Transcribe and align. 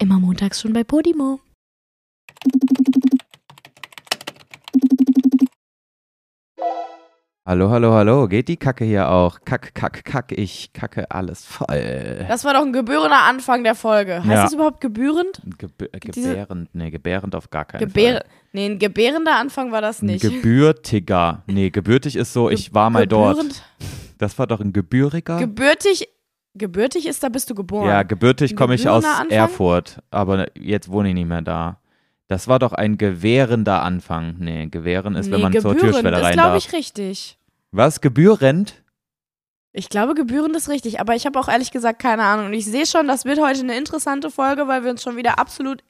Immer 0.00 0.18
montags 0.18 0.60
schon 0.60 0.72
bei 0.72 0.82
Podimo. 0.84 1.40
Hallo, 7.46 7.70
hallo, 7.70 7.92
hallo. 7.94 8.28
Geht 8.28 8.48
die 8.48 8.56
Kacke 8.58 8.84
hier 8.84 9.08
auch? 9.10 9.40
Kack, 9.44 9.74
kack, 9.74 10.04
kack. 10.04 10.30
Ich 10.32 10.72
kacke 10.72 11.10
alles 11.10 11.44
voll. 11.44 12.24
Das 12.28 12.44
war 12.44 12.52
doch 12.54 12.62
ein 12.62 12.72
gebührender 12.72 13.22
Anfang 13.24 13.64
der 13.64 13.74
Folge. 13.74 14.18
Heißt 14.18 14.26
Ja. 14.28 14.42
das 14.44 14.52
überhaupt 14.52 14.80
gebührend? 14.80 15.40
Gebü 15.58 15.86
äh, 15.86 15.98
Diese- 16.00 16.28
gebärend, 16.28 16.68
nee, 16.74 16.90
gebärend 16.90 17.34
auf 17.34 17.50
gar 17.50 17.64
keinen 17.64 17.80
Gebär 17.80 18.18
Fall. 18.18 18.24
nee, 18.52 18.66
ein 18.66 18.78
gebärender 18.78 19.36
Anfang 19.36 19.72
war 19.72 19.80
das 19.80 20.00
Ein 20.02 20.06
nicht. 20.06 20.22
gebürtiger. 20.22 21.42
Nee, 21.46 21.70
gebürtig 21.70 22.14
ist 22.14 22.32
so, 22.32 22.50
ich 22.50 22.72
war 22.74 22.88
mal 22.90 23.06
dort. 23.06 23.38
Gebührend- 23.38 23.62
Das 24.18 24.38
war 24.38 24.46
doch 24.46 24.60
ein 24.60 24.72
gebühriger? 24.74 25.38
Gebürtig, 25.38 26.08
gebürtig 26.54 27.06
ist, 27.06 27.22
da 27.22 27.28
bist 27.28 27.48
du 27.50 27.54
geboren. 27.54 27.86
ja, 27.88 28.02
gebürtig 28.02 28.56
komme 28.56 28.74
ich 28.74 28.88
aus 28.88 29.04
Anfang? 29.04 29.30
Erfurt, 29.30 29.98
aber 30.10 30.46
jetzt 30.58 30.90
wohne 30.90 31.08
ich 31.10 31.14
nicht 31.14 31.28
mehr 31.28 31.42
da. 31.42 31.78
Das 32.28 32.46
war 32.46 32.58
doch 32.58 32.72
ein 32.72 32.96
gewährender 32.98 33.82
Anfang. 33.82 34.36
Nee, 34.38 34.66
gewähren 34.66 35.16
ist, 35.16 35.30
wenn 35.30 35.38
Nee, 35.38 35.42
man 35.42 35.52
zur 35.52 35.74
gebührend 35.74 35.92
Türschwelle 35.94 36.16
ist, 36.18 36.22
rein 36.24 36.32
glaube 36.34 36.48
darf. 36.50 36.64
ich, 36.66 36.72
richtig. 36.72 37.38
Was? 37.72 38.00
Gebührend? 38.00 38.82
Ich 39.72 39.88
glaube, 39.88 40.14
gebührend 40.14 40.56
ist 40.56 40.68
richtig, 40.68 40.98
aber 41.00 41.14
ich 41.14 41.26
habe 41.26 41.38
auch 41.38 41.48
ehrlich 41.48 41.70
gesagt 41.70 42.00
keine 42.00 42.24
Ahnung. 42.24 42.46
Und 42.46 42.52
ich 42.52 42.64
sehe 42.66 42.86
schon, 42.86 43.06
das 43.06 43.24
wird 43.24 43.40
heute 43.40 43.60
eine 43.60 43.76
interessante 43.76 44.30
Folge, 44.30 44.66
weil 44.66 44.82
wir 44.84 44.90
uns 44.90 45.02
schon 45.02 45.16
wieder 45.16 45.38
absolut 45.38 45.82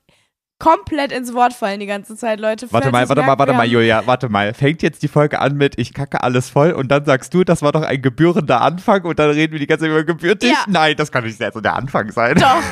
komplett 0.60 1.10
ins 1.10 1.34
Wort 1.34 1.52
fallen 1.52 1.80
die 1.80 1.86
ganze 1.86 2.14
Zeit, 2.16 2.38
Leute. 2.38 2.70
Warte 2.70 2.90
Falls 2.90 2.92
mal, 2.92 3.08
warte 3.08 3.22
mal, 3.22 3.38
warte 3.38 3.52
mal, 3.52 3.66
Julia, 3.66 4.06
warte 4.06 4.28
mal. 4.28 4.54
Fängt 4.54 4.82
jetzt 4.82 5.02
die 5.02 5.08
Folge 5.08 5.40
an 5.40 5.56
mit 5.56 5.76
ich 5.78 5.92
kacke 5.92 6.22
alles 6.22 6.48
voll 6.48 6.70
und 6.70 6.88
dann 6.88 7.04
sagst 7.04 7.34
du, 7.34 7.42
das 7.42 7.62
war 7.62 7.72
doch 7.72 7.82
ein 7.82 8.00
gebührender 8.00 8.60
Anfang 8.60 9.02
und 9.04 9.18
dann 9.18 9.30
reden 9.30 9.52
wir 9.52 9.58
die 9.58 9.66
ganze 9.66 9.86
Zeit 9.86 9.90
über 9.90 10.04
gebürtig? 10.04 10.52
Ja. 10.52 10.64
Nein, 10.68 10.94
das 10.96 11.10
kann 11.10 11.24
nicht 11.24 11.42
so 11.52 11.60
der 11.60 11.74
Anfang 11.74 12.12
sein. 12.12 12.36
Doch, 12.36 12.62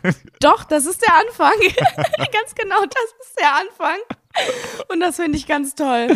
doch, 0.40 0.64
das 0.64 0.86
ist 0.86 1.02
der 1.04 1.14
Anfang. 1.16 1.52
ganz 2.32 2.54
genau, 2.54 2.80
das 2.82 3.26
ist 3.26 3.40
der 3.40 3.54
Anfang. 3.56 3.98
Und 4.92 5.00
das 5.00 5.16
finde 5.16 5.36
ich 5.38 5.48
ganz 5.48 5.74
toll. 5.74 6.08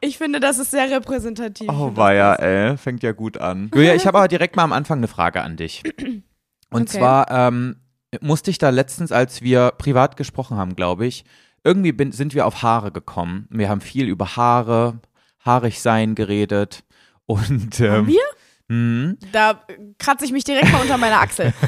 Ich 0.00 0.18
finde, 0.18 0.40
das 0.40 0.58
ist 0.58 0.70
sehr 0.70 0.90
repräsentativ. 0.90 1.68
Oh, 1.70 1.96
war 1.96 2.14
ja, 2.14 2.34
ey, 2.34 2.76
fängt 2.76 3.02
ja 3.02 3.12
gut 3.12 3.38
an. 3.38 3.70
Julia, 3.74 3.94
ich 3.94 4.06
habe 4.06 4.18
aber 4.18 4.28
direkt 4.28 4.54
mal 4.54 4.62
am 4.64 4.72
Anfang 4.72 4.98
eine 4.98 5.08
Frage 5.08 5.42
an 5.42 5.56
dich. 5.56 5.82
Und 6.70 6.82
Okay. 6.82 6.98
zwar 6.98 7.30
ähm, 7.30 7.76
musste 8.20 8.50
ich 8.50 8.58
da 8.58 8.70
letztens, 8.70 9.12
als 9.12 9.42
wir 9.42 9.72
privat 9.78 10.16
gesprochen 10.16 10.56
haben, 10.56 10.76
glaube 10.76 11.06
ich, 11.06 11.24
irgendwie 11.64 11.92
bin, 11.92 12.12
sind 12.12 12.34
wir 12.34 12.46
auf 12.46 12.62
Haare 12.62 12.92
gekommen. 12.92 13.48
Wir 13.50 13.68
haben 13.68 13.80
viel 13.80 14.06
über 14.06 14.36
Haare, 14.36 15.00
haarig 15.44 15.80
sein 15.80 16.14
geredet. 16.14 16.84
Und 17.26 17.80
ähm, 17.80 17.92
Haben 17.92 18.06
wir? 18.06 18.22
mhm. 18.68 19.18
Da 19.32 19.60
kratze 19.98 20.24
ich 20.24 20.32
mich 20.32 20.44
direkt 20.44 20.70
mal 20.72 20.82
unter 20.82 20.96
meine 20.96 21.18
Achsel. 21.18 21.52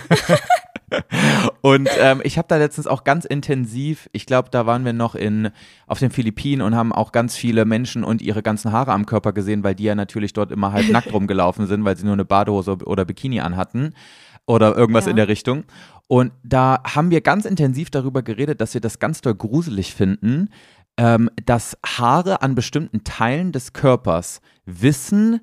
Und 1.60 1.90
ähm, 1.98 2.22
ich 2.24 2.38
habe 2.38 2.48
da 2.48 2.56
letztens 2.56 2.86
auch 2.86 3.04
ganz 3.04 3.24
intensiv, 3.26 4.08
ich 4.12 4.24
glaube, 4.24 4.48
da 4.50 4.64
waren 4.64 4.84
wir 4.84 4.94
noch 4.94 5.14
in 5.14 5.50
auf 5.86 5.98
den 5.98 6.10
Philippinen 6.10 6.62
und 6.62 6.74
haben 6.74 6.92
auch 6.94 7.12
ganz 7.12 7.36
viele 7.36 7.66
Menschen 7.66 8.04
und 8.04 8.22
ihre 8.22 8.42
ganzen 8.42 8.72
Haare 8.72 8.92
am 8.92 9.04
Körper 9.04 9.32
gesehen, 9.32 9.64
weil 9.64 9.74
die 9.74 9.84
ja 9.84 9.94
natürlich 9.94 10.32
dort 10.32 10.50
immer 10.50 10.72
halb 10.72 10.88
nackt 10.88 11.12
rumgelaufen 11.12 11.66
sind, 11.66 11.84
weil 11.84 11.96
sie 11.98 12.04
nur 12.04 12.14
eine 12.14 12.24
Badehose 12.24 12.78
oder 12.84 13.04
Bikini 13.04 13.40
anhatten 13.40 13.92
oder 14.48 14.76
irgendwas 14.76 15.04
Ja. 15.04 15.10
in 15.10 15.16
der 15.16 15.28
Richtung. 15.28 15.64
Und 16.08 16.32
da 16.42 16.80
haben 16.84 17.10
wir 17.10 17.20
ganz 17.20 17.44
intensiv 17.44 17.90
darüber 17.90 18.22
geredet, 18.22 18.60
dass 18.60 18.74
wir 18.74 18.80
das 18.80 18.98
ganz 18.98 19.20
doll 19.20 19.34
gruselig 19.34 19.94
finden, 19.94 20.48
ähm, 20.96 21.30
dass 21.44 21.76
Haare 21.86 22.42
an 22.42 22.54
bestimmten 22.54 23.04
Teilen 23.04 23.52
des 23.52 23.72
Körpers 23.72 24.40
wissen, 24.64 25.40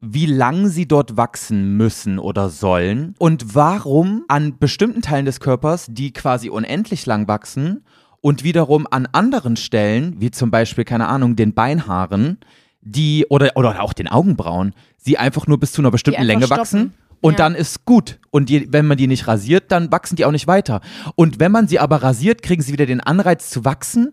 wie 0.00 0.26
lang 0.26 0.68
sie 0.68 0.86
dort 0.86 1.16
wachsen 1.16 1.76
müssen 1.76 2.18
oder 2.18 2.50
sollen 2.50 3.14
und 3.18 3.54
warum 3.54 4.24
an 4.28 4.58
bestimmten 4.58 5.02
Teilen 5.02 5.24
des 5.24 5.40
Körpers, 5.40 5.86
die 5.88 6.12
quasi 6.12 6.50
unendlich 6.50 7.06
lang 7.06 7.26
wachsen 7.26 7.84
und 8.20 8.44
wiederum 8.44 8.86
an 8.90 9.06
anderen 9.10 9.56
Stellen, 9.56 10.20
wie 10.20 10.30
zum 10.30 10.50
Beispiel, 10.50 10.84
keine 10.84 11.08
Ahnung, 11.08 11.34
den 11.36 11.54
Beinhaaren, 11.54 12.38
die 12.80 13.26
oder, 13.28 13.50
oder 13.56 13.82
auch 13.82 13.92
den 13.92 14.08
Augenbrauen, 14.08 14.72
sie 14.96 15.18
einfach 15.18 15.46
nur 15.46 15.58
bis 15.58 15.72
zu 15.72 15.82
einer 15.82 15.90
bestimmten 15.90 16.22
Länge 16.22 16.46
stoppen. 16.46 16.60
wachsen. 16.60 16.94
Und 17.20 17.32
Ja. 17.32 17.38
dann 17.38 17.54
ist 17.54 17.84
gut. 17.84 18.18
Und 18.30 18.48
die, 18.48 18.72
wenn 18.72 18.86
man 18.86 18.96
die 18.96 19.06
nicht 19.06 19.26
rasiert, 19.26 19.72
dann 19.72 19.90
wachsen 19.90 20.16
die 20.16 20.24
auch 20.24 20.32
nicht 20.32 20.46
weiter. 20.46 20.80
Und 21.16 21.40
wenn 21.40 21.52
man 21.52 21.66
sie 21.68 21.78
aber 21.78 22.02
rasiert, 22.02 22.42
kriegen 22.42 22.62
sie 22.62 22.72
wieder 22.72 22.86
den 22.86 23.00
Anreiz 23.00 23.50
zu 23.50 23.64
wachsen. 23.64 24.12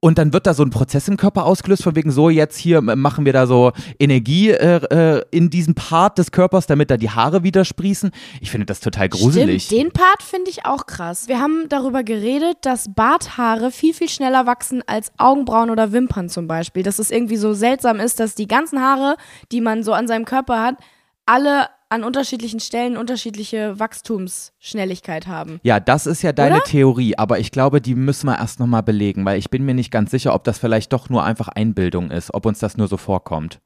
Und 0.00 0.18
dann 0.18 0.34
wird 0.34 0.46
da 0.46 0.52
so 0.52 0.62
ein 0.62 0.68
Prozess 0.68 1.08
im 1.08 1.16
Körper 1.16 1.46
ausgelöst, 1.46 1.82
von 1.82 1.96
wegen 1.96 2.10
so, 2.10 2.28
jetzt 2.28 2.58
hier 2.58 2.82
machen 2.82 3.24
wir 3.24 3.32
da 3.32 3.46
so 3.46 3.72
Energie 3.98 4.50
äh, 4.50 4.76
äh, 5.16 5.24
in 5.30 5.48
diesem 5.48 5.74
Part 5.74 6.18
des 6.18 6.30
Körpers, 6.30 6.66
damit 6.66 6.90
da 6.90 6.98
die 6.98 7.08
Haare 7.08 7.42
wieder 7.42 7.64
sprießen. 7.64 8.10
Ich 8.42 8.50
finde 8.50 8.66
das 8.66 8.80
total 8.80 9.08
gruselig. 9.08 9.64
Stimmt, 9.64 9.80
den 9.80 9.92
Part 9.92 10.22
finde 10.22 10.50
ich 10.50 10.66
auch 10.66 10.84
krass. 10.84 11.26
Wir 11.26 11.40
haben 11.40 11.70
darüber 11.70 12.04
geredet, 12.04 12.58
dass 12.60 12.94
Barthaare 12.94 13.70
viel, 13.70 13.94
viel 13.94 14.10
schneller 14.10 14.44
wachsen 14.44 14.82
als 14.86 15.10
Augenbrauen 15.16 15.70
oder 15.70 15.92
Wimpern 15.92 16.28
zum 16.28 16.46
Beispiel. 16.48 16.82
Dass 16.82 16.98
es 16.98 17.10
irgendwie 17.10 17.36
so 17.38 17.54
seltsam 17.54 17.98
ist, 17.98 18.20
dass 18.20 18.34
die 18.34 18.46
ganzen 18.46 18.82
Haare, 18.82 19.16
die 19.52 19.62
man 19.62 19.82
so 19.82 19.94
an 19.94 20.06
seinem 20.06 20.26
Körper 20.26 20.60
hat, 20.62 20.74
alle 21.24 21.68
an 21.94 22.04
unterschiedlichen 22.04 22.60
Stellen 22.60 22.96
unterschiedliche 22.96 23.78
Wachstumsschnelligkeit 23.78 25.26
haben. 25.26 25.60
Ja, 25.62 25.78
das 25.78 26.06
ist 26.06 26.22
ja 26.22 26.32
deine 26.32 26.56
Oder? 26.56 26.64
Theorie, 26.64 27.16
aber 27.16 27.38
ich 27.38 27.52
glaube, 27.52 27.80
die 27.80 27.94
müssen 27.94 28.26
wir 28.26 28.38
erst 28.38 28.58
nochmal 28.58 28.82
belegen, 28.82 29.24
weil 29.24 29.38
ich 29.38 29.48
bin 29.48 29.64
mir 29.64 29.74
nicht 29.74 29.90
ganz 29.92 30.10
sicher, 30.10 30.34
ob 30.34 30.42
das 30.44 30.58
vielleicht 30.58 30.92
doch 30.92 31.08
nur 31.08 31.22
einfach 31.22 31.48
Einbildung 31.48 32.10
ist, 32.10 32.34
ob 32.34 32.46
uns 32.46 32.58
das 32.58 32.76
nur 32.76 32.88
so 32.88 32.96
vorkommt. 32.96 33.60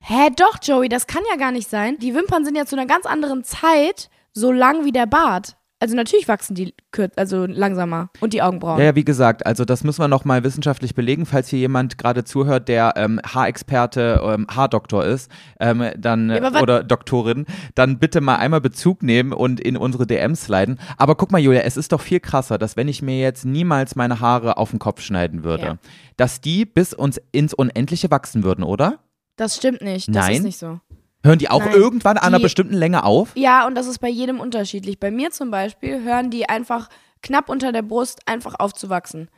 Hä, 0.00 0.30
doch, 0.34 0.56
Joey, 0.62 0.88
das 0.88 1.06
kann 1.06 1.22
ja 1.30 1.36
gar 1.36 1.52
nicht 1.52 1.68
sein. 1.68 1.98
Die 1.98 2.14
Wimpern 2.14 2.44
sind 2.44 2.56
ja 2.56 2.64
zu 2.64 2.76
einer 2.76 2.86
ganz 2.86 3.04
anderen 3.04 3.44
Zeit 3.44 4.08
so 4.32 4.50
lang 4.50 4.84
wie 4.86 4.92
der 4.92 5.06
Bart. 5.06 5.57
Also 5.80 5.94
natürlich 5.94 6.26
wachsen 6.26 6.56
die 6.56 6.74
kür 6.90 7.08
also 7.14 7.46
langsamer 7.46 8.10
und 8.20 8.32
die 8.32 8.42
Augenbrauen. 8.42 8.80
Ja, 8.80 8.86
ja, 8.86 8.94
wie 8.96 9.04
gesagt, 9.04 9.46
also 9.46 9.64
das 9.64 9.84
müssen 9.84 10.00
wir 10.00 10.08
nochmal 10.08 10.42
wissenschaftlich 10.42 10.94
belegen, 10.96 11.24
falls 11.24 11.48
hier 11.48 11.60
jemand 11.60 11.98
gerade 11.98 12.24
zuhört, 12.24 12.66
der 12.68 12.94
ähm, 12.96 13.20
Haarexperte, 13.24 14.20
ähm, 14.24 14.46
Haardoktor 14.50 15.04
ist, 15.04 15.30
ähm, 15.60 15.84
dann 15.96 16.30
Ja, 16.30 16.60
oder 16.60 16.82
Doktorin, 16.82 17.46
dann 17.76 17.98
bitte 18.00 18.20
mal 18.20 18.36
einmal 18.36 18.60
Bezug 18.60 19.04
nehmen 19.04 19.32
und 19.32 19.60
in 19.60 19.76
unsere 19.76 20.06
DMs 20.06 20.42
sliden. 20.46 20.80
Aber 20.96 21.14
guck 21.14 21.30
mal, 21.30 21.38
Julia, 21.38 21.60
es 21.60 21.76
ist 21.76 21.92
doch 21.92 22.00
viel 22.00 22.18
krasser, 22.18 22.58
dass 22.58 22.76
wenn 22.76 22.88
ich 22.88 23.00
mir 23.00 23.20
jetzt 23.20 23.44
niemals 23.44 23.94
meine 23.94 24.18
Haare 24.18 24.56
auf 24.56 24.70
den 24.70 24.80
Kopf 24.80 25.00
schneiden 25.00 25.44
würde, 25.44 25.62
Ja. 25.64 25.78
dass 26.16 26.40
die 26.40 26.64
bis 26.64 26.92
uns 26.92 27.20
ins 27.30 27.54
Unendliche 27.54 28.10
wachsen 28.10 28.42
würden, 28.42 28.64
oder? 28.64 28.98
Das 29.36 29.54
stimmt 29.56 29.82
nicht. 29.82 30.08
Das 30.08 30.26
Nein? 30.26 30.36
ist 30.38 30.42
nicht 30.42 30.58
so. 30.58 30.80
Hören 31.24 31.38
die 31.38 31.50
auch 31.50 31.64
Nein, 31.64 31.74
irgendwann 31.74 32.16
an 32.16 32.24
einer 32.28 32.36
die- 32.38 32.44
bestimmten 32.44 32.74
Länge 32.74 33.04
auf? 33.04 33.30
Ja, 33.34 33.66
und 33.66 33.74
das 33.74 33.86
ist 33.86 33.98
bei 33.98 34.08
jedem 34.08 34.38
unterschiedlich. 34.40 35.00
Bei 35.00 35.10
mir 35.10 35.30
zum 35.30 35.50
Beispiel 35.50 36.02
hören 36.02 36.30
die 36.30 36.48
einfach 36.48 36.88
knapp 37.22 37.48
unter 37.48 37.72
der 37.72 37.82
Brust 37.82 38.20
einfach 38.26 38.54
aufzuwachsen. 38.58 39.28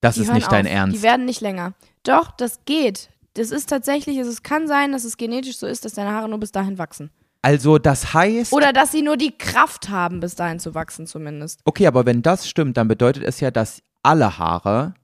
Das 0.00 0.14
Die 0.14 0.22
ist 0.22 0.32
nicht 0.32 0.50
dein 0.50 0.66
auf. 0.66 0.72
Ernst. 0.72 0.96
Die 0.98 1.02
werden 1.02 1.26
nicht 1.26 1.40
länger. 1.42 1.74
Doch, 2.04 2.30
das 2.30 2.60
geht. 2.64 3.10
Das 3.34 3.50
ist 3.50 3.68
tatsächlich, 3.68 4.16
es 4.16 4.42
kann 4.42 4.66
sein, 4.66 4.92
dass 4.92 5.04
es 5.04 5.16
genetisch 5.18 5.58
so 5.58 5.66
ist, 5.66 5.84
dass 5.84 5.92
deine 5.94 6.12
Haare 6.12 6.28
nur 6.28 6.40
bis 6.40 6.52
dahin 6.52 6.78
wachsen. 6.78 7.10
Also 7.42 7.78
das 7.78 8.14
heißt, 8.14 8.52
Oder 8.52 8.72
dass 8.72 8.90
sie 8.92 9.02
nur 9.02 9.16
die 9.18 9.36
Kraft 9.36 9.88
haben, 9.90 10.20
bis 10.20 10.34
dahin 10.36 10.58
zu 10.58 10.74
wachsen 10.74 11.06
zumindest. 11.06 11.60
Okay, 11.64 11.86
aber 11.86 12.06
wenn 12.06 12.22
das 12.22 12.48
stimmt, 12.48 12.76
dann 12.78 12.88
bedeutet 12.88 13.22
es 13.24 13.40
ja, 13.40 13.50
dass 13.50 13.82
alle 14.02 14.38
Haare 14.38 14.94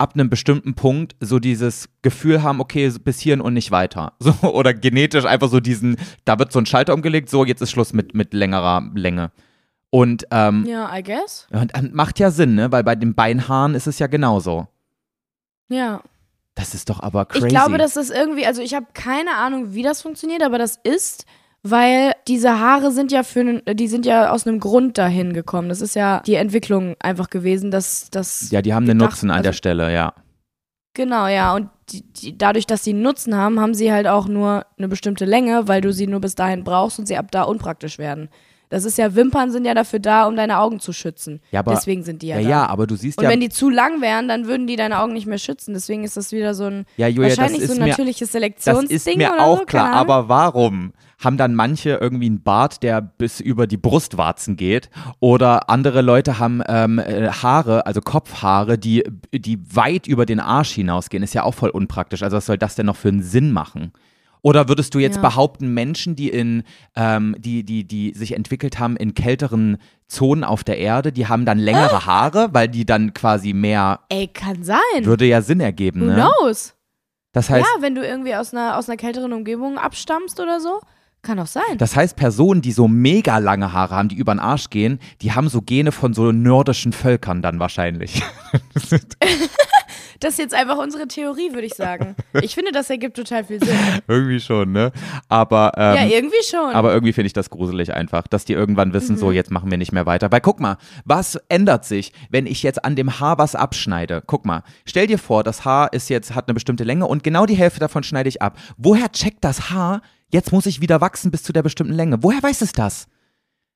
ab 0.00 0.14
einem 0.14 0.30
bestimmten 0.30 0.74
Punkt 0.74 1.14
so 1.20 1.38
dieses 1.38 1.90
Gefühl 2.02 2.42
haben, 2.42 2.60
okay, 2.60 2.90
bis 3.04 3.20
hierhin 3.20 3.40
und 3.40 3.54
nicht 3.54 3.70
weiter. 3.70 4.14
So, 4.20 4.32
oder 4.52 4.72
genetisch 4.72 5.24
einfach 5.26 5.48
so 5.48 5.60
diesen, 5.60 5.96
da 6.24 6.38
wird 6.38 6.52
so 6.52 6.58
ein 6.58 6.66
Schalter 6.66 6.94
umgelegt, 6.94 7.28
so, 7.28 7.44
jetzt 7.44 7.60
ist 7.60 7.70
Schluss 7.70 7.92
mit, 7.92 8.14
mit 8.14 8.32
längerer 8.32 8.90
Länge. 8.94 9.30
Und, 9.90 10.26
ähm, 10.30 10.64
Ja, 10.66 10.96
I 10.96 11.02
guess. 11.02 11.46
und, 11.50 11.72
ähm, 11.76 11.90
macht 11.92 12.18
ja 12.18 12.30
Sinn, 12.30 12.54
ne? 12.54 12.70
Weil 12.72 12.84
bei 12.84 12.94
den 12.94 13.14
Beinhaaren 13.14 13.74
ist 13.74 13.86
es 13.86 13.98
ja 13.98 14.06
genauso. 14.06 14.68
Ja. 15.68 16.00
Das 16.54 16.74
ist 16.74 16.88
doch 16.88 17.00
aber 17.00 17.26
crazy. 17.26 17.46
Ich 17.46 17.50
glaube, 17.50 17.76
dass 17.78 17.94
das 17.94 18.10
irgendwie, 18.10 18.46
also 18.46 18.62
ich 18.62 18.74
habe 18.74 18.86
keine 18.94 19.36
Ahnung, 19.36 19.74
wie 19.74 19.82
das 19.82 20.00
funktioniert, 20.02 20.42
aber 20.42 20.58
das 20.58 20.78
ist, 20.82 21.26
weil 21.62 22.12
diese 22.28 22.58
Haare 22.58 22.90
sind 22.92 23.12
ja 23.12 23.22
für, 23.22 23.44
nen- 23.44 23.62
die 23.74 23.88
sind 23.88 24.06
ja 24.06 24.30
aus 24.30 24.46
einem 24.46 24.60
Grund 24.60 24.96
dahin 24.98 25.32
gekommen. 25.32 25.68
Das 25.68 25.80
ist 25.80 25.94
ja 25.94 26.20
die 26.26 26.34
Entwicklung 26.34 26.96
einfach 27.00 27.28
gewesen, 27.30 27.70
dass 27.70 28.08
das. 28.10 28.50
ja, 28.50 28.62
die 28.62 28.72
haben 28.74 28.84
einen 28.88 28.98
gedacht- 28.98 29.12
Nutzen 29.12 29.30
an 29.30 29.36
also- 29.38 29.48
der 29.48 29.52
Stelle, 29.52 29.92
ja. 29.92 30.14
Genau, 30.94 31.26
ja. 31.28 31.54
Und 31.54 31.70
die, 31.90 32.02
die, 32.02 32.36
dadurch, 32.36 32.66
dass 32.66 32.82
sie 32.82 32.90
einen 32.90 33.02
Nutzen 33.02 33.36
haben, 33.36 33.60
haben 33.60 33.74
sie 33.74 33.92
halt 33.92 34.06
auch 34.08 34.26
nur 34.26 34.66
eine 34.76 34.88
bestimmte 34.88 35.24
Länge, 35.24 35.68
weil 35.68 35.80
du 35.80 35.92
sie 35.92 36.06
nur 36.08 36.20
bis 36.20 36.34
dahin 36.34 36.64
brauchst 36.64 36.98
und 36.98 37.06
sie 37.06 37.16
ab 37.16 37.30
da 37.30 37.42
unpraktisch 37.44 37.98
werden. 37.98 38.28
Das 38.70 38.84
ist 38.84 38.96
ja, 38.98 39.14
Wimpern 39.16 39.50
sind 39.50 39.64
ja 39.66 39.74
dafür 39.74 39.98
da, 39.98 40.26
um 40.26 40.36
deine 40.36 40.58
Augen 40.60 40.80
zu 40.80 40.92
schützen. 40.92 41.40
Ja, 41.50 41.60
aber- 41.60 41.72
Deswegen 41.74 42.02
sind 42.04 42.22
die 42.22 42.28
ja, 42.28 42.36
Ja, 42.38 42.42
da. 42.42 42.48
ja, 42.48 42.66
aber 42.68 42.86
du 42.86 42.96
siehst 42.96 43.18
Und 43.18 43.24
ja. 43.24 43.30
wenn 43.30 43.40
die 43.40 43.48
zu 43.50 43.68
lang 43.68 44.00
wären, 44.00 44.28
dann 44.28 44.46
würden 44.46 44.66
die 44.66 44.76
deine 44.76 45.00
Augen 45.00 45.12
nicht 45.12 45.26
mehr 45.26 45.38
schützen. 45.38 45.74
Deswegen 45.74 46.04
ist 46.04 46.16
das 46.16 46.32
wieder 46.32 46.54
so 46.54 46.64
ein 46.64 46.86
Ja, 46.96 47.08
Julia, 47.08 47.28
das 47.30 47.38
wahrscheinlich 47.38 47.66
so 47.66 47.74
ein 47.74 47.88
natürliches 47.88 48.28
Das 48.28 48.32
Selektionsding 48.32 48.96
ist 48.96 49.16
mir 49.16 49.40
auch 49.42 49.58
so, 49.58 49.64
klar, 49.66 49.92
aber 49.92 50.28
warum 50.28 50.92
haben 51.22 51.36
dann 51.36 51.54
manche 51.54 51.90
irgendwie 52.00 52.26
einen 52.26 52.42
Bart, 52.42 52.82
der 52.82 53.02
bis 53.02 53.40
über 53.40 53.66
die 53.66 53.76
Brustwarzen 53.76 54.56
geht 54.56 54.88
oder 55.18 55.68
andere 55.68 56.00
Leute 56.00 56.38
haben 56.38 56.62
ähm, 56.66 56.98
äh, 56.98 57.28
Haare, 57.28 57.84
also 57.86 58.00
Kopfhaare, 58.00 58.78
die, 58.78 59.04
die 59.32 59.58
weit 59.74 60.06
über 60.06 60.24
den 60.24 60.40
Arsch 60.40 60.70
hinausgehen, 60.72 61.22
ist 61.22 61.34
ja 61.34 61.42
auch 61.42 61.54
voll 61.54 61.70
unpraktisch. 61.70 62.22
Also 62.22 62.38
was 62.38 62.46
soll 62.46 62.56
das 62.56 62.74
denn 62.76 62.86
noch 62.86 62.96
für 62.96 63.08
einen 63.08 63.22
Sinn 63.22 63.52
machen? 63.52 63.92
Oder 64.42 64.68
würdest 64.68 64.94
du 64.94 64.98
jetzt 64.98 65.16
Ja. 65.16 65.22
behaupten, 65.22 65.74
Menschen, 65.74 66.16
die 66.16 66.28
in, 66.30 66.62
ähm, 66.96 67.36
die, 67.38 67.62
die, 67.64 67.84
die 67.84 68.12
sich 68.14 68.32
entwickelt 68.32 68.78
haben 68.78 68.96
in 68.96 69.14
kälteren 69.14 69.78
Zonen 70.08 70.44
auf 70.44 70.64
der 70.64 70.78
Erde, 70.78 71.12
die 71.12 71.26
haben 71.28 71.44
dann 71.44 71.58
längere 71.58 71.96
Ah. 71.96 72.06
Haare, 72.06 72.48
weil 72.52 72.68
die 72.68 72.84
dann 72.86 73.12
quasi 73.14 73.52
mehr, 73.52 74.00
Ey, 74.08 74.28
kann 74.28 74.62
sein. 74.64 74.78
würde 75.04 75.24
ja 75.26 75.42
Sinn 75.42 75.60
ergeben, 75.60 76.00
Who 76.00 76.06
ne? 76.06 76.14
knows? 76.40 76.74
Das 77.32 77.48
heißt, 77.50 77.64
ja, 77.76 77.82
wenn 77.82 77.94
du 77.94 78.04
irgendwie 78.04 78.34
aus 78.34 78.52
einer, 78.52 78.76
aus 78.76 78.88
einer 78.88 78.96
kälteren 78.96 79.32
Umgebung 79.32 79.78
abstammst 79.78 80.40
oder 80.40 80.58
so, 80.60 80.80
kann 81.22 81.38
auch 81.38 81.46
sein. 81.46 81.76
das 81.76 81.94
heißt, 81.94 82.16
Personen, 82.16 82.62
die 82.62 82.72
so 82.72 82.88
mega 82.88 83.36
lange 83.38 83.72
Haare 83.74 83.94
haben, 83.94 84.08
die 84.08 84.16
über 84.16 84.34
den 84.34 84.40
Arsch 84.40 84.70
gehen, 84.70 84.98
die 85.20 85.32
haben 85.32 85.48
so 85.50 85.60
Gene 85.60 85.92
von 85.92 86.14
so 86.14 86.32
nordischen 86.32 86.92
Völkern 86.94 87.42
dann 87.42 87.60
wahrscheinlich. 87.60 88.22
Das 90.20 90.34
ist 90.34 90.38
jetzt 90.38 90.54
einfach 90.54 90.76
unsere 90.76 91.08
Theorie, 91.08 91.54
würde 91.54 91.66
ich 91.66 91.74
sagen. 91.74 92.14
Ich 92.42 92.54
finde, 92.54 92.72
das 92.72 92.90
ergibt 92.90 93.16
total 93.16 93.44
viel 93.44 93.58
Sinn. 93.58 93.76
irgendwie 94.06 94.38
schon, 94.38 94.70
ne? 94.70 94.92
Aber, 95.28 95.72
ähm, 95.76 95.96
ja, 95.96 96.04
irgendwie 96.04 96.44
schon. 96.44 96.74
Aber 96.74 96.92
irgendwie 96.92 97.14
finde 97.14 97.26
ich 97.26 97.32
das 97.32 97.48
gruselig 97.48 97.94
einfach, 97.94 98.26
dass 98.28 98.44
die 98.44 98.52
irgendwann 98.52 98.92
wissen, 98.92 99.16
so 99.16 99.32
jetzt 99.32 99.50
machen 99.50 99.70
wir 99.70 99.78
nicht 99.78 99.92
mehr 99.92 100.04
weiter. 100.04 100.30
Weil 100.30 100.42
guck 100.42 100.60
mal, 100.60 100.76
was 101.06 101.36
ändert 101.48 101.86
sich, 101.86 102.12
wenn 102.28 102.46
ich 102.46 102.62
jetzt 102.62 102.84
an 102.84 102.96
dem 102.96 103.18
Haar 103.18 103.38
was 103.38 103.54
abschneide? 103.54 104.22
Guck 104.26 104.44
mal, 104.44 104.62
stell 104.84 105.06
dir 105.06 105.18
vor, 105.18 105.42
das 105.42 105.64
Haar 105.64 105.92
ist 105.94 106.10
jetzt, 106.10 106.34
hat 106.34 106.48
eine 106.48 106.54
bestimmte 106.54 106.84
Länge 106.84 107.06
und 107.06 107.24
genau 107.24 107.46
die 107.46 107.56
Hälfte 107.56 107.80
davon 107.80 108.02
schneide 108.02 108.28
ich 108.28 108.42
ab. 108.42 108.58
Woher 108.76 109.10
checkt 109.10 109.42
das 109.42 109.70
Haar, 109.70 110.02
jetzt 110.28 110.52
muss 110.52 110.66
ich 110.66 110.82
wieder 110.82 111.00
wachsen 111.00 111.30
bis 111.30 111.42
zu 111.42 111.54
der 111.54 111.62
bestimmten 111.62 111.94
Länge? 111.94 112.22
Woher 112.22 112.42
weiß 112.42 112.60
es 112.60 112.72
das? 112.72 113.08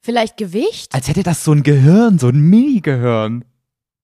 Vielleicht 0.03 0.37
Gewicht? 0.37 0.95
Als 0.95 1.09
hätte 1.09 1.23
das 1.23 1.43
so 1.43 1.53
ein 1.53 1.63
Gehirn, 1.63 2.19
so 2.19 2.29
ein 2.29 2.39
Mini-Gehirn. 2.39 3.47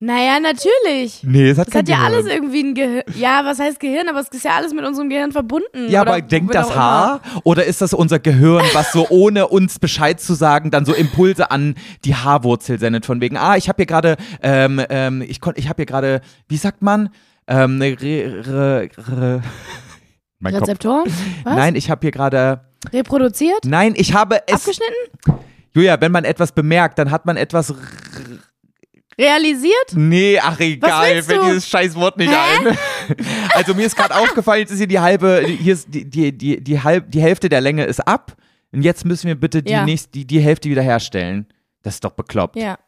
Naja, 0.02 0.40
natürlich. 0.40 1.22
Nee, 1.24 1.50
es 1.50 1.58
hat 1.58 1.68
Es 1.68 1.72
kein 1.74 1.80
hat 1.82 1.88
ja 1.90 1.96
Gehirn. 1.96 2.14
alles 2.14 2.26
irgendwie 2.26 2.62
ein 2.62 2.74
Gehirn. 2.74 3.02
Ja, 3.16 3.44
was 3.44 3.58
heißt 3.58 3.78
Gehirn? 3.78 4.08
Aber 4.08 4.20
es 4.20 4.28
ist 4.28 4.44
ja 4.44 4.52
alles 4.52 4.72
mit 4.72 4.82
unserem 4.86 5.10
Gehirn 5.10 5.30
verbunden. 5.30 5.90
Ja, 5.90 6.00
Oder 6.00 6.12
aber 6.12 6.22
denkt 6.22 6.54
das 6.54 6.68
immer. 6.68 6.76
Haar 6.76 7.20
oder 7.44 7.66
ist 7.66 7.82
das 7.82 7.92
unser 7.92 8.18
Gehirn, 8.18 8.64
was 8.72 8.92
so 8.92 9.06
ohne 9.10 9.48
uns 9.48 9.78
Bescheid 9.78 10.18
zu 10.18 10.32
sagen, 10.32 10.70
dann 10.70 10.86
so 10.86 10.94
Impulse 10.94 11.50
an 11.50 11.74
die 12.06 12.14
Haarwurzel 12.14 12.78
sendet 12.78 13.04
von 13.04 13.20
wegen, 13.20 13.36
ah, 13.36 13.56
ich 13.58 13.68
habe 13.68 13.76
hier 13.76 13.86
gerade, 13.86 14.16
ähm, 14.42 14.80
ähm, 14.88 15.20
ich 15.20 15.38
konnte, 15.42 15.60
ich 15.60 15.68
habe 15.68 15.76
hier 15.76 15.86
gerade, 15.86 16.22
wie 16.48 16.56
sagt 16.56 16.80
man, 16.80 17.10
ähm, 17.46 17.76
ne, 17.76 17.94
re, 18.00 18.42
re, 18.46 18.88
re, 18.96 19.42
mein? 20.38 20.54
Was? 20.54 21.12
Nein, 21.44 21.74
ich 21.74 21.90
habe 21.90 22.00
hier 22.00 22.10
gerade, 22.10 22.62
Reproduziert? 22.90 23.66
nein, 23.66 23.92
ich 23.96 24.14
habe 24.14 24.40
es, 24.46 24.54
Abgeschnitten? 24.66 25.42
Julia, 25.74 26.00
wenn 26.00 26.10
man 26.10 26.24
etwas 26.24 26.52
bemerkt, 26.52 26.98
dann 26.98 27.10
hat 27.10 27.26
man 27.26 27.36
etwas, 27.36 27.74
Realisiert? 29.20 29.92
nee, 29.94 30.38
ach 30.38 30.58
egal, 30.60 31.22
fällt 31.22 31.42
dieses 31.44 31.68
scheiß 31.68 31.94
Wort 31.94 32.16
nicht 32.16 32.30
Hä? 32.32 32.68
ein. 32.68 32.78
Also 33.54 33.74
mir 33.74 33.86
ist 33.86 33.96
gerade 33.96 34.14
aufgefallen, 34.16 34.60
jetzt 34.60 34.70
ist 34.70 34.78
hier 34.78 34.86
die 34.86 35.00
halbe, 35.00 35.44
hier 35.46 35.74
ist 35.74 35.88
die, 35.92 36.08
die, 36.08 36.36
die, 36.36 36.62
die, 36.62 36.80
halb, 36.82 37.10
die 37.10 37.20
Hälfte 37.20 37.48
der 37.48 37.60
Länge 37.60 37.84
ist 37.84 38.00
ab. 38.00 38.36
Und 38.72 38.82
jetzt 38.82 39.04
müssen 39.04 39.26
wir 39.26 39.34
bitte 39.34 39.62
die, 39.62 39.72
Ja. 39.72 39.84
nächste, 39.84 40.10
die, 40.12 40.24
die 40.26 40.38
Hälfte 40.40 40.68
wieder 40.70 40.82
herstellen. 40.82 41.46
Das 41.82 41.94
ist 41.94 42.04
doch 42.04 42.12
bekloppt. 42.12 42.56
Ja. 42.56 42.78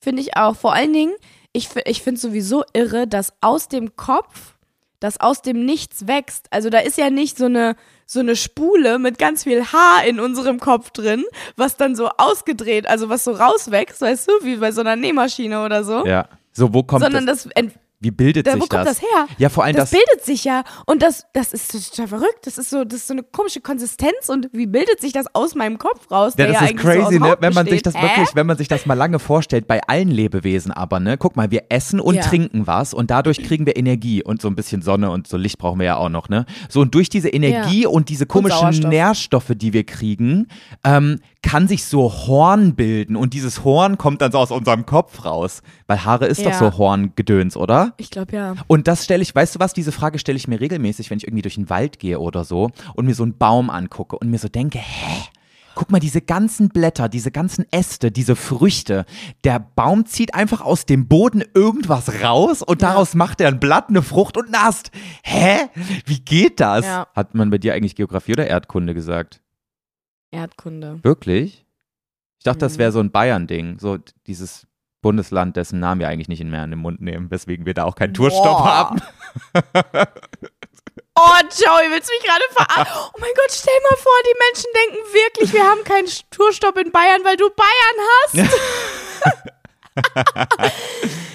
Finde 0.00 0.22
ich 0.22 0.36
auch. 0.36 0.56
Vor 0.56 0.72
allen 0.72 0.92
Dingen, 0.92 1.14
ich, 1.52 1.68
ich 1.84 2.02
finde 2.02 2.20
sowieso 2.20 2.64
irre, 2.72 3.06
dass 3.06 3.32
aus 3.40 3.68
dem 3.68 3.94
Kopf, 3.96 4.56
dass 5.00 5.20
aus 5.20 5.42
dem 5.42 5.64
Nichts 5.66 6.06
wächst. 6.06 6.46
Also 6.50 6.70
da 6.70 6.78
ist 6.78 6.96
ja 6.96 7.10
nicht 7.10 7.36
so 7.36 7.44
eine, 7.44 7.76
so 8.06 8.20
eine 8.20 8.36
Spule 8.36 8.98
mit 9.00 9.18
ganz 9.18 9.42
viel 9.42 9.64
Haar 9.66 10.04
in 10.06 10.20
unserem 10.20 10.60
Kopf 10.60 10.90
drin, 10.90 11.24
was 11.56 11.76
dann 11.76 11.96
so 11.96 12.08
ausgedreht, 12.16 12.86
also 12.86 13.08
was 13.08 13.24
so 13.24 13.32
rauswächst, 13.32 14.00
weißt 14.00 14.28
du, 14.28 14.32
wie 14.44 14.56
bei 14.56 14.70
so 14.72 14.80
einer 14.80 14.94
Nähmaschine 14.96 15.64
oder 15.64 15.82
so. 15.84 16.06
Ja. 16.06 16.28
So, 16.52 16.72
wo 16.72 16.82
kommt 16.84 17.02
Sondern 17.02 17.26
das? 17.26 17.42
das, 17.44 17.52
ent- 17.52 17.74
Wie 17.98 18.10
bildet 18.10 18.46
da, 18.46 18.52
sich 18.52 18.60
wo 18.62 18.66
kommt 18.66 18.86
das 18.86 19.00
her? 19.00 19.26
Ja, 19.38 19.48
vor 19.48 19.64
allem 19.64 19.74
das, 19.74 19.90
das. 19.90 19.98
bildet 19.98 20.24
sich 20.24 20.44
ja 20.44 20.64
und 20.84 21.02
das, 21.02 21.24
das 21.32 21.54
ist 21.54 21.72
total 21.90 22.06
verrückt. 22.08 22.40
Das 22.46 22.58
ist 22.58 22.68
so, 22.68 22.84
das 22.84 23.00
ist 23.00 23.06
so 23.08 23.14
eine 23.14 23.22
komische 23.22 23.62
Konsistenz 23.62 24.28
und 24.28 24.50
wie 24.52 24.66
bildet 24.66 25.00
sich 25.00 25.14
das 25.14 25.26
aus 25.34 25.54
meinem 25.54 25.78
Kopf 25.78 26.10
raus? 26.10 26.34
Ja, 26.36 26.44
der 26.44 26.46
das 26.48 26.54
ja 26.54 26.60
ist 26.66 26.70
eigentlich 26.72 26.82
so 26.94 27.02
crazy, 27.04 27.18
ne? 27.20 27.36
Wenn 27.40 27.54
man 27.54 27.64
sich 27.64 27.82
besteht. 27.82 27.86
das 27.86 27.94
Hä? 27.94 28.02
wirklich, 28.02 28.34
wenn 28.34 28.46
man 28.46 28.58
sich 28.58 28.68
das 28.68 28.84
mal 28.84 28.92
lange 28.94 29.18
vorstellt, 29.18 29.66
bei 29.66 29.80
allen 29.88 30.08
Lebewesen 30.08 30.72
aber, 30.72 31.00
ne? 31.00 31.16
Guck 31.16 31.36
mal, 31.36 31.50
wir 31.50 31.64
essen 31.70 31.98
und 31.98 32.16
Ja. 32.16 32.20
trinken 32.22 32.66
was 32.66 32.92
und 32.92 33.10
dadurch 33.10 33.42
kriegen 33.42 33.64
wir 33.64 33.76
Energie 33.78 34.22
und 34.22 34.42
so 34.42 34.48
ein 34.48 34.56
bisschen 34.56 34.82
Sonne 34.82 35.10
und 35.10 35.26
so 35.26 35.38
Licht 35.38 35.56
brauchen 35.56 35.78
wir 35.78 35.86
ja 35.86 35.96
auch 35.96 36.10
noch, 36.10 36.28
ne? 36.28 36.44
So 36.68 36.80
und 36.82 36.94
durch 36.94 37.08
diese 37.08 37.30
Energie 37.30 37.86
und 37.86 38.10
diese 38.10 38.26
komischen 38.26 38.58
Sauerstoff. 38.58 38.90
Nährstoffe, 38.90 39.52
die 39.56 39.72
wir 39.72 39.84
kriegen, 39.84 40.48
ähm, 40.84 41.18
kann 41.42 41.66
sich 41.66 41.84
so 41.86 42.12
Horn 42.12 42.74
bilden 42.74 43.16
und 43.16 43.32
dieses 43.32 43.64
Horn 43.64 43.96
kommt 43.96 44.20
dann 44.20 44.32
so 44.32 44.38
aus 44.38 44.50
unserem 44.50 44.84
Kopf 44.84 45.24
raus. 45.24 45.62
Weil 45.86 46.04
Haare 46.04 46.26
ist 46.26 46.44
doch 46.44 46.50
Ja. 46.50 46.58
so 46.58 46.76
Horngedöns, 46.76 47.56
oder? 47.56 47.85
Ich 47.96 48.10
glaube 48.10 48.34
ja. 48.36 48.54
Und 48.66 48.88
das 48.88 49.04
stelle 49.04 49.22
ich, 49.22 49.34
weißt 49.34 49.54
du 49.54 49.58
was, 49.58 49.72
diese 49.72 49.92
Frage 49.92 50.18
stelle 50.18 50.36
ich 50.36 50.48
mir 50.48 50.60
regelmäßig, 50.60 51.10
wenn 51.10 51.18
ich 51.18 51.24
irgendwie 51.26 51.42
durch 51.42 51.54
den 51.56 51.70
Wald 51.70 51.98
gehe 51.98 52.18
oder 52.20 52.44
so 52.44 52.70
und 52.94 53.06
mir 53.06 53.14
so 53.14 53.22
einen 53.22 53.36
Baum 53.38 53.70
angucke 53.70 54.18
und 54.18 54.30
mir 54.30 54.38
so 54.38 54.48
denke, 54.48 54.78
hä? 54.78 55.22
Guck 55.74 55.90
mal, 55.90 55.98
diese 56.00 56.22
ganzen 56.22 56.70
Blätter, 56.70 57.10
diese 57.10 57.30
ganzen 57.30 57.66
Äste, 57.70 58.10
diese 58.10 58.34
Früchte. 58.34 59.04
Der 59.44 59.58
Baum 59.58 60.06
zieht 60.06 60.32
einfach 60.34 60.62
aus 60.62 60.86
dem 60.86 61.06
Boden 61.06 61.44
irgendwas 61.52 62.22
raus 62.22 62.62
und 62.62 62.80
daraus 62.80 63.14
macht 63.14 63.42
er 63.42 63.48
ein 63.48 63.60
Blatt, 63.60 63.90
eine 63.90 64.00
Frucht 64.00 64.38
und 64.38 64.46
einen 64.46 64.54
Ast. 64.54 64.90
Hä? 65.22 65.68
Wie 66.06 66.20
geht 66.20 66.60
das? 66.60 66.86
Ja. 66.86 67.08
Hat 67.14 67.34
man 67.34 67.50
bei 67.50 67.58
dir 67.58 67.74
eigentlich 67.74 67.94
Geografie 67.94 68.32
oder 68.32 68.46
Erdkunde 68.46 68.94
gesagt? 68.94 69.42
Erdkunde. 70.30 70.98
Wirklich? 71.02 71.66
Ich 72.38 72.44
dachte, 72.44 72.60
das 72.60 72.74
Mhm. 72.74 72.78
wäre 72.78 72.92
so 72.92 73.00
ein 73.00 73.10
Bayern-Ding, 73.10 73.78
so 73.78 73.98
dieses 74.26 74.66
Bundesland, 75.06 75.56
dessen 75.56 75.78
Namen 75.78 76.00
wir 76.00 76.08
eigentlich 76.08 76.26
nicht 76.26 76.42
mehr 76.42 76.64
in 76.64 76.70
den 76.70 76.80
Mund 76.80 77.00
nehmen, 77.00 77.30
weswegen 77.30 77.64
wir 77.64 77.74
da 77.74 77.84
auch 77.84 77.94
keinen 77.94 78.12
Tourstopp 78.12 78.58
haben. 78.58 79.00
Oh, 81.18 81.40
Joey, 81.40 81.90
willst 81.90 82.10
du 82.10 82.14
mich 82.14 82.22
gerade 82.22 82.44
verarschen? 82.50 82.94
Oh 82.94 83.18
mein 83.18 83.30
Gott, 83.34 83.50
stell 83.50 83.72
mal 83.88 83.96
vor, 83.96 84.12
die 84.26 84.36
Menschen 84.44 84.70
denken 84.76 85.14
wirklich, 85.14 85.52
wir 85.54 85.64
haben 85.64 85.82
keinen 85.82 86.06
Tourstopp 86.30 86.76
in 86.76 86.92
Bayern, 86.92 87.24
weil 87.24 87.38
du 87.38 87.48
Bayern 87.48 87.98
hast. 88.20 88.60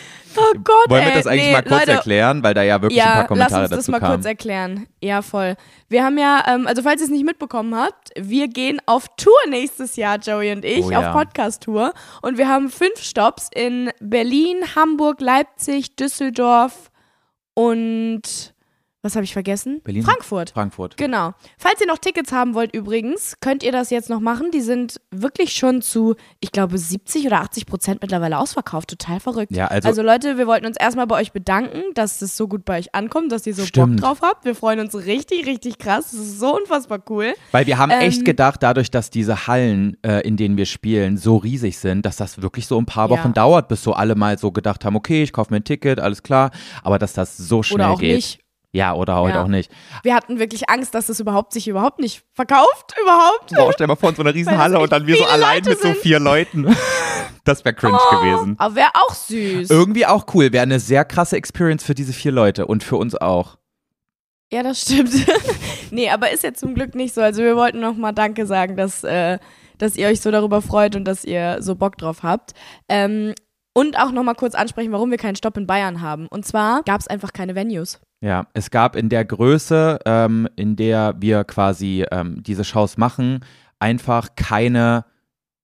oh 0.55 0.59
Gott, 0.63 0.89
Wollen 0.89 1.03
wir 1.05 1.11
ey. 1.11 1.17
das 1.17 1.27
eigentlich 1.27 1.45
nee, 1.47 1.51
mal 1.53 1.61
kurz 1.63 1.79
Leute, 1.81 1.91
erklären, 1.91 2.43
weil 2.43 2.53
da 2.53 2.61
ja 2.63 2.81
wirklich 2.81 3.01
ein 3.01 3.07
Ja, 3.07 3.11
paar 3.13 3.21
lass 3.21 3.27
Kommentare 3.27 3.61
uns 3.63 3.69
das 3.69 3.79
dazu 3.79 3.91
mal 3.91 3.99
kamen. 3.99 4.13
kurz 4.15 4.25
erklären. 4.25 4.87
Ja, 5.01 5.21
voll. 5.21 5.55
Wir 5.89 6.03
haben 6.03 6.17
ja, 6.17 6.43
ähm, 6.47 6.67
also 6.67 6.81
falls 6.83 7.01
ihr 7.01 7.05
es 7.05 7.11
nicht 7.11 7.25
mitbekommen 7.25 7.75
habt, 7.75 8.09
wir 8.17 8.47
gehen 8.47 8.79
auf 8.85 9.07
Tour 9.17 9.33
nächstes 9.49 9.95
Jahr, 9.95 10.17
Joey 10.17 10.51
und 10.53 10.63
ich, 10.65 10.85
Oh 10.85 10.91
ja. 10.91 10.99
auf 11.09 11.13
Podcast-Tour. 11.13 11.93
Und 12.21 12.37
wir 12.37 12.47
haben 12.47 12.69
fünf 12.69 12.99
Stops 13.01 13.49
in 13.53 13.91
Berlin, 13.99 14.57
Hamburg, 14.75 15.21
Leipzig, 15.21 15.95
Düsseldorf 15.95 16.91
und 17.53 18.53
was 19.03 19.15
habe 19.15 19.23
ich 19.23 19.33
vergessen? 19.33 19.81
Berlin? 19.83 20.03
Frankfurt. 20.03 20.51
Frankfurt. 20.51 20.95
Genau. 20.97 21.33
Falls 21.57 21.81
ihr 21.81 21.87
noch 21.87 21.97
Tickets 21.97 22.31
haben 22.31 22.53
wollt 22.53 22.73
übrigens, 22.75 23.35
könnt 23.41 23.63
ihr 23.63 23.71
das 23.71 23.89
jetzt 23.89 24.09
noch 24.09 24.19
machen. 24.19 24.51
Die 24.51 24.61
sind 24.61 25.01
wirklich 25.09 25.53
schon 25.53 25.81
zu, 25.81 26.15
ich 26.39 26.51
glaube, 26.51 26.77
70 26.77 27.25
oder 27.25 27.41
80 27.41 27.65
Prozent 27.65 28.01
mittlerweile 28.01 28.37
ausverkauft. 28.37 28.89
Total 28.89 29.19
verrückt. 29.19 29.51
Ja, 29.51 29.67
also- 29.67 30.01
Leute, 30.03 30.37
wir 30.37 30.45
wollten 30.45 30.65
uns 30.67 30.77
erstmal 30.79 31.07
bei 31.07 31.15
euch 31.19 31.31
bedanken, 31.31 31.81
dass 31.95 32.21
es 32.21 32.37
so 32.37 32.47
gut 32.47 32.63
bei 32.65 32.77
euch 32.79 32.93
ankommt, 32.93 33.31
dass 33.31 33.47
ihr 33.47 33.55
so 33.55 33.65
Stimmt. 33.65 34.01
Bock 34.01 34.09
drauf 34.09 34.21
habt. 34.21 34.45
Wir 34.45 34.53
freuen 34.55 34.79
uns 34.79 34.95
richtig, 34.95 35.45
richtig 35.47 35.79
krass. 35.79 36.11
Das 36.11 36.19
ist 36.19 36.39
so 36.39 36.55
unfassbar 36.55 36.99
cool. 37.09 37.33
Weil 37.51 37.65
wir 37.65 37.77
haben 37.79 37.91
echt 37.91 38.19
Ähm, 38.19 38.23
gedacht, 38.25 38.61
dadurch, 38.61 38.91
dass 38.91 39.09
diese 39.09 39.47
Hallen, 39.47 39.97
äh, 40.03 40.21
in 40.27 40.37
denen 40.37 40.57
wir 40.57 40.65
spielen, 40.65 41.17
so 41.17 41.37
riesig 41.37 41.79
sind, 41.79 42.05
dass 42.05 42.17
das 42.17 42.41
wirklich 42.41 42.67
so 42.67 42.77
ein 42.79 42.85
paar 42.85 43.09
Ja. 43.09 43.17
Wochen 43.17 43.33
dauert, 43.33 43.67
bis 43.67 43.83
so 43.83 43.93
alle 43.93 44.15
mal 44.15 44.37
so 44.37 44.51
gedacht 44.51 44.85
haben, 44.85 44.95
okay, 44.95 45.23
ich 45.23 45.33
kaufe 45.33 45.51
mir 45.51 45.57
ein 45.59 45.63
Ticket, 45.63 45.99
alles 45.99 46.21
klar. 46.23 46.51
Aber 46.83 46.99
dass 46.99 47.13
das 47.13 47.35
so 47.37 47.63
schnell 47.63 47.81
Oder 47.81 47.89
auch 47.91 47.99
geht. 47.99 48.15
nicht. 48.17 48.39
Ja, 48.73 48.93
oder 48.93 49.17
heute 49.19 49.35
Ja. 49.37 49.43
auch 49.43 49.47
nicht. 49.47 49.69
Wir 50.03 50.15
hatten 50.15 50.39
wirklich 50.39 50.69
Angst, 50.69 50.95
dass 50.95 51.09
es 51.09 51.19
überhaupt 51.19 51.51
sich 51.51 51.67
überhaupt 51.67 51.99
nicht 51.99 52.23
verkauft. 52.33 52.95
Überhaupt. 53.01 53.53
Boah, 53.53 53.73
stell 53.73 53.87
mal 53.87 53.97
vor, 53.97 54.09
in 54.11 54.15
so 54.15 54.21
einer 54.21 54.33
riesen 54.33 54.47
Weil 54.51 54.55
das 54.55 54.63
Halle 54.63 54.75
echt 54.75 54.83
und 54.83 54.91
dann 54.93 55.07
wir 55.07 55.17
so 55.17 55.25
allein 55.25 55.57
Leute 55.57 55.69
mit 55.71 55.79
so 55.79 55.87
sind. 55.89 55.97
vier 55.97 56.19
Leuten. 56.19 56.75
Das 57.43 57.65
wäre 57.65 57.73
cringe 57.73 57.97
gewesen. 58.11 58.55
Aber 58.59 58.75
wäre 58.75 58.91
auch 58.93 59.15
süß. 59.15 59.71
Irgendwie 59.71 60.05
auch 60.05 60.27
cool. 60.35 60.53
Wäre 60.53 60.61
eine 60.61 60.79
sehr 60.79 61.03
krasse 61.03 61.37
Experience 61.37 61.83
für 61.83 61.95
diese 61.95 62.13
vier 62.13 62.31
Leute 62.31 62.67
und 62.67 62.83
für 62.83 62.97
uns 62.97 63.15
auch. 63.15 63.57
Ja, 64.53 64.61
das 64.61 64.81
stimmt. 64.83 65.09
nee, 65.91 66.07
aber 66.11 66.29
ist 66.29 66.43
ja 66.43 66.53
zum 66.53 66.75
Glück 66.75 66.93
nicht 66.93 67.15
so. 67.15 67.21
Also 67.21 67.41
wir 67.41 67.55
wollten 67.55 67.79
nochmal 67.79 68.13
Danke 68.13 68.45
sagen, 68.45 68.75
dass, 68.77 69.03
äh, 69.03 69.39
dass 69.79 69.95
ihr 69.95 70.07
euch 70.07 70.21
so 70.21 70.29
darüber 70.29 70.61
freut 70.61 70.95
und 70.95 71.05
dass 71.05 71.25
ihr 71.25 71.57
so 71.61 71.73
Bock 71.73 71.97
drauf 71.97 72.21
habt. 72.21 72.51
Ähm, 72.87 73.33
und 73.73 73.97
auch 73.97 74.11
nochmal 74.11 74.35
kurz 74.35 74.53
ansprechen, 74.55 74.91
warum 74.91 75.11
wir 75.11 75.17
keinen 75.17 75.35
Stopp 75.35 75.57
in 75.57 75.67
Bayern 75.67 76.01
haben. 76.01 76.27
Und 76.27 76.45
zwar 76.45 76.83
gab 76.83 76.99
es 76.99 77.07
einfach 77.07 77.33
keine 77.33 77.55
Venues. 77.55 77.99
Ja, 78.21 78.47
es 78.53 78.69
gab 78.69 78.95
in 78.95 79.09
der 79.09 79.25
Größe, 79.25 79.99
ähm, 80.05 80.47
in 80.55 80.75
der 80.75 81.15
wir 81.19 81.43
quasi 81.43 82.05
ähm, 82.11 82.43
diese 82.43 82.63
Shows 82.63 82.97
machen, 82.97 83.39
einfach 83.79 84.29
keine, 84.35 85.05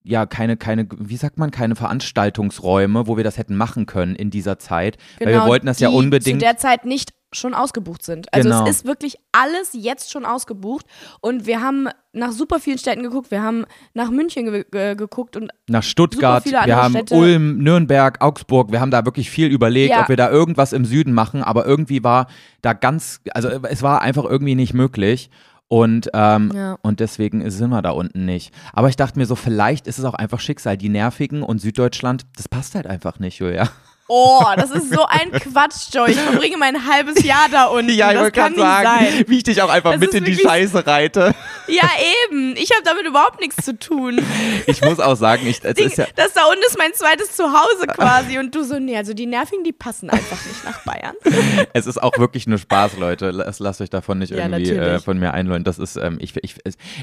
ja, 0.03 0.25
keine, 0.25 0.57
keine, 0.57 0.87
wie 0.97 1.17
sagt 1.17 1.37
man, 1.37 1.51
keine 1.51 1.75
Veranstaltungsräume, 1.75 3.07
wo 3.07 3.17
wir 3.17 3.23
das 3.23 3.37
hätten 3.37 3.55
machen 3.55 3.85
können 3.85 4.15
in 4.15 4.29
dieser 4.31 4.57
Zeit. 4.57 4.97
weil 5.19 5.33
wir 5.33 5.45
wollten 5.45 5.67
das 5.67 5.79
ja 5.79 5.89
Genau, 5.89 5.99
unbedingt. 5.99 6.39
zu 6.41 6.45
der 6.45 6.57
Zeit 6.57 6.85
nicht 6.85 7.11
schon 7.33 7.53
ausgebucht 7.53 8.03
sind. 8.03 8.33
Also 8.33 8.49
Genau. 8.49 8.63
es 8.63 8.77
ist 8.77 8.85
wirklich 8.85 9.17
alles 9.33 9.71
jetzt 9.73 10.11
schon 10.11 10.25
ausgebucht 10.25 10.85
und 11.21 11.45
wir 11.45 11.61
haben 11.61 11.89
nach 12.13 12.31
super 12.31 12.59
vielen 12.59 12.77
Städten 12.77 13.03
geguckt. 13.03 13.31
Wir 13.31 13.43
haben 13.43 13.65
nach 13.93 14.09
München 14.09 14.45
ge 14.45 14.65
ge 14.71 14.95
geguckt 14.95 15.35
und 15.35 15.51
nach 15.67 15.83
Stuttgart, 15.83 16.45
wir 16.45 16.75
haben 16.75 16.93
Städte. 16.93 17.15
Ulm, 17.15 17.57
Nürnberg, 17.57 18.21
Augsburg, 18.21 18.71
wir 18.71 18.79
haben 18.79 18.91
da 18.91 19.03
wirklich 19.05 19.29
viel 19.29 19.47
überlegt, 19.47 19.91
Ja. 19.93 20.01
ob 20.03 20.09
wir 20.09 20.15
da 20.15 20.29
irgendwas 20.31 20.71
im 20.73 20.85
Süden 20.85 21.13
machen, 21.13 21.43
aber 21.43 21.65
irgendwie 21.65 22.03
war 22.03 22.27
da 22.61 22.73
ganz, 22.73 23.19
also 23.33 23.49
es 23.49 23.81
war 23.83 24.01
einfach 24.01 24.23
irgendwie 24.23 24.55
nicht 24.55 24.73
möglich. 24.73 25.29
Und, 25.69 26.09
ähm, 26.13 26.53
Ja. 26.55 26.77
und 26.81 27.01
deswegen 27.01 27.51
sind 27.51 27.69
wir 27.71 27.81
da 27.81 27.89
unten 27.89 28.23
nicht. 28.23 28.53
Aber 28.71 28.87
ich 28.87 28.95
dachte 28.95 29.19
mir 29.19 29.25
so, 29.25 29.35
vielleicht 29.35 29.85
ist 29.85 29.97
es 29.99 30.05
auch 30.05 30.13
einfach 30.13 30.39
Schicksal. 30.39 30.77
Die 30.77 30.87
Nervigen 30.87 31.43
und 31.43 31.59
Süddeutschland, 31.59 32.25
das 32.37 32.47
passt 32.47 32.73
halt 32.73 32.87
einfach 32.87 33.19
nicht, 33.19 33.39
Julia. 33.39 33.67
Oh, 34.07 34.43
das 34.55 34.71
ist 34.71 34.93
so 34.93 35.05
ein 35.05 35.31
Quatsch, 35.31 35.93
Joey. 35.93 36.11
Ich 36.11 36.17
verbringe 36.17 36.57
mein 36.57 36.87
halbes 36.87 37.23
Jahr 37.23 37.47
da 37.51 37.65
unten. 37.65 37.91
Ja, 37.91 38.07
ich 38.09 38.13
das 38.13 38.23
wollte 38.23 38.39
kann 38.39 38.53
gerade 38.55 38.77
nicht 38.77 38.89
sagen, 38.89 39.15
sein. 39.17 39.25
wie 39.27 39.37
ich 39.37 39.43
dich 39.43 39.61
auch 39.61 39.69
einfach 39.69 39.91
Das 39.91 39.99
mit 39.99 40.09
ist 40.09 40.15
in 40.15 40.23
die 40.25 40.35
Scheiße 40.35 40.87
reite. 40.87 41.35
Ja, 41.67 41.89
eben. 42.25 42.55
Ich 42.55 42.71
habe 42.71 42.83
damit 42.83 43.05
überhaupt 43.05 43.41
nichts 43.41 43.63
zu 43.65 43.77
tun. 43.77 44.21
Ich 44.67 44.81
muss 44.81 44.99
auch 44.99 45.15
sagen, 45.15 45.45
ich, 45.45 45.63
es 45.63 45.73
Ding, 45.75 45.87
ist 45.87 45.97
ja, 45.97 46.05
das 46.15 46.33
da 46.33 46.45
unten 46.45 46.63
ist 46.65 46.77
mein 46.77 46.93
zweites 46.93 47.35
Zuhause 47.35 47.87
quasi. 47.87 48.37
Und 48.39 48.55
du 48.55 48.63
so, 48.63 48.79
nee, 48.79 48.95
also 48.95 49.13
die 49.13 49.25
Nervigen, 49.25 49.63
die 49.63 49.73
passen 49.73 50.09
einfach 50.09 50.37
nicht 50.45 50.63
nach 50.63 50.83
Bayern. 50.83 51.15
es 51.73 51.85
ist 51.87 52.01
auch 52.01 52.17
wirklich 52.17 52.47
nur 52.47 52.57
Spaß, 52.57 52.97
Leute. 52.97 53.31
Lasst, 53.31 53.59
lasst 53.59 53.81
euch 53.81 53.89
davon 53.89 54.19
nicht 54.19 54.31
Ja, 54.31 54.37
irgendwie 54.47 54.69
äh, 54.69 54.77
natürlich. 54.77 55.03
von 55.03 55.19
mir 55.19 55.33
einlullen. 55.33 55.63
Das 55.63 55.77
ist, 55.79 55.97
ähm, 55.97 56.17
ich, 56.21 56.35
ich, 56.37 56.55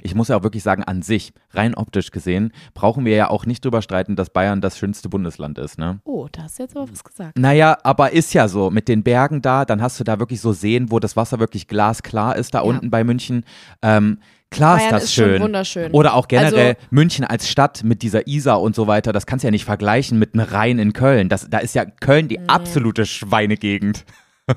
ich 0.02 0.14
muss 0.14 0.28
ja 0.28 0.38
auch 0.38 0.42
wirklich 0.42 0.62
sagen, 0.62 0.82
an 0.84 1.02
sich, 1.02 1.32
rein 1.52 1.74
optisch 1.74 2.10
gesehen, 2.10 2.52
brauchen 2.72 3.04
wir 3.04 3.14
ja 3.14 3.28
auch 3.28 3.44
nicht 3.46 3.64
drüber 3.64 3.82
streiten, 3.82 4.16
dass 4.16 4.30
Bayern 4.30 4.60
das 4.60 4.78
schönste 4.78 5.08
Bundesland 5.08 5.58
ist, 5.58 5.78
ne? 5.78 6.00
Oh, 6.04 6.28
da 6.32 6.44
hast 6.44 6.58
du 6.58 6.62
jetzt 6.62 6.76
aber 6.76 6.86
was 6.94 7.04
gesagt. 7.04 7.38
Naja, 7.38 7.76
aber 7.82 8.12
ist 8.12 8.32
ja 8.34 8.48
so. 8.48 8.70
Mit 8.70 8.88
den 8.88 9.02
Bergen 9.02 9.42
da, 9.42 9.64
dann 9.64 9.82
hast 9.82 9.98
du 10.00 10.04
da 10.04 10.18
wirklich 10.18 10.40
so 10.40 10.52
Seen, 10.52 10.90
wo 10.90 10.98
das 11.00 11.16
Wasser 11.16 11.38
wirklich 11.40 11.68
glasklar 11.68 12.36
ist, 12.36 12.54
da 12.54 12.58
Ja. 12.58 12.64
unten 12.64 12.90
bei 12.90 13.04
München. 13.04 13.44
Ähm, 13.82 14.18
klar 14.50 14.76
Bayern 14.76 14.86
ist 14.88 14.92
das 14.94 15.04
ist 15.04 15.14
schön. 15.14 15.42
wunderschön. 15.42 15.92
Oder 15.92 16.14
auch 16.14 16.28
generell 16.28 16.74
Also- 16.76 16.86
München 16.90 17.24
als 17.24 17.48
Stadt 17.48 17.82
mit 17.84 18.02
dieser 18.02 18.26
Isar 18.26 18.60
und 18.62 18.74
so 18.74 18.86
weiter, 18.86 19.12
das 19.12 19.26
kannst 19.26 19.42
du 19.42 19.48
ja 19.48 19.50
nicht 19.50 19.64
vergleichen 19.64 20.18
mit 20.18 20.34
einem 20.34 20.46
Rhein 20.46 20.78
in 20.78 20.92
Köln. 20.92 21.28
Das, 21.28 21.48
da 21.50 21.58
ist 21.58 21.74
ja 21.74 21.84
Köln 21.84 22.28
die 22.28 22.40
absolute 22.48 23.06
Schweinegegend. 23.06 24.04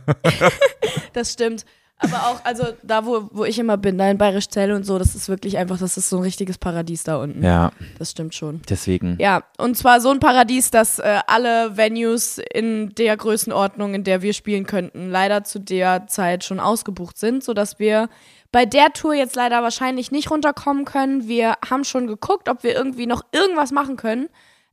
Das 1.13 1.33
stimmt. 1.33 1.65
Aber 1.99 2.27
auch, 2.27 2.45
also 2.45 2.63
da, 2.83 3.05
wo, 3.05 3.27
wo 3.31 3.43
ich 3.43 3.57
immer 3.57 3.75
bin, 3.77 3.97
da 3.97 4.09
in 4.09 4.17
Bayerisch 4.19 4.49
Zell 4.49 4.71
und 4.71 4.85
so, 4.85 4.99
das 4.99 5.15
ist 5.15 5.29
wirklich 5.29 5.57
einfach, 5.57 5.79
das 5.79 5.97
ist 5.97 6.09
so 6.09 6.17
ein 6.17 6.23
richtiges 6.23 6.57
Paradies 6.59 7.03
da 7.03 7.17
unten. 7.17 7.43
Ja, 7.43 7.71
Das 7.97 8.11
stimmt 8.11 8.35
schon. 8.35 8.61
deswegen. 8.69 9.17
Ja, 9.19 9.41
und 9.57 9.75
zwar 9.77 9.99
so 9.99 10.11
ein 10.11 10.19
Paradies, 10.19 10.69
dass 10.69 10.99
äh, 10.99 11.19
alle 11.25 11.75
Venues 11.75 12.39
in 12.53 12.93
der 12.95 13.17
Größenordnung, 13.17 13.95
in 13.95 14.03
der 14.03 14.21
wir 14.21 14.33
spielen 14.33 14.67
könnten, 14.67 15.09
leider 15.09 15.43
zu 15.43 15.59
der 15.59 16.05
Zeit 16.07 16.43
schon 16.43 16.59
ausgebucht 16.59 17.17
sind, 17.17 17.43
sodass 17.43 17.79
wir 17.79 18.09
bei 18.51 18.65
der 18.65 18.93
Tour 18.93 19.15
jetzt 19.15 19.35
leider 19.35 19.63
wahrscheinlich 19.63 20.11
nicht 20.11 20.29
runterkommen 20.29 20.85
können. 20.85 21.27
Wir 21.27 21.55
haben 21.67 21.83
schon 21.83 22.05
geguckt, 22.07 22.47
ob 22.47 22.63
wir 22.63 22.75
irgendwie 22.75 23.07
noch 23.07 23.23
irgendwas 23.31 23.71
machen 23.71 23.97
können. 23.97 24.29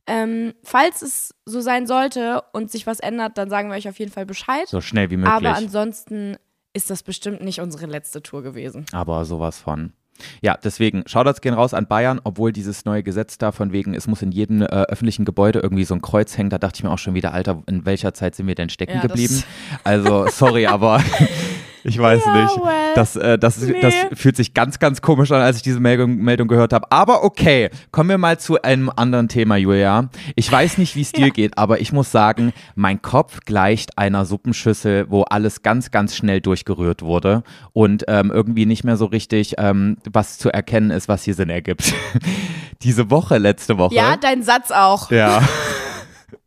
Ähm, 0.07 0.53
falls 0.63 1.01
es 1.01 1.33
so 1.45 1.61
sein 1.61 1.87
sollte 1.87 2.43
und 2.53 2.71
sich 2.71 2.85
was 2.85 2.99
ändert, 2.99 3.39
dann 3.39 3.49
sagen 3.49 3.69
wir 3.69 3.75
euch 3.75 3.89
auf 3.89 3.97
jeden 3.97 4.11
Fall 4.11 4.27
Bescheid. 4.27 4.67
So 4.67 4.79
schnell 4.79 5.09
wie 5.09 5.17
möglich. 5.17 5.33
Aber 5.33 5.55
ansonsten 5.55 6.37
ist 6.75 6.89
das 6.89 7.01
bestimmt 7.03 7.41
nicht 7.41 7.61
unsere 7.61 7.85
letzte 7.87 8.21
Tour 8.21 8.43
gewesen. 8.43 8.85
aber 8.91 9.25
sowas 9.25 9.59
von. 9.59 9.93
Ja, 10.41 10.55
deswegen, 10.63 11.03
Shoutouts 11.07 11.41
gehen 11.41 11.53
raus 11.53 11.73
an 11.73 11.87
Bayern, 11.87 12.21
obwohl 12.23 12.53
dieses 12.53 12.85
neue 12.85 13.03
Gesetz 13.03 13.37
da 13.37 13.51
von 13.51 13.73
wegen, 13.73 13.93
es 13.93 14.07
muss 14.07 14.21
in 14.21 14.31
jedem 14.31 14.61
äh, 14.61 14.65
öffentlichen 14.67 15.25
Gebäude 15.25 15.59
irgendwie 15.59 15.83
so 15.83 15.93
ein 15.93 16.01
Kreuz 16.01 16.37
hängen. 16.37 16.49
Da 16.49 16.57
dachte 16.57 16.77
ich 16.77 16.83
mir 16.85 16.91
auch 16.91 16.97
schon 16.99 17.15
wieder, 17.15 17.33
Alter, 17.33 17.63
in 17.67 17.85
welcher 17.85 18.13
Zeit 18.13 18.33
sind 18.33 18.47
wir 18.47 18.55
denn 18.55 18.69
stecken 18.69 18.95
Ja, 18.95 19.01
geblieben? 19.01 19.43
Also, 19.83 20.27
sorry, 20.29 20.67
aber 20.67 21.03
ich 21.87 21.99
weiß 21.99 22.23
Ja, 22.25 22.43
nicht. 22.43 22.57
well, 22.57 22.93
Das, 22.95 23.15
äh, 23.15 23.37
das, 23.37 23.57
nee. 23.59 23.79
das 23.79 23.93
fühlt 24.13 24.35
sich 24.35 24.55
ganz, 24.55 24.79
ganz 24.79 25.01
komisch 25.01 25.31
an, 25.31 25.41
als 25.41 25.57
ich 25.57 25.61
diese 25.61 25.79
Meldung, 25.79 26.17
Meldung 26.17 26.47
gehört 26.47 26.73
habe. 26.73 26.91
Aber 26.91 27.23
okay, 27.23 27.69
kommen 27.91 28.09
wir 28.09 28.17
mal 28.17 28.39
zu 28.39 28.59
einem 28.61 28.91
anderen 28.95 29.27
Thema, 29.27 29.55
Julia. 29.55 30.09
Ich 30.35 30.51
weiß 30.51 30.79
nicht, 30.79 30.95
wie 30.95 31.01
es 31.01 31.11
dir 31.13 31.29
geht, 31.29 31.57
aber 31.59 31.79
ich 31.79 31.93
muss 31.93 32.11
sagen, 32.11 32.53
mein 32.73 33.01
Kopf 33.03 33.41
gleicht 33.45 33.99
einer 33.99 34.25
Suppenschüssel, 34.25 35.05
wo 35.09 35.21
alles 35.23 35.61
ganz, 35.61 35.91
ganz 35.91 36.15
schnell 36.15 36.41
durchgerührt 36.41 37.03
wurde 37.03 37.43
und 37.73 38.05
ähm, 38.07 38.31
irgendwie 38.33 38.65
nicht 38.65 38.83
mehr 38.83 38.97
so 38.97 39.05
richtig 39.05 39.53
ähm, 39.59 39.97
was 40.11 40.39
zu 40.39 40.49
erkennen 40.51 40.89
ist, 40.89 41.07
was 41.07 41.23
hier 41.23 41.35
Sinn 41.35 41.49
ergibt. 41.49 41.93
Diese 42.81 43.11
Woche, 43.11 43.37
letzte 43.37 43.77
Woche. 43.77 43.93
Ja, 43.93 44.17
dein 44.17 44.41
Satz 44.41 44.71
auch. 44.71 45.11
ja. 45.11 45.41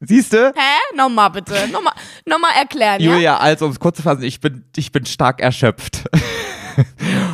Siehst 0.00 0.32
du? 0.32 0.52
Hä? 0.54 0.96
Nochmal 0.96 1.30
bitte. 1.30 1.54
Nochmal, 1.72 1.94
nochmal 2.26 2.52
erklären, 2.58 3.00
ja? 3.00 3.12
Julia, 3.12 3.36
also 3.38 3.66
um 3.66 3.72
es 3.72 3.80
kurz 3.80 3.96
zu 3.96 4.02
fassen, 4.02 4.22
ich 4.22 4.40
bin, 4.40 4.64
ich 4.76 4.92
bin 4.92 5.04
stark 5.06 5.40
erschöpft. 5.40 6.04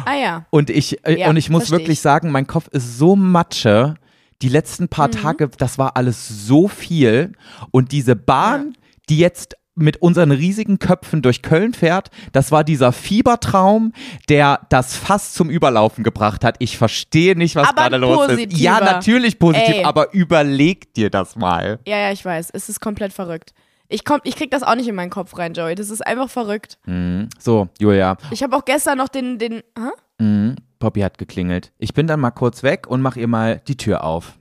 Ah 0.06 0.14
ja. 0.14 0.46
Und 0.50 0.70
ich, 0.70 1.04
äh, 1.06 1.18
Ja, 1.20 1.28
und 1.28 1.36
ich 1.36 1.50
muss 1.50 1.70
wirklich 1.70 1.98
ich. 1.98 2.00
sagen, 2.00 2.30
mein 2.30 2.46
Kopf 2.46 2.68
ist 2.68 2.98
so 2.98 3.14
matsche. 3.16 3.94
Die 4.42 4.48
letzten 4.48 4.88
paar 4.88 5.08
Mhm. 5.08 5.12
Tage, 5.12 5.48
das 5.48 5.78
war 5.78 5.96
alles 5.96 6.26
so 6.28 6.66
viel. 6.68 7.32
Und 7.70 7.92
diese 7.92 8.16
Bahn, 8.16 8.74
die 9.08 9.18
jetzt 9.18 9.56
mit 9.76 10.00
unseren 10.02 10.30
riesigen 10.30 10.78
Köpfen 10.78 11.20
durch 11.22 11.42
Köln 11.42 11.74
fährt, 11.74 12.10
das 12.32 12.52
war 12.52 12.62
dieser 12.64 12.92
Fiebertraum, 12.92 13.92
der 14.28 14.60
das 14.68 14.96
fast 14.96 15.34
zum 15.34 15.50
Überlaufen 15.50 16.04
gebracht 16.04 16.44
hat. 16.44 16.56
Ich 16.60 16.78
verstehe 16.78 17.36
nicht, 17.36 17.56
was 17.56 17.68
Aber 17.68 17.82
gerade 17.82 17.96
los 17.96 18.28
ist. 18.28 18.52
Ja, 18.56 18.80
natürlich 18.80 19.38
positiv, 19.38 19.74
Ey. 19.76 19.84
aber 19.84 20.12
überleg 20.14 20.92
dir 20.94 21.10
das 21.10 21.36
mal. 21.36 21.78
Ja, 21.86 21.98
ja, 21.98 22.12
ich 22.12 22.24
weiß. 22.24 22.50
Es 22.52 22.68
ist 22.68 22.80
komplett 22.80 23.12
verrückt. 23.12 23.52
Ich, 23.88 24.04
komm, 24.04 24.20
ich 24.24 24.36
krieg 24.36 24.50
das 24.50 24.62
auch 24.62 24.74
nicht 24.76 24.88
in 24.88 24.94
meinen 24.94 25.10
Kopf 25.10 25.36
rein, 25.36 25.54
Joey. 25.54 25.74
Das 25.74 25.90
ist 25.90 26.06
einfach 26.06 26.30
verrückt. 26.30 26.78
Mhm. 26.86 27.28
So, 27.38 27.68
Julia, 27.78 28.16
Ich 28.30 28.42
habe 28.42 28.56
auch 28.56 28.64
gestern 28.64 28.98
noch 28.98 29.08
den, 29.08 29.38
den, 29.38 29.62
hä? 29.76 29.90
mhm. 30.24 30.56
Poppy 30.78 31.00
hat 31.00 31.18
geklingelt. 31.18 31.72
Ich 31.78 31.94
bin 31.94 32.06
dann 32.06 32.20
mal 32.20 32.30
kurz 32.30 32.62
weg 32.62 32.86
und 32.86 33.00
mach 33.02 33.16
ihr 33.16 33.28
mal 33.28 33.60
die 33.68 33.76
Tür 33.76 34.04
auf. 34.04 34.34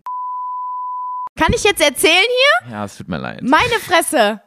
Kann 1.38 1.52
ich 1.54 1.64
jetzt 1.64 1.82
erzählen 1.82 2.14
hier? 2.66 2.72
Ja, 2.72 2.86
es 2.86 2.98
tut 2.98 3.08
mir 3.08 3.18
leid. 3.18 3.42
Meine 3.44 3.80
Fresse! 3.82 4.42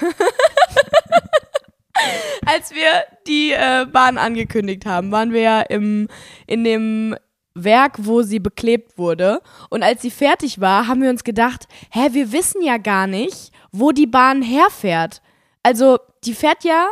Als 2.46 2.74
wir 2.74 3.04
die 3.26 3.52
äh, 3.52 3.86
Bahn 3.86 4.18
angekündigt 4.18 4.86
haben, 4.86 5.12
waren 5.12 5.32
wir 5.32 5.40
ja 5.40 5.60
im, 5.60 6.08
in 6.46 6.64
dem 6.64 7.16
Werk, 7.54 7.94
wo 7.98 8.22
sie 8.22 8.38
beklebt 8.38 8.98
wurde. 8.98 9.40
Und 9.68 9.82
als 9.82 10.02
sie 10.02 10.10
fertig 10.10 10.60
war, 10.60 10.86
haben 10.86 11.02
wir 11.02 11.10
uns 11.10 11.24
gedacht, 11.24 11.66
hä, 11.90 12.08
wir 12.12 12.32
wissen 12.32 12.62
ja 12.62 12.78
gar 12.78 13.06
nicht, 13.06 13.52
wo 13.72 13.92
die 13.92 14.06
Bahn 14.06 14.42
herfährt. 14.42 15.22
Also, 15.62 15.98
die 16.24 16.34
fährt 16.34 16.64
ja 16.64 16.88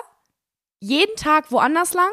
jeden 0.80 1.16
Tag 1.16 1.50
woanders 1.50 1.94
lang 1.94 2.10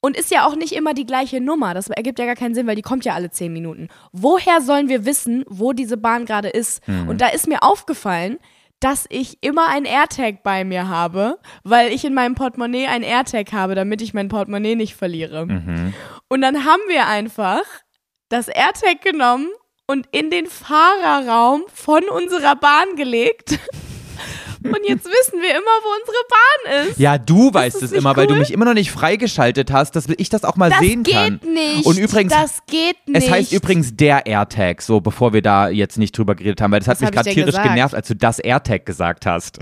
und 0.00 0.16
ist 0.16 0.30
ja 0.30 0.46
auch 0.46 0.54
nicht 0.54 0.72
immer 0.72 0.94
die 0.94 1.06
gleiche 1.06 1.40
Nummer. 1.40 1.74
Das 1.74 1.88
ergibt 1.88 2.18
ja 2.18 2.24
gar 2.24 2.36
keinen 2.36 2.54
Sinn, 2.54 2.66
weil 2.66 2.76
die 2.76 2.82
kommt 2.82 3.04
ja 3.04 3.14
alle 3.14 3.30
zehn 3.30 3.52
Minuten. 3.52 3.88
Woher 4.12 4.60
sollen 4.60 4.88
wir 4.88 5.04
wissen, 5.04 5.44
wo 5.48 5.72
diese 5.72 5.96
Bahn 5.96 6.24
gerade 6.24 6.48
ist? 6.48 6.82
Und 7.08 7.20
da 7.20 7.28
ist 7.28 7.48
mir 7.48 7.62
aufgefallen, 7.62 8.38
dass 8.80 9.06
ich 9.08 9.38
immer 9.42 9.68
ein 9.68 9.84
AirTag 9.84 10.42
bei 10.42 10.64
mir 10.64 10.88
habe, 10.88 11.38
weil 11.64 11.92
ich 11.92 12.04
in 12.04 12.14
meinem 12.14 12.34
Portemonnaie 12.34 12.86
ein 12.86 13.02
AirTag 13.02 13.52
habe, 13.52 13.74
damit 13.74 14.02
ich 14.02 14.14
mein 14.14 14.28
Portemonnaie 14.28 14.76
nicht 14.76 14.94
verliere. 14.94 15.46
Und 16.28 16.40
dann 16.42 16.64
haben 16.64 16.82
wir 16.88 17.06
einfach 17.06 17.62
das 18.28 18.48
AirTag 18.48 19.00
genommen 19.02 19.48
und 19.86 20.06
in 20.12 20.30
den 20.30 20.46
Fahrerraum 20.46 21.62
von 21.72 22.04
unserer 22.04 22.56
Bahn 22.56 22.96
gelegt. 22.96 23.58
Und 24.64 24.78
jetzt 24.86 25.04
wissen 25.06 25.40
wir 25.40 25.50
immer, 25.50 25.60
wo 25.82 25.88
unsere 26.00 26.16
Bahn 26.28 26.88
ist. 26.88 26.98
Ja, 26.98 27.18
du 27.18 27.52
weißt 27.52 27.76
das 27.76 27.82
es 27.84 27.92
immer, 27.92 28.16
weil 28.16 28.26
du 28.26 28.34
cool? 28.34 28.40
mich 28.40 28.52
immer 28.52 28.64
noch 28.64 28.74
nicht 28.74 28.90
freigeschaltet 28.90 29.70
hast, 29.72 29.94
dass 29.96 30.06
ich 30.08 30.28
das 30.28 30.44
auch 30.44 30.56
mal 30.56 30.70
Das 30.70 30.80
sehen 30.80 31.02
geht 31.02 31.14
kann. 31.14 31.40
nicht. 31.52 31.86
Und 31.86 31.98
übrigens, 31.98 32.32
das 32.32 32.58
geht 32.66 32.96
nicht. 33.06 33.16
es 33.24 33.30
heißt 33.30 33.52
übrigens 33.52 33.94
der 33.96 34.26
AirTag, 34.26 34.82
so 34.82 35.00
bevor 35.00 35.32
wir 35.32 35.42
da 35.42 35.68
jetzt 35.68 35.98
nicht 35.98 36.16
drüber 36.16 36.34
geredet 36.34 36.60
haben, 36.60 36.72
weil 36.72 36.80
das 36.80 36.88
hat 36.88 36.96
Was 36.96 37.00
mich 37.02 37.10
gerade 37.12 37.30
tierisch 37.30 37.46
gesagt? 37.54 37.68
genervt, 37.68 37.94
als 37.94 38.08
du 38.08 38.16
das 38.16 38.38
AirTag 38.38 38.84
gesagt 38.86 39.26
hast. 39.26 39.58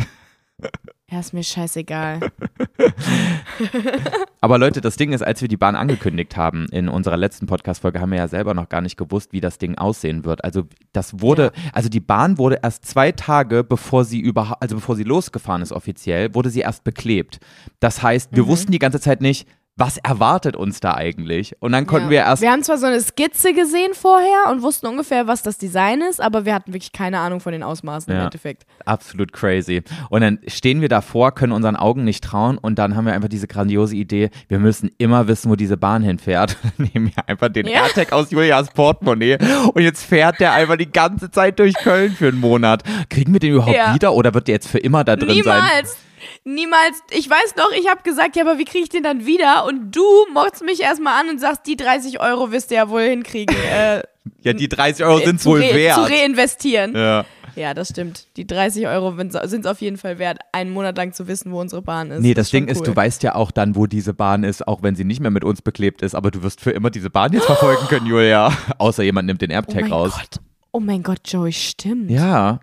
Ja, 1.11 1.21
ist 1.21 1.33
mir 1.33 1.45
scheißegal. 1.45 2.19
Aber 4.41 4.59
Leute, 4.59 4.81
das 4.81 4.97
Ding 4.97 5.13
ist, 5.13 5.23
als 5.23 5.41
wir 5.41 5.49
die 5.49 5.57
Bahn 5.57 5.77
angekündigt 5.77 6.37
haben 6.37 6.67
in 6.73 6.89
unserer 6.89 7.17
letzten 7.17 7.47
Podcast-Folge, 7.47 8.01
haben 8.01 8.11
wir 8.11 8.19
ja 8.19 8.29
selber 8.29 8.55
noch 8.55 8.69
gar 8.69 8.81
nicht 8.81 8.97
gewusst, 8.97 9.33
wie 9.33 9.41
das 9.41 9.59
Ding 9.59 9.77
aussehen 9.79 10.25
wird. 10.25 10.43
Also 10.45 10.65
das 10.93 11.21
wurde, 11.21 11.53
also 11.73 11.89
die 11.89 12.01
Bahn 12.01 12.39
wurde 12.39 12.59
erst 12.63 12.85
zwei 12.87 13.13
Tage, 13.13 13.63
bevor 13.63 14.05
sie 14.05 14.19
überhaupt, 14.21 14.61
also 14.63 14.75
bevor 14.77 14.97
sie 14.97 15.05
losgefahren 15.05 15.63
ist 15.63 15.73
offiziell, 15.73 16.35
wurde 16.35 16.51
sie 16.51 16.61
erst 16.61 16.83
beklebt. 16.85 17.39
Das 17.81 18.03
heißt, 18.03 18.33
Mhm. 18.33 18.37
wir 18.37 18.47
wussten 18.49 18.73
die 18.73 18.79
ganze 18.81 19.01
Zeit 19.01 19.21
nicht, 19.21 19.49
was 19.79 19.99
erwartet 19.99 20.57
uns 20.57 20.81
da 20.81 20.95
eigentlich? 20.95 21.55
Und 21.61 21.73
dann 21.73 21.87
konnten 21.87 22.07
ja. 22.07 22.11
wir 22.11 22.19
erst 22.21 22.41
Wir 22.41 22.51
haben 22.51 22.63
zwar 22.63 22.79
so 22.79 22.87
eine 22.87 22.99
Skizze 22.99 23.53
gesehen 23.53 23.93
vorher 23.93 24.51
und 24.51 24.63
wussten 24.63 24.87
ungefähr, 24.87 25.27
was 25.27 25.43
das 25.43 25.59
Design 25.59 26.01
ist, 26.01 26.19
aber 26.19 26.47
wir 26.47 26.55
hatten 26.55 26.73
wirklich 26.73 26.93
keine 26.93 27.19
Ahnung 27.19 27.41
von 27.41 27.53
den 27.53 27.63
Ausmaßen 27.63 28.11
im 28.11 28.19
Ja. 28.19 28.25
Endeffekt. 28.25 28.65
Absolut 28.87 29.35
crazy. 29.35 29.83
Und 30.09 30.23
dann 30.23 30.39
stehen 30.47 30.81
wir 30.81 30.89
davor, 30.89 31.35
können 31.35 31.53
unseren 31.53 31.77
Augen 31.77 32.05
nicht 32.05 32.25
trauen 32.25 32.57
und 32.57 32.79
dann 32.79 32.97
haben 32.97 33.05
wir 33.05 33.13
einfach 33.13 33.29
diese 33.29 33.49
grandiose 33.49 33.97
Idee, 33.97 34.31
wir 34.49 34.59
müssen 34.59 34.91
immer 34.97 35.29
wissen, 35.29 35.51
wo 35.51 35.57
diese 35.57 35.77
Bahn 35.77 36.03
hinfährt. 36.03 36.57
Nehmen 36.79 37.13
wir 37.15 37.29
einfach 37.29 37.51
den 37.51 37.67
Ja. 37.67 37.83
AirTag 37.83 38.13
aus 38.13 38.31
Julias 38.31 38.71
Portemonnaie 38.71 39.37
und 39.75 39.83
jetzt 39.83 40.05
fährt 40.05 40.41
der 40.41 40.55
einfach 40.55 40.77
die 40.79 40.91
ganze 40.91 41.31
Zeit 41.31 41.59
durch 41.59 41.75
Köln 41.75 42.13
für 42.13 42.29
einen 42.29 42.41
Monat. 42.41 42.83
Kriegen 43.11 43.35
wir 43.35 43.41
den 43.41 43.53
überhaupt 43.53 43.77
Ja. 43.77 43.95
wieder 43.95 44.15
oder 44.15 44.33
wird 44.33 44.49
der 44.49 44.55
jetzt 44.55 44.69
für 44.69 44.79
immer 44.79 45.05
da 45.05 45.17
drin 45.17 45.43
sein? 45.45 45.63
Niemals. 45.63 45.99
Niemals. 46.47 47.03
Ich 47.11 47.29
weiß 47.29 47.57
noch, 47.57 47.73
ich 47.73 47.89
habe 47.91 48.03
gesagt, 48.03 48.37
ja, 48.37 48.43
aber 48.45 48.57
wie 48.59 48.65
kriege 48.65 48.85
ich 48.85 48.89
den 48.89 49.03
dann 49.03 49.27
wieder? 49.27 49.65
Und 49.67 49.91
du 49.95 50.05
mockst 50.33 50.63
mich 50.65 50.81
erstmal 50.81 51.21
an 51.21 51.29
und 51.29 51.41
sagst, 51.41 51.63
die 51.67 51.77
30 51.77 52.21
Euro 52.21 52.53
wirst 52.53 52.71
du 52.71 52.77
ja 52.77 52.89
wohl 52.89 53.03
hinkriegen. 53.03 53.55
Äh, 53.57 54.03
Ja, 54.43 54.53
die 54.53 54.69
30 54.69 55.05
Euro 55.07 55.19
sind 55.19 55.45
wohl 55.45 55.61
wert. 55.61 55.95
Zu 55.95 56.03
reinvestieren. 56.03 56.95
ja. 56.97 57.25
Ja, 57.55 57.73
das 57.73 57.89
stimmt. 57.89 58.27
Die 58.37 58.47
30 58.47 58.87
Euro 58.87 59.17
sind 59.17 59.35
es 59.35 59.67
auf 59.67 59.81
jeden 59.81 59.97
Fall 59.97 60.19
wert, 60.19 60.41
einen 60.53 60.71
Monat 60.71 60.97
lang 60.99 61.15
zu 61.15 61.27
wissen, 61.27 61.53
wo 61.53 61.61
unsere 61.61 61.81
Bahn 61.81 62.11
ist. 62.11 62.21
Nee, 62.21 62.35
das, 62.35 62.49
ist 62.49 62.53
Ding 62.53 62.65
schon 62.65 62.69
ist, 62.69 62.79
cool. 62.81 62.85
du 62.89 62.97
weißt 62.97 63.23
ja 63.23 63.35
auch 63.35 63.51
dann, 63.51 63.77
wo 63.77 63.87
diese 63.87 64.13
Bahn 64.13 64.45
ist, 64.45 64.69
auch 64.69 64.83
wenn 64.83 64.95
sie 64.95 65.05
nicht 65.05 65.21
mehr 65.21 65.31
mit 65.31 65.43
uns 65.43 65.63
beklebt 65.63 66.03
ist, 66.03 66.15
aber 66.15 66.31
du 66.31 66.43
wirst 66.43 66.61
für 66.61 66.73
immer 66.73 66.91
diese 66.91 67.09
Bahn 67.09 67.33
jetzt 67.33 67.47
verfolgen 67.47 67.87
können, 67.89 68.05
Julia. 68.11 68.53
Außer 68.77 69.03
jemand 69.05 69.27
nimmt 69.27 69.41
den 69.41 69.51
Oh 69.51 69.55
AirTag 69.55 69.83
mein 69.83 69.93
raus. 69.93 70.13
Gott. 70.15 70.41
Oh 70.73 70.81
mein 70.81 71.03
Gott, 71.03 71.21
Joey, 71.25 71.53
stimmt. 71.53 72.11
Ja. 72.11 72.61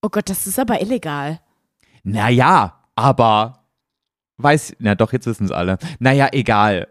Oh 0.00 0.08
Gott, 0.08 0.30
das 0.30 0.46
ist 0.46 0.58
aber 0.58 0.80
illegal. 0.80 1.40
Naja, 2.02 2.80
aber 2.96 3.64
weiß, 4.38 4.76
na 4.78 4.94
doch, 4.94 5.12
jetzt 5.12 5.26
wissen 5.26 5.44
es 5.44 5.50
alle. 5.50 5.78
Naja, 5.98 6.28
egal. 6.32 6.88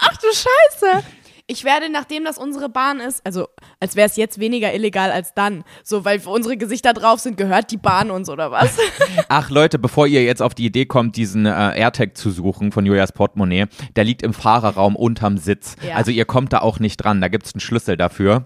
Ach 0.00 0.16
du 0.16 0.26
Scheiße. 0.28 1.04
Ich 1.46 1.62
werde, 1.62 1.90
nachdem 1.92 2.24
das 2.24 2.38
unsere 2.38 2.70
Bahn 2.70 3.00
ist, 3.00 3.24
also 3.26 3.48
als 3.78 3.96
wäre 3.96 4.06
es 4.06 4.16
jetzt 4.16 4.40
weniger 4.40 4.72
illegal 4.72 5.10
als 5.10 5.34
dann, 5.34 5.62
so 5.82 6.06
weil 6.06 6.22
unsere 6.24 6.56
Gesichter 6.56 6.94
drauf 6.94 7.20
sind, 7.20 7.36
gehört 7.36 7.70
die 7.70 7.76
Bahn 7.76 8.10
uns 8.10 8.30
oder 8.30 8.50
was? 8.50 8.78
Ach 9.28 9.50
Leute, 9.50 9.78
bevor 9.78 10.06
ihr 10.06 10.24
jetzt 10.24 10.40
auf 10.40 10.54
die 10.54 10.64
Idee 10.64 10.86
kommt, 10.86 11.16
diesen 11.16 11.44
äh, 11.44 11.50
AirTag 11.50 12.16
zu 12.16 12.30
suchen 12.30 12.72
von 12.72 12.86
Julias 12.86 13.12
Portemonnaie, 13.12 13.66
der 13.94 14.04
liegt 14.04 14.22
im 14.22 14.32
Fahrerraum 14.32 14.96
unterm 14.96 15.36
Sitz. 15.36 15.76
Ja. 15.86 15.96
Also 15.96 16.10
ihr 16.10 16.24
kommt 16.24 16.54
da 16.54 16.60
auch 16.60 16.78
nicht 16.78 16.96
dran, 16.96 17.20
da 17.20 17.28
gibt 17.28 17.44
es 17.44 17.52
einen 17.52 17.60
Schlüssel 17.60 17.98
dafür. 17.98 18.44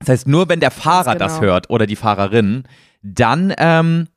Das 0.00 0.10
heißt, 0.10 0.28
nur 0.28 0.50
wenn 0.50 0.60
der 0.60 0.70
Fahrer 0.70 1.14
genau. 1.14 1.24
das 1.24 1.40
hört 1.40 1.70
oder 1.70 1.86
die 1.86 1.96
Fahrerin, 1.96 2.64
dann, 3.02 3.54
ähm, 3.56 4.08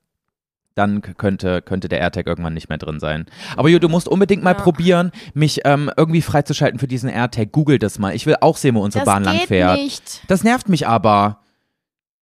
dann 0.77 1.01
könnte, 1.01 1.62
könnte 1.62 1.88
der 1.89 2.00
AirTag 2.00 2.27
irgendwann 2.27 2.53
nicht 2.53 2.69
mehr 2.69 2.77
drin 2.77 3.00
sein. 3.00 3.25
Aber 3.55 3.69
Jo, 3.69 3.79
du 3.79 3.89
musst 3.89 4.07
unbedingt 4.07 4.43
mal 4.43 4.51
Ja. 4.55 4.62
probieren, 4.62 5.12
mich 5.34 5.62
ähm, 5.65 5.91
irgendwie 5.98 6.22
freizuschalten 6.22 6.79
für 6.79 6.88
diesen 6.88 7.10
AirTag. 7.10 7.51
Google 7.51 7.79
das 7.79 8.00
mal. 8.00 8.15
Ich 8.15 8.25
will 8.25 8.36
auch 8.41 8.57
sehen, 8.57 8.75
wo 8.75 8.81
unsere 8.81 9.05
das 9.05 9.13
Bahn 9.13 9.24
lang 9.24 9.38
geht 9.39 9.48
fährt. 9.48 9.77
nicht. 9.79 10.22
Das 10.27 10.43
nervt 10.43 10.69
mich 10.69 10.88
aber. 10.88 11.39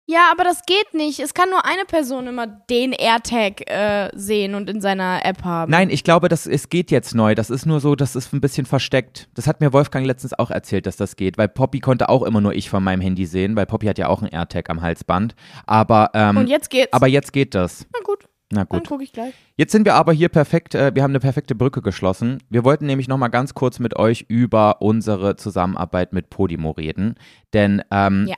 Ja, 0.07 0.27
aber 0.31 0.43
das 0.43 0.63
geht 0.65 0.93
nicht. 0.93 1.19
Es 1.21 1.33
kann 1.33 1.49
nur 1.49 1.63
eine 1.63 1.85
Person 1.85 2.27
immer 2.27 2.45
den 2.45 2.91
AirTag 2.91 3.69
äh, 3.69 4.09
sehen 4.13 4.55
und 4.55 4.69
in 4.69 4.81
seiner 4.81 5.23
App 5.23 5.45
haben. 5.45 5.71
Nein, 5.71 5.89
ich 5.89 6.03
glaube, 6.03 6.27
das, 6.27 6.47
es 6.47 6.67
geht 6.67 6.91
jetzt 6.91 7.15
neu. 7.15 7.33
Das 7.33 7.49
ist 7.49 7.65
nur 7.65 7.79
so, 7.79 7.95
das 7.95 8.17
ist 8.17 8.33
ein 8.33 8.41
bisschen 8.41 8.65
versteckt. 8.65 9.29
Das 9.35 9.47
hat 9.47 9.61
mir 9.61 9.71
Wolfgang 9.71 10.05
letztens 10.05 10.37
auch 10.37 10.51
erzählt, 10.51 10.85
dass 10.85 10.97
das 10.97 11.15
geht, 11.15 11.37
weil 11.37 11.47
Poppy 11.47 11.79
konnte 11.79 12.09
auch 12.09 12.23
immer 12.23 12.41
nur 12.41 12.53
ich 12.53 12.69
von 12.69 12.83
meinem 12.83 12.99
Handy 12.99 13.25
sehen, 13.25 13.55
weil 13.55 13.67
Poppy 13.67 13.85
hat 13.85 13.97
ja 13.99 14.07
auch 14.09 14.21
einen 14.21 14.31
AirTag 14.33 14.69
am 14.69 14.81
Halsband. 14.81 15.33
Aber, 15.65 16.09
ähm, 16.13 16.35
Und 16.35 16.47
jetzt 16.49 16.69
geht's. 16.71 16.91
aber 16.91 17.07
jetzt 17.07 17.31
geht 17.31 17.55
das. 17.55 17.85
Na 17.93 17.99
gut, 18.03 18.25
Na 18.51 18.65
dann 18.65 18.67
gut. 18.79 18.87
gucke 18.87 19.03
ich 19.03 19.13
gleich. 19.13 19.33
Jetzt 19.57 19.71
sind 19.71 19.85
wir 19.85 19.95
aber 19.95 20.13
hier 20.13 20.29
perfekt, 20.29 20.75
äh, 20.75 20.93
wir 20.93 21.03
haben 21.03 21.11
eine 21.11 21.19
perfekte 21.19 21.55
Brücke 21.55 21.81
geschlossen. 21.81 22.39
Wir 22.49 22.63
wollten 22.63 22.85
nämlich 22.85 23.07
nochmal 23.07 23.29
ganz 23.29 23.53
kurz 23.53 23.79
mit 23.79 23.95
euch 23.97 24.25
über 24.27 24.81
unsere 24.81 25.35
Zusammenarbeit 25.37 26.13
mit 26.13 26.29
Podimo 26.29 26.71
reden. 26.71 27.15
Denn 27.53 27.81
ähm, 27.91 28.27
Ja. 28.27 28.35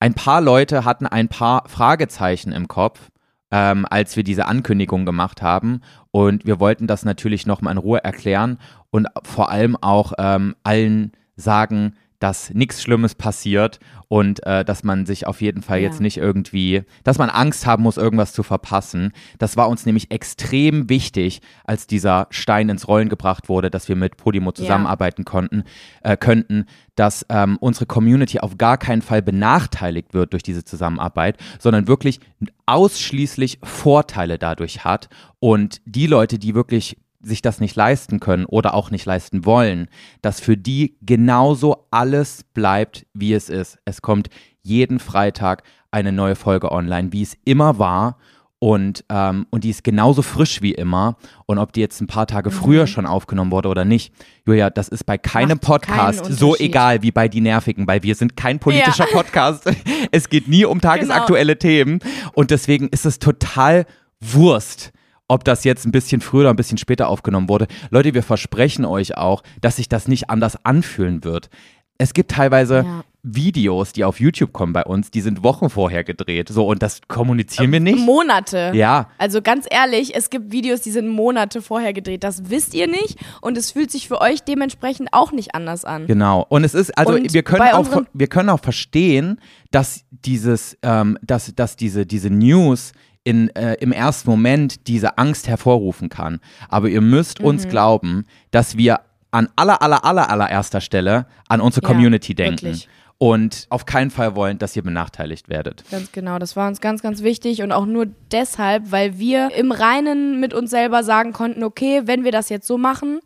ein 0.00 0.14
paar 0.14 0.40
Leute 0.40 0.84
hatten 0.84 1.06
ein 1.06 1.28
paar 1.28 1.64
Fragezeichen 1.68 2.52
im 2.52 2.68
Kopf, 2.68 3.10
ähm, 3.50 3.86
als 3.88 4.16
wir 4.16 4.22
diese 4.24 4.46
Ankündigung 4.46 5.04
gemacht 5.04 5.42
haben. 5.42 5.80
Und 6.10 6.46
wir 6.46 6.60
wollten 6.60 6.86
das 6.86 7.04
natürlich 7.04 7.46
nochmal 7.46 7.72
in 7.72 7.78
Ruhe 7.78 8.02
erklären 8.04 8.58
und 8.90 9.08
vor 9.24 9.50
allem 9.50 9.76
auch 9.76 10.12
ähm, 10.18 10.54
allen 10.62 11.12
sagen, 11.36 11.94
dass 12.18 12.50
nichts 12.52 12.82
Schlimmes 12.82 13.14
passiert 13.14 13.78
und 14.08 14.44
äh, 14.46 14.64
dass 14.64 14.82
man 14.82 15.06
sich 15.06 15.26
auf 15.26 15.40
jeden 15.40 15.62
Fall 15.62 15.78
Ja. 15.78 15.84
jetzt 15.88 16.00
nicht 16.00 16.16
irgendwie, 16.16 16.82
dass 17.04 17.18
man 17.18 17.30
Angst 17.30 17.66
haben 17.66 17.82
muss, 17.82 17.96
irgendwas 17.96 18.32
zu 18.32 18.42
verpassen. 18.42 19.12
Das 19.38 19.56
war 19.56 19.68
uns 19.68 19.86
nämlich 19.86 20.10
extrem 20.10 20.88
wichtig, 20.88 21.40
als 21.64 21.86
dieser 21.86 22.26
Stein 22.30 22.68
ins 22.68 22.88
Rollen 22.88 23.08
gebracht 23.08 23.48
wurde, 23.48 23.70
dass 23.70 23.88
wir 23.88 23.96
mit 23.96 24.16
Podimo 24.16 24.52
zusammenarbeiten 24.52 25.24
konnten, 25.24 25.62
äh, 26.02 26.16
könnten, 26.16 26.66
dass 26.96 27.24
ähm, 27.28 27.56
unsere 27.60 27.86
Community 27.86 28.40
auf 28.40 28.58
gar 28.58 28.78
keinen 28.78 29.02
Fall 29.02 29.22
benachteiligt 29.22 30.14
wird 30.14 30.32
durch 30.32 30.42
diese 30.42 30.64
Zusammenarbeit, 30.64 31.36
sondern 31.60 31.86
wirklich 31.86 32.18
ausschließlich 32.66 33.58
Vorteile 33.62 34.38
dadurch 34.38 34.84
hat 34.84 35.08
und 35.38 35.80
die 35.84 36.06
Leute, 36.06 36.38
die 36.38 36.54
wirklich 36.54 36.96
sich 37.20 37.42
das 37.42 37.60
nicht 37.60 37.76
leisten 37.76 38.20
können 38.20 38.44
oder 38.44 38.74
auch 38.74 38.90
nicht 38.90 39.04
leisten 39.06 39.44
wollen, 39.44 39.88
dass 40.22 40.40
für 40.40 40.56
die 40.56 40.96
genauso 41.02 41.86
alles 41.90 42.44
bleibt, 42.54 43.06
wie 43.14 43.32
es 43.32 43.48
ist. 43.48 43.78
Es 43.84 44.02
kommt 44.02 44.28
jeden 44.62 44.98
Freitag 45.00 45.62
eine 45.90 46.12
neue 46.12 46.36
Folge 46.36 46.70
online, 46.70 47.12
wie 47.12 47.22
es 47.22 47.36
immer 47.44 47.78
war. 47.78 48.18
Und, 48.60 49.04
ähm, 49.08 49.46
und 49.50 49.62
die 49.62 49.70
ist 49.70 49.84
genauso 49.84 50.20
frisch 50.22 50.62
wie 50.62 50.72
immer. 50.72 51.16
Und 51.46 51.58
ob 51.58 51.72
die 51.72 51.80
jetzt 51.80 52.00
ein 52.00 52.08
paar 52.08 52.26
Tage 52.26 52.50
früher 52.50 52.88
schon 52.88 53.06
aufgenommen 53.06 53.52
wurde 53.52 53.68
oder 53.68 53.84
nicht, 53.84 54.12
Julia, 54.46 54.68
das 54.68 54.88
ist 54.88 55.06
bei 55.06 55.16
keinem 55.16 55.58
Macht 55.58 55.60
Podcast 55.60 56.24
so 56.24 56.56
egal 56.56 57.02
wie 57.02 57.12
bei 57.12 57.28
Die 57.28 57.40
Nervigen, 57.40 57.86
weil 57.86 58.02
wir 58.02 58.16
sind 58.16 58.36
kein 58.36 58.58
politischer 58.58 59.04
Ja. 59.04 59.10
Genau. 59.10 59.22
Podcast. 59.22 59.70
Es 60.10 60.28
geht 60.28 60.48
nie 60.48 60.64
um 60.64 60.80
tagesaktuelle 60.80 61.58
Themen. 61.58 62.00
Und 62.32 62.50
deswegen 62.50 62.88
ist 62.88 63.06
es 63.06 63.20
total 63.20 63.86
Wurst, 64.20 64.90
ob 65.28 65.44
das 65.44 65.64
jetzt 65.64 65.84
ein 65.86 65.92
bisschen 65.92 66.20
früher 66.20 66.40
oder 66.42 66.50
ein 66.50 66.56
bisschen 66.56 66.78
später 66.78 67.08
aufgenommen 67.08 67.48
wurde. 67.48 67.66
Leute, 67.90 68.14
wir 68.14 68.22
versprechen 68.22 68.84
euch 68.84 69.16
auch, 69.16 69.42
dass 69.60 69.76
sich 69.76 69.88
das 69.88 70.08
nicht 70.08 70.30
anders 70.30 70.64
anfühlen 70.64 71.22
wird. 71.22 71.50
Es 71.98 72.14
gibt 72.14 72.30
teilweise 72.30 72.84
Ja. 72.86 73.04
Videos, 73.24 73.92
die 73.92 74.04
auf 74.04 74.20
YouTube 74.20 74.52
kommen 74.52 74.72
bei 74.72 74.84
uns, 74.84 75.10
die 75.10 75.20
sind 75.20 75.42
Wochen 75.42 75.68
vorher 75.68 76.04
gedreht. 76.04 76.48
So, 76.48 76.66
und 76.66 76.82
das 76.82 77.00
kommunizieren 77.08 77.72
wir 77.72 77.80
nicht. 77.80 77.98
Monate. 77.98 78.70
Ja, 78.74 79.10
Also 79.18 79.42
ganz 79.42 79.66
ehrlich, 79.68 80.14
es 80.14 80.30
gibt 80.30 80.52
Videos, 80.52 80.80
die 80.82 80.92
sind 80.92 81.08
Monate 81.08 81.60
vorher 81.60 81.92
gedreht. 81.92 82.22
Das 82.24 82.48
wisst 82.48 82.74
ihr 82.74 82.86
nicht 82.86 83.18
und 83.42 83.58
es 83.58 83.72
fühlt 83.72 83.90
sich 83.90 84.06
für 84.08 84.20
euch 84.20 84.44
dementsprechend 84.44 85.08
auch 85.12 85.32
nicht 85.32 85.54
anders 85.54 85.84
an. 85.84 86.06
Genau. 86.06 86.46
Und 86.48 86.64
es 86.64 86.74
ist, 86.74 86.96
also 86.96 87.14
Und 87.14 87.34
wir 87.34 87.42
können 87.42 87.72
auch, 87.72 88.02
wir 88.14 88.26
können 88.28 88.48
auch 88.48 88.60
verstehen, 88.60 89.40
dass 89.72 90.04
dieses, 90.10 90.78
ähm, 90.82 91.18
dass, 91.20 91.52
dass 91.54 91.76
diese, 91.76 92.06
diese 92.06 92.30
News 92.30 92.92
in, 93.28 93.54
äh, 93.54 93.74
im 93.74 93.92
ersten 93.92 94.30
Moment 94.30 94.86
diese 94.88 95.18
Angst 95.18 95.48
hervorrufen 95.48 96.08
kann. 96.08 96.40
Aber 96.68 96.88
ihr 96.88 97.02
müsst 97.02 97.40
uns 97.40 97.64
Mhm. 97.66 97.68
glauben, 97.68 98.24
dass 98.50 98.76
wir 98.78 99.00
an 99.30 99.48
aller, 99.56 99.82
aller, 99.82 100.04
aller, 100.06 100.30
allererster 100.30 100.80
Stelle 100.80 101.26
an 101.48 101.60
unsere 101.60 101.84
Ja, 101.86 101.92
Community 101.92 102.34
denken. 102.34 102.62
wirklich. 102.62 102.88
Und 103.18 103.66
auf 103.68 103.84
keinen 103.84 104.10
Fall 104.10 104.36
wollen, 104.36 104.58
dass 104.58 104.76
ihr 104.76 104.82
benachteiligt 104.82 105.48
werdet. 105.48 105.84
Ganz 105.90 106.12
genau, 106.12 106.38
das 106.38 106.54
war 106.56 106.68
uns 106.68 106.80
ganz, 106.80 107.02
ganz 107.02 107.22
wichtig 107.22 107.62
und 107.62 107.72
auch 107.72 107.84
nur 107.84 108.06
deshalb, 108.30 108.92
weil 108.92 109.18
wir 109.18 109.50
im 109.56 109.72
Reinen 109.72 110.38
mit 110.40 110.54
uns 110.54 110.70
selber 110.70 111.02
sagen 111.04 111.32
konnten, 111.32 111.64
okay, 111.64 112.02
wenn 112.06 112.22
wir 112.24 112.30
das 112.32 112.48
jetzt 112.48 112.66
so 112.66 112.78
machen, 112.78 113.18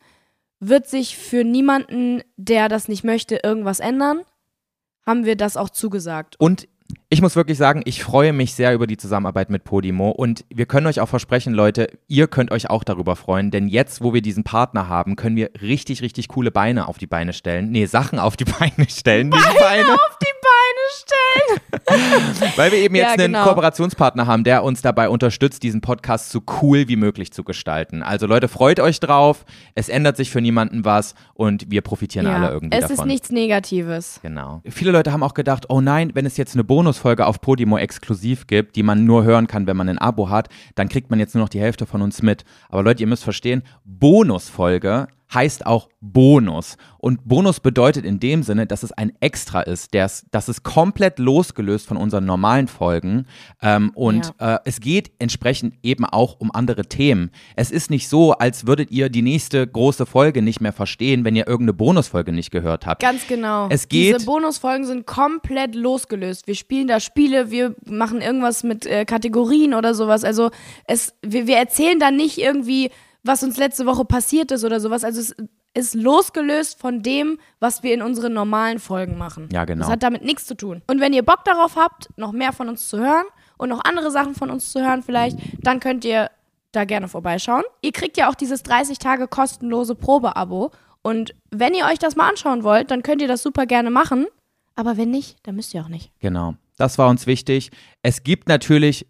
wird 0.61 0.89
sich 0.89 1.17
für 1.19 1.45
niemanden, 1.45 2.23
der 2.37 2.69
das 2.69 2.89
nicht 2.89 3.05
möchte, 3.05 3.41
irgendwas 3.45 3.81
ändern, 3.81 4.21
haben 5.07 5.25
wir 5.27 5.37
das 5.37 5.57
auch 5.57 5.69
zugesagt. 5.71 6.37
Und 6.39 6.69
ich 7.09 7.21
muss 7.23 7.37
wirklich 7.37 7.59
sagen, 7.59 7.83
ich 7.85 8.03
freue 8.03 8.33
mich 8.33 8.55
sehr 8.55 8.75
über 8.75 8.87
die 8.87 8.97
Zusammenarbeit 8.97 9.51
mit 9.51 9.65
Podimo 9.65 10.11
und 10.11 10.45
wir 10.49 10.67
können 10.67 10.87
euch 10.87 11.01
auch 11.01 11.09
versprechen, 11.09 11.53
Leute, 11.53 11.89
ihr 12.09 12.27
könnt 12.27 12.51
euch 12.51 12.71
auch 12.71 12.85
darüber 12.85 13.17
freuen, 13.17 13.51
denn 13.51 13.69
jetzt, 13.69 14.03
wo 14.03 14.15
wir 14.15 14.23
diesen 14.23 14.45
Partner 14.45 14.89
haben, 14.89 15.17
können 15.17 15.37
wir 15.37 15.51
richtig, 15.61 16.03
richtig 16.03 16.29
coole 16.29 16.51
Beine 16.51 16.89
auf 16.89 16.99
die 16.99 17.07
Beine 17.07 17.33
stellen. 17.33 17.71
Nee, 17.71 17.87
Sachen 17.87 18.19
auf 18.19 18.37
die 18.37 18.45
Beine 18.59 18.89
stellen, 18.89 19.29
nicht 19.29 19.59
Beine. 19.59 19.93
Auf 19.93 20.19
die 20.21 20.27
Beine 20.27 20.42
stellen! 20.99 22.53
Weil 22.57 22.73
wir 22.73 22.79
eben 22.79 22.95
jetzt 22.95 23.05
Ja, 23.07 23.13
einen 23.13 23.33
genau. 23.33 23.45
Kooperationspartner 23.45 24.27
haben, 24.27 24.45
der 24.45 24.65
uns 24.65 24.83
dabei 24.83 25.09
unterstützt, 25.09 25.63
diesen 25.63 25.81
Podcast 25.81 26.31
so 26.31 26.43
cool 26.61 26.89
wie 26.89 26.97
möglich 26.97 27.33
zu 27.33 27.45
gestalten. 27.45 28.03
Also 28.03 28.27
Leute, 28.27 28.49
freut 28.49 28.81
euch 28.81 29.01
drauf. 29.01 29.45
Es 29.75 29.89
ändert 29.89 30.17
sich 30.17 30.31
für 30.31 30.41
niemanden 30.41 30.85
was 30.85 31.15
und 31.35 31.71
wir 31.71 31.81
profitieren 31.81 32.27
alle 32.27 32.51
irgendwie 32.51 32.77
es 32.77 32.83
davon. 32.83 32.97
ist 32.97 33.05
nichts 33.07 33.31
Negatives. 33.31 34.21
Genau. 34.23 34.63
Viele 34.69 34.91
Leute 34.93 35.13
haben 35.13 35.23
auch 35.23 35.35
gedacht, 35.35 35.67
oh 35.69 35.81
nein, 35.81 36.11
wenn 36.15 36.27
es 36.27 36.37
jetzt 36.37 36.55
eine 36.55 36.65
Bonusfolge 36.65 37.27
auf 37.27 37.41
Podimo 37.41 37.79
exklusiv 37.79 38.47
gibt, 38.47 38.77
die 38.77 38.83
man 38.83 39.05
nur 39.05 39.25
hören 39.25 39.47
kann, 39.47 39.67
wenn 39.67 39.77
man 39.77 39.89
ein 39.89 39.99
Abo 39.99 40.29
hat, 40.31 40.49
dann 40.75 40.89
kriegt 40.89 41.11
man 41.11 41.19
jetzt 41.19 41.35
nur 41.35 41.43
noch 41.45 41.49
die 41.49 41.61
Hälfte 41.61 41.87
von 41.87 42.03
uns 42.03 42.23
mit. 42.23 42.45
Aber 42.69 42.83
Leute, 42.83 43.03
ihr 43.03 43.07
müsst 43.07 43.25
verstehen, 43.25 43.63
Bonusfolge 43.85 45.09
heißt 45.35 45.67
auch 45.67 45.89
Bonus. 46.01 46.77
Und 46.99 47.21
Bonus 47.27 47.61
bedeutet 47.61 48.05
in 48.05 48.21
dem 48.21 48.43
Sinne, 48.43 48.67
dass 48.67 48.83
es 48.83 48.93
ein 48.93 49.13
Extra 49.21 49.63
ist. 49.63 49.95
Ist 49.95 50.27
das 50.31 50.49
ist 50.49 50.63
komplett 50.63 51.19
losgelöst 51.19 51.87
von 51.87 51.97
unseren 51.97 52.25
normalen 52.25 52.69
Folgen. 52.69 53.27
Ähm, 53.61 53.93
und 53.95 54.33
äh, 54.39 54.59
es 54.65 54.81
geht 54.81 55.13
entsprechend 55.19 55.75
eben 55.83 56.05
auch 56.05 56.39
um 56.41 56.51
andere 56.53 56.87
Themen. 56.87 57.31
Es 57.57 57.71
ist 57.71 57.91
nicht 57.91 58.09
so, 58.09 58.33
als 58.33 58.67
würdet 58.67 58.91
ihr 58.91 59.09
die 59.09 59.23
nächste 59.23 59.67
große 59.67 60.07
Folge 60.07 60.43
nicht 60.43 60.61
mehr 60.61 60.73
verstehen, 60.73 61.25
wenn 61.25 61.37
ihr 61.37 61.47
irgendeine 61.47 61.75
Bonusfolge 61.75 62.33
nicht 62.33 62.51
gehört 62.51 62.87
habt. 62.87 63.01
Ganz 63.03 63.27
genau. 63.27 63.69
Es 63.71 63.89
geht- 63.89 64.15
Diese 64.17 64.27
Bonusfolgen 64.27 64.87
sind 64.87 65.07
komplett 65.07 65.75
losgelöst. 65.75 66.47
Wir 66.47 66.55
spielen 66.55 66.89
da 66.89 67.01
Spiele, 67.01 67.51
wir 67.51 67.75
machen 67.87 68.21
irgendwas 68.21 68.63
mit 68.65 68.87
äh, 68.87 69.05
Kategorien 69.05 69.75
oder 69.75 69.95
sowas. 69.95 70.25
Also 70.25 70.51
es, 70.87 71.15
wir, 71.23 71.47
wir 71.47 71.57
erzählen 71.57 71.99
da 71.99 72.11
nicht 72.11 72.39
irgendwie, 72.39 72.91
was 73.23 73.43
uns 73.43 73.57
letzte 73.57 73.87
Woche 73.87 74.05
passiert 74.05 74.51
ist 74.51 74.65
oder 74.65 74.81
sowas. 74.81 75.05
Also 75.05 75.21
es 75.21 75.35
ist 75.75 75.95
losgelöst 75.95 76.79
von 76.79 77.03
dem, 77.03 77.39
was 77.61 77.83
wir 77.83 77.95
in 77.95 78.03
unseren 78.03 78.33
normalen 78.33 78.79
Folgen 78.79 79.17
machen. 79.17 79.49
Ja, 79.53 79.65
genau. 79.65 79.83
Das 79.83 79.93
hat 79.93 80.03
damit 80.03 80.25
nichts 80.25 80.47
zu 80.47 80.57
tun. 80.57 80.83
Und 80.87 81.01
wenn 81.01 81.13
ihr 81.13 81.25
Bock 81.25 81.45
darauf 81.45 81.77
habt, 81.77 82.09
noch 82.17 82.33
mehr 82.33 82.53
von 82.53 82.69
uns 82.69 82.89
zu 82.89 82.99
hören 82.99 83.25
und 83.57 83.69
noch 83.69 83.85
andere 83.85 84.11
Sachen 84.11 84.35
von 84.35 84.51
uns 84.51 84.71
zu 84.71 84.81
hören 84.81 85.03
vielleicht, 85.03 85.39
dann 85.61 85.81
könnt 85.81 86.05
ihr 86.05 86.31
da 86.73 86.85
gerne 86.85 87.09
vorbeischauen. 87.09 87.65
Ihr 87.81 87.93
kriegt 87.93 88.17
ja 88.17 88.29
auch 88.29 88.35
dieses 88.35 88.63
30 88.63 88.99
Tage 88.99 89.29
kostenlose 89.29 89.95
Probeabo. 89.95 90.73
Und 91.03 91.35
wenn 91.51 91.75
ihr 91.75 91.87
euch 91.87 91.99
das 91.99 92.17
mal 92.17 92.29
anschauen 92.29 92.65
wollt, 92.65 92.91
dann 92.91 93.03
könnt 93.03 93.23
ihr 93.23 93.29
das 93.29 93.43
super 93.43 93.67
gerne 93.67 93.91
machen. 93.91 94.27
Aber 94.75 94.97
wenn 94.97 95.11
nicht, 95.11 95.37
dann 95.43 95.57
müsst 95.57 95.75
ihr 95.75 95.83
auch 95.83 95.89
nicht. 95.89 96.11
Genau. 96.21 96.55
Das 96.79 96.99
war 96.99 97.09
uns 97.09 97.27
wichtig. 97.27 97.71
Es 98.03 98.25
gibt 98.25 98.49
natürlich 98.49 99.07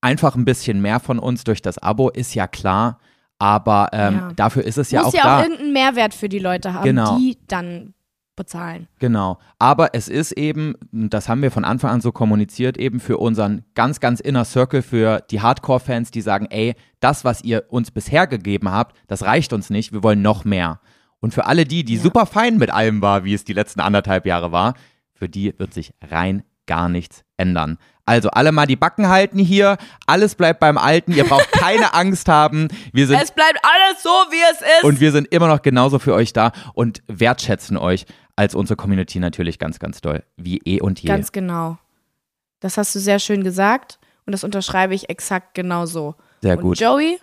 einfach 0.00 0.34
ein 0.36 0.44
bisschen 0.44 0.82
mehr 0.82 1.00
von 1.00 1.18
uns 1.18 1.44
durch 1.44 1.62
das 1.62 1.78
Abo, 1.78 2.10
ist 2.10 2.34
ja 2.34 2.46
klar. 2.46 2.98
Aber 3.38 3.88
ähm, 3.92 4.14
Ja. 4.14 4.32
dafür 4.34 4.64
ist 4.64 4.78
es 4.78 4.90
ja 4.90 5.02
Muss 5.02 5.08
auch 5.14 5.16
ja 5.18 5.22
da. 5.24 5.36
auch 5.38 5.42
irgendeinen 5.42 5.72
Mehrwert 5.72 6.14
für 6.14 6.28
die 6.28 6.38
Leute 6.38 6.72
haben, 6.72 6.84
Genau. 6.84 7.18
die 7.18 7.36
dann 7.48 7.94
bezahlen. 8.36 8.88
Genau. 8.98 9.38
Aber 9.60 9.94
es 9.94 10.08
ist 10.08 10.32
eben, 10.32 10.74
das 10.90 11.28
haben 11.28 11.40
wir 11.42 11.50
von 11.52 11.64
Anfang 11.64 11.90
an 11.92 12.00
so 12.00 12.10
kommuniziert, 12.10 12.76
eben 12.76 12.98
für 12.98 13.18
unseren 13.18 13.64
ganz, 13.74 14.00
ganz 14.00 14.18
inner 14.18 14.44
Circle, 14.44 14.82
für 14.82 15.20
die 15.30 15.40
Hardcore-Fans, 15.40 16.10
die 16.10 16.20
sagen, 16.20 16.46
ey, 16.50 16.74
das, 17.00 17.24
was 17.24 17.42
ihr 17.44 17.64
uns 17.68 17.90
bisher 17.92 18.26
gegeben 18.26 18.70
habt, 18.72 18.96
das 19.06 19.22
reicht 19.22 19.52
uns 19.52 19.70
nicht, 19.70 19.92
wir 19.92 20.02
wollen 20.02 20.20
noch 20.22 20.44
mehr. 20.44 20.80
Und 21.20 21.32
für 21.32 21.46
alle 21.46 21.64
die, 21.64 21.84
die 21.84 21.94
Ja. 21.96 22.02
super 22.02 22.26
fein 22.26 22.58
mit 22.58 22.70
allem 22.70 23.00
war, 23.02 23.24
wie 23.24 23.34
es 23.34 23.44
die 23.44 23.52
letzten 23.52 23.80
anderthalb 23.80 24.26
Jahre 24.26 24.50
war, 24.52 24.74
für 25.12 25.28
die 25.28 25.56
wird 25.58 25.72
sich 25.72 25.94
rein 26.02 26.42
gar 26.66 26.88
nichts 26.88 27.22
ändern. 27.36 27.78
Also 28.06 28.28
alle 28.30 28.52
mal 28.52 28.66
die 28.66 28.76
Backen 28.76 29.08
halten 29.08 29.38
hier, 29.38 29.78
alles 30.06 30.34
bleibt 30.34 30.60
beim 30.60 30.76
Alten, 30.76 31.12
ihr 31.12 31.24
braucht 31.24 31.50
keine 31.52 31.94
Angst 31.94 32.28
haben. 32.28 32.68
Wir 32.92 33.06
sind 33.06 33.20
Es 33.20 33.30
bleibt 33.30 33.58
alles 33.62 34.02
so, 34.02 34.10
wie 34.10 34.42
es 34.52 34.60
ist. 34.60 34.84
und 34.84 35.00
wir 35.00 35.10
sind 35.10 35.28
immer 35.32 35.48
noch 35.48 35.62
genauso 35.62 35.98
für 35.98 36.12
euch 36.14 36.32
da 36.34 36.52
und 36.74 37.02
wertschätzen 37.06 37.76
euch 37.78 38.04
als 38.36 38.54
unsere 38.54 38.76
Community 38.76 39.20
natürlich 39.20 39.58
ganz, 39.58 39.78
ganz 39.78 40.00
doll. 40.00 40.22
Wie 40.36 40.58
eh 40.64 40.80
und 40.80 41.00
je. 41.00 41.08
Ganz 41.08 41.32
genau. 41.32 41.78
Das 42.60 42.76
hast 42.78 42.94
du 42.94 42.98
sehr 42.98 43.18
schön 43.18 43.44
gesagt 43.44 43.98
und 44.26 44.32
das 44.32 44.44
unterschreibe 44.44 44.94
ich 44.94 45.08
exakt 45.08 45.54
genau 45.54 45.86
so. 45.86 46.14
Sehr 46.42 46.56
und 46.56 46.62
gut. 46.62 46.80
Joey, 46.80 47.18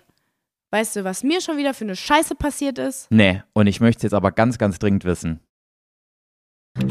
weißt 0.70 0.96
du, 0.96 1.04
was 1.04 1.22
mir 1.24 1.40
schon 1.40 1.56
wieder 1.56 1.74
für 1.74 1.84
eine 1.84 1.96
Scheiße 1.96 2.34
passiert 2.36 2.78
ist? 2.78 3.06
Nee, 3.10 3.42
und 3.52 3.66
ich 3.66 3.80
möchte 3.80 3.98
es 3.98 4.02
jetzt 4.04 4.14
aber 4.14 4.32
ganz, 4.32 4.58
ganz 4.58 4.78
dringend 4.78 5.04
wissen. 5.04 5.40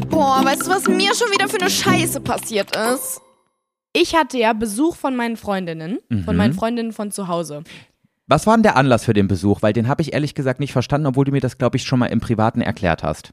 Boah, 0.08 0.44
weißt 0.44 0.66
du, 0.66 0.70
was 0.70 0.86
mir 0.86 1.14
schon 1.14 1.30
wieder 1.32 1.48
für 1.48 1.60
eine 1.60 1.70
Scheiße 1.70 2.20
passiert 2.20 2.76
ist? 2.76 3.21
Ich 3.92 4.14
hatte 4.16 4.38
ja 4.38 4.52
Besuch 4.52 4.96
von 4.96 5.16
meinen 5.16 5.36
Freundinnen, 5.36 5.98
von 6.08 6.34
Mhm. 6.34 6.36
meinen 6.36 6.52
Freundinnen 6.54 6.92
von 6.92 7.10
zu 7.10 7.28
Hause. 7.28 7.62
Was 8.26 8.46
war 8.46 8.54
denn 8.56 8.62
der 8.62 8.76
Anlass 8.76 9.04
für 9.04 9.12
den 9.12 9.28
Besuch? 9.28 9.60
Weil 9.62 9.72
den 9.74 9.88
habe 9.88 10.00
ich 10.00 10.12
ehrlich 10.14 10.34
gesagt 10.34 10.60
nicht 10.60 10.72
verstanden, 10.72 11.06
obwohl 11.08 11.24
du 11.26 11.32
mir 11.32 11.40
das, 11.40 11.58
glaube 11.58 11.76
ich, 11.76 11.84
schon 11.84 11.98
mal 11.98 12.06
im 12.06 12.20
Privaten 12.20 12.62
erklärt 12.62 13.02
hast. 13.02 13.32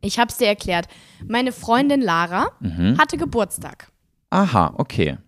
Ich 0.00 0.18
hab's 0.20 0.36
dir 0.38 0.46
erklärt. 0.46 0.86
Meine 1.26 1.50
Freundin 1.50 2.00
Lara 2.00 2.52
Mhm. 2.60 2.98
hatte 2.98 3.16
Geburtstag. 3.16 3.90
Aha, 4.30 4.74
okay. 4.76 5.18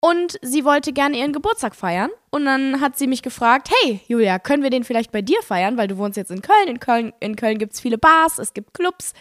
Und 0.00 0.38
sie 0.40 0.64
wollte 0.64 0.92
gerne 0.94 1.18
ihren 1.18 1.32
Geburtstag 1.32 1.76
feiern. 1.76 2.10
Und 2.30 2.46
dann 2.46 2.80
hat 2.80 2.96
sie 2.96 3.06
mich 3.06 3.22
gefragt, 3.22 3.70
hey 3.82 4.00
Julia, 4.08 4.38
können 4.38 4.62
wir 4.62 4.70
den 4.70 4.84
vielleicht 4.84 5.12
bei 5.12 5.20
dir 5.20 5.42
feiern? 5.42 5.76
Weil 5.76 5.88
du 5.88 5.98
wohnst 5.98 6.16
jetzt 6.16 6.30
in 6.30 6.40
Köln. 6.40 6.68
In 6.68 6.80
Köln, 6.80 7.12
in 7.20 7.36
Köln 7.36 7.58
gibt 7.58 7.74
es 7.74 7.80
viele 7.80 7.98
Bars, 7.98 8.38
es 8.38 8.54
gibt 8.54 8.72
Clubs. 8.72 9.12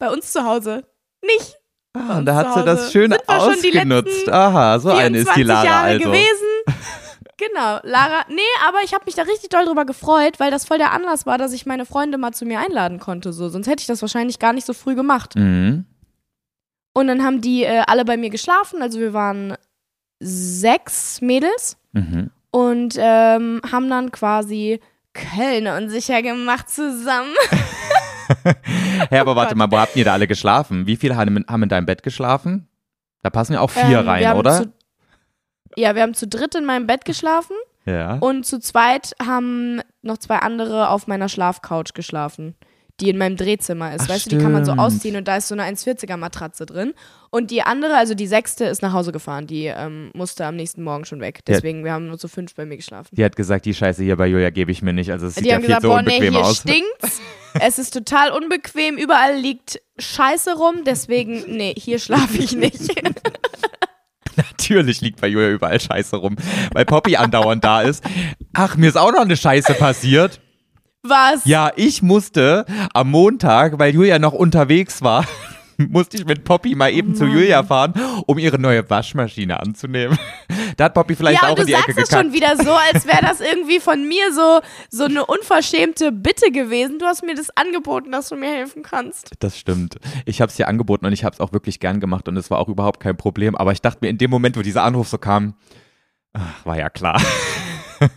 Bei 0.00 0.10
uns 0.10 0.32
zu 0.32 0.42
Hause 0.44 0.84
nicht. 1.24 1.57
Ah, 1.94 2.18
uns 2.18 2.24
da 2.26 2.34
hat 2.34 2.54
sie 2.54 2.64
das 2.64 2.92
schön 2.92 3.14
ausgenutzt. 3.26 4.28
Aha, 4.28 4.78
so 4.78 4.90
eine 4.90 5.18
ist 5.18 5.28
die 5.30 5.44
24 5.44 5.46
Lara 5.46 5.64
Jahre 5.64 5.86
also. 5.86 6.04
gewesen. 6.10 6.26
Genau, 7.40 7.78
Lara. 7.84 8.24
Nee, 8.28 8.40
aber 8.66 8.78
ich 8.84 8.92
habe 8.94 9.04
mich 9.06 9.14
da 9.14 9.22
richtig 9.22 9.48
doll 9.50 9.64
drüber 9.64 9.84
gefreut, 9.84 10.40
weil 10.40 10.50
das 10.50 10.64
voll 10.64 10.78
der 10.78 10.90
Anlass 10.90 11.24
war, 11.24 11.38
dass 11.38 11.52
ich 11.52 11.66
meine 11.66 11.86
Freunde 11.86 12.18
mal 12.18 12.32
zu 12.32 12.44
mir 12.44 12.58
einladen 12.58 12.98
konnte. 12.98 13.32
So. 13.32 13.48
Sonst 13.48 13.68
hätte 13.68 13.80
ich 13.80 13.86
das 13.86 14.02
wahrscheinlich 14.02 14.40
gar 14.40 14.52
nicht 14.52 14.66
so 14.66 14.72
früh 14.72 14.96
gemacht. 14.96 15.36
Mhm. 15.36 15.84
Und 16.94 17.06
dann 17.06 17.22
haben 17.22 17.40
die 17.40 17.62
äh, 17.62 17.84
alle 17.86 18.04
bei 18.04 18.16
mir 18.16 18.30
geschlafen. 18.30 18.82
Also 18.82 18.98
wir 18.98 19.12
waren 19.12 19.54
sechs 20.18 21.20
Mädels 21.20 21.76
Mhm. 21.92 22.30
und 22.50 22.96
ähm, 22.98 23.60
haben 23.70 23.88
dann 23.88 24.10
quasi 24.10 24.80
Köln 25.14 25.68
unsicher 25.68 26.22
gemacht 26.22 26.68
zusammen. 26.68 27.34
Hey, 29.10 29.18
aber 29.20 29.36
warte 29.36 29.54
Gott. 29.54 29.58
mal, 29.58 29.70
wo 29.70 29.78
habt 29.78 29.96
ihr 29.96 30.04
da 30.04 30.12
alle 30.12 30.26
geschlafen? 30.26 30.86
Wie 30.86 30.96
viele 30.96 31.16
haben 31.16 31.36
in, 31.36 31.46
haben 31.48 31.62
in 31.62 31.68
deinem 31.68 31.86
Bett 31.86 32.02
geschlafen? 32.02 32.68
Da 33.22 33.30
passen 33.30 33.54
ja 33.54 33.60
auch 33.60 33.70
vier 33.70 34.00
Ähm, 34.00 34.08
rein, 34.08 34.36
oder? 34.36 34.62
Zu, 34.62 34.72
ja, 35.76 35.94
wir 35.94 36.02
haben 36.02 36.14
zu 36.14 36.26
dritt 36.26 36.54
in 36.54 36.64
meinem 36.64 36.86
Bett 36.86 37.04
geschlafen 37.04 37.56
ja. 37.84 38.14
und 38.14 38.44
zu 38.44 38.58
zweit 38.60 39.14
haben 39.24 39.80
noch 40.02 40.18
zwei 40.18 40.38
andere 40.38 40.88
auf 40.90 41.06
meiner 41.06 41.28
Schlafcouch 41.28 41.94
geschlafen, 41.94 42.54
die 43.00 43.10
in 43.10 43.18
meinem 43.18 43.36
Drehzimmer 43.36 43.94
ist. 43.94 44.02
Ach, 44.04 44.08
weißt 44.08 44.26
du, 44.26 44.30
die 44.30 44.38
kann 44.38 44.52
man 44.52 44.64
so 44.64 44.72
stimmt. 44.72 44.86
ausziehen 44.86 45.16
und 45.16 45.28
da 45.28 45.36
ist 45.36 45.48
so 45.48 45.54
eine 45.54 45.62
1,40er 45.64 46.16
Matratze 46.16 46.66
drin. 46.66 46.94
Und 47.30 47.50
die 47.50 47.62
andere, 47.62 47.96
also 47.96 48.14
die 48.14 48.26
sechste, 48.26 48.64
ist 48.64 48.82
nach 48.82 48.92
Hause 48.92 49.12
gefahren. 49.12 49.46
Die 49.46 49.66
ähm, 49.66 50.10
musste 50.14 50.46
am 50.46 50.56
nächsten 50.56 50.82
Morgen 50.82 51.04
schon 51.04 51.20
weg. 51.20 51.40
Ja. 51.46 51.54
Deswegen, 51.54 51.84
wir 51.84 51.92
haben 51.92 52.08
nur 52.08 52.18
zu 52.18 52.26
fünf 52.28 52.54
bei 52.54 52.64
mir 52.64 52.76
geschlafen. 52.76 53.14
Die 53.14 53.24
hat 53.24 53.36
gesagt, 53.36 53.66
die 53.66 53.74
Scheiße 53.74 54.02
hier 54.02 54.16
bei 54.16 54.26
Julia 54.26 54.50
gebe 54.50 54.72
ich 54.72 54.82
mir 54.82 54.92
nicht. 54.92 55.12
Also 55.12 55.26
es 55.26 55.34
sieht 55.34 55.44
Die 55.44 55.48
ja 55.50 55.56
haben 55.56 55.62
viel 55.62 55.68
gesagt, 55.68 55.82
so 55.82 55.88
boah, 55.88 56.02
nee, 56.02 56.14
unbequem 56.16 56.34
hier 56.34 56.44
aus. 56.44 56.56
stinkt's. 56.58 57.20
es 57.60 57.78
ist 57.78 57.92
total 57.92 58.32
unbequem, 58.32 58.96
überall 58.96 59.36
liegt 59.36 59.80
Scheiße 59.98 60.56
rum, 60.56 60.84
deswegen, 60.86 61.44
nee, 61.56 61.74
hier 61.76 61.98
schlafe 61.98 62.38
ich 62.38 62.52
nicht. 62.56 62.90
Natürlich 64.36 65.00
liegt 65.00 65.20
bei 65.20 65.28
Julia 65.28 65.50
überall 65.50 65.80
Scheiße 65.80 66.16
rum, 66.16 66.36
weil 66.72 66.84
Poppy 66.84 67.16
andauernd 67.16 67.64
da 67.64 67.82
ist. 67.82 68.04
Ach, 68.54 68.76
mir 68.76 68.88
ist 68.88 68.96
auch 68.96 69.12
noch 69.12 69.22
eine 69.22 69.36
Scheiße 69.36 69.74
passiert. 69.74 70.40
Was? 71.08 71.44
Ja, 71.44 71.70
ich 71.76 72.02
musste 72.02 72.64
am 72.94 73.10
Montag, 73.10 73.78
weil 73.78 73.94
Julia 73.94 74.18
noch 74.18 74.32
unterwegs 74.32 75.02
war, 75.02 75.24
musste 75.78 76.16
ich 76.16 76.24
mit 76.26 76.44
Poppy 76.44 76.74
mal 76.74 76.90
eben 76.92 77.14
zu 77.14 77.24
Julia 77.24 77.62
fahren, 77.62 77.94
um 78.26 78.36
ihre 78.38 78.58
neue 78.58 78.88
Waschmaschine 78.90 79.60
anzunehmen. 79.60 80.18
Da 80.76 80.84
hat 80.84 80.94
Poppy 80.94 81.16
vielleicht 81.16 81.42
Ja, 81.42 81.48
auch 81.48 81.56
du 81.56 81.62
in 81.62 81.66
die 81.66 81.72
Ecke 81.72 81.92
sagst 81.92 81.98
es 81.98 82.08
gekackt. 82.08 82.24
schon 82.24 82.32
wieder 82.32 82.56
so, 82.56 82.70
als 82.72 83.04
wäre 83.04 83.20
das 83.20 83.40
irgendwie 83.52 83.80
von 83.80 84.06
mir 84.06 84.32
so, 84.32 84.60
so 84.90 85.04
eine 85.06 85.26
unverschämte 85.26 86.12
Bitte 86.12 86.52
gewesen. 86.52 87.00
Du 87.00 87.06
hast 87.06 87.24
mir 87.24 87.34
das 87.34 87.48
angeboten, 87.56 88.12
dass 88.12 88.28
du 88.28 88.36
mir 88.36 88.48
helfen 88.50 88.84
kannst. 88.84 89.32
Das 89.40 89.58
stimmt. 89.58 89.96
Ich 90.24 90.40
habe 90.40 90.50
es 90.50 90.56
dir 90.56 90.68
angeboten 90.68 91.04
und 91.04 91.12
ich 91.12 91.24
habe 91.24 91.34
es 91.34 91.40
auch 91.40 91.52
wirklich 91.52 91.80
gern 91.80 91.98
gemacht 91.98 92.28
und 92.28 92.36
es 92.36 92.48
war 92.52 92.58
auch 92.60 92.68
überhaupt 92.68 93.00
kein 93.00 93.16
Problem. 93.16 93.56
Aber 93.56 93.72
ich 93.72 93.82
dachte 93.82 93.98
mir 94.02 94.08
in 94.08 94.18
dem 94.18 94.30
Moment, 94.30 94.56
wo 94.56 94.62
dieser 94.62 94.84
Anruf 94.84 95.08
so 95.08 95.18
kam, 95.18 95.54
ach, 96.32 96.64
war 96.64 96.78
ja 96.78 96.90
klar. 96.90 97.20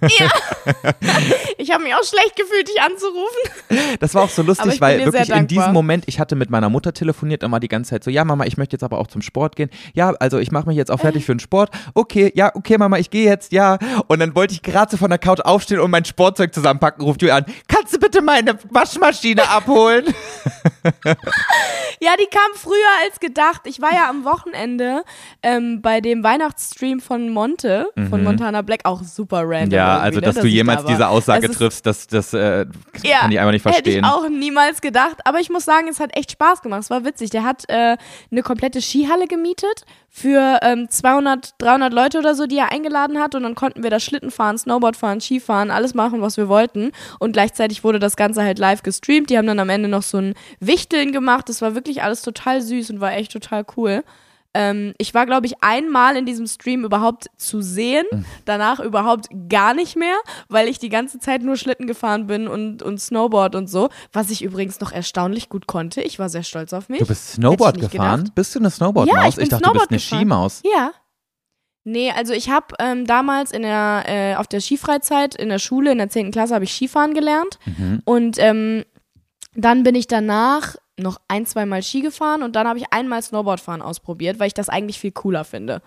Ich 1.58 1.72
habe 1.72 1.84
mich 1.84 1.94
auch 1.94 2.04
schlecht 2.04 2.36
gefühlt, 2.36 2.68
dich 2.68 2.82
anzurufen. 2.82 3.98
Das 4.00 4.16
war 4.16 4.24
auch 4.24 4.30
so 4.30 4.42
lustig, 4.42 4.82
weil 4.82 5.06
wirklich 5.06 5.30
in 5.30 5.48
diesem. 5.48 5.74
Moment, 5.74 6.06
ich 6.08 6.20
hatte 6.20 6.36
mit 6.36 6.50
meiner 6.50 6.70
Mutter 6.70 6.94
telefoniert 6.94 7.44
und 7.44 7.52
war 7.52 7.60
die 7.60 7.68
ganze 7.68 7.92
Zeit 7.92 8.04
so, 8.04 8.10
ja 8.10 8.26
Mama, 8.26 8.46
ich 8.46 8.58
möchte 8.58 8.76
jetzt 8.76 8.84
aber 8.84 8.98
auch 8.98 9.08
zum 9.08 9.22
Sport 9.22 9.56
gehen. 9.56 9.70
Ja, 9.94 10.12
also 10.20 10.40
ich 10.40 10.52
mache 10.52 10.68
mich 10.68 10.76
jetzt 10.76 10.92
auch 10.92 11.00
fertig 11.00 11.26
für 11.26 11.34
den 11.34 11.40
Sport. 11.40 11.70
Okay, 11.94 12.32
ja, 12.36 12.52
okay 12.56 12.78
Mama, 12.78 12.98
ich 12.98 13.10
gehe 13.10 13.26
jetzt, 13.26 13.52
ja. 13.52 13.78
Und 14.08 14.20
dann 14.20 14.36
wollte 14.36 14.54
ich 14.54 14.62
gerade 14.62 14.92
so 14.92 14.98
von 14.98 15.10
der 15.10 15.20
Couch 15.20 15.40
aufstehen 15.40 15.80
und 15.80 15.92
mein 15.92 16.06
Sportzeug 16.06 16.54
zusammenpacken, 16.54 17.04
ruft 17.04 17.22
Julia 17.22 17.38
an, 17.38 17.46
kannst 17.68 17.94
du 17.94 18.00
bitte 18.00 18.22
meine 18.22 18.58
Waschmaschine 18.70 19.48
abholen? 19.50 20.06
Ja, 22.04 22.14
die 22.20 22.26
kam 22.26 22.56
früher 22.56 22.74
als 23.06 23.20
gedacht. 23.20 23.62
Ich 23.66 23.80
war 23.80 23.94
ja 23.94 24.10
am 24.10 24.26
Wochenende 24.26 25.04
ähm, 25.44 25.84
bei 25.84 26.02
dem 26.02 26.24
Weihnachtsstream 26.24 27.00
von 27.00 27.30
Monte, 27.30 27.90
von 28.10 28.24
Montana 28.24 28.64
Black, 28.64 28.80
auch 28.86 29.04
super 29.04 29.44
random. 29.46 29.68
Mhm. 29.68 29.74
ja, 29.74 30.00
also 30.00 30.20
ne, 30.20 30.26
dass 30.26 30.36
du 30.38 30.48
ich 30.48 30.54
jemals 30.54 30.82
da 30.82 30.88
diese 30.88 31.08
Aussage 31.08 31.46
Es 31.46 31.52
ist- 31.52 31.58
triffst, 31.60 31.86
das, 31.86 32.08
das 32.08 32.34
äh, 32.34 32.66
Ja, 33.04 33.20
kann 33.20 33.32
ich 33.32 33.40
einfach 33.40 33.52
nicht 33.52 33.66
Hätte 33.66 33.76
verstehen. 33.92 34.04
ich 34.04 34.10
auch 34.12 34.28
niemals 34.30 34.82
gedacht. 34.82 35.18
Aber 35.26 35.40
ich 35.42 35.52
muss 35.52 35.64
sagen, 35.64 35.88
es 35.90 36.00
hat 36.00 36.18
echt 36.18 36.32
Spaß 36.32 36.64
gemacht. 36.64 36.82
Es 36.82 36.90
war 36.90 37.06
witzig. 37.06 37.30
Der 37.30 37.44
hat 37.44 37.66
äh, 37.70 37.98
eine 38.32 38.42
komplette 38.42 38.82
Skihalle 38.82 39.28
gemietet 39.28 39.86
für 40.10 40.58
ähm, 40.64 40.90
200, 40.90 41.54
300 41.60 41.94
Leute 41.94 42.18
oder 42.18 42.34
so, 42.34 42.48
die 42.48 42.58
er 42.58 42.72
eingeladen 42.72 43.20
hat. 43.20 43.36
Und 43.36 43.44
dann 43.44 43.54
konnten 43.54 43.84
wir 43.84 43.92
da 43.92 44.00
Schlitten 44.00 44.32
fahren, 44.32 44.58
Snowboard 44.58 44.98
fahren, 44.98 45.22
Skifahren, 45.22 45.70
alles 45.70 45.94
machen, 45.94 46.22
was 46.22 46.36
wir 46.38 46.50
wollten. 46.50 46.92
Und 47.20 47.34
gleichzeitig 47.34 47.84
wurde 47.84 48.00
das 48.00 48.16
Ganze 48.16 48.42
halt 48.44 48.58
live 48.58 48.82
gestreamt. 48.82 49.30
Die 49.30 49.38
haben 49.38 49.46
dann 49.48 49.60
am 49.60 49.70
Ende 49.70 49.88
noch 49.88 50.02
so 50.02 50.18
ein 50.18 50.34
Wichteln 50.72 51.12
gemacht. 51.12 51.50
Das 51.50 51.62
war 51.62 51.76
wirklich 51.76 52.04
alles 52.04 52.22
total 52.22 52.62
süß 52.62 52.90
und 52.92 53.02
war 53.02 53.14
echt 53.14 53.32
total 53.32 53.66
cool. 53.78 54.04
Ähm, 54.54 54.94
ich 54.98 55.14
war, 55.14 55.26
glaube 55.26 55.46
ich, 55.48 55.64
einmal 55.64 56.18
in 56.18 56.26
diesem 56.26 56.46
Stream 56.46 56.84
überhaupt 56.84 57.28
zu 57.38 57.62
sehen, 57.62 58.06
danach 58.46 58.80
überhaupt 58.82 59.28
gar 59.48 59.74
nicht 59.74 59.96
mehr, 59.96 60.16
weil 60.50 60.68
ich 60.68 60.78
die 60.78 60.90
ganze 60.90 61.20
Zeit 61.20 61.42
nur 61.42 61.56
Schlitten 61.56 61.88
gefahren 61.88 62.28
bin 62.28 62.48
und, 62.50 62.84
und 62.84 63.00
Snowboard 63.00 63.56
und 63.56 63.70
so, 63.70 63.90
was 64.12 64.30
ich 64.30 64.44
übrigens 64.44 64.80
noch 64.82 64.92
erstaunlich 64.92 65.48
gut 65.48 65.68
konnte. 65.68 66.02
Ich 66.02 66.20
war 66.20 66.28
sehr 66.28 66.44
stolz 66.44 66.74
auf 66.74 66.90
mich. 66.90 67.00
du 67.00 67.06
bist 67.06 67.34
Snowboard 67.34 67.78
ich 67.78 67.90
gefahren? 67.90 68.20
gedacht. 68.20 68.36
Bist 68.36 68.54
du 68.54 68.60
eine 68.60 68.70
Snowboardmaus? 68.70 69.16
Ja, 69.16 69.30
ich 69.30 69.36
bin 69.36 69.48
dachte, 69.48 69.64
Snowboard 69.64 69.92
du 69.92 69.96
bist 69.96 70.12
eine 70.12 70.20
gefahren. 70.22 70.42
Skimaus. 70.42 70.62
Ja. 70.66 70.92
Nee, 71.84 72.12
also 72.12 72.34
ich 72.34 72.50
habe 72.50 72.76
ähm, 72.80 73.08
damals 73.08 73.52
in 73.52 73.64
der, 73.64 74.04
äh, 74.06 74.36
auf 74.36 74.48
der 74.48 74.60
Skifreizeit 74.60 75.34
in 75.34 75.50
der 75.50 75.58
Schule, 75.58 75.92
in 75.92 75.98
der 75.98 76.10
10. 76.10 76.32
Klasse, 76.32 76.54
habe 76.54 76.66
ich 76.66 76.74
Skifahren 76.74 77.14
gelernt. 77.14 77.58
Mhm. 77.66 78.02
Und 78.06 78.36
ähm, 78.38 78.84
dann 79.56 79.84
bin 79.84 79.96
ich 79.96 80.08
danach 80.08 80.76
noch 80.98 81.20
ein, 81.28 81.46
zwei 81.46 81.66
Mal 81.66 81.82
Ski 81.84 82.02
gefahren 82.02 82.44
und 82.44 82.56
dann 82.56 82.68
habe 82.68 82.80
ich 82.80 82.86
einmal 82.92 83.22
Snowboardfahren 83.22 83.82
ausprobiert, 83.82 84.40
weil 84.40 84.48
ich 84.48 84.54
das 84.54 84.70
eigentlich 84.70 85.00
viel 85.00 85.12
cooler 85.12 85.44
finde. 85.44 85.82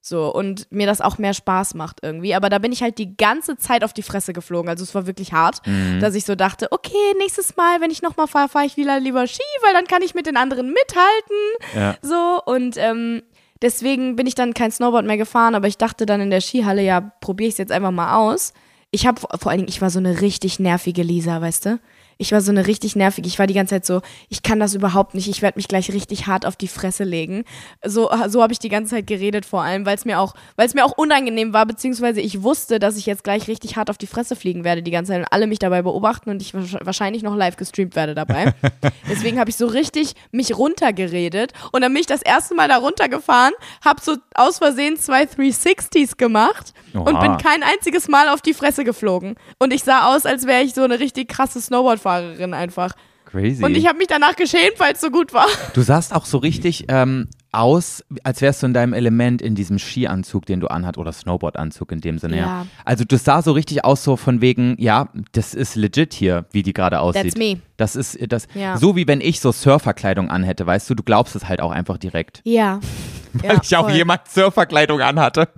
So, 0.00 0.32
und 0.32 0.70
mir 0.70 0.86
das 0.86 1.00
auch 1.00 1.18
mehr 1.18 1.34
Spaß 1.34 1.74
macht 1.74 1.98
irgendwie. 2.02 2.34
Aber 2.34 2.48
da 2.50 2.58
bin 2.58 2.70
ich 2.72 2.82
halt 2.82 2.98
die 2.98 3.16
ganze 3.16 3.56
Zeit 3.56 3.82
auf 3.82 3.92
die 3.92 4.02
Fresse 4.02 4.32
geflogen. 4.32 4.68
Also 4.70 4.84
es 4.84 4.94
war 4.94 5.06
wirklich 5.06 5.32
hart, 5.32 5.66
Mhm. 5.66 5.98
dass 6.00 6.14
ich 6.14 6.24
so 6.24 6.34
dachte, 6.36 6.68
okay, 6.70 6.92
nächstes 7.18 7.56
Mal, 7.56 7.80
wenn 7.80 7.90
ich 7.90 8.00
nochmal 8.00 8.28
fahre, 8.28 8.48
fahre 8.48 8.64
ich 8.66 8.76
wieder 8.76 9.00
lieber 9.00 9.26
Ski, 9.26 9.42
weil 9.62 9.72
dann 9.72 9.86
kann 9.86 10.02
ich 10.02 10.14
mit 10.14 10.26
den 10.26 10.36
anderen 10.36 10.72
mithalten. 10.72 11.36
Ja. 11.74 11.96
So, 12.00 12.40
und 12.46 12.76
ähm, 12.78 13.22
deswegen 13.60 14.14
bin 14.16 14.26
ich 14.28 14.34
dann 14.36 14.54
kein 14.54 14.70
Snowboard 14.70 15.04
mehr 15.04 15.16
gefahren, 15.18 15.54
aber 15.56 15.66
ich 15.66 15.78
dachte 15.78 16.06
dann 16.06 16.20
in 16.20 16.30
der 16.30 16.40
Skihalle, 16.40 16.82
ja, 16.82 17.00
probiere 17.20 17.48
ich 17.48 17.54
es 17.54 17.58
jetzt 17.58 17.72
einfach 17.72 17.90
mal 17.90 18.16
aus. 18.16 18.52
Ich 18.90 19.06
habe 19.06 19.20
vor 19.20 19.50
allen 19.50 19.58
Dingen, 19.58 19.68
ich 19.68 19.82
war 19.82 19.90
so 19.90 19.98
eine 19.98 20.20
richtig 20.20 20.60
nervige 20.60 21.02
Lisa, 21.02 21.40
weißt 21.40 21.66
du? 21.66 21.80
Ich 22.20 22.32
war 22.32 22.40
so 22.40 22.50
eine 22.50 22.66
richtig 22.66 22.96
nervig. 22.96 23.24
Ich 23.26 23.38
war 23.38 23.46
die 23.46 23.54
ganze 23.54 23.76
Zeit 23.76 23.86
so, 23.86 24.02
ich 24.28 24.42
kann 24.42 24.58
das 24.58 24.74
überhaupt 24.74 25.14
nicht. 25.14 25.28
Ich 25.28 25.40
werde 25.40 25.56
mich 25.56 25.68
gleich 25.68 25.92
richtig 25.92 26.26
hart 26.26 26.46
auf 26.46 26.56
die 26.56 26.66
Fresse 26.66 27.04
legen. 27.04 27.44
So, 27.84 28.10
so 28.26 28.42
habe 28.42 28.52
ich 28.52 28.58
die 28.58 28.68
ganze 28.68 28.96
Zeit 28.96 29.06
geredet, 29.06 29.46
vor 29.46 29.62
allem, 29.62 29.86
weil 29.86 29.94
es 29.94 30.04
mir 30.04 30.18
auch, 30.18 30.34
weil 30.56 30.66
es 30.66 30.74
mir 30.74 30.84
auch 30.84 30.98
unangenehm 30.98 31.52
war, 31.52 31.64
beziehungsweise 31.64 32.20
ich 32.20 32.42
wusste, 32.42 32.80
dass 32.80 32.96
ich 32.96 33.06
jetzt 33.06 33.22
gleich 33.22 33.46
richtig 33.46 33.76
hart 33.76 33.88
auf 33.88 33.98
die 33.98 34.08
Fresse 34.08 34.34
fliegen 34.34 34.64
werde 34.64 34.82
die 34.82 34.90
ganze 34.90 35.12
Zeit 35.12 35.20
und 35.20 35.32
alle 35.32 35.46
mich 35.46 35.60
dabei 35.60 35.82
beobachten 35.82 36.30
und 36.30 36.42
ich 36.42 36.54
wahrscheinlich 36.54 37.22
noch 37.22 37.36
live 37.36 37.56
gestreamt 37.56 37.94
werde 37.94 38.16
dabei. 38.16 38.52
Deswegen 39.08 39.38
habe 39.38 39.50
ich 39.50 39.56
so 39.56 39.66
richtig 39.66 40.14
mich 40.32 40.58
runtergeredet 40.58 41.52
und 41.70 41.82
dann 41.82 41.92
bin 41.92 42.00
ich 42.00 42.06
das 42.06 42.22
erste 42.22 42.56
Mal 42.56 42.66
da 42.66 42.78
runtergefahren, 42.78 43.54
habe 43.84 44.00
so 44.02 44.16
aus 44.34 44.58
Versehen 44.58 44.96
zwei 44.96 45.22
360s 45.22 46.16
gemacht 46.16 46.72
Oha. 46.94 47.08
und 47.08 47.20
bin 47.20 47.36
kein 47.38 47.62
einziges 47.62 48.08
Mal 48.08 48.28
auf 48.28 48.40
die 48.40 48.54
Fresse 48.54 48.82
geflogen. 48.82 49.36
Und 49.60 49.72
ich 49.72 49.84
sah 49.84 50.12
aus, 50.12 50.26
als 50.26 50.46
wäre 50.48 50.62
ich 50.62 50.74
so 50.74 50.82
eine 50.82 50.98
richtig 50.98 51.28
krasse 51.28 51.60
Snowboardfahrerin 51.60 52.07
einfach. 52.08 52.92
Crazy. 53.28 53.62
Und 53.62 53.76
ich 53.76 53.86
habe 53.86 53.98
mich 53.98 54.06
danach 54.06 54.36
geschämt, 54.36 54.74
weil 54.78 54.94
es 54.94 55.02
so 55.02 55.10
gut 55.10 55.34
war. 55.34 55.46
Du 55.74 55.82
sahst 55.82 56.14
auch 56.14 56.24
so 56.24 56.38
richtig 56.38 56.86
ähm, 56.88 57.28
aus, 57.52 58.02
als 58.24 58.40
wärst 58.40 58.62
du 58.62 58.66
in 58.66 58.72
deinem 58.72 58.94
Element 58.94 59.42
in 59.42 59.54
diesem 59.54 59.78
Skianzug, 59.78 60.46
den 60.46 60.60
du 60.60 60.68
anhat, 60.68 60.96
oder 60.96 61.12
Snowboardanzug 61.12 61.92
in 61.92 62.00
dem 62.00 62.18
Sinne. 62.18 62.38
Ja. 62.38 62.42
ja. 62.42 62.66
Also 62.86 63.04
du 63.04 63.18
sah 63.18 63.42
so 63.42 63.52
richtig 63.52 63.84
aus, 63.84 64.02
so 64.02 64.16
von 64.16 64.40
wegen, 64.40 64.76
ja, 64.78 65.10
das 65.32 65.52
ist 65.52 65.76
legit 65.76 66.14
hier, 66.14 66.46
wie 66.52 66.62
die 66.62 66.72
gerade 66.72 67.00
aussieht. 67.00 67.24
That's 67.24 67.36
me. 67.36 67.60
Das 67.76 67.96
ist 67.96 68.18
das, 68.32 68.48
ja. 68.54 68.78
so 68.78 68.96
wie 68.96 69.06
wenn 69.06 69.20
ich 69.20 69.40
so 69.40 69.52
Surferkleidung 69.52 70.30
anhätte, 70.30 70.66
weißt 70.66 70.88
du, 70.88 70.94
du 70.94 71.02
glaubst 71.02 71.36
es 71.36 71.46
halt 71.48 71.60
auch 71.60 71.70
einfach 71.70 71.98
direkt. 71.98 72.40
Ja. 72.44 72.80
Weil 73.34 73.52
ja, 73.52 73.60
ich 73.62 73.76
auch 73.76 73.90
jemand 73.90 74.26
Surferkleidung 74.28 75.02
anhatte. 75.02 75.48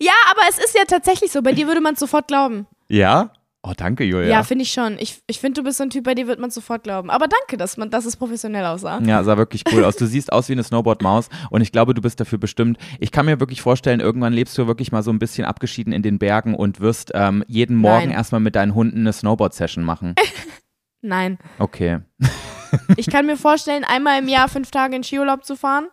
Ja, 0.00 0.12
aber 0.30 0.42
es 0.48 0.58
ist 0.58 0.76
ja 0.76 0.84
tatsächlich 0.86 1.32
so, 1.32 1.42
bei 1.42 1.52
dir 1.52 1.66
würde 1.66 1.80
man 1.80 1.94
es 1.94 2.00
sofort 2.00 2.28
glauben. 2.28 2.68
Ja? 2.88 3.32
Oh, 3.66 3.72
danke, 3.74 4.04
Julia. 4.04 4.28
Ja, 4.28 4.42
finde 4.42 4.62
ich 4.62 4.72
schon. 4.72 4.98
Ich, 4.98 5.22
ich 5.26 5.40
finde, 5.40 5.62
du 5.62 5.64
bist 5.64 5.78
so 5.78 5.84
ein 5.84 5.90
Typ, 5.90 6.04
bei 6.04 6.14
dir 6.14 6.26
wird 6.26 6.38
man 6.38 6.50
sofort 6.50 6.82
glauben. 6.82 7.08
Aber 7.08 7.28
danke, 7.28 7.56
dass, 7.56 7.78
man, 7.78 7.88
dass 7.88 8.04
es 8.04 8.14
professionell 8.14 8.66
aussah. 8.66 9.00
Ja, 9.00 9.24
sah 9.24 9.38
wirklich 9.38 9.64
cool 9.72 9.84
aus. 9.84 9.96
Du 9.96 10.04
siehst 10.06 10.30
aus 10.34 10.50
wie 10.50 10.52
eine 10.52 10.62
Snowboard-Maus 10.62 11.30
und 11.48 11.62
ich 11.62 11.72
glaube, 11.72 11.94
du 11.94 12.02
bist 12.02 12.20
dafür 12.20 12.36
bestimmt. 12.36 12.76
Ich 13.00 13.10
kann 13.10 13.24
mir 13.24 13.40
wirklich 13.40 13.62
vorstellen, 13.62 14.00
irgendwann 14.00 14.34
lebst 14.34 14.58
du 14.58 14.66
wirklich 14.66 14.92
mal 14.92 15.02
so 15.02 15.10
ein 15.10 15.18
bisschen 15.18 15.46
abgeschieden 15.46 15.94
in 15.94 16.02
den 16.02 16.18
Bergen 16.18 16.54
und 16.54 16.80
wirst 16.80 17.12
ähm, 17.14 17.42
jeden 17.46 17.76
Morgen 17.76 18.08
Nein. 18.08 18.10
erstmal 18.10 18.42
mit 18.42 18.54
deinen 18.54 18.74
Hunden 18.74 19.00
eine 19.00 19.14
Snowboard-Session 19.14 19.82
machen. 19.82 20.14
Nein. 21.00 21.38
Okay. 21.58 22.00
ich 22.98 23.06
kann 23.06 23.24
mir 23.24 23.38
vorstellen, 23.38 23.84
einmal 23.84 24.20
im 24.20 24.28
Jahr 24.28 24.50
fünf 24.50 24.72
Tage 24.72 24.94
in 24.94 25.04
Skiurlaub 25.04 25.42
zu 25.42 25.56
fahren 25.56 25.86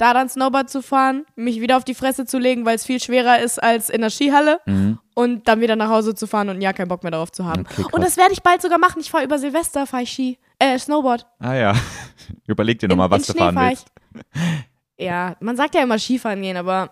da 0.00 0.14
dann 0.14 0.30
Snowboard 0.30 0.70
zu 0.70 0.80
fahren, 0.80 1.26
mich 1.36 1.60
wieder 1.60 1.76
auf 1.76 1.84
die 1.84 1.94
Fresse 1.94 2.24
zu 2.24 2.38
legen, 2.38 2.64
weil 2.64 2.74
es 2.74 2.86
viel 2.86 3.00
schwerer 3.00 3.40
ist 3.40 3.62
als 3.62 3.90
in 3.90 4.00
der 4.00 4.08
Skihalle 4.08 4.58
mhm. 4.64 4.98
Und 5.20 5.46
dann 5.46 5.60
wieder 5.60 5.76
nach 5.76 5.90
Hause 5.90 6.14
zu 6.14 6.26
fahren 6.26 6.48
und 6.48 6.60
ja, 6.62 6.72
keinen 6.72 6.88
Bock 6.88 7.02
mehr 7.02 7.10
darauf 7.10 7.30
zu 7.30 7.44
haben. 7.44 7.66
Okay, 7.70 7.84
und 7.92 8.02
das 8.02 8.16
werde 8.16 8.32
ich 8.32 8.42
bald 8.42 8.62
sogar 8.62 8.78
machen. 8.78 9.00
Ich 9.00 9.10
fahre 9.10 9.24
über 9.24 9.38
Silvester, 9.38 9.86
fahre 9.86 10.04
ich 10.04 10.10
Ski, 10.10 10.38
äh, 10.58 10.78
Snowboard. 10.78 11.26
Ah 11.38 11.54
ja, 11.54 11.74
überleg 12.46 12.78
dir 12.78 12.88
nochmal, 12.88 13.10
was 13.10 13.26
du 13.26 13.34
fahren 13.34 13.54
willst. 13.56 13.88
Ja, 14.98 15.36
man 15.40 15.56
sagt 15.56 15.74
ja 15.74 15.82
immer 15.82 15.98
Skifahren 15.98 16.40
gehen, 16.40 16.56
aber 16.56 16.90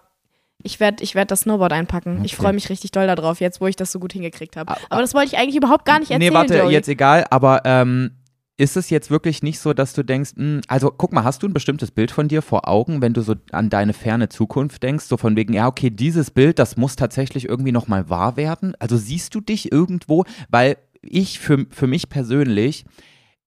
ich 0.62 0.80
werde 0.80 1.02
ich 1.02 1.14
werd 1.14 1.30
das 1.30 1.40
Snowboard 1.40 1.72
einpacken. 1.72 2.16
Okay. 2.16 2.26
Ich 2.26 2.36
freue 2.36 2.52
mich 2.52 2.68
richtig 2.68 2.90
doll 2.90 3.06
darauf, 3.06 3.40
jetzt 3.40 3.60
wo 3.60 3.66
ich 3.66 3.76
das 3.76 3.92
so 3.92 3.98
gut 3.98 4.12
hingekriegt 4.12 4.56
habe. 4.56 4.72
Ah, 4.72 4.78
aber 4.90 5.00
das 5.00 5.14
wollte 5.14 5.28
ich 5.28 5.38
eigentlich 5.38 5.56
überhaupt 5.56 5.84
gar 5.84 5.98
nicht 5.98 6.10
erzählen. 6.10 6.32
Nee, 6.32 6.38
warte, 6.38 6.58
Joey. 6.58 6.72
jetzt 6.72 6.88
egal, 6.88 7.24
aber 7.30 7.62
ähm, 7.64 8.17
ist 8.58 8.76
es 8.76 8.90
jetzt 8.90 9.10
wirklich 9.10 9.42
nicht 9.42 9.60
so, 9.60 9.72
dass 9.72 9.94
du 9.94 10.02
denkst, 10.02 10.32
mh, 10.34 10.44
hm, 10.44 10.60
also 10.66 10.90
guck 10.90 11.12
mal, 11.12 11.24
hast 11.24 11.42
du 11.42 11.46
ein 11.46 11.54
bestimmtes 11.54 11.92
Bild 11.92 12.10
von 12.10 12.28
dir 12.28 12.42
vor 12.42 12.68
Augen, 12.68 13.00
wenn 13.00 13.14
du 13.14 13.22
so 13.22 13.34
an 13.52 13.70
deine 13.70 13.94
ferne 13.94 14.28
Zukunft 14.28 14.82
denkst, 14.82 15.04
so 15.04 15.16
von 15.16 15.36
wegen, 15.36 15.54
ja, 15.54 15.68
okay, 15.68 15.90
dieses 15.90 16.30
Bild, 16.30 16.58
das 16.58 16.76
muss 16.76 16.96
tatsächlich 16.96 17.48
irgendwie 17.48 17.72
nochmal 17.72 18.10
wahr 18.10 18.36
werden? 18.36 18.74
Also 18.80 18.96
siehst 18.96 19.34
du 19.34 19.40
dich 19.40 19.72
irgendwo, 19.72 20.24
weil 20.50 20.76
ich 21.02 21.38
für, 21.38 21.66
für 21.70 21.86
mich 21.86 22.08
persönlich, 22.08 22.84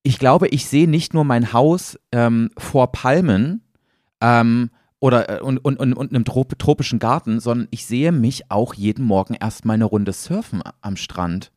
ich 0.02 0.18
glaube, 0.18 0.48
ich 0.48 0.66
sehe 0.66 0.88
nicht 0.88 1.12
nur 1.12 1.24
mein 1.24 1.52
Haus 1.52 1.98
ähm, 2.10 2.50
vor 2.56 2.90
Palmen 2.90 3.62
ähm, 4.22 4.70
oder 4.98 5.28
äh, 5.28 5.42
und, 5.42 5.58
und, 5.58 5.76
und, 5.76 5.92
und 5.92 6.14
einem 6.14 6.24
tropischen 6.24 6.98
Garten, 6.98 7.38
sondern 7.38 7.68
ich 7.70 7.84
sehe 7.84 8.12
mich 8.12 8.50
auch 8.50 8.72
jeden 8.72 9.04
Morgen 9.04 9.34
erstmal 9.34 9.74
eine 9.74 9.84
Runde 9.84 10.14
surfen 10.14 10.62
am 10.80 10.96
Strand. 10.96 11.51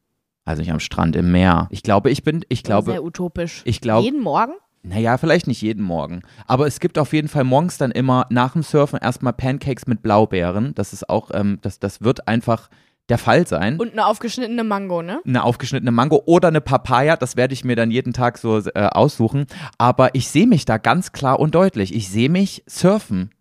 Also 0.45 0.61
nicht 0.61 0.71
am 0.71 0.79
Strand, 0.79 1.15
im 1.15 1.31
Meer. 1.31 1.67
Ich 1.71 1.83
glaube, 1.83 2.11
ich 2.11 2.23
bin, 2.23 2.45
ich 2.49 2.63
glaube. 2.63 2.91
Sehr 2.91 3.03
utopisch. 3.03 3.63
Ich 3.65 3.81
glaube. 3.81 4.03
Jeden 4.03 4.21
Morgen? 4.21 4.53
Naja, 4.83 5.17
vielleicht 5.17 5.47
nicht 5.47 5.61
jeden 5.63 5.83
Morgen. 5.83 6.21
Aber 6.45 6.67
es 6.67 6.79
gibt 6.79 6.99
auf 6.99 7.11
jeden 7.13 7.27
Fall 7.27 7.43
morgens 7.43 7.79
dann 7.79 7.89
immer 7.89 8.27
nach 8.29 8.53
dem 8.53 8.61
Surfen 8.61 8.99
erstmal 8.99 9.33
Pancakes 9.33 9.87
mit 9.87 10.03
Blaubeeren. 10.03 10.75
Das 10.75 10.93
ist 10.93 11.09
auch, 11.09 11.31
ähm, 11.33 11.57
das, 11.63 11.79
das 11.79 12.01
wird 12.01 12.27
einfach 12.27 12.69
der 13.09 13.17
Fall 13.17 13.47
sein. 13.47 13.77
Und 13.77 13.93
eine 13.93 14.05
aufgeschnittene 14.05 14.63
Mango, 14.63 15.01
ne? 15.01 15.21
Eine 15.25 15.43
aufgeschnittene 15.43 15.91
Mango 15.91 16.21
oder 16.25 16.47
eine 16.47 16.61
Papaya, 16.61 17.17
das 17.17 17.35
werde 17.35 17.53
ich 17.53 17.63
mir 17.63 17.75
dann 17.75 17.91
jeden 17.91 18.13
Tag 18.13 18.37
so 18.37 18.59
äh, 18.59 18.71
aussuchen. 18.91 19.45
Aber 19.77 20.13
ich 20.13 20.27
sehe 20.27 20.47
mich 20.47 20.65
da 20.65 20.77
ganz 20.77 21.11
klar 21.11 21.39
und 21.39 21.55
deutlich. 21.55 21.93
Ich 21.93 22.09
sehe 22.09 22.29
mich 22.29 22.63
surfen. 22.67 23.31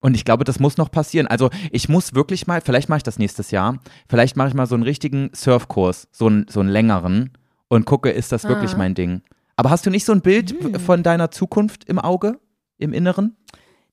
Und 0.00 0.14
ich 0.14 0.24
glaube, 0.24 0.44
das 0.44 0.58
muss 0.58 0.78
noch 0.78 0.90
passieren. 0.90 1.26
Also 1.26 1.50
ich 1.70 1.88
muss 1.88 2.14
wirklich 2.14 2.46
mal, 2.46 2.60
vielleicht 2.60 2.88
mache 2.88 2.98
ich 2.98 3.02
das 3.02 3.18
nächstes 3.18 3.50
Jahr, 3.50 3.78
vielleicht 4.08 4.36
mache 4.36 4.48
ich 4.48 4.54
mal 4.54 4.66
so 4.66 4.74
einen 4.74 4.84
richtigen 4.84 5.30
Surfkurs, 5.34 6.08
so 6.10 6.26
einen, 6.26 6.46
so 6.48 6.60
einen 6.60 6.70
längeren 6.70 7.32
und 7.68 7.84
gucke, 7.84 8.10
ist 8.10 8.32
das 8.32 8.46
ah. 8.46 8.48
wirklich 8.48 8.76
mein 8.76 8.94
Ding. 8.94 9.22
Aber 9.56 9.70
hast 9.70 9.84
du 9.84 9.90
nicht 9.90 10.06
so 10.06 10.12
ein 10.12 10.22
Bild 10.22 10.50
hm. 10.50 10.80
von 10.80 11.02
deiner 11.02 11.30
Zukunft 11.30 11.84
im 11.84 11.98
Auge, 11.98 12.40
im 12.78 12.94
Inneren? 12.94 13.36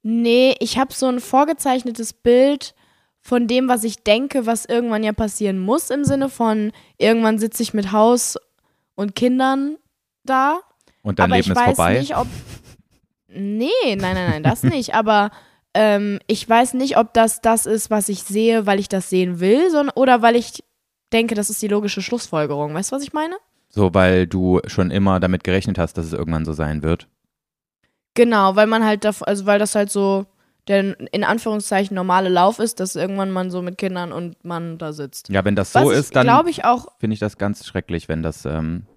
Nee, 0.02 0.56
ich 0.60 0.78
habe 0.78 0.94
so 0.94 1.08
ein 1.08 1.20
vorgezeichnetes 1.20 2.14
Bild 2.14 2.74
von 3.20 3.48
dem, 3.48 3.68
was 3.68 3.84
ich 3.84 4.04
denke, 4.04 4.46
was 4.46 4.64
irgendwann 4.64 5.04
ja 5.04 5.12
passieren 5.12 5.60
muss, 5.60 5.90
im 5.90 6.06
Sinne 6.06 6.30
von, 6.30 6.72
irgendwann 6.98 7.40
sitze 7.40 7.64
ich 7.64 7.74
mit 7.74 7.92
Haus 7.92 8.38
und 8.96 9.16
Kindern 9.16 9.76
da. 10.24 10.62
Und 11.02 11.20
dein 11.20 11.26
aber 11.26 11.36
Leben 11.36 11.52
ich 11.52 11.52
ist 11.52 11.58
weiß 11.58 11.76
vorbei? 11.76 12.00
Nicht, 12.00 12.16
ob 12.16 12.28
Nee, 13.38 13.68
nein, 13.84 13.98
nein, 13.98 14.30
nein, 14.30 14.44
das 14.44 14.64
nicht. 14.64 14.94
Aber 14.96 15.32
ähm, 15.78 16.20
ich 16.26 16.50
weiß 16.50 16.74
nicht, 16.74 16.98
ob 16.98 17.14
das 17.14 17.40
das 17.40 17.68
ist, 17.68 17.92
was 17.92 18.10
ich 18.10 18.24
sehe, 18.24 18.66
weil 18.66 18.80
ich 18.80 18.90
das 18.90 19.12
sehen 19.12 19.40
will, 19.40 19.70
sondern, 19.70 19.94
oder 19.96 20.24
weil 20.24 20.36
ich 20.36 20.64
denke, 21.14 21.36
das 21.36 21.52
ist 21.52 21.62
die 21.62 21.68
logische 21.68 22.02
Schlussfolgerung. 22.02 22.74
Weißt 22.74 22.92
du, 22.92 22.96
was 22.96 23.04
ich 23.04 23.14
meine? 23.14 23.36
So, 23.70 23.94
weil 23.94 24.26
du 24.26 24.60
schon 24.66 24.90
immer 24.90 25.20
damit 25.20 25.44
gerechnet 25.44 25.78
hast, 25.78 25.94
dass 25.94 26.08
es 26.08 26.14
irgendwann 26.14 26.46
so 26.46 26.54
sein 26.54 26.82
wird. 26.82 27.08
Genau, 28.16 28.56
weil 28.56 28.66
man 28.66 28.84
halt, 28.84 29.06
also 29.06 29.46
weil 29.46 29.60
das 29.60 29.76
halt 29.76 29.92
so 29.92 30.26
der 30.68 31.00
in 31.14 31.24
Anführungszeichen 31.24 31.94
normale 31.94 32.30
Lauf 32.30 32.58
ist, 32.58 32.80
dass 32.80 32.96
irgendwann 32.96 33.30
man 33.30 33.52
so 33.52 33.62
mit 33.62 33.78
Kindern 33.78 34.12
und 34.12 34.44
man 34.44 34.80
da 34.80 34.94
sitzt. 34.94 35.30
Ja, 35.30 35.46
wenn 35.46 35.56
das 35.56 35.74
so 35.74 35.80
Was 35.80 35.96
ist, 35.96 36.16
dann 36.16 36.28
finde 37.00 37.14
ich 37.14 37.20
das 37.20 37.38
ganz 37.38 37.66
schrecklich, 37.66 38.10
wenn 38.10 38.24
das 38.24 38.46
ähm, 38.46 38.88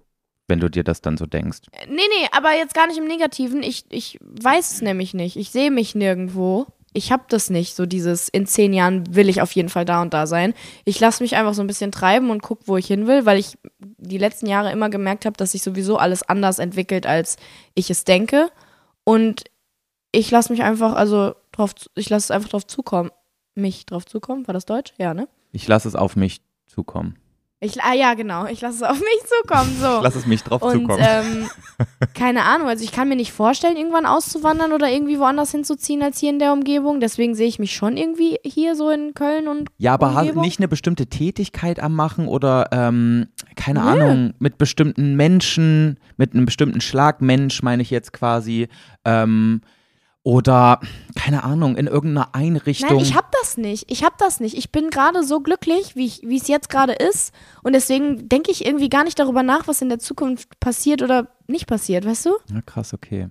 wenn 0.47 0.59
du 0.59 0.69
dir 0.69 0.83
das 0.83 1.01
dann 1.01 1.17
so 1.17 1.25
denkst. 1.25 1.59
Nee, 1.87 1.95
nee, 1.95 2.27
aber 2.31 2.53
jetzt 2.53 2.73
gar 2.73 2.87
nicht 2.87 2.97
im 2.97 3.07
Negativen. 3.07 3.63
Ich, 3.63 3.85
ich 3.89 4.19
weiß 4.21 4.73
es 4.73 4.81
nämlich 4.81 5.13
nicht. 5.13 5.37
Ich 5.37 5.51
sehe 5.51 5.71
mich 5.71 5.95
nirgendwo. 5.95 6.67
Ich 6.93 7.11
habe 7.11 7.23
das 7.29 7.49
nicht, 7.49 7.73
so 7.75 7.85
dieses, 7.85 8.27
in 8.27 8.45
zehn 8.45 8.73
Jahren 8.73 9.15
will 9.15 9.29
ich 9.29 9.41
auf 9.41 9.53
jeden 9.53 9.69
Fall 9.69 9.85
da 9.85 10.01
und 10.01 10.13
da 10.13 10.27
sein. 10.27 10.53
Ich 10.83 10.99
lasse 10.99 11.23
mich 11.23 11.37
einfach 11.37 11.53
so 11.53 11.61
ein 11.61 11.67
bisschen 11.67 11.93
treiben 11.93 12.29
und 12.29 12.41
gucke, 12.41 12.67
wo 12.67 12.75
ich 12.75 12.87
hin 12.87 13.07
will, 13.07 13.25
weil 13.25 13.39
ich 13.39 13.57
die 13.79 14.17
letzten 14.17 14.45
Jahre 14.45 14.73
immer 14.73 14.89
gemerkt 14.89 15.25
habe, 15.25 15.37
dass 15.37 15.53
sich 15.53 15.63
sowieso 15.63 15.97
alles 15.97 16.21
anders 16.21 16.59
entwickelt, 16.59 17.05
als 17.05 17.37
ich 17.75 17.89
es 17.89 18.03
denke. 18.03 18.51
Und 19.05 19.45
ich 20.11 20.29
lasse 20.31 20.51
mich 20.51 20.63
einfach, 20.63 20.93
also 20.93 21.33
drauf, 21.53 21.73
ich 21.95 22.09
lasse 22.09 22.25
es 22.25 22.31
einfach 22.31 22.49
drauf 22.49 22.67
zukommen. 22.67 23.11
Mich 23.55 23.85
drauf 23.85 24.05
zukommen, 24.05 24.47
war 24.47 24.53
das 24.53 24.65
Deutsch? 24.65 24.93
Ja, 24.97 25.13
ne? 25.13 25.29
Ich 25.53 25.67
lasse 25.67 25.87
es 25.87 25.95
auf 25.95 26.17
mich 26.17 26.41
zukommen. 26.67 27.17
Ich, 27.63 27.79
ah 27.83 27.93
ja, 27.93 28.15
genau. 28.15 28.47
Ich 28.47 28.59
lasse 28.61 28.77
es 28.77 28.83
auf 28.83 28.99
mich 28.99 29.19
zukommen. 29.25 29.77
So. 29.79 29.97
Ich 29.97 30.03
lasse 30.03 30.17
es 30.17 30.25
mich 30.25 30.43
drauf 30.43 30.63
und, 30.63 30.81
zukommen. 30.81 30.99
Ähm, 30.99 31.49
keine 32.15 32.43
Ahnung. 32.43 32.67
Also 32.67 32.83
ich 32.83 32.91
kann 32.91 33.07
mir 33.07 33.15
nicht 33.15 33.31
vorstellen, 33.31 33.77
irgendwann 33.77 34.07
auszuwandern 34.07 34.73
oder 34.73 34.89
irgendwie 34.89 35.19
woanders 35.19 35.51
hinzuziehen 35.51 36.01
als 36.01 36.19
hier 36.19 36.31
in 36.31 36.39
der 36.39 36.53
Umgebung. 36.53 36.99
Deswegen 36.99 37.35
sehe 37.35 37.47
ich 37.47 37.59
mich 37.59 37.75
schon 37.75 37.97
irgendwie 37.97 38.39
hier 38.43 38.75
so 38.75 38.89
in 38.89 39.13
Köln 39.13 39.47
und. 39.47 39.69
Ja, 39.77 39.93
aber 39.93 40.09
Umgebung. 40.09 40.41
nicht 40.41 40.59
eine 40.59 40.67
bestimmte 40.67 41.05
Tätigkeit 41.05 41.79
am 41.79 41.95
Machen 41.95 42.27
oder 42.27 42.69
ähm, 42.71 43.27
keine 43.55 43.81
Nö. 43.81 43.85
Ahnung, 43.85 44.33
mit 44.39 44.57
bestimmten 44.57 45.15
Menschen, 45.15 45.99
mit 46.17 46.33
einem 46.33 46.45
bestimmten 46.45 46.81
Schlagmensch, 46.81 47.61
meine 47.61 47.83
ich 47.83 47.91
jetzt 47.91 48.11
quasi. 48.11 48.69
Ähm, 49.05 49.61
oder 50.23 50.79
keine 51.15 51.43
Ahnung, 51.43 51.77
in 51.77 51.87
irgendeiner 51.87 52.35
Einrichtung. 52.35 52.97
Nein, 52.97 52.99
ich 52.99 53.15
hab 53.15 53.31
das 53.31 53.57
nicht. 53.57 53.91
Ich 53.91 54.03
hab 54.03 54.17
das 54.17 54.39
nicht. 54.39 54.57
Ich 54.57 54.71
bin 54.71 54.89
gerade 54.89 55.23
so 55.23 55.39
glücklich, 55.39 55.95
wie 55.95 56.11
wie 56.23 56.37
es 56.37 56.47
jetzt 56.47 56.69
gerade 56.69 56.93
ist 56.93 57.33
und 57.63 57.73
deswegen 57.73 58.29
denke 58.29 58.51
ich 58.51 58.65
irgendwie 58.65 58.89
gar 58.89 59.03
nicht 59.03 59.17
darüber 59.19 59.43
nach, 59.43 59.67
was 59.67 59.81
in 59.81 59.89
der 59.89 59.99
Zukunft 59.99 60.59
passiert 60.59 61.01
oder 61.01 61.27
nicht 61.47 61.67
passiert, 61.67 62.05
weißt 62.05 62.27
du? 62.27 62.31
Ja, 62.53 62.61
krass, 62.61 62.93
okay. 62.93 63.29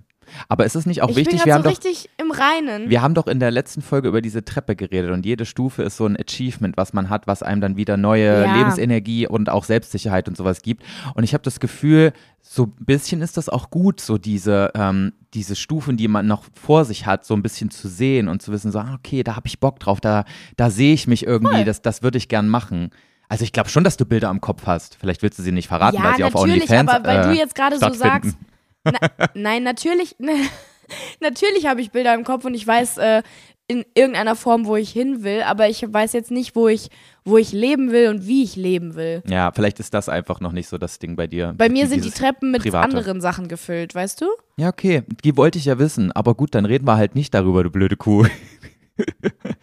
Aber 0.49 0.65
ist 0.65 0.75
es 0.75 0.85
nicht 0.85 1.01
auch 1.01 1.09
ich 1.09 1.15
wichtig, 1.15 1.39
bin 1.39 1.45
wir 1.45 1.53
haben 1.53 1.63
so 1.63 1.69
doch 1.69 1.77
richtig 1.77 2.09
im 2.17 2.31
Reinen. 2.31 2.89
Wir 2.89 3.01
haben 3.01 3.13
doch 3.13 3.27
in 3.27 3.39
der 3.39 3.51
letzten 3.51 3.81
Folge 3.81 4.07
über 4.07 4.21
diese 4.21 4.43
Treppe 4.43 4.75
geredet 4.75 5.11
und 5.11 5.25
jede 5.25 5.45
Stufe 5.45 5.83
ist 5.83 5.97
so 5.97 6.05
ein 6.05 6.17
Achievement, 6.17 6.77
was 6.77 6.93
man 6.93 7.09
hat, 7.09 7.27
was 7.27 7.43
einem 7.43 7.61
dann 7.61 7.77
wieder 7.77 7.97
neue 7.97 8.43
ja. 8.43 8.55
Lebensenergie 8.57 9.27
und 9.27 9.49
auch 9.49 9.63
Selbstsicherheit 9.63 10.27
und 10.27 10.37
sowas 10.37 10.61
gibt. 10.61 10.83
Und 11.15 11.23
ich 11.23 11.33
habe 11.33 11.43
das 11.43 11.59
Gefühl, 11.59 12.13
so 12.41 12.63
ein 12.63 12.85
bisschen 12.85 13.21
ist 13.21 13.37
das 13.37 13.49
auch 13.49 13.69
gut, 13.69 14.01
so 14.01 14.17
diese, 14.17 14.71
ähm, 14.75 15.13
diese 15.33 15.55
Stufen, 15.55 15.97
die 15.97 16.07
man 16.07 16.27
noch 16.27 16.43
vor 16.53 16.85
sich 16.85 17.05
hat, 17.05 17.25
so 17.25 17.33
ein 17.33 17.43
bisschen 17.43 17.71
zu 17.71 17.87
sehen 17.87 18.27
und 18.27 18.41
zu 18.41 18.51
wissen, 18.51 18.71
so, 18.71 18.79
ah, 18.79 18.95
okay, 18.95 19.23
da 19.23 19.35
habe 19.35 19.47
ich 19.47 19.59
Bock 19.59 19.79
drauf, 19.79 20.01
da, 20.01 20.25
da 20.57 20.69
sehe 20.69 20.93
ich 20.93 21.07
mich 21.07 21.25
irgendwie, 21.25 21.63
das, 21.63 21.81
das 21.81 22.03
würde 22.03 22.17
ich 22.17 22.27
gern 22.27 22.49
machen. 22.49 22.91
Also 23.29 23.45
ich 23.45 23.53
glaube 23.53 23.69
schon, 23.69 23.85
dass 23.85 23.95
du 23.95 24.05
Bilder 24.05 24.27
am 24.27 24.41
Kopf 24.41 24.63
hast. 24.65 24.97
Vielleicht 24.99 25.21
willst 25.21 25.39
du 25.39 25.43
sie 25.43 25.53
nicht 25.53 25.69
verraten, 25.69 25.95
ja, 25.95 26.03
weil 26.03 26.15
sie 26.17 26.23
auf 26.25 26.33
natürlich, 26.33 26.63
OnlyFans 26.63 26.89
aber 26.89 27.07
weil 27.07 27.19
äh, 27.19 27.27
du 27.29 27.33
jetzt 27.33 27.55
gerade 27.55 27.79
so 27.79 27.93
sagst, 27.93 28.35
na, 28.83 28.99
nein, 29.33 29.63
natürlich, 29.63 30.15
natürlich 31.19 31.67
habe 31.67 31.81
ich 31.81 31.91
Bilder 31.91 32.13
im 32.13 32.23
Kopf 32.23 32.45
und 32.45 32.53
ich 32.53 32.65
weiß 32.65 32.97
äh, 32.97 33.21
in 33.67 33.85
irgendeiner 33.95 34.35
Form, 34.35 34.65
wo 34.65 34.75
ich 34.75 34.89
hin 34.91 35.23
will, 35.23 35.43
aber 35.43 35.69
ich 35.69 35.81
weiß 35.87 36.11
jetzt 36.11 36.29
nicht, 36.29 36.55
wo 36.55 36.67
ich, 36.67 36.89
wo 37.23 37.37
ich 37.37 37.53
leben 37.53 37.91
will 37.91 38.09
und 38.09 38.27
wie 38.27 38.43
ich 38.43 38.57
leben 38.57 38.95
will. 38.95 39.23
Ja, 39.25 39.51
vielleicht 39.53 39.79
ist 39.79 39.93
das 39.93 40.09
einfach 40.09 40.41
noch 40.41 40.51
nicht 40.51 40.67
so 40.67 40.77
das 40.77 40.99
Ding 40.99 41.15
bei 41.15 41.27
dir. 41.27 41.53
Bei 41.57 41.69
mir 41.69 41.87
sind 41.87 42.03
die 42.03 42.11
Treppen 42.11 42.51
mit 42.51 42.63
Private. 42.63 42.83
anderen 42.83 43.21
Sachen 43.21 43.47
gefüllt, 43.47 43.95
weißt 43.95 44.19
du? 44.19 44.25
Ja, 44.57 44.67
okay, 44.67 45.03
die 45.23 45.37
wollte 45.37 45.57
ich 45.57 45.65
ja 45.65 45.79
wissen, 45.79 46.11
aber 46.11 46.35
gut, 46.35 46.53
dann 46.53 46.65
reden 46.65 46.85
wir 46.85 46.97
halt 46.97 47.15
nicht 47.15 47.33
darüber, 47.33 47.63
du 47.63 47.69
blöde 47.69 47.95
Kuh. 47.95 48.25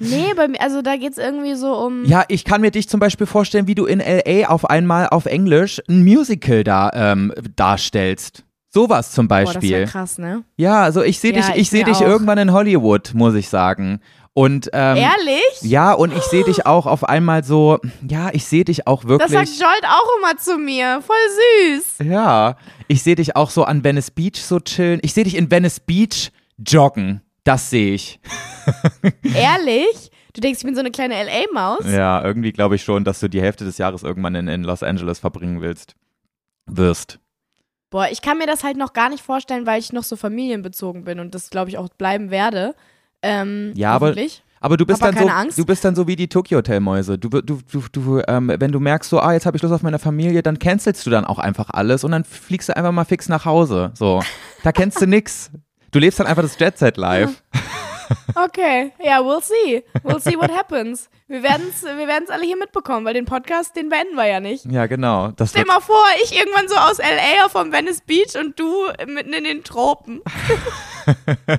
Nee, 0.01 0.33
bei 0.35 0.49
mir, 0.49 0.61
also 0.61 0.83
da 0.83 0.97
geht 0.97 1.13
es 1.13 1.19
irgendwie 1.19 1.55
so 1.55 1.75
um. 1.75 2.05
Ja, 2.05 2.25
ich 2.29 2.45
kann 2.45 2.61
mir 2.61 2.71
dich 2.73 2.89
zum 2.89 2.99
Beispiel 2.99 3.27
vorstellen, 3.27 3.69
wie 3.69 3.75
du 3.75 3.85
in 3.85 4.01
L.A. 4.01 4.49
auf 4.49 4.69
einmal 4.69 5.09
auf 5.09 5.27
Englisch 5.27 5.81
ein 5.89 6.03
Musical 6.03 6.65
da 6.65 6.91
ähm, 6.93 7.33
darstellst. 7.55 8.45
Sowas 8.71 9.13
zum 9.13 9.29
Boah, 9.29 9.45
das 9.45 9.55
Beispiel. 9.55 9.87
krass, 9.87 10.19
ne? 10.19 10.45
ja, 10.57 10.83
also 10.83 11.03
ich 11.03 11.19
sehe 11.19 11.33
Ja, 11.35 11.39
dich, 11.41 11.49
ich 11.51 11.57
ich 11.63 11.71
sehe 11.71 11.85
dich 11.85 11.97
auch. 11.97 12.03
irgendwann 12.03 12.39
in 12.39 12.53
Hollywood, 12.53 13.13
muss 13.15 13.35
ich 13.35 13.49
sagen. 13.49 14.01
Und 14.35 14.69
ähm, 14.73 14.97
Ehrlich? 14.99 15.63
ja, 15.63 15.93
und 15.95 16.15
ich 16.17 16.23
sehe 16.25 16.45
dich 16.45 16.65
auch 16.67 16.87
auf 16.87 17.03
einmal 17.03 17.43
so, 17.43 17.81
ja, 18.09 18.29
ich 18.33 18.45
sehe 18.45 18.65
dich 18.65 18.87
auch 18.87 19.01
Das 19.01 19.09
wirklich. 19.09 19.31
sagt 19.33 19.49
Jolt 19.59 19.85
auch 19.91 20.09
immer 20.21 20.37
zu 20.39 20.59
mir. 20.59 21.01
Voll 21.05 21.77
süß. 21.77 22.07
Ja, 22.07 22.57
ich 22.87 23.03
sehe 23.03 23.17
dich 23.17 23.35
auch 23.37 23.51
so 23.51 23.65
an 23.65 23.83
Venice 23.83 24.11
Beach 24.13 24.37
so 24.41 24.61
chillen. 24.61 25.01
Ich 25.03 25.13
sehe 25.15 25.25
dich 25.25 25.35
in 25.37 25.51
Venice 25.51 25.81
Beach 25.81 26.31
joggen. 26.59 27.23
Das 27.45 27.71
sehe 27.71 27.95
ich. 27.95 28.21
Ehrlich? 29.35 30.11
Du 30.35 30.41
denkst, 30.41 30.59
ich 30.61 30.65
bin 30.67 30.75
so 30.75 30.81
eine 30.81 30.91
kleine 30.93 31.15
LA-Maus? 31.25 31.85
Ja, 31.91 32.23
irgendwie 32.23 32.53
glaube 32.53 32.77
ich 32.77 32.85
schon, 32.85 33.03
dass 33.05 33.19
du 33.21 33.29
die 33.29 33.41
Hälfte 33.41 33.65
des 33.65 33.79
Jahres 33.79 34.03
irgendwann 34.05 34.35
in, 34.35 34.47
in 34.47 34.63
Los 34.63 34.83
Angeles 34.83 35.19
verbringen 35.19 35.61
willst. 35.63 35.97
Wirst. 36.67 37.19
Boah, 37.91 38.09
ich 38.11 38.21
kann 38.23 38.39
mir 38.39 38.47
das 38.47 38.65
halt 38.65 38.77
noch 38.77 38.93
gar 38.93 39.09
nicht 39.09 39.25
vorstellen, 39.25 39.67
weil 39.67 39.81
ich 39.81 39.93
noch 39.93 40.05
so 40.05 40.17
familienbezogen 40.17 41.05
bin 41.05 41.21
und 41.21 41.35
das, 41.35 41.51
glaube 41.51 41.71
ich, 41.71 41.79
auch 41.79 41.89
bleiben 41.89 42.31
werde. 42.31 42.75
Ähm, 43.23 43.73
Ja, 43.75 43.93
aber-. 43.93 44.15
Aber 44.61 44.77
du 44.77 44.85
bist 44.85 45.03
Aber 45.03 45.13
dann 45.13 45.23
so, 45.23 45.29
Angst. 45.29 45.59
du 45.59 45.65
bist 45.65 45.85
dann 45.85 45.95
so 45.95 46.07
wie 46.09 46.17
die 46.17 46.29
Tokyo 46.29 46.59
Hotel 46.59 46.81
Mäuse. 46.81 47.17
Du, 47.17 47.29
du, 47.29 47.41
du, 47.41 47.81
du 47.93 48.23
ähm, 48.27 48.53
wenn 48.59 48.73
du 48.73 48.81
merkst, 48.81 49.09
so, 49.09 49.21
ah, 49.21 49.33
jetzt 49.33 49.47
habe 49.47 49.57
ich 49.57 49.63
Lust 49.63 49.73
auf 49.73 49.83
meine 49.83 50.01
Familie, 50.01 50.43
dann 50.43 50.59
cancelst 50.59 51.07
du 51.07 51.11
dann 51.11 51.25
auch 51.25 51.39
einfach 51.39 51.71
alles 51.71 52.03
und 52.03 52.11
dann 52.11 52.25
fliegst 52.25 52.69
du 52.69 52.77
einfach 52.77 52.91
mal 52.91 53.05
fix 53.05 53.29
nach 53.29 53.45
Hause. 53.45 53.93
So, 53.95 54.21
da 54.65 54.73
kennst 54.73 55.01
du 55.01 55.07
nix. 55.07 55.51
Du 55.93 55.99
lebst 55.99 56.19
dann 56.19 56.27
einfach 56.27 56.43
das 56.43 56.59
Jet 56.59 56.77
Set 56.77 56.97
Live. 56.97 57.43
Okay, 58.35 58.93
ja, 59.03 59.21
we'll 59.21 59.43
see. 59.43 59.83
We'll 60.03 60.21
see 60.21 60.37
what 60.37 60.51
happens. 60.51 61.09
Wir 61.27 61.43
werden 61.43 61.67
es 61.69 61.83
wir 61.83 62.09
werden's 62.09 62.31
alle 62.31 62.45
hier 62.45 62.57
mitbekommen, 62.57 63.05
weil 63.05 63.15
den 63.15 63.25
Podcast, 63.25 63.77
den 63.77 63.89
beenden 63.89 64.17
wir 64.17 64.27
ja 64.27 64.41
nicht. 64.41 64.65
Ja, 64.65 64.87
genau. 64.87 65.31
Das 65.33 65.51
Stell 65.51 65.65
mal 65.65 65.81
vor, 65.81 66.03
ich 66.25 66.37
irgendwann 66.39 66.69
so 66.69 66.77
aus 66.77 66.99
LA 66.99 67.49
vom 67.49 67.73
Venice 67.73 68.01
Beach 68.03 68.35
und 68.43 68.59
du 68.59 68.87
mitten 69.07 69.33
in 69.33 69.45
den 69.45 69.65
Tropen. 69.65 70.23
das 71.07 71.57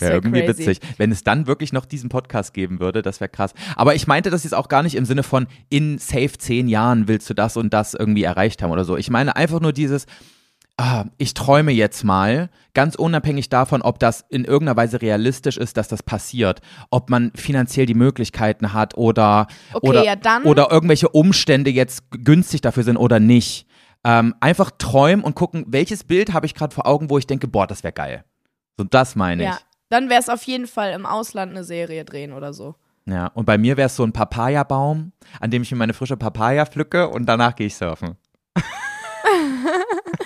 wär 0.00 0.12
irgendwie 0.12 0.44
crazy. 0.44 0.58
witzig. 0.58 0.80
Wenn 0.98 1.10
es 1.10 1.24
dann 1.24 1.46
wirklich 1.46 1.72
noch 1.72 1.84
diesen 1.84 2.08
Podcast 2.10 2.54
geben 2.54 2.78
würde, 2.78 3.02
das 3.02 3.20
wäre 3.20 3.28
krass. 3.28 3.54
Aber 3.74 3.94
ich 3.94 4.06
meinte 4.06 4.30
das 4.30 4.44
jetzt 4.44 4.54
auch 4.54 4.68
gar 4.68 4.82
nicht 4.82 4.94
im 4.94 5.04
Sinne 5.04 5.22
von, 5.22 5.46
in 5.68 5.98
safe 5.98 6.38
zehn 6.38 6.68
Jahren 6.68 7.08
willst 7.08 7.28
du 7.28 7.34
das 7.34 7.56
und 7.56 7.72
das 7.72 7.94
irgendwie 7.94 8.24
erreicht 8.24 8.62
haben 8.62 8.70
oder 8.70 8.84
so. 8.84 8.96
Ich 8.96 9.10
meine 9.10 9.34
einfach 9.34 9.60
nur 9.60 9.72
dieses, 9.72 10.06
ah, 10.76 11.04
ich 11.16 11.34
träume 11.34 11.72
jetzt 11.72 12.04
mal, 12.04 12.50
ganz 12.74 12.94
unabhängig 12.94 13.48
davon, 13.48 13.82
ob 13.82 13.98
das 13.98 14.24
in 14.28 14.44
irgendeiner 14.44 14.76
Weise 14.76 15.00
realistisch 15.00 15.56
ist, 15.56 15.76
dass 15.76 15.88
das 15.88 16.02
passiert, 16.02 16.60
ob 16.90 17.08
man 17.08 17.32
finanziell 17.34 17.86
die 17.86 17.94
Möglichkeiten 17.94 18.72
hat 18.72 18.96
oder, 18.96 19.46
Okay, 19.72 19.88
oder, 19.88 20.04
ja, 20.04 20.16
oder 20.44 20.70
irgendwelche 20.70 21.08
Umstände 21.08 21.70
jetzt 21.70 22.04
günstig 22.10 22.60
dafür 22.60 22.82
sind 22.82 22.96
oder 22.96 23.20
nicht. 23.20 23.66
Ähm, 24.04 24.34
einfach 24.40 24.70
träumen 24.70 25.24
und 25.24 25.34
gucken, 25.34 25.64
welches 25.68 26.04
Bild 26.04 26.32
habe 26.32 26.46
ich 26.46 26.54
gerade 26.54 26.74
vor 26.74 26.86
Augen, 26.86 27.10
wo 27.10 27.18
ich 27.18 27.26
denke, 27.26 27.48
boah, 27.48 27.66
das 27.66 27.82
wäre 27.82 27.92
geil. 27.92 28.24
So, 28.76 28.84
das 28.84 29.16
meine 29.16 29.42
ich. 29.42 29.48
Ja, 29.48 29.58
dann 29.88 30.10
wäre 30.10 30.20
es 30.20 30.28
auf 30.28 30.42
jeden 30.44 30.66
Fall 30.66 30.92
im 30.92 31.06
Ausland 31.06 31.52
eine 31.52 31.64
Serie 31.64 32.04
drehen 32.04 32.32
oder 32.32 32.52
so. 32.52 32.76
Ja, 33.08 33.28
und 33.28 33.46
bei 33.46 33.56
mir 33.56 33.76
wäre 33.76 33.86
es 33.86 33.96
so 33.96 34.04
ein 34.04 34.12
Papaya-Baum, 34.12 35.12
an 35.40 35.50
dem 35.50 35.62
ich 35.62 35.70
mir 35.70 35.78
meine 35.78 35.94
frische 35.94 36.16
Papaya 36.16 36.66
pflücke 36.66 37.08
und 37.08 37.26
danach 37.26 37.54
gehe 37.54 37.68
ich 37.68 37.76
surfen. 37.76 38.16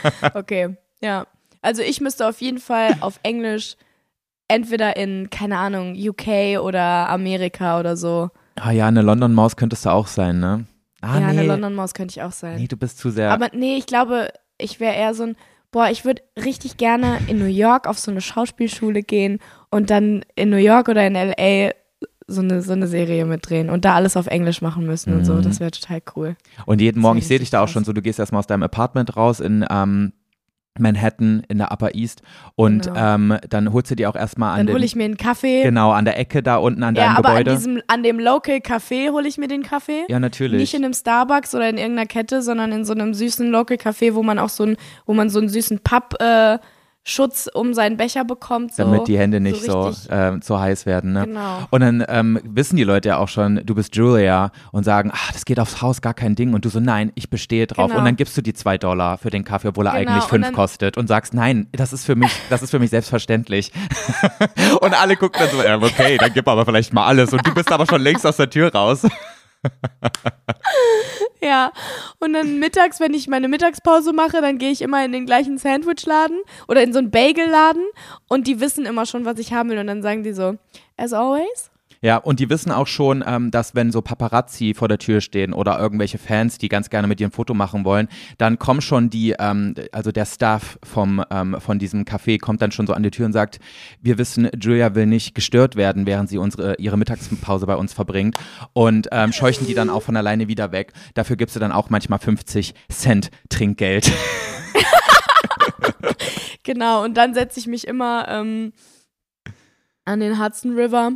Okay, 0.35 0.77
ja. 1.01 1.27
Also 1.63 1.83
ich 1.83 2.01
müsste 2.01 2.27
auf 2.27 2.41
jeden 2.41 2.59
Fall 2.59 2.97
auf 3.01 3.21
Englisch 3.23 3.77
entweder 4.49 4.97
in, 4.97 5.31
keine 5.31 5.59
Ahnung, 5.59 5.95
UK 5.97 6.61
oder 6.61 7.09
Amerika 7.09 7.79
oder 7.79 7.97
so. 7.97 8.31
Ah 8.57 8.73
ja, 8.73 8.87
eine 8.89 9.03
London-Maus 9.03 9.57
könntest 9.57 9.87
du 9.87 9.91
auch 9.91 10.07
sein, 10.07 10.41
ne? 10.41 10.67
Ah, 11.01 11.15
ja, 11.15 11.21
nee. 11.21 11.39
eine 11.39 11.43
London-Maus 11.45 11.95
könnte 11.95 12.13
ich 12.13 12.23
auch 12.23 12.33
sein. 12.33 12.57
Nee, 12.57 12.67
du 12.67 12.77
bist 12.77 12.99
zu 12.99 13.11
sehr. 13.11 13.31
Aber 13.31 13.49
nee, 13.53 13.77
ich 13.77 13.87
glaube, 13.87 14.33
ich 14.59 14.81
wäre 14.81 14.95
eher 14.95 15.15
so 15.15 15.25
ein, 15.25 15.37
boah, 15.71 15.89
ich 15.89 16.05
würde 16.05 16.23
richtig 16.37 16.77
gerne 16.77 17.19
in 17.29 17.39
New 17.39 17.47
York 17.47 17.87
auf 17.87 17.99
so 17.99 18.11
eine 18.11 18.21
Schauspielschule 18.21 19.03
gehen 19.03 19.39
und 19.71 19.91
dann 19.91 20.25
in 20.35 20.51
New 20.51 20.57
York 20.57 20.89
oder 20.89 21.07
in 21.07 21.15
LA 21.15 21.71
so 22.31 22.41
eine, 22.41 22.63
so 22.63 22.73
eine 22.73 22.87
Serie 22.87 23.25
mitdrehen 23.27 23.69
und 23.71 23.85
da 23.85 23.95
alles 23.95 24.17
auf 24.17 24.27
Englisch 24.27 24.63
machen 24.63 24.87
müssen 24.87 25.13
und 25.15 25.25
so. 25.25 25.35
Mhm. 25.35 25.43
Das 25.43 25.61
wäre 25.61 25.71
total 25.71 26.01
cool. 26.17 26.37
und 26.67 26.81
jeden 26.81 27.01
Morgen, 27.03 27.19
ich 27.19 27.27
sehe 27.27 27.39
dich 27.39 27.51
da 27.51 27.63
auch 27.63 27.69
schon 27.69 27.85
so, 27.85 27.93
du 27.93 28.03
gehst 28.03 28.19
erstmal 28.19 28.39
aus 28.41 28.47
deinem 28.47 28.63
Apartment 28.63 29.17
raus 29.17 29.41
in 29.41 29.65
ähm, 29.71 30.13
Manhattan 30.79 31.43
in 31.49 31.59
der 31.59 31.73
Upper 31.73 31.95
East 31.95 32.23
und 32.55 32.87
Genau. 32.87 33.15
ähm, 33.15 33.37
dann 33.51 33.73
holst 33.73 33.91
du 33.91 33.97
dir 33.97 34.09
auch 34.09 34.15
erstmal 34.15 34.59
an 34.59 34.67
Dann 34.67 34.77
hole 34.77 34.85
ich 34.85 34.95
mir 34.95 35.05
einen 35.05 35.17
Kaffee. 35.17 35.63
genau, 35.65 35.91
an 35.91 36.05
der 36.05 36.19
Ecke 36.19 36.43
da 36.43 36.57
unten 36.57 36.83
an 36.85 36.95
ja, 36.95 37.07
deinem 37.07 37.17
aber 37.17 37.29
Gebäude. 37.31 37.51
an 37.51 37.57
diesem, 37.57 37.83
an 37.89 38.03
dem 38.03 38.21
Local 38.21 38.57
Café 38.59 39.11
hole 39.11 39.27
ich 39.29 39.37
mir 39.37 39.49
den 39.49 39.63
Kaffee. 39.65 40.05
ja, 40.09 40.21
natürlich. 40.21 40.61
Nicht 40.61 40.75
in 40.75 40.85
einem 40.85 40.95
Starbucks 40.95 41.55
oder 41.55 41.69
in 41.69 41.77
irgendeiner 41.77 42.07
Kette, 42.07 42.41
sondern 42.41 42.71
in 42.73 42.85
so 42.85 42.93
einem 42.93 43.15
süßen 43.15 43.51
Local 43.51 43.77
Café, 43.79 44.15
wo 44.15 44.23
man 44.23 44.39
auch 44.39 44.49
so 44.49 44.65
ein, 44.65 44.77
wo 45.07 45.13
man 45.13 45.29
so 45.29 45.41
einen 45.41 45.49
süßen 45.49 45.81
Pappschutz 45.81 46.23
äh, 46.23 46.59
Schutz 47.03 47.49
um 47.53 47.73
seinen 47.73 47.97
Becher 47.97 48.25
bekommt. 48.27 48.75
So, 48.75 48.85
damit 48.85 49.09
die 49.09 49.19
Hände 49.19 49.41
nicht 49.41 49.63
so, 49.65 49.85
richtig- 49.89 50.09
ähm, 50.11 50.43
so 50.43 50.61
heiß 50.61 50.85
werden. 50.85 51.15
Ne? 51.15 51.27
Genau. 51.27 51.61
Und 51.71 51.81
dann 51.81 52.05
ähm, 52.09 52.39
wissen 52.45 52.77
die 52.77 52.85
Leute 52.85 53.09
ja 53.09 53.17
auch 53.17 53.29
schon, 53.29 53.63
du 53.65 53.75
bist 53.75 53.97
Julia 53.97 54.53
und 54.71 54.85
sagen, 54.85 55.11
ach, 55.13 55.33
das 55.33 55.47
geht 55.47 55.59
aufs 55.59 55.81
Haus, 55.81 56.03
gar 56.03 56.13
kein 56.13 56.35
Ding. 56.35 56.53
Und 56.53 56.65
du 56.67 56.69
so, 56.69 56.79
nein, 56.79 57.11
ich 57.15 57.31
bestehe 57.31 57.67
drauf. 57.67 57.87
Genau. 57.89 57.99
Und 57.99 58.05
dann 58.05 58.17
gibst 58.17 58.37
du 58.37 58.43
die 58.43 58.53
zwei 58.53 58.77
Dollar 58.77 59.17
für 59.17 59.31
den 59.31 59.45
Kaffee, 59.45 59.69
obwohl 59.69 59.87
er 59.87 59.99
Genau, 59.99 60.11
eigentlich 60.13 60.25
und 60.25 60.29
fünf 60.31 60.47
dann- 60.47 60.55
kostet 60.55 60.97
und 60.99 61.07
sagst, 61.07 61.33
nein, 61.33 61.69
das 61.73 61.93
ist 61.95 62.05
für 62.05 62.17
mich, 62.17 62.31
das 62.51 62.63
ist 62.63 62.71
für 62.71 62.79
mich 62.79 62.91
selbstverständlich. 62.91 63.73
und 64.81 65.01
alle 65.01 65.17
gucken 65.17 65.41
dann 65.41 65.81
so, 65.81 65.87
okay, 65.87 66.19
dann 66.19 66.33
gib 66.35 66.47
aber 66.49 66.65
vielleicht 66.67 66.93
mal 66.93 67.07
alles. 67.07 67.33
Und 67.33 67.47
du 67.47 67.55
bist 67.55 67.73
aber 67.73 67.87
schon 67.87 68.03
längst 68.03 68.27
aus 68.27 68.37
der 68.37 68.51
Tür 68.51 68.73
raus. 68.73 69.07
Ja, 71.43 71.73
und 72.19 72.35
dann 72.35 72.59
mittags, 72.59 73.01
wenn 73.01 73.15
ich 73.15 73.27
meine 73.27 73.49
Mittagspause 73.49 74.13
mache, 74.13 74.43
dann 74.43 74.59
gehe 74.59 74.71
ich 74.71 74.83
immer 74.83 75.03
in 75.05 75.13
den 75.13 75.25
gleichen 75.25 75.57
Sandwichladen 75.57 76.39
oder 76.69 76.83
in 76.83 76.93
so 76.93 76.99
einen 76.99 77.11
Bagelladen 77.11 77.85
und 78.29 78.47
die 78.47 78.61
wissen 78.61 78.85
immer 78.85 79.07
schon, 79.07 79.25
was 79.25 79.39
ich 79.39 79.53
haben 79.53 79.71
will 79.71 79.79
und 79.79 79.87
dann 79.87 80.03
sagen 80.03 80.23
die 80.23 80.33
so, 80.33 80.57
as 80.99 81.15
always. 81.15 81.70
Ja, 82.03 82.17
und 82.17 82.41
die 82.41 82.49
wissen 82.49 82.73
auch 82.73 82.87
schon, 82.87 83.23
ähm, 83.27 83.51
dass 83.51 83.75
wenn 83.75 83.93
so 83.93 84.01
Paparazzi 84.01 84.73
vor 84.73 84.89
der 84.89 84.97
Tür 84.97 85.21
stehen 85.21 85.53
oder 85.53 85.79
irgendwelche 85.79 86.17
Fans, 86.17 86.57
die 86.57 86.71
ganz 86.71 86.89
gerne 86.89 87.07
mit 87.07 87.21
dir 87.21 87.29
ein 87.29 87.31
Foto 87.31 87.53
machen 87.53 87.85
wollen, 87.85 88.09
dann 88.39 88.59
kommen 88.59 88.81
schon 88.81 89.11
die, 89.11 89.35
ähm, 89.39 89.75
also 89.93 90.11
der 90.11 90.25
Staff 90.25 90.79
vom, 90.83 91.23
ähm, 91.31 91.61
von 91.61 91.79
diesem 91.79 92.05
Café 92.05 92.41
kommt 92.41 92.63
dann 92.63 92.73
schon 92.73 92.87
so 92.87 92.95
an 92.95 93.03
die 93.03 93.11
Tür 93.11 93.27
und 93.27 93.35
sagt, 93.35 93.61
wir 94.01 94.17
wissen, 94.17 94.49
Julia 94.59 94.95
will 94.95 95.05
nicht 95.05 95.35
gestört 95.35 95.77
werden, 95.77 96.07
während 96.07 96.31
sie 96.31 96.39
unsere, 96.39 96.77
ihre 96.77 96.97
Mittagspause 96.97 97.67
bei 97.67 97.77
uns 97.77 97.93
verbringt 97.93 98.39
und 98.73 99.09
ähm, 99.13 99.33
scheuchen 99.33 99.67
die 99.67 99.75
dann 99.75 99.91
auch 99.91 100.03
von 100.03 100.17
alleine 100.17 100.49
wieder 100.49 100.73
weg. 100.73 100.95
Dafür 101.13 101.37
gibst 101.37 101.55
du 101.55 101.61
dann 101.61 101.73
auch 101.73 101.91
manchmal 101.91 102.19
50 102.19 102.75
Cent 102.89 103.31
Trinkgeld. 103.51 104.11
Genau, 106.63 107.03
und 107.03 107.17
dann 107.17 107.35
setze 107.35 107.59
ich 107.59 107.67
mich 107.67 107.87
immer 107.87 108.29
ähm, 108.29 108.73
an 110.05 110.21
den 110.21 110.39
Hudson 110.39 110.75
River 110.75 111.13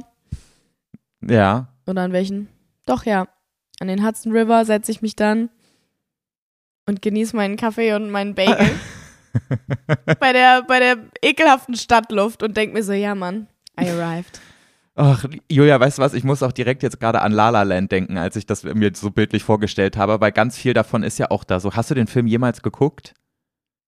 ja. 1.28 1.68
oder 1.86 2.02
an 2.02 2.12
welchen? 2.12 2.48
Doch, 2.86 3.04
ja. 3.04 3.28
An 3.80 3.88
den 3.88 4.06
Hudson 4.06 4.32
River 4.32 4.64
setze 4.64 4.92
ich 4.92 5.02
mich 5.02 5.16
dann 5.16 5.50
und 6.86 7.02
genieße 7.02 7.34
meinen 7.34 7.56
Kaffee 7.56 7.94
und 7.94 8.10
meinen 8.10 8.34
Bagel 8.34 8.70
bei, 10.20 10.32
der, 10.32 10.62
bei 10.62 10.78
der 10.78 10.98
ekelhaften 11.22 11.74
Stadtluft 11.76 12.42
und 12.42 12.56
denke 12.56 12.74
mir 12.74 12.82
so, 12.82 12.92
ja 12.92 13.14
Mann, 13.14 13.48
I 13.80 13.88
arrived. 13.90 14.40
Ach, 14.96 15.24
Julia, 15.50 15.80
weißt 15.80 15.98
du 15.98 16.02
was? 16.02 16.14
Ich 16.14 16.22
muss 16.22 16.42
auch 16.44 16.52
direkt 16.52 16.84
jetzt 16.84 17.00
gerade 17.00 17.20
an 17.20 17.32
La 17.32 17.50
La 17.50 17.64
Land 17.64 17.90
denken, 17.90 18.16
als 18.16 18.36
ich 18.36 18.46
das 18.46 18.62
mir 18.62 18.92
so 18.94 19.10
bildlich 19.10 19.42
vorgestellt 19.42 19.96
habe, 19.96 20.20
weil 20.20 20.30
ganz 20.30 20.56
viel 20.56 20.72
davon 20.72 21.02
ist 21.02 21.18
ja 21.18 21.32
auch 21.32 21.42
da 21.42 21.58
so. 21.58 21.72
Hast 21.72 21.90
du 21.90 21.94
den 21.94 22.06
Film 22.06 22.28
jemals 22.28 22.62
geguckt? 22.62 23.14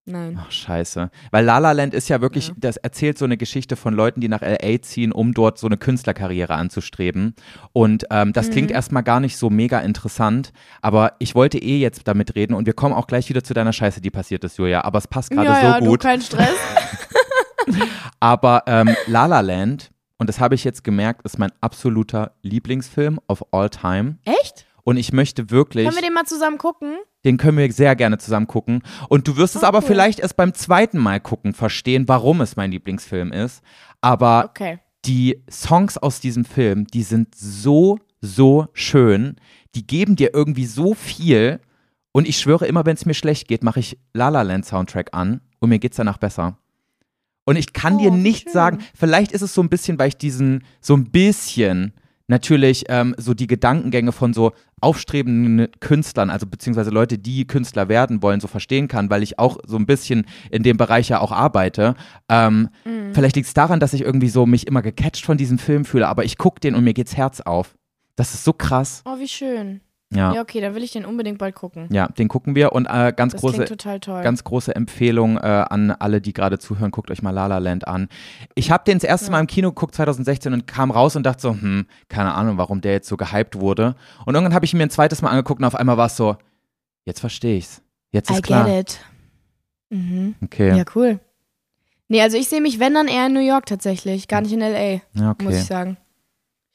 Nein. 0.08 0.38
Ach, 0.40 0.50
scheiße. 0.52 1.10
Weil 1.32 1.44
La 1.44 1.58
La 1.58 1.72
Land 1.72 1.92
ist 1.92 2.08
ja 2.08 2.20
wirklich, 2.20 2.48
Ja. 2.48 2.54
das 2.58 2.76
erzählt 2.76 3.18
so 3.18 3.24
eine 3.24 3.36
Geschichte 3.36 3.74
von 3.74 3.92
Leuten, 3.92 4.20
die 4.20 4.28
nach 4.28 4.40
L.A. 4.42 4.80
ziehen, 4.80 5.10
um 5.10 5.34
dort 5.34 5.58
so 5.58 5.66
eine 5.66 5.76
Künstlerkarriere 5.76 6.54
anzustreben. 6.54 7.34
Und 7.72 8.06
ähm, 8.10 8.32
das 8.32 8.50
klingt 8.50 8.70
Mhm. 8.70 8.76
erstmal 8.76 9.02
gar 9.02 9.18
nicht 9.18 9.36
so 9.36 9.50
mega 9.50 9.80
interessant, 9.80 10.52
aber 10.80 11.14
ich 11.18 11.34
wollte 11.34 11.58
eh 11.58 11.78
jetzt 11.78 12.06
damit 12.06 12.36
reden 12.36 12.54
und 12.54 12.66
wir 12.66 12.72
kommen 12.72 12.94
auch 12.94 13.08
gleich 13.08 13.28
wieder 13.28 13.42
zu 13.42 13.52
deiner 13.52 13.72
Scheiße, 13.72 14.00
die 14.00 14.10
passiert 14.10 14.44
ist, 14.44 14.58
Julia. 14.58 14.84
Aber 14.84 14.98
es 14.98 15.08
passt 15.08 15.30
gerade 15.30 15.48
ja, 15.48 15.60
so 15.60 15.66
ja, 15.66 15.78
gut. 15.80 16.04
du, 16.04 16.06
kein 16.06 16.20
Stress. 16.22 16.54
Aber 18.20 18.62
ähm, 18.66 18.94
La 19.06 19.26
La 19.26 19.40
Land, 19.40 19.90
und 20.18 20.28
das 20.28 20.40
habe 20.40 20.54
ich 20.54 20.64
jetzt 20.64 20.84
gemerkt, 20.84 21.22
ist 21.24 21.38
mein 21.38 21.50
absoluter 21.60 22.32
Lieblingsfilm 22.42 23.18
of 23.28 23.44
all 23.52 23.68
time. 23.70 24.18
Echt? 24.24 24.66
und 24.84 24.98
ich 24.98 25.12
möchte 25.12 25.50
wirklich. 25.50 25.84
Können 25.84 25.96
wir 25.96 26.02
den 26.04 26.14
mal 26.14 26.26
zusammen 26.26 26.58
gucken? 26.58 26.94
Den 27.26 27.36
können 27.36 27.58
wir 27.58 27.70
sehr 27.72 27.94
gerne 27.96 28.16
zusammen 28.16 28.46
gucken. 28.46 28.82
Und 29.10 29.28
du 29.28 29.36
wirst 29.36 29.54
es 29.56 29.62
Oh, 29.62 29.66
aber 29.66 29.82
vielleicht 29.82 30.20
erst 30.20 30.36
beim 30.36 30.54
zweiten 30.54 30.96
Mal 30.98 31.20
gucken 31.20 31.52
verstehen, 31.52 32.08
warum 32.08 32.40
es 32.40 32.56
mein 32.56 32.70
Lieblingsfilm 32.70 33.32
ist. 33.32 33.62
Aber 34.00 34.46
Okay. 34.50 34.78
die 35.04 35.42
Songs 35.50 35.98
aus 35.98 36.20
diesem 36.20 36.44
Film, 36.46 36.86
die 36.86 37.02
sind 37.02 37.34
so, 37.34 37.98
so 38.20 38.68
schön. 38.72 39.36
Die 39.74 39.86
geben 39.86 40.16
dir 40.16 40.32
irgendwie 40.32 40.66
so 40.66 40.94
viel. 40.94 41.60
Und 42.12 42.26
ich 42.26 42.38
schwöre, 42.38 42.66
immer 42.66 42.86
wenn 42.86 42.94
es 42.94 43.04
mir 43.04 43.12
schlecht 43.14 43.46
geht, 43.48 43.62
mache 43.62 43.80
ich 43.80 43.98
La 44.14 44.30
La 44.30 44.40
Land 44.42 44.64
Soundtrack 44.64 45.10
an 45.12 45.42
und 45.58 45.68
mir 45.68 45.78
geht's 45.78 45.96
danach 45.98 46.16
besser. 46.16 46.56
Und 47.44 47.56
ich 47.56 47.72
kann 47.72 47.96
Oh, 47.96 47.98
dir 47.98 48.10
nicht 48.10 48.44
schön. 48.44 48.52
sagen, 48.52 48.78
vielleicht 48.94 49.32
ist 49.32 49.42
es 49.42 49.52
so 49.52 49.62
ein 49.62 49.68
bisschen, 49.68 49.98
weil 49.98 50.08
ich 50.08 50.16
diesen, 50.16 50.64
so 50.80 50.94
ein 50.96 51.10
bisschen 51.10 51.92
natürlich 52.28 52.84
ähm, 52.88 53.14
so 53.18 53.34
die 53.34 53.46
Gedankengänge 53.46 54.12
von 54.12 54.32
so 54.32 54.52
aufstrebenden 54.80 55.68
Künstlern, 55.80 56.30
also 56.30 56.46
beziehungsweise 56.46 56.90
Leute, 56.90 57.18
die 57.18 57.46
Künstler 57.46 57.88
werden 57.88 58.22
wollen, 58.22 58.40
so 58.40 58.48
verstehen 58.48 58.88
kann, 58.88 59.10
weil 59.10 59.22
ich 59.22 59.38
auch 59.38 59.58
so 59.66 59.76
ein 59.76 59.86
bisschen 59.86 60.26
in 60.50 60.62
dem 60.62 60.76
Bereich 60.76 61.08
ja 61.08 61.20
auch 61.20 61.32
arbeite. 61.32 61.94
Ähm, 62.28 62.68
Mhm. 62.84 63.14
Vielleicht 63.14 63.36
liegt 63.36 63.48
es 63.48 63.54
daran, 63.54 63.80
dass 63.80 63.92
ich 63.92 64.02
irgendwie 64.02 64.28
so 64.28 64.46
mich 64.46 64.66
immer 64.66 64.82
gecatcht 64.82 65.24
von 65.24 65.36
diesem 65.38 65.58
Film 65.58 65.84
fühle, 65.84 66.08
aber 66.08 66.24
ich 66.24 66.38
gucke 66.38 66.60
den 66.60 66.74
und 66.74 66.84
mir 66.84 66.94
geht's 66.94 67.16
Herz 67.16 67.40
auf. 67.40 67.74
Das 68.16 68.34
ist 68.34 68.44
so 68.44 68.52
krass. 68.52 69.02
Oh, 69.04 69.18
wie 69.18 69.28
schön. 69.28 69.80
Ja, 70.12 70.28
Ja, 70.30 70.34
ja, 70.36 70.40
okay, 70.42 70.60
dann 70.60 70.74
will 70.76 70.84
ich 70.84 70.92
den 70.92 71.04
unbedingt 71.04 71.38
bald 71.38 71.54
gucken. 71.56 71.88
den 71.90 72.28
gucken 72.28 72.54
wir 72.54 72.72
und 72.72 72.86
äh, 72.86 73.12
ganz 73.16 73.32
Das 73.32 73.40
große. 73.40 73.64
Ganz 74.22 74.44
große 74.44 74.74
Empfehlung 74.74 75.36
äh, 75.36 75.40
an 75.40 75.90
alle, 75.90 76.20
die 76.20 76.32
gerade 76.32 76.58
zuhören. 76.60 76.92
Guckt 76.92 77.10
euch 77.10 77.22
mal 77.22 77.32
La 77.32 77.46
La 77.48 77.58
Land 77.58 77.88
an. 77.88 78.08
Ich 78.54 78.70
habe 78.70 78.84
den 78.84 78.98
das 78.98 79.04
erste 79.04 79.26
Ja. 79.26 79.32
Mal 79.32 79.40
im 79.40 79.46
Kino 79.48 79.70
geguckt 79.70 79.94
2016 79.96 80.52
und 80.52 80.66
kam 80.68 80.90
raus 80.92 81.16
und 81.16 81.24
dachte 81.24 81.42
so, 81.42 81.50
hm, 81.50 81.86
keine 82.08 82.34
Ahnung, 82.34 82.56
warum 82.56 82.80
der 82.80 82.92
jetzt 82.92 83.08
so 83.08 83.16
gehypt 83.16 83.58
wurde. 83.58 83.96
Und 84.24 84.34
irgendwann 84.34 84.54
habe 84.54 84.64
ich 84.64 84.72
ihn 84.72 84.78
mir 84.78 84.84
ein 84.84 84.90
zweites 84.90 85.22
Mal 85.22 85.30
angeguckt 85.30 85.58
und 85.60 85.64
auf 85.64 85.74
einmal 85.74 85.96
war 85.96 86.06
es 86.06 86.16
so, 86.16 86.36
jetzt 87.04 87.18
verstehe 87.20 87.56
ich's. 87.58 87.82
Jetzt 88.12 88.30
ist 88.30 88.38
I 88.38 88.42
klar. 88.42 88.64
get 88.66 88.78
it. 88.92 89.00
Mhm. 89.90 90.34
Okay. 90.44 90.76
Ja, 90.76 90.84
cool. 90.94 91.18
Nee, 92.08 92.22
also 92.22 92.36
ich 92.36 92.46
sehe 92.48 92.60
mich, 92.60 92.78
wenn 92.78 92.94
dann 92.94 93.08
eher 93.08 93.26
in 93.26 93.32
New 93.32 93.40
York 93.44 93.66
tatsächlich, 93.66 94.28
gar 94.28 94.40
nicht 94.40 94.52
in 94.52 94.62
L.A., 94.62 95.00
Ja, 95.18 95.34
muss 95.40 95.40
ich 95.40 95.46
okay. 95.46 95.60
sagen. 95.62 95.96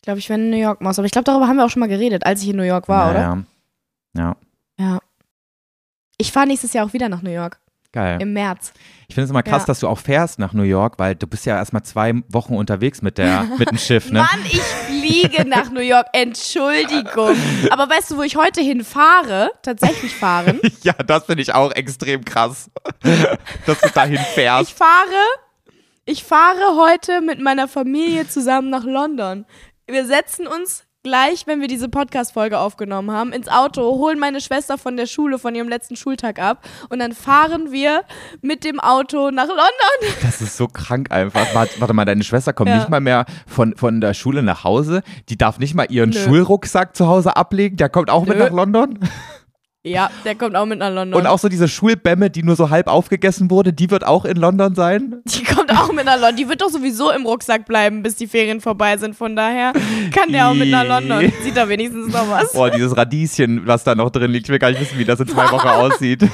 Ich 0.01 0.05
glaube, 0.05 0.17
ich 0.19 0.29
werde 0.29 0.41
in 0.43 0.49
New 0.49 0.57
York 0.57 0.81
Maus. 0.81 0.97
Aber 0.97 1.05
ich 1.05 1.11
glaube, 1.11 1.25
darüber 1.25 1.47
haben 1.47 1.57
wir 1.57 1.65
auch 1.65 1.69
schon 1.69 1.79
mal 1.81 1.87
geredet, 1.89 2.25
als 2.25 2.41
ich 2.41 2.49
in 2.49 2.55
New 2.57 2.63
York 2.63 2.87
war, 2.89 3.05
ja, 3.05 3.11
oder? 3.11 3.45
Ja. 4.15 4.35
ja, 4.79 4.85
Ja. 4.85 4.99
Ich 6.17 6.31
fahre 6.31 6.47
nächstes 6.47 6.73
Jahr 6.73 6.85
auch 6.87 6.93
wieder 6.93 7.07
nach 7.09 7.21
New 7.21 7.29
York. 7.31 7.59
geil. 7.93 8.19
Im 8.21 8.31
März. 8.33 8.73
Ich 9.09 9.15
finde 9.15 9.25
es 9.25 9.29
immer 9.31 9.43
krass, 9.43 9.63
Ja. 9.63 9.65
dass 9.67 9.79
du 9.81 9.87
auch 9.87 9.99
fährst 9.99 10.39
nach 10.39 10.53
New 10.53 10.63
York, 10.63 10.97
weil 10.97 11.13
du 11.13 11.27
bist 11.27 11.45
ja 11.45 11.57
erstmal 11.57 11.83
zwei 11.83 12.13
Wochen 12.29 12.55
unterwegs 12.55 13.01
mit, 13.01 13.17
der, 13.17 13.43
mit 13.59 13.69
dem 13.69 13.77
Schiff, 13.77 14.09
ne? 14.11 14.19
Mann, 14.21 14.39
ich 14.45 14.59
fliege 14.61 15.45
nach 15.47 15.69
New 15.71 15.81
York. 15.81 16.07
Entschuldigung. 16.13 17.35
Aber 17.69 17.89
weißt 17.89 18.11
du, 18.11 18.17
wo 18.17 18.23
ich 18.23 18.37
heute 18.37 18.61
hinfahre? 18.61 19.51
Tatsächlich 19.61 20.15
fahren. 20.15 20.59
Ja, 20.83 20.93
das 20.93 21.25
finde 21.25 21.43
ich 21.43 21.53
auch 21.53 21.71
extrem 21.73 22.25
krass, 22.25 22.71
dass 23.67 23.79
du 23.81 23.89
dahin 23.93 24.17
fährst. 24.17 24.71
Ich 24.71 24.75
fahre, 24.75 25.23
ich 26.05 26.23
fahre 26.23 26.75
heute 26.77 27.21
mit 27.21 27.39
meiner 27.39 27.67
Familie 27.67 28.27
zusammen 28.27 28.69
nach 28.71 28.83
London. 28.83 29.45
Wir 29.91 30.05
setzen 30.05 30.47
uns 30.47 30.85
gleich, 31.03 31.47
wenn 31.47 31.59
wir 31.59 31.67
diese 31.67 31.89
Podcast-Folge 31.89 32.59
aufgenommen 32.59 33.11
haben, 33.11 33.33
ins 33.33 33.49
Auto, 33.49 33.81
holen 33.81 34.19
meine 34.19 34.39
Schwester 34.39 34.77
von 34.77 34.95
der 34.95 35.05
Schule, 35.05 35.37
von 35.37 35.53
ihrem 35.53 35.67
letzten 35.67 35.95
Schultag 35.97 36.39
ab 36.39 36.63
und 36.89 36.99
dann 36.99 37.11
fahren 37.11 37.71
wir 37.73 38.03
mit 38.41 38.63
dem 38.63 38.79
Auto 38.79 39.31
nach 39.31 39.47
London. 39.47 40.15
Das 40.21 40.41
ist 40.41 40.55
so 40.55 40.67
krank 40.67 41.11
einfach. 41.11 41.45
Warte, 41.53 41.81
warte 41.81 41.93
mal, 41.93 42.05
deine 42.05 42.23
Schwester 42.23 42.53
kommt 42.53 42.69
Ja. 42.69 42.77
nicht 42.77 42.87
mal 42.89 43.01
mehr 43.01 43.25
von, 43.47 43.75
von 43.75 43.99
der 43.99 44.13
Schule 44.13 44.43
nach 44.43 44.63
Hause. 44.63 45.01
Die 45.27 45.37
darf 45.37 45.59
nicht 45.59 45.73
mal 45.73 45.87
ihren 45.89 46.11
Nö. 46.11 46.19
Schulrucksack 46.19 46.95
zu 46.95 47.07
Hause 47.07 47.35
ablegen. 47.35 47.75
Der 47.77 47.89
kommt 47.89 48.09
auch 48.09 48.25
mit 48.25 48.37
Nö. 48.37 48.43
nach 48.45 48.51
London. 48.51 48.99
Ja, 49.84 50.11
der 50.25 50.36
kommt 50.36 50.55
auch 50.55 50.67
mit 50.67 50.77
nach 50.77 50.93
London. 50.93 51.19
Und 51.19 51.25
auch 51.25 51.39
so 51.39 51.49
diese 51.49 51.67
Schulbämme, 51.67 52.29
die 52.29 52.43
nur 52.43 52.55
so 52.55 52.69
halb 52.69 52.88
aufgegessen 52.88 53.49
wurde, 53.49 53.73
die 53.73 53.89
wird 53.89 54.05
auch 54.05 54.25
in 54.25 54.38
London 54.38 54.75
sein. 54.75 55.15
die 55.25 55.43
kommt 55.43 55.71
auch 55.71 55.91
mit 55.91 56.05
nach 56.05 56.19
London. 56.19 56.36
Die 56.36 56.47
wird 56.47 56.61
doch 56.61 56.69
sowieso 56.69 57.09
im 57.09 57.25
Rucksack 57.25 57.65
bleiben, 57.65 58.03
bis 58.03 58.15
die 58.15 58.27
Ferien 58.27 58.61
vorbei 58.61 58.97
sind. 58.97 59.15
Von 59.15 59.36
daher 59.36 59.73
kann 60.13 60.32
der 60.32 60.49
auch 60.49 60.53
mit 60.53 60.69
nach 60.69 60.86
London. 60.86 61.34
Sieht 61.43 61.57
da 61.57 61.67
wenigstens 61.67 62.13
noch 62.13 62.29
was. 62.29 62.53
Boah, 62.53 62.69
dieses 62.69 62.95
Radieschen, 62.95 63.65
was 63.65 63.84
da 63.84 63.95
noch 63.95 64.11
drin 64.11 64.29
liegt. 64.29 64.45
Ich 64.45 64.51
will 64.51 64.59
gar 64.59 64.69
nicht 64.69 64.82
wissen, 64.82 64.99
wie 64.99 65.05
das 65.05 65.19
in 65.19 65.27
zwei 65.27 65.49
Wochen 65.49 65.67
aussieht. 65.67 66.21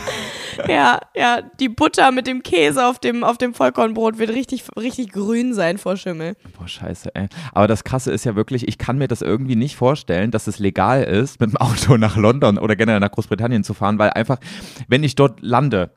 Ja, 0.67 0.99
ja, 1.15 1.41
die 1.59 1.69
Butter 1.69 2.11
mit 2.11 2.27
dem 2.27 2.43
Käse 2.43 2.85
auf 2.85 2.99
dem, 2.99 3.23
auf 3.23 3.37
dem 3.37 3.53
Vollkornbrot 3.53 4.17
wird 4.17 4.29
richtig, 4.31 4.63
richtig 4.75 5.11
grün 5.11 5.53
sein 5.53 5.77
vor 5.77 5.97
Schimmel. 5.97 6.35
Boah, 6.57 6.67
scheiße, 6.67 7.13
ey. 7.15 7.27
Aber 7.53 7.67
das 7.67 7.83
Krasse 7.83 8.11
ist 8.11 8.25
ja 8.25 8.35
wirklich, 8.35 8.67
ich 8.67 8.77
kann 8.77 8.97
mir 8.97 9.07
das 9.07 9.21
irgendwie 9.21 9.55
nicht 9.55 9.75
vorstellen, 9.75 10.31
dass 10.31 10.47
es 10.47 10.59
legal 10.59 11.03
ist, 11.03 11.39
mit 11.39 11.51
dem 11.51 11.57
Auto 11.57 11.97
nach 11.97 12.17
London 12.17 12.57
oder 12.57 12.75
generell 12.75 12.99
nach 12.99 13.11
Großbritannien 13.11 13.63
zu 13.63 13.73
fahren, 13.73 13.99
weil 13.99 14.09
einfach, 14.11 14.39
wenn 14.87 15.03
ich 15.03 15.15
dort 15.15 15.41
lande, 15.41 15.91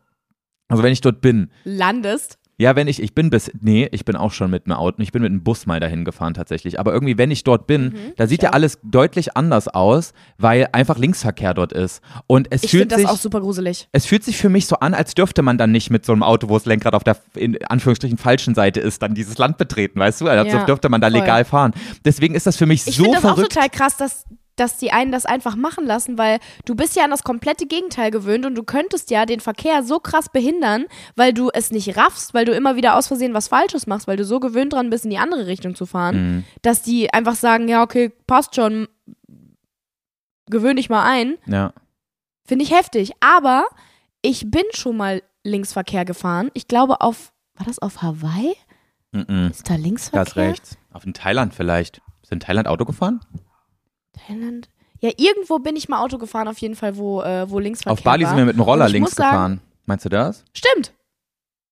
also 0.68 0.82
wenn 0.82 0.92
ich 0.92 1.00
dort 1.00 1.20
bin, 1.20 1.50
Landest. 1.64 2.38
Ja, 2.61 2.76
wenn 2.76 2.88
ich, 2.88 3.02
ich 3.02 3.14
bin 3.14 3.30
bis, 3.30 3.50
nee, 3.58 3.88
ich 3.90 4.04
bin 4.04 4.16
auch 4.16 4.32
schon 4.32 4.50
mit 4.50 4.66
einem 4.66 4.76
Auto, 4.76 5.00
ich 5.00 5.12
bin 5.12 5.22
mit 5.22 5.30
einem 5.30 5.42
Bus 5.42 5.64
mal 5.64 5.80
dahin 5.80 6.04
gefahren 6.04 6.34
tatsächlich. 6.34 6.78
Aber 6.78 6.92
irgendwie, 6.92 7.16
wenn 7.16 7.30
ich 7.30 7.42
dort 7.42 7.66
bin, 7.66 7.94
da 8.18 8.26
sieht 8.26 8.30
Mhm, 8.30 8.34
ich 8.34 8.42
ja 8.42 8.48
auch. 8.50 8.54
alles 8.54 8.78
deutlich 8.82 9.34
anders 9.36 9.66
aus, 9.68 10.12
weil 10.36 10.68
einfach 10.72 10.98
Linksverkehr 10.98 11.54
dort 11.54 11.72
ist. 11.72 12.02
Und 12.26 12.48
es 12.50 12.62
Ich 12.64 12.70
fühlt 12.72 12.82
finde 12.82 12.94
das 12.96 13.00
sich, 13.02 13.11
auch 13.11 13.16
super 13.16 13.40
gruselig. 13.40 13.88
es 13.92 14.04
fühlt 14.04 14.24
sich 14.24 14.36
für 14.36 14.50
mich 14.50 14.66
so 14.66 14.76
an, 14.76 14.92
als 14.92 15.14
dürfte 15.14 15.40
man 15.40 15.56
dann 15.56 15.72
nicht 15.72 15.88
mit 15.88 16.04
so 16.04 16.12
einem 16.12 16.22
Auto, 16.22 16.50
wo 16.50 16.54
das 16.54 16.66
Lenkrad 16.66 16.92
auf 16.94 17.02
der, 17.02 17.16
in 17.34 17.56
Anführungsstrichen, 17.64 18.18
falschen 18.18 18.54
Seite 18.54 18.80
ist, 18.80 19.00
dann 19.00 19.14
dieses 19.14 19.38
Land 19.38 19.56
betreten, 19.56 19.98
weißt 19.98 20.20
du? 20.20 20.26
Als 20.28 20.52
Ja, 20.52 20.64
dürfte 20.66 20.90
man 20.90 21.00
da 21.00 21.11
voll. 21.11 21.18
legal 21.20 21.46
fahren. 21.46 21.72
Deswegen 22.04 22.34
ist 22.34 22.46
das 22.46 22.56
für 22.58 22.66
mich 22.66 22.86
Ich 22.86 22.96
so 22.96 23.04
finde 23.04 23.16
das 23.16 23.24
auch 23.24 23.34
verrückt. 23.36 23.52
total 23.54 23.70
krass, 23.70 23.96
dass, 23.96 24.24
dass 24.61 24.76
die 24.76 24.92
einen 24.92 25.11
das 25.11 25.26
einfach 25.26 25.56
machen 25.56 25.86
lassen, 25.86 26.18
weil 26.18 26.38
du 26.66 26.74
bist 26.74 26.94
ja 26.96 27.04
an 27.04 27.11
das 27.11 27.24
komplette 27.24 27.66
Gegenteil 27.66 28.11
gewöhnt 28.11 28.44
und 28.46 28.54
du 28.54 28.62
könntest 28.62 29.11
ja 29.11 29.26
den 29.26 29.40
Verkehr 29.40 29.82
so 29.82 29.98
krass 29.98 30.28
behindern, 30.28 30.84
weil 31.16 31.32
du 31.32 31.50
es 31.52 31.70
nicht 31.70 31.96
raffst, 31.96 32.34
weil 32.34 32.44
du 32.44 32.52
immer 32.52 32.76
wieder 32.76 32.96
aus 32.96 33.08
Versehen 33.08 33.34
was 33.34 33.48
Falsches 33.48 33.86
machst, 33.86 34.06
weil 34.06 34.16
du 34.16 34.24
so 34.24 34.38
gewöhnt 34.40 34.72
dran 34.74 34.90
bist, 34.90 35.04
in 35.04 35.11
die 35.11 35.18
andere 35.18 35.46
Richtung 35.46 35.74
zu 35.74 35.86
fahren, 35.86 36.16
Mhm. 36.36 36.44
dass 36.62 36.82
die 36.82 37.12
einfach 37.12 37.34
sagen, 37.34 37.66
ja, 37.68 37.82
okay, 37.82 38.11
passt 38.26 38.54
schon, 38.54 38.86
gewöhn 40.46 40.76
dich 40.76 40.90
mal 40.90 41.04
ein. 41.04 41.38
Ja. 41.46 41.72
Finde 42.46 42.64
ich 42.64 42.72
heftig. 42.74 43.12
Aber 43.20 43.64
ich 44.22 44.50
bin 44.50 44.64
schon 44.72 44.96
mal 44.96 45.22
Linksverkehr 45.44 46.04
gefahren. 46.04 46.50
Ich 46.54 46.68
glaube 46.68 47.00
auf, 47.00 47.32
war 47.54 47.66
das 47.66 47.78
auf 47.78 48.02
Hawaii? 48.02 48.54
Mhm. 49.12 49.48
Ist 49.50 49.68
da 49.70 49.74
Linksverkehr? 49.76 50.24
Das 50.24 50.36
rechts. 50.36 50.78
Auf 50.92 51.04
in 51.06 51.14
Thailand 51.14 51.54
vielleicht. 51.54 52.00
Ist 52.22 52.32
in 52.32 52.40
Thailand 52.40 52.68
Auto 52.68 52.84
gefahren? 52.84 53.20
Thailand? 54.26 54.68
Ja, 55.00 55.10
irgendwo 55.16 55.58
bin 55.58 55.76
ich 55.76 55.88
mal 55.88 56.02
Auto 56.02 56.18
gefahren, 56.18 56.46
auf 56.48 56.58
jeden 56.58 56.74
Fall, 56.76 56.96
wo, 56.96 57.22
äh, 57.22 57.50
wo 57.50 57.58
Linksverkehr 57.58 57.92
Auf 57.92 58.02
Bali 58.02 58.24
war. 58.24 58.30
sind 58.30 58.38
wir 58.38 58.44
mit 58.44 58.54
dem 58.56 58.60
Roller 58.62 58.88
links 58.88 59.12
sagen- 59.12 59.30
gefahren. 59.30 59.60
Meinst 59.86 60.04
du 60.04 60.08
das? 60.10 60.44
Stimmt. 60.52 60.92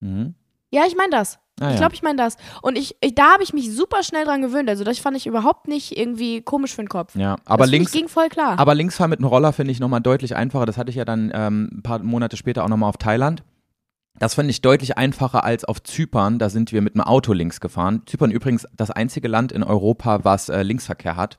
Mhm. 0.00 0.34
Ja, 0.70 0.82
ich 0.86 0.96
meine 0.96 1.10
das. 1.10 1.38
Ah, 1.60 1.66
ich 1.68 1.72
ja. 1.72 1.78
glaube, 1.78 1.94
ich 1.94 2.02
meine 2.02 2.16
das. 2.16 2.36
Und 2.62 2.78
ich, 2.78 2.96
ich 3.00 3.14
da 3.14 3.32
habe 3.32 3.42
ich 3.42 3.52
mich 3.52 3.74
super 3.74 4.02
schnell 4.02 4.24
dran 4.24 4.42
gewöhnt. 4.42 4.68
Also 4.68 4.84
das 4.84 4.98
fand 4.98 5.16
ich 5.16 5.26
überhaupt 5.26 5.66
nicht 5.66 5.96
irgendwie 5.98 6.40
komisch 6.40 6.74
für 6.74 6.82
den 6.82 6.88
Kopf. 6.88 7.16
ja, 7.16 7.36
aber 7.46 7.64
das 7.64 7.70
links, 7.70 7.92
ging 7.92 8.08
voll 8.08 8.28
klar. 8.28 8.58
Aber 8.58 8.74
Linksfahren 8.74 9.10
mit 9.10 9.18
einem 9.18 9.28
Roller 9.28 9.52
finde 9.52 9.72
ich 9.72 9.80
nochmal 9.80 10.00
deutlich 10.00 10.36
einfacher. 10.36 10.66
Das 10.66 10.78
hatte 10.78 10.90
ich 10.90 10.96
ja 10.96 11.04
dann 11.04 11.30
ähm, 11.34 11.68
ein 11.72 11.82
paar 11.82 11.98
Monate 12.00 12.36
später 12.36 12.64
auch 12.64 12.68
nochmal 12.68 12.88
auf 12.88 12.96
Thailand. 12.96 13.42
Das 14.20 14.34
finde 14.34 14.50
ich 14.50 14.60
deutlich 14.62 14.96
einfacher 14.98 15.44
als 15.44 15.64
auf 15.64 15.82
Zypern. 15.82 16.38
Da 16.38 16.48
sind 16.48 16.72
wir 16.72 16.80
mit 16.80 16.94
einem 16.94 17.04
Auto 17.04 17.32
links 17.32 17.60
gefahren. 17.60 18.02
Zypern 18.06 18.30
übrigens 18.30 18.66
das 18.76 18.90
einzige 18.90 19.28
Land 19.28 19.52
in 19.52 19.62
Europa, 19.62 20.24
was 20.24 20.48
äh, 20.48 20.62
Linksverkehr 20.62 21.16
hat. 21.16 21.38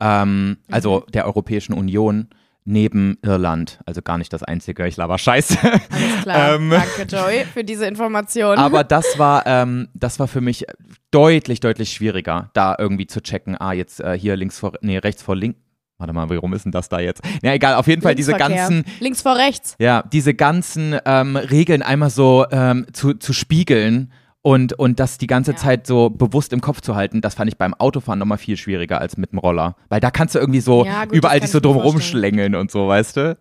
Ähm, 0.00 0.58
also 0.70 1.04
der 1.12 1.26
Europäischen 1.26 1.72
Union 1.72 2.28
neben 2.64 3.18
Irland. 3.22 3.80
Also 3.86 4.02
gar 4.02 4.18
nicht 4.18 4.32
das 4.32 4.42
einzige. 4.42 4.86
Ich 4.86 4.96
laber 4.96 5.18
Scheiße. 5.18 5.58
Alles 5.62 6.22
klar. 6.22 6.54
ähm, 6.54 6.70
Danke, 6.70 7.16
Joey, 7.16 7.44
für 7.44 7.64
diese 7.64 7.86
Information. 7.86 8.58
Aber 8.58 8.84
das 8.84 9.18
war, 9.18 9.46
ähm, 9.46 9.88
das 9.94 10.18
war 10.18 10.28
für 10.28 10.40
mich 10.40 10.64
deutlich, 11.10 11.60
deutlich 11.60 11.92
schwieriger, 11.92 12.50
da 12.54 12.76
irgendwie 12.78 13.06
zu 13.06 13.22
checken. 13.22 13.56
Ah, 13.60 13.72
jetzt 13.72 14.00
äh, 14.00 14.18
hier 14.18 14.36
links 14.36 14.58
vor, 14.58 14.72
nee, 14.82 14.98
rechts 14.98 15.22
vor 15.22 15.36
links. 15.36 15.58
Warte 15.98 16.14
mal, 16.14 16.30
warum 16.30 16.54
ist 16.54 16.64
denn 16.64 16.72
das 16.72 16.88
da 16.88 16.98
jetzt? 16.98 17.20
Ja, 17.42 17.52
egal, 17.52 17.74
auf 17.74 17.86
jeden 17.86 18.00
Fall 18.00 18.14
diese 18.14 18.32
ganzen, 18.32 18.86
Links 19.00 19.20
vor 19.20 19.36
rechts. 19.36 19.76
ja, 19.78 20.02
diese 20.10 20.32
ganzen 20.32 20.96
ähm, 21.04 21.36
Regeln 21.36 21.82
einmal 21.82 22.08
so 22.08 22.46
ähm, 22.50 22.86
zu, 22.94 23.12
zu 23.12 23.34
spiegeln 23.34 24.10
und, 24.42 24.72
und 24.78 24.98
das 25.00 25.18
die 25.18 25.26
ganze 25.26 25.52
Ja. 25.52 25.56
Zeit 25.56 25.86
so 25.86 26.10
bewusst 26.10 26.52
im 26.52 26.60
Kopf 26.60 26.80
zu 26.80 26.94
halten, 26.96 27.20
das 27.20 27.34
fand 27.34 27.50
ich 27.50 27.58
beim 27.58 27.74
Autofahren 27.74 28.18
nochmal 28.18 28.38
viel 28.38 28.56
schwieriger 28.56 29.00
als 29.00 29.16
mit 29.16 29.32
dem 29.32 29.38
Roller. 29.38 29.76
Weil 29.88 30.00
da 30.00 30.10
kannst 30.10 30.34
du 30.34 30.38
irgendwie 30.38 30.60
so 30.60 30.84
Ja, 30.84 31.04
gut, 31.04 31.14
überall 31.14 31.40
dich 31.40 31.50
so 31.50 31.60
drum 31.60 31.76
rumschlängeln 31.76 32.54
und 32.54 32.70
so, 32.70 32.88
weißt 32.88 33.16
du? 33.16 33.38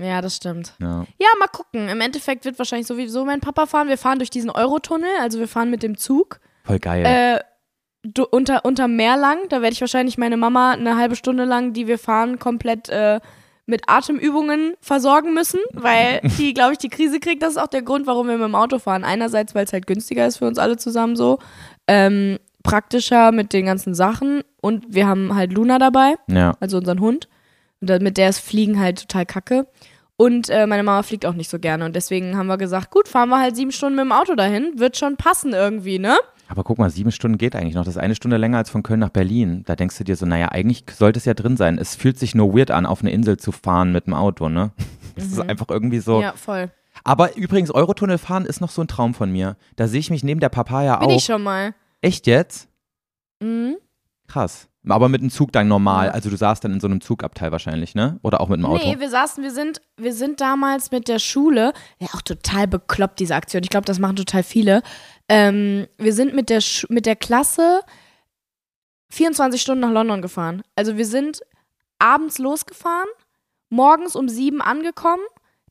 Ja, 0.00 0.22
das 0.22 0.36
stimmt. 0.36 0.74
Ja. 0.80 1.04
Ja, 1.18 1.28
mal 1.38 1.46
gucken. 1.48 1.88
Im 1.88 2.00
Endeffekt 2.00 2.44
wird 2.46 2.58
wahrscheinlich 2.58 2.86
sowieso 2.86 3.24
mein 3.24 3.40
Papa 3.40 3.66
fahren. 3.66 3.88
Wir 3.88 3.98
fahren 3.98 4.18
durch 4.18 4.30
diesen 4.30 4.48
Eurotunnel, 4.50 5.10
also 5.20 5.38
wir 5.38 5.48
fahren 5.48 5.70
mit 5.70 5.82
dem 5.82 5.96
Zug. 5.98 6.40
Voll 6.64 6.78
geil. 6.78 7.04
Äh, 7.04 7.40
unter, 8.30 8.64
unter 8.64 8.88
Meer 8.88 9.18
lang. 9.18 9.38
Da 9.50 9.60
werde 9.60 9.74
ich 9.74 9.80
wahrscheinlich 9.82 10.16
meine 10.16 10.38
Mama 10.38 10.72
eine 10.72 10.96
halbe 10.96 11.16
Stunde 11.16 11.44
lang, 11.44 11.74
die 11.74 11.86
wir 11.86 11.98
fahren, 11.98 12.38
komplett 12.38 12.88
äh, 12.88 13.20
mit 13.70 13.88
Atemübungen 13.88 14.74
versorgen 14.80 15.32
müssen, 15.32 15.60
weil 15.72 16.20
die, 16.38 16.52
glaube 16.52 16.72
ich, 16.72 16.78
die 16.78 16.90
Krise 16.90 17.20
kriegt. 17.20 17.42
Das 17.42 17.52
ist 17.52 17.58
auch 17.58 17.68
der 17.68 17.82
Grund, 17.82 18.06
warum 18.06 18.26
wir 18.28 18.36
mit 18.36 18.44
dem 18.44 18.54
Auto 18.54 18.78
fahren. 18.78 19.04
Einerseits, 19.04 19.54
weil 19.54 19.64
es 19.64 19.72
halt 19.72 19.86
günstiger 19.86 20.26
ist 20.26 20.38
für 20.38 20.46
uns 20.46 20.58
alle 20.58 20.76
zusammen 20.76 21.16
so. 21.16 21.38
Ähm, 21.86 22.38
praktischer 22.62 23.32
mit 23.32 23.52
den 23.52 23.66
ganzen 23.66 23.94
Sachen. 23.94 24.42
Und 24.60 24.84
wir 24.90 25.06
haben 25.06 25.34
halt 25.34 25.52
Luna 25.52 25.78
dabei, 25.78 26.16
ja. 26.28 26.54
also 26.60 26.76
unseren 26.76 27.00
Hund. 27.00 27.28
Und 27.80 28.02
mit 28.02 28.18
der 28.18 28.28
ist 28.28 28.40
Fliegen 28.40 28.78
halt 28.78 29.00
total 29.00 29.24
kacke. 29.24 29.66
Und 30.16 30.50
äh, 30.50 30.66
meine 30.66 30.82
Mama 30.82 31.02
fliegt 31.02 31.24
auch 31.24 31.32
nicht 31.32 31.48
so 31.48 31.58
gerne. 31.58 31.86
Und 31.86 31.96
deswegen 31.96 32.36
haben 32.36 32.48
wir 32.48 32.58
gesagt, 32.58 32.90
gut, 32.90 33.08
fahren 33.08 33.30
wir 33.30 33.40
halt 33.40 33.56
sieben 33.56 33.72
Stunden 33.72 33.96
mit 33.96 34.04
dem 34.04 34.12
Auto 34.12 34.34
dahin. 34.34 34.78
Wird 34.78 34.98
schon 34.98 35.16
passen 35.16 35.54
irgendwie, 35.54 35.98
ne? 35.98 36.18
Aber 36.50 36.64
guck 36.64 36.78
mal, 36.78 36.90
sieben 36.90 37.12
Stunden 37.12 37.38
geht 37.38 37.54
eigentlich 37.54 37.76
noch. 37.76 37.84
Das 37.84 37.94
ist 37.94 38.02
eine 38.02 38.16
Stunde 38.16 38.36
länger 38.36 38.58
als 38.58 38.70
von 38.70 38.82
Köln 38.82 38.98
nach 38.98 39.10
Berlin. 39.10 39.62
Da 39.66 39.76
denkst 39.76 39.96
du 39.98 40.02
dir 40.02 40.16
so, 40.16 40.26
naja, 40.26 40.48
eigentlich 40.48 40.84
sollte 40.92 41.20
es 41.20 41.24
ja 41.24 41.34
drin 41.34 41.56
sein. 41.56 41.78
Es 41.78 41.94
fühlt 41.94 42.18
sich 42.18 42.34
nur 42.34 42.52
weird 42.52 42.72
an, 42.72 42.86
auf 42.86 43.02
eine 43.02 43.12
Insel 43.12 43.36
zu 43.36 43.52
fahren 43.52 43.92
mit 43.92 44.08
dem 44.08 44.14
Auto, 44.14 44.48
ne? 44.48 44.72
Das 45.14 45.26
mhm. 45.26 45.32
ist 45.32 45.40
einfach 45.48 45.66
irgendwie 45.68 46.00
so. 46.00 46.20
Ja, 46.20 46.32
voll. 46.32 46.72
Aber 47.04 47.36
übrigens, 47.36 47.70
Eurotunnel 47.70 48.18
fahren 48.18 48.46
ist 48.46 48.60
noch 48.60 48.70
so 48.70 48.82
ein 48.82 48.88
Traum 48.88 49.14
von 49.14 49.30
mir. 49.30 49.56
Da 49.76 49.86
sehe 49.86 50.00
ich 50.00 50.10
mich 50.10 50.24
neben 50.24 50.40
der 50.40 50.48
Papaya 50.48 50.96
Bin 50.96 51.04
auch. 51.04 51.08
Bin 51.08 51.16
ich 51.18 51.24
schon 51.24 51.42
mal. 51.42 51.72
Echt 52.00 52.26
jetzt? 52.26 52.68
Mhm. 53.40 53.76
Krass. 54.26 54.66
Aber 54.88 55.08
mit 55.08 55.20
dem 55.20 55.30
Zug 55.30 55.52
dann 55.52 55.68
normal. 55.68 56.10
Also 56.10 56.30
du 56.30 56.36
saßt 56.36 56.64
dann 56.64 56.72
in 56.72 56.80
so 56.80 56.86
einem 56.86 57.00
Zugabteil 57.00 57.52
wahrscheinlich, 57.52 57.94
ne? 57.94 58.18
Oder 58.22 58.40
auch 58.40 58.48
mit 58.48 58.58
dem 58.58 58.66
Auto? 58.66 58.84
Nee, 58.84 58.98
wir 58.98 59.10
saßen, 59.10 59.44
wir 59.44 59.50
sind, 59.50 59.82
wir 59.98 60.14
sind 60.14 60.40
damals 60.40 60.90
mit 60.90 61.06
der 61.06 61.18
Schule, 61.18 61.74
ja 61.98 62.08
auch 62.14 62.22
total 62.22 62.66
bekloppt, 62.66 63.20
diese 63.20 63.34
Aktion. 63.34 63.62
Ich 63.62 63.68
glaube, 63.68 63.84
das 63.84 63.98
machen 63.98 64.16
total 64.16 64.42
viele. 64.42 64.82
Ähm, 65.30 65.86
wir 65.96 66.12
sind 66.12 66.34
mit 66.34 66.50
der, 66.50 66.60
mit 66.88 67.06
der 67.06 67.14
Klasse 67.14 67.82
24 69.10 69.62
Stunden 69.62 69.80
nach 69.80 69.92
London 69.92 70.22
gefahren. 70.22 70.62
Also 70.74 70.96
wir 70.96 71.06
sind 71.06 71.40
abends 72.00 72.38
losgefahren, 72.38 73.08
morgens 73.68 74.16
um 74.16 74.28
sieben 74.28 74.60
angekommen, 74.60 75.22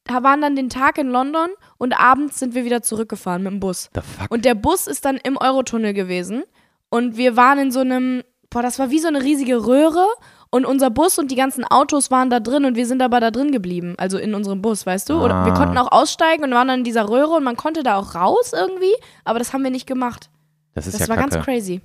waren 0.07 0.41
dann 0.41 0.55
den 0.55 0.69
Tag 0.69 0.97
in 0.97 1.09
London 1.09 1.49
und 1.77 1.93
abends 1.93 2.39
sind 2.39 2.55
wir 2.55 2.65
wieder 2.65 2.81
zurückgefahren 2.81 3.43
mit 3.43 3.51
dem 3.51 3.59
Bus. 3.59 3.91
Und 4.29 4.43
der 4.43 4.55
Bus 4.55 4.87
ist 4.87 5.05
dann 5.05 5.17
im 5.17 5.37
Eurotunnel 5.37 5.93
gewesen. 5.93 6.43
Und 6.89 7.15
wir 7.15 7.35
waren 7.35 7.59
in 7.59 7.71
so 7.71 7.81
einem 7.81 8.23
boah, 8.49 8.61
das 8.61 8.79
war 8.79 8.89
wie 8.89 8.99
so 8.99 9.07
eine 9.07 9.21
riesige 9.21 9.65
Röhre 9.65 10.07
und 10.51 10.65
unser 10.65 10.89
Bus 10.89 11.19
und 11.19 11.29
die 11.31 11.35
ganzen 11.35 11.63
Autos 11.63 12.11
waren 12.11 12.29
da 12.29 12.39
drin 12.39 12.65
und 12.65 12.75
wir 12.75 12.85
sind 12.85 13.01
aber 13.01 13.19
da 13.19 13.31
drin 13.31 13.51
geblieben, 13.51 13.95
also 13.97 14.17
in 14.17 14.33
unserem 14.33 14.61
Bus, 14.61 14.85
weißt 14.85 15.09
du? 15.09 15.13
Ah. 15.19 15.25
Oder 15.25 15.45
wir 15.45 15.53
konnten 15.53 15.77
auch 15.77 15.91
aussteigen 15.91 16.43
und 16.43 16.51
waren 16.51 16.67
dann 16.67 16.79
in 16.79 16.83
dieser 16.83 17.09
Röhre 17.09 17.35
und 17.35 17.43
man 17.43 17.55
konnte 17.55 17.83
da 17.83 17.97
auch 17.97 18.15
raus 18.15 18.53
irgendwie, 18.53 18.93
aber 19.23 19.39
das 19.39 19.53
haben 19.53 19.63
wir 19.63 19.71
nicht 19.71 19.87
gemacht. 19.87 20.29
Das 20.73 20.87
ist 20.87 20.93
das 20.93 21.01
ja 21.01 21.09
war 21.09 21.17
Kacke. 21.17 21.29
ganz 21.29 21.45
crazy. 21.45 21.81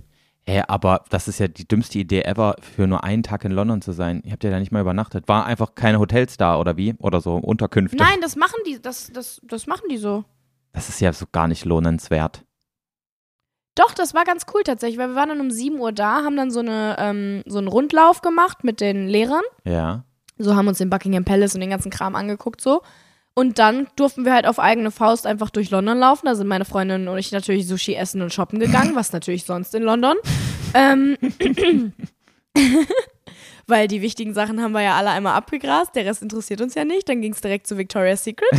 Hä, 0.46 0.62
aber 0.68 1.04
das 1.08 1.26
ist 1.26 1.38
ja 1.38 1.48
die 1.48 1.66
dümmste 1.66 1.98
Idee 1.98 2.22
ever, 2.22 2.56
für 2.60 2.86
nur 2.86 3.02
einen 3.02 3.22
Tag 3.22 3.44
in 3.44 3.52
London 3.52 3.80
zu 3.80 3.92
sein. 3.92 4.20
Ihr 4.24 4.32
habt 4.32 4.44
ja 4.44 4.50
da 4.50 4.58
nicht 4.58 4.72
mal 4.72 4.82
übernachtet. 4.82 5.26
War 5.26 5.46
einfach 5.46 5.74
keine 5.74 5.98
Hotels 5.98 6.36
da 6.36 6.58
oder 6.58 6.76
wie? 6.76 6.94
Oder 6.98 7.22
so 7.22 7.36
Unterkünfte? 7.36 7.96
Nein, 7.96 8.20
das 8.20 8.36
machen 8.36 8.60
die, 8.66 8.80
das, 8.80 9.10
das, 9.12 9.40
das 9.44 9.66
machen 9.66 9.88
die 9.90 9.96
so. 9.96 10.24
Das 10.74 10.90
ist 10.90 11.00
ja 11.00 11.12
so 11.14 11.24
gar 11.32 11.48
nicht 11.48 11.64
lohnenswert. 11.64 12.43
Doch, 13.74 13.92
das 13.92 14.14
war 14.14 14.24
ganz 14.24 14.46
cool 14.54 14.62
tatsächlich, 14.62 14.98
weil 14.98 15.08
wir 15.08 15.16
waren 15.16 15.30
dann 15.30 15.40
um 15.40 15.50
7 15.50 15.78
Uhr 15.78 15.92
da, 15.92 16.22
haben 16.22 16.36
dann 16.36 16.50
so, 16.50 16.60
eine, 16.60 16.96
ähm, 16.98 17.42
so 17.46 17.58
einen 17.58 17.68
Rundlauf 17.68 18.22
gemacht 18.22 18.62
mit 18.62 18.80
den 18.80 19.08
Lehrern. 19.08 19.42
Ja. 19.64 20.04
So 20.38 20.54
haben 20.54 20.68
uns 20.68 20.78
den 20.78 20.90
Buckingham 20.90 21.24
Palace 21.24 21.54
und 21.54 21.60
den 21.60 21.70
ganzen 21.70 21.90
Kram 21.90 22.14
angeguckt 22.14 22.60
so. 22.60 22.82
Und 23.34 23.58
dann 23.58 23.88
durften 23.96 24.24
wir 24.24 24.32
halt 24.32 24.46
auf 24.46 24.60
eigene 24.60 24.92
Faust 24.92 25.26
einfach 25.26 25.50
durch 25.50 25.70
London 25.70 25.98
laufen. 25.98 26.26
Da 26.26 26.36
sind 26.36 26.46
meine 26.46 26.64
Freundin 26.64 27.08
und 27.08 27.18
ich 27.18 27.32
natürlich 27.32 27.66
Sushi 27.66 27.94
essen 27.94 28.22
und 28.22 28.32
shoppen 28.32 28.60
gegangen, 28.60 28.94
was 28.94 29.12
natürlich 29.12 29.44
sonst 29.44 29.74
in 29.74 29.82
London. 29.82 30.16
ähm, 30.72 31.16
weil 33.66 33.88
die 33.88 34.02
wichtigen 34.02 34.34
Sachen 34.34 34.62
haben 34.62 34.72
wir 34.72 34.82
ja 34.82 34.94
alle 34.94 35.10
einmal 35.10 35.34
abgegrast, 35.34 35.96
der 35.96 36.04
Rest 36.04 36.22
interessiert 36.22 36.60
uns 36.60 36.76
ja 36.76 36.84
nicht. 36.84 37.08
Dann 37.08 37.20
ging 37.20 37.32
es 37.32 37.40
direkt 37.40 37.66
zu 37.66 37.76
Victoria's 37.76 38.22
Secret. 38.22 38.50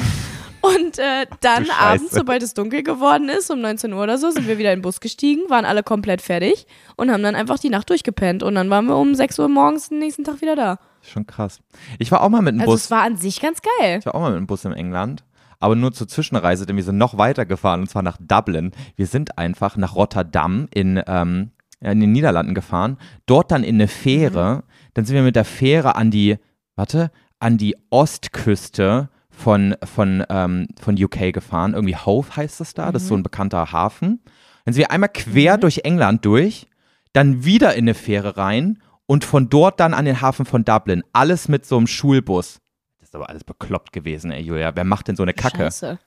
Und 0.66 0.98
äh, 0.98 1.28
dann 1.42 1.68
abends, 1.70 2.12
sobald 2.14 2.42
es 2.42 2.54
dunkel 2.54 2.82
geworden 2.82 3.30
ist, 3.30 3.52
um 3.52 3.62
19 3.62 3.94
Uhr 3.94 4.02
oder 4.02 4.18
so, 4.18 4.32
sind 4.32 4.48
wir 4.48 4.58
wieder 4.58 4.72
in 4.74 4.80
den 4.80 4.82
Bus 4.82 5.00
gestiegen, 5.00 5.50
waren 5.50 5.66
alle 5.66 5.84
komplett 5.84 6.22
fertig 6.22 6.66
und 6.96 7.12
haben 7.12 7.22
dann 7.22 7.36
einfach 7.36 7.60
die 7.60 7.70
Nacht 7.70 7.90
durchgepennt. 7.90 8.42
Und 8.42 8.56
dann 8.56 8.70
waren 8.70 8.86
wir 8.86 8.98
um 8.98 9.14
6 9.14 9.38
Uhr 9.40 9.50
morgens 9.50 9.90
den 9.90 10.00
nächsten 10.00 10.24
Tag 10.24 10.42
wieder 10.42 10.56
da. 10.56 10.80
Schon 11.02 11.28
krass. 11.28 11.60
Ich 12.00 12.12
war 12.12 12.22
auch 12.22 12.30
mal 12.30 12.42
mit 12.42 12.56
dem 12.56 12.62
also 12.62 12.74
Bus. 12.74 12.86
Es 12.86 12.92
war 12.92 13.04
an 13.04 13.18
sich 13.18 13.42
ganz 13.42 13.60
geil. 13.62 14.00
Ich 14.00 14.06
war 14.06 14.16
auch 14.16 14.22
mal 14.22 14.32
mit 14.32 14.40
dem 14.40 14.48
Bus 14.48 14.66
in 14.66 14.74
England. 14.74 15.24
Aber 15.60 15.76
nur 15.76 15.94
zur 15.94 16.08
Zwischenreise, 16.08 16.66
denn 16.66 16.76
wir 16.76 16.84
sind 16.84 16.98
noch 16.98 17.18
weiter 17.18 17.46
gefahren 17.46 17.82
und 17.82 17.90
zwar 17.90 18.02
nach 18.02 18.18
Dublin. 18.20 18.72
Wir 18.96 19.08
sind 19.08 19.38
einfach 19.38 19.78
nach 19.78 19.96
Rotterdam 19.96 20.68
in, 20.74 21.02
ähm, 21.08 21.52
in 21.80 22.00
den 22.00 22.12
Niederlanden 22.12 22.54
gefahren, 22.54 22.98
dort 23.26 23.52
dann 23.52 23.64
in 23.64 23.76
eine 23.76 23.88
Fähre. 23.88 24.56
Mhm. 24.56 24.64
Dann 24.94 25.06
sind 25.06 25.16
wir 25.16 25.24
mit 25.24 25.36
der 25.36 25.46
Fähre 25.46 25.96
an 25.96 26.12
die, 26.12 26.38
warte, 26.76 27.12
an 27.40 27.58
die 27.58 27.76
Ostküste 27.90 29.10
von, 29.36 29.76
von, 29.84 30.24
ähm, 30.30 30.68
von 30.80 31.02
UK 31.02 31.34
gefahren. 31.34 31.74
Irgendwie 31.74 31.96
Hove 31.96 32.36
heißt 32.36 32.62
es 32.62 32.74
da, 32.74 32.88
mhm. 32.88 32.94
das 32.94 33.04
ist 33.04 33.10
so 33.10 33.16
ein 33.16 33.20
mhm. 33.20 33.24
bekannter 33.24 33.72
Hafen. 33.72 34.22
Dann 34.66 34.74
sind 34.74 34.82
wir 34.82 34.92
einmal 34.92 35.10
quer 35.10 35.58
mhm. 35.58 35.62
durch 35.62 35.82
England 35.84 36.26
durch, 36.26 36.68
dann 37.14 37.46
wieder 37.46 37.76
in 37.76 37.86
eine 37.86 37.94
Fähre 37.94 38.38
rein 38.38 38.82
und 39.06 39.24
von 39.24 39.50
dort 39.50 39.80
dann 39.80 39.94
an 39.94 40.06
den 40.06 40.22
Hafen 40.22 40.46
von 40.46 40.66
Dublin. 40.66 41.04
Alles 41.14 41.48
mit 41.48 41.66
so 41.66 41.78
einem 41.78 41.88
Schulbus. 41.88 42.60
Das 43.00 43.10
ist 43.10 43.16
aber 43.16 43.30
alles 43.30 43.44
bekloppt 43.44 43.94
gewesen, 43.94 44.32
ey, 44.32 44.42
Julia. 44.42 44.76
Wer 44.76 44.84
macht 44.84 45.08
denn 45.08 45.16
so 45.16 45.24
eine 45.24 45.34
Kacke? 45.34 45.58
Scheiße. 45.58 46.00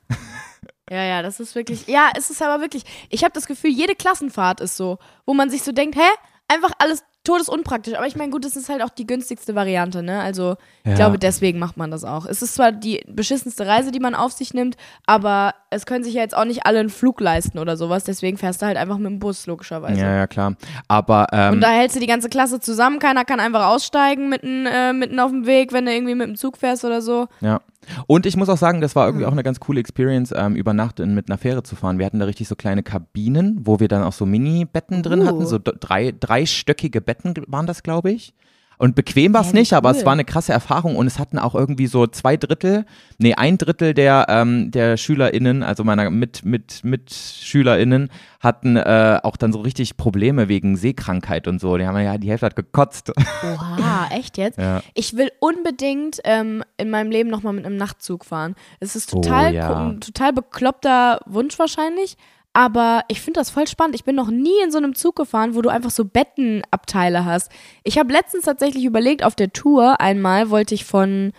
Ja, 0.90 1.04
ja, 1.04 1.22
das 1.22 1.38
ist 1.38 1.54
wirklich. 1.54 1.86
Ja, 1.86 2.10
es 2.16 2.30
ist 2.30 2.40
aber 2.40 2.62
wirklich. 2.62 2.84
Ich 3.10 3.22
habe 3.22 3.34
das 3.34 3.46
Gefühl, 3.46 3.70
jede 3.70 3.94
Klassenfahrt 3.94 4.60
ist 4.60 4.76
so, 4.76 4.98
wo 5.26 5.34
man 5.34 5.50
sich 5.50 5.62
so 5.62 5.72
denkt, 5.72 5.96
hä? 5.96 6.08
Einfach 6.48 6.72
alles 6.78 7.04
todesunpraktisch. 7.28 7.94
Aber 7.94 8.06
ich 8.06 8.16
meine, 8.16 8.30
gut, 8.30 8.44
das 8.44 8.56
ist 8.56 8.70
halt 8.70 8.82
auch 8.82 8.88
die 8.88 9.06
günstigste 9.06 9.54
Variante, 9.54 10.02
ne? 10.02 10.20
Also, 10.20 10.56
ich 10.84 10.90
ja. 10.90 10.94
glaube, 10.96 11.18
deswegen 11.18 11.58
macht 11.58 11.76
man 11.76 11.90
das 11.90 12.02
auch. 12.02 12.24
Es 12.24 12.40
ist 12.40 12.54
zwar 12.54 12.72
die 12.72 13.02
beschissenste 13.06 13.66
Reise, 13.66 13.90
die 13.90 14.00
man 14.00 14.14
auf 14.14 14.32
sich 14.32 14.54
nimmt, 14.54 14.76
aber 15.06 15.54
es 15.68 15.84
können 15.84 16.04
sich 16.04 16.14
ja 16.14 16.22
jetzt 16.22 16.34
auch 16.34 16.46
nicht 16.46 16.64
alle 16.64 16.80
einen 16.80 16.88
Flug 16.88 17.20
leisten 17.20 17.58
oder 17.58 17.76
sowas. 17.76 18.04
Deswegen 18.04 18.38
fährst 18.38 18.62
du 18.62 18.66
halt 18.66 18.78
einfach 18.78 18.96
mit 18.96 19.06
dem 19.06 19.18
Bus, 19.18 19.46
logischerweise. 19.46 20.00
Ja, 20.00 20.16
ja, 20.16 20.26
klar. 20.26 20.54
Aber, 20.88 21.26
ähm, 21.32 21.54
Und 21.54 21.60
da 21.60 21.70
hältst 21.70 21.96
du 21.96 22.00
die 22.00 22.06
ganze 22.06 22.30
Klasse 22.30 22.60
zusammen. 22.60 22.98
Keiner 22.98 23.26
kann 23.26 23.40
einfach 23.40 23.66
aussteigen 23.66 24.30
mitten, 24.30 24.64
äh, 24.64 24.94
mitten 24.94 25.20
auf 25.20 25.30
dem 25.30 25.44
Weg, 25.44 25.72
wenn 25.72 25.84
du 25.84 25.92
irgendwie 25.92 26.14
mit 26.14 26.28
dem 26.28 26.36
Zug 26.36 26.56
fährst 26.56 26.84
oder 26.86 27.02
so. 27.02 27.28
Ja. 27.42 27.60
Und 28.06 28.26
ich 28.26 28.36
muss 28.36 28.48
auch 28.48 28.56
sagen, 28.56 28.80
das 28.80 28.96
war 28.96 29.06
irgendwie 29.06 29.26
auch 29.26 29.32
eine 29.32 29.42
ganz 29.42 29.60
coole 29.60 29.80
Experience, 29.80 30.32
ähm, 30.36 30.56
über 30.56 30.74
Nacht 30.74 31.00
in, 31.00 31.14
mit 31.14 31.30
einer 31.30 31.38
Fähre 31.38 31.62
zu 31.62 31.76
fahren. 31.76 31.98
Wir 31.98 32.06
hatten 32.06 32.18
da 32.18 32.26
richtig 32.26 32.48
so 32.48 32.56
kleine 32.56 32.82
Kabinen, 32.82 33.58
wo 33.62 33.80
wir 33.80 33.88
dann 33.88 34.02
auch 34.02 34.12
so 34.12 34.26
Mini-Betten 34.26 35.02
drin 35.02 35.20
uh. 35.22 35.26
hatten, 35.26 35.46
so 35.46 35.58
drei, 35.58 36.12
dreistöckige 36.18 37.00
Betten 37.00 37.34
waren 37.46 37.66
das, 37.66 37.82
glaube 37.82 38.10
ich. 38.10 38.34
Und 38.78 38.94
bequem 38.94 39.34
war 39.34 39.40
es 39.40 39.48
ja, 39.48 39.54
nicht, 39.54 39.72
cool. 39.72 39.78
aber 39.78 39.90
es 39.90 40.04
war 40.04 40.12
eine 40.12 40.24
krasse 40.24 40.52
Erfahrung 40.52 40.96
und 40.96 41.06
es 41.06 41.18
hatten 41.18 41.38
auch 41.38 41.54
irgendwie 41.54 41.88
so 41.88 42.06
zwei 42.06 42.36
Drittel, 42.36 42.86
nee, 43.18 43.34
ein 43.34 43.58
Drittel 43.58 43.92
der, 43.92 44.26
ähm, 44.28 44.70
der 44.70 44.96
SchülerInnen, 44.96 45.64
also 45.64 45.82
meiner 45.82 46.08
mit, 46.10 46.44
mit, 46.44 46.84
mit 46.84 47.12
SchülerInnen, 47.12 48.08
hatten 48.40 48.76
äh, 48.76 49.18
auch 49.22 49.36
dann 49.36 49.52
so 49.52 49.60
richtig 49.60 49.96
Probleme 49.96 50.48
wegen 50.48 50.76
Seekrankheit 50.76 51.48
und 51.48 51.60
so. 51.60 51.76
Die 51.76 51.86
haben 51.86 51.98
ja, 51.98 52.18
die 52.18 52.30
Hälfte 52.30 52.46
hat 52.46 52.56
gekotzt. 52.56 53.12
Oha, 53.16 54.08
echt 54.10 54.38
jetzt? 54.38 54.58
Ja. 54.58 54.80
Ich 54.94 55.16
will 55.16 55.32
unbedingt 55.40 56.20
ähm, 56.22 56.62
in 56.76 56.90
meinem 56.90 57.10
Leben 57.10 57.30
nochmal 57.30 57.54
mit 57.54 57.66
einem 57.66 57.76
Nachtzug 57.76 58.24
fahren. 58.24 58.54
Es 58.78 58.94
ist 58.94 59.10
total, 59.10 59.52
oh, 59.52 59.56
ja. 59.56 59.92
total 59.98 60.32
bekloppter 60.32 61.20
Wunsch 61.26 61.58
wahrscheinlich, 61.58 62.16
aber 62.52 63.02
ich 63.08 63.20
finde 63.20 63.40
das 63.40 63.50
voll 63.50 63.66
spannend. 63.66 63.94
Ich 63.94 64.04
bin 64.04 64.16
noch 64.16 64.30
nie 64.30 64.62
in 64.64 64.70
so 64.70 64.78
einem 64.78 64.94
Zug 64.94 65.16
gefahren, 65.16 65.54
wo 65.54 65.62
du 65.62 65.68
einfach 65.68 65.90
so 65.90 66.04
Bettenabteile 66.04 67.24
hast. 67.24 67.52
Ich 67.84 67.98
habe 67.98 68.12
letztens 68.12 68.44
tatsächlich 68.44 68.84
überlegt, 68.84 69.22
auf 69.22 69.34
der 69.34 69.52
Tour 69.52 70.00
einmal 70.00 70.50
wollte 70.50 70.74
ich 70.74 70.84
von, 70.84 71.32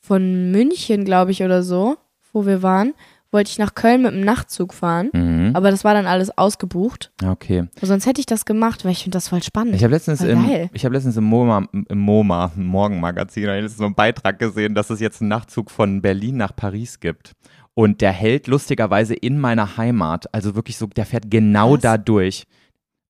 von 0.00 0.50
München, 0.50 1.04
glaube 1.04 1.32
ich, 1.32 1.42
oder 1.42 1.62
so, 1.62 1.96
wo 2.32 2.46
wir 2.46 2.62
waren, 2.62 2.94
wollte 3.34 3.50
ich 3.50 3.58
nach 3.58 3.74
Köln 3.74 4.02
mit 4.02 4.12
dem 4.12 4.20
Nachtzug 4.20 4.72
fahren. 4.72 5.10
Mhm. 5.12 5.50
Aber 5.54 5.70
das 5.70 5.82
war 5.82 5.92
dann 5.92 6.06
alles 6.06 6.36
ausgebucht. 6.38 7.10
Okay. 7.22 7.64
Sonst 7.82 8.06
hätte 8.06 8.20
ich 8.20 8.26
das 8.26 8.44
gemacht, 8.44 8.84
weil 8.84 8.92
ich 8.92 9.02
finde 9.02 9.16
das 9.16 9.28
voll 9.28 9.42
spannend. 9.42 9.74
Ich 9.74 9.82
habe 9.82 9.92
letztens, 9.92 10.20
im, 10.20 10.70
ich 10.72 10.84
hab 10.84 10.92
letztens 10.92 11.16
im 11.16 11.24
MoMA, 11.24 11.66
im 11.72 11.98
MoMA, 11.98 12.52
im 12.56 12.66
Morgenmagazin, 12.66 13.68
so 13.68 13.84
einen 13.84 13.94
Beitrag 13.94 14.38
gesehen, 14.38 14.74
dass 14.74 14.88
es 14.88 15.00
jetzt 15.00 15.20
einen 15.20 15.30
Nachtzug 15.30 15.70
von 15.70 16.00
Berlin 16.00 16.36
nach 16.36 16.54
Paris 16.54 17.00
gibt. 17.00 17.32
Und 17.74 18.00
der 18.00 18.12
hält 18.12 18.46
lustigerweise 18.46 19.14
in 19.14 19.40
meiner 19.40 19.76
Heimat. 19.76 20.32
Also 20.32 20.54
wirklich 20.54 20.78
so, 20.78 20.86
der 20.86 21.06
fährt 21.06 21.30
genau 21.30 21.74
Was? 21.74 21.80
da 21.80 21.98
durch. 21.98 22.44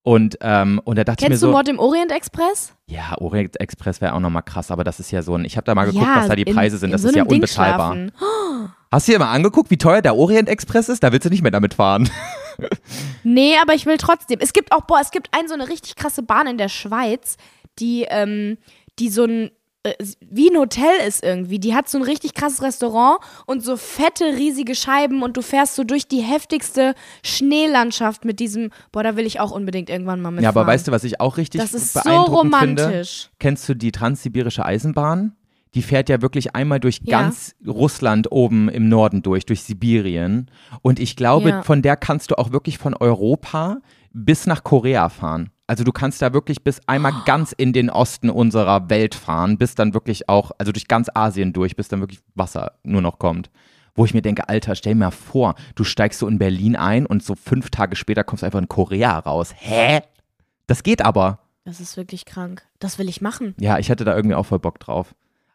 Und, 0.03 0.37
ähm, 0.43 0.83
und 0.85 0.99
da 0.99 1.05
dachte 1.05 1.25
Kennst 1.25 1.25
ich 1.25 1.31
mir 1.31 1.39
so. 1.39 1.47
du 1.47 1.53
Mord 1.53 1.69
im 1.69 1.79
Orient 1.79 2.13
Express? 2.13 2.75
Ja, 2.87 3.17
Orient 3.19 3.59
Express 3.59 4.03
wäre 4.03 4.13
auch 4.13 4.21
nochmal 4.21 4.43
krass, 4.43 4.71
aber 4.71 4.85
das 4.85 5.01
ist 5.01 5.11
ja 5.11 5.23
so 5.23 5.35
ein. 5.35 5.47
Ich 5.47 5.57
habe 5.57 5.65
da 5.65 5.75
mal 5.75 5.87
geguckt, 5.87 6.05
ja, 6.05 6.17
was 6.17 6.29
da 6.29 6.37
die 6.37 6.45
Preise 6.45 6.77
in, 6.77 6.81
sind. 6.81 6.93
Das 6.93 7.03
so 7.03 7.09
ist 7.09 7.17
ja 7.17 7.25
unbezahlbar. 7.25 7.97
Hast 8.93 9.09
du 9.09 9.13
dir 9.13 9.19
mal 9.19 9.33
angeguckt, 9.33 9.71
wie 9.71 9.79
teuer 9.79 10.03
der 10.03 10.15
Orient 10.15 10.49
Express 10.49 10.91
ist? 10.91 11.03
Da 11.03 11.11
willst 11.11 11.25
du 11.25 11.31
nicht 11.31 11.43
mehr 11.43 11.51
damit 11.51 11.75
fahren. 11.75 12.11
nee, 13.25 13.55
aber 13.61 13.75
ich 13.75 13.87
will 13.87 13.97
trotzdem. 13.97 14.39
Es 14.41 14.53
gibt 14.53 14.73
auch, 14.73 14.83
boah, 14.83 15.01
es 15.01 15.11
gibt 15.11 15.31
eine 15.33 15.49
so 15.49 15.55
eine 15.55 15.69
richtig 15.69 15.97
krasse 15.97 16.23
Bahn 16.23 16.47
in 16.47 16.59
der 16.59 16.69
Schweiz, 16.69 17.37
die, 17.79 18.07
ähm, 18.09 18.59
die 18.99 19.09
so 19.09 19.25
ein 19.25 19.51
wie 20.31 20.51
ein 20.51 20.57
Hotel 20.57 20.93
ist 21.07 21.23
irgendwie. 21.23 21.59
Die 21.59 21.75
hat 21.75 21.89
so 21.89 21.99
ein 21.99 22.05
richtig 22.05 22.35
krasses 22.35 22.63
Restaurant 22.63 23.19
und 23.47 23.63
so 23.63 23.77
fette, 23.77 24.25
riesige 24.25 24.75
Scheiben 24.75 25.23
und 25.23 25.37
du 25.37 25.43
fährst 25.43 25.75
so 25.75 25.85
durch 25.85 26.09
die 26.09 26.21
heftigste 26.21 26.95
Schneelandschaft 27.23 28.25
mit 28.25 28.41
diesem, 28.41 28.71
boah, 28.93 29.03
da 29.03 29.17
will 29.17 29.27
ich 29.27 29.41
auch 29.41 29.51
unbedingt 29.51 29.91
irgendwann 29.91 30.23
mal 30.23 30.31
mitfahren. 30.31 30.45
Ja, 30.45 30.49
aber 30.61 30.67
weißt 30.67 30.89
du, 30.89 30.93
was 30.93 31.05
ich 31.05 31.21
auch 31.21 31.37
richtig 31.37 31.61
das 31.61 31.75
ist 31.75 31.95
beeindruckend 31.95 32.31
so 32.31 32.37
romantisch. 32.37 33.23
Finde? 33.25 33.37
Kennst 33.39 33.69
du 33.69 33.75
die 33.75 33.93
transsibirische 33.93 34.65
Eisenbahn? 34.65 35.37
Die 35.75 35.83
fährt 35.83 36.09
ja 36.09 36.23
wirklich 36.23 36.55
einmal 36.55 36.81
durch 36.81 37.01
ja. 37.03 37.21
ganz 37.21 37.55
Russland 37.67 38.31
oben 38.31 38.69
im 38.69 38.89
Norden 38.89 39.23
durch, 39.23 39.45
durch 39.45 39.65
Sibirien. 39.65 40.51
Und 40.83 41.01
ich 41.01 41.17
glaube, 41.17 41.51
ja. 41.51 41.63
von 41.63 41.83
der 41.83 41.97
kannst 41.97 42.31
du 42.31 42.39
auch 42.39 42.53
wirklich 42.53 42.79
von 42.79 42.95
Europa 42.95 43.79
bis 44.13 44.47
nach 44.47 44.63
Korea 44.63 45.09
fahren. 45.09 45.51
Also 45.67 45.83
du 45.83 45.93
kannst 45.93 46.21
da 46.21 46.35
wirklich 46.35 46.63
bis 46.63 46.81
einmal 46.87 47.13
ganz 47.25 47.53
in 47.53 47.73
den 47.73 47.89
Osten 47.89 48.29
unserer 48.29 48.91
Welt 48.91 49.15
fahren, 49.15 49.57
bis 49.57 49.75
dann 49.75 49.95
wirklich 49.95 50.29
auch, 50.29 50.51
also 50.59 50.73
durch 50.73 50.89
ganz 50.89 51.09
Asien 51.15 51.53
durch, 51.55 51.75
bis 51.75 51.89
dann 51.89 52.01
wirklich 52.01 52.21
Wasser 52.35 52.73
nur 52.83 53.01
noch 53.01 53.19
kommt. 53.19 53.51
Wo 53.95 54.05
ich 54.05 54.13
mir 54.13 54.23
denke, 54.23 54.49
Alter, 54.49 54.75
stell 54.75 54.95
mir 54.95 55.07
mal 55.07 55.11
vor, 55.11 55.55
du 55.75 55.85
steigst 55.85 56.19
so 56.19 56.29
in 56.29 56.39
Berlin 56.39 56.77
ein 56.77 57.07
und 57.07 57.23
so 57.23 57.35
fünf 57.35 57.71
Tage 57.71 57.97
später 57.97 58.25
kommst 58.25 58.43
du 58.43 58.47
einfach 58.47 58.59
in 58.59 58.69
Korea 58.69 59.19
raus. 59.21 59.55
Hä? 59.57 60.01
Das 60.67 60.83
geht 60.83 61.03
aber. 61.03 61.39
Das 61.65 61.81
ist 61.81 61.97
wirklich 61.97 62.27
krank. 62.27 62.67
Das 62.79 62.99
will 62.99 63.09
ich 63.09 63.23
machen. 63.23 63.55
Ja, 63.59 63.79
ich 63.79 63.89
hätte 63.89 64.05
da 64.05 64.15
irgendwie 64.15 64.35
auch 64.35 64.45
voll 64.45 64.59
Bock 64.59 64.81
drauf. 64.81 65.15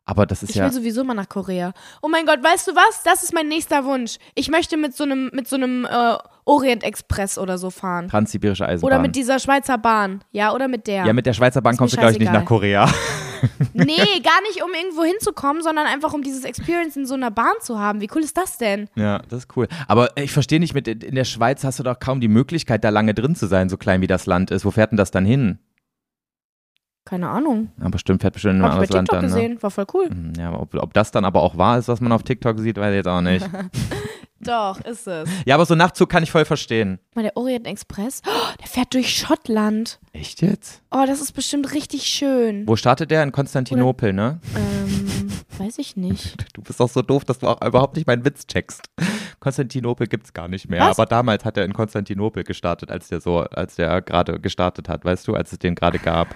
Aber 0.09 0.25
das 0.25 0.41
ist 0.41 0.49
Ich 0.49 0.55
ja. 0.55 0.65
will 0.65 0.71
sowieso 0.71 1.03
mal 1.03 1.13
nach 1.13 1.29
Korea. 1.29 1.71
Oh 2.01 2.07
mein 2.07 2.25
Gott, 2.25 2.43
weißt 2.43 2.67
du 2.67 2.71
was? 2.71 3.03
Das 3.03 3.21
ist 3.21 3.31
mein 3.31 3.47
nächster 3.47 3.85
Wunsch. 3.85 4.17
Ich 4.33 4.49
möchte 4.49 4.75
mit 4.75 4.95
so 4.95 5.03
einem 5.03 5.29
mit 5.33 5.47
so 5.47 5.55
einem 5.55 5.85
äh, 5.85 6.17
Orient 6.45 6.83
Express 6.83 7.37
oder 7.37 7.59
so 7.59 7.69
fahren. 7.69 8.07
Transsibirische 8.07 8.65
Eisenbahn. 8.65 8.91
Oder 8.91 8.99
mit 8.99 9.15
dieser 9.15 9.37
Schweizer 9.37 9.77
Bahn. 9.77 10.23
Ja, 10.31 10.51
oder 10.55 10.67
mit 10.67 10.87
der. 10.87 11.05
ja, 11.05 11.13
mit 11.13 11.27
der 11.27 11.33
Schweizer 11.33 11.61
Bahn 11.61 11.77
kommst 11.77 11.93
du, 11.93 11.99
glaube 11.99 12.13
ich, 12.13 12.19
nicht 12.19 12.33
nach 12.33 12.43
Korea. 12.43 12.91
nee, 13.73 13.85
gar 14.23 14.41
nicht, 14.47 14.63
um 14.63 14.71
irgendwo 14.73 15.03
hinzukommen, 15.03 15.61
sondern 15.61 15.85
einfach 15.85 16.13
um 16.13 16.23
dieses 16.23 16.43
Experience 16.43 16.97
in 16.97 17.05
so 17.05 17.13
einer 17.13 17.31
Bahn 17.31 17.53
zu 17.61 17.79
haben. 17.79 18.01
Wie 18.01 18.09
cool 18.15 18.21
ist 18.21 18.35
das 18.35 18.57
denn? 18.57 18.89
Ja, 18.95 19.19
das 19.29 19.39
ist 19.39 19.57
cool. 19.57 19.67
Aber 19.87 20.17
ich 20.17 20.31
verstehe 20.31 20.59
nicht, 20.59 20.73
mit, 20.73 20.87
in 20.87 21.15
der 21.15 21.23
Schweiz 21.23 21.63
hast 21.63 21.79
du 21.79 21.83
doch 21.83 21.99
kaum 21.99 22.19
die 22.19 22.27
Möglichkeit, 22.27 22.83
da 22.83 22.89
lange 22.89 23.13
drin 23.13 23.35
zu 23.35 23.47
sein, 23.47 23.69
so 23.69 23.77
klein 23.77 24.01
wie 24.01 24.07
das 24.07 24.25
Land 24.25 24.51
ist. 24.51 24.65
Wo 24.65 24.71
fährt 24.71 24.91
denn 24.91 24.97
das 24.97 25.11
dann 25.11 25.25
hin? 25.25 25.59
Keine 27.09 27.27
Ahnung. 27.29 27.71
Ja, 27.81 27.89
bestimmt 27.89 28.21
fährt 28.21 28.33
bestimmt 28.35 28.57
in 28.57 28.61
ein 28.63 28.71
Hab 28.71 28.83
ich 28.83 28.89
bei 28.89 28.99
anderes 28.99 29.09
Land 29.09 29.09
TikTok 29.09 29.21
dann. 29.21 29.29
Ne? 29.31 29.35
gesehen. 29.49 29.63
War 29.63 29.71
voll 29.71 29.85
cool. 29.95 30.09
Hm, 30.09 30.33
Ja, 30.37 30.49
aber 30.49 30.61
ob, 30.61 30.75
ob 30.75 30.93
das 30.93 31.09
dann 31.09 31.25
aber 31.25 31.41
auch 31.41 31.57
wahr 31.57 31.79
ist, 31.79 31.87
was 31.87 32.01
man 32.01 32.11
auf 32.11 32.21
TikTok 32.21 32.59
sieht, 32.59 32.77
weiß 32.77 32.91
ich 32.91 32.97
jetzt 32.97 33.07
auch 33.07 33.21
nicht. 33.21 33.49
Doch, 34.41 34.79
ist 34.81 35.05
es. 35.05 35.27
ja, 35.45 35.55
aber 35.55 35.65
so 35.65 35.75
Nachtzug 35.75 36.07
kann 36.07 36.23
ich 36.23 36.31
voll 36.31 36.45
verstehen. 36.45 36.99
Mal 37.13 37.23
der 37.23 37.35
Orient 37.35 37.67
Express, 37.67 38.21
oh, 38.25 38.53
der 38.61 38.67
fährt 38.67 38.93
durch 38.93 39.13
Schottland. 39.17 39.99
Echt 40.13 40.41
jetzt? 40.41 40.81
Oh, 40.91 41.03
das 41.05 41.19
ist 41.19 41.33
bestimmt 41.33 41.73
richtig 41.73 42.03
schön. 42.03 42.65
Wo 42.65 42.77
startet 42.77 43.11
der? 43.11 43.21
In 43.23 43.33
Konstantinopel, 43.33 44.13
ne? 44.13 44.39
Ähm, 44.55 45.29
weiß 45.57 45.77
ich 45.79 45.97
nicht. 45.97 46.35
Du 46.53 46.61
bist 46.61 46.79
auch 46.81 46.89
so 46.89 47.01
doof, 47.01 47.25
dass 47.25 47.39
du 47.39 47.47
auch 47.47 47.61
überhaupt 47.65 47.95
nicht 47.95 48.05
meinen 48.07 48.23
Witz 48.23 48.45
checkst. 48.47 48.83
Konstantinopel 49.39 50.07
gibt's 50.07 50.33
gar 50.33 50.47
nicht 50.47 50.69
mehr. 50.69 50.81
Was? 50.81 50.99
Aber 50.99 51.05
damals 51.05 51.43
hat 51.45 51.57
er 51.57 51.65
in 51.65 51.73
Konstantinopel 51.73 52.43
gestartet, 52.43 52.91
als 52.91 53.07
der 53.09 53.19
so, 53.21 53.39
als 53.39 53.75
der 53.75 54.01
gerade 54.01 54.39
gestartet 54.39 54.87
hat, 54.89 55.03
weißt 55.05 55.27
du, 55.27 55.35
als 55.35 55.51
es 55.51 55.59
den 55.59 55.75
gerade 55.75 55.99
gab. 55.99 56.33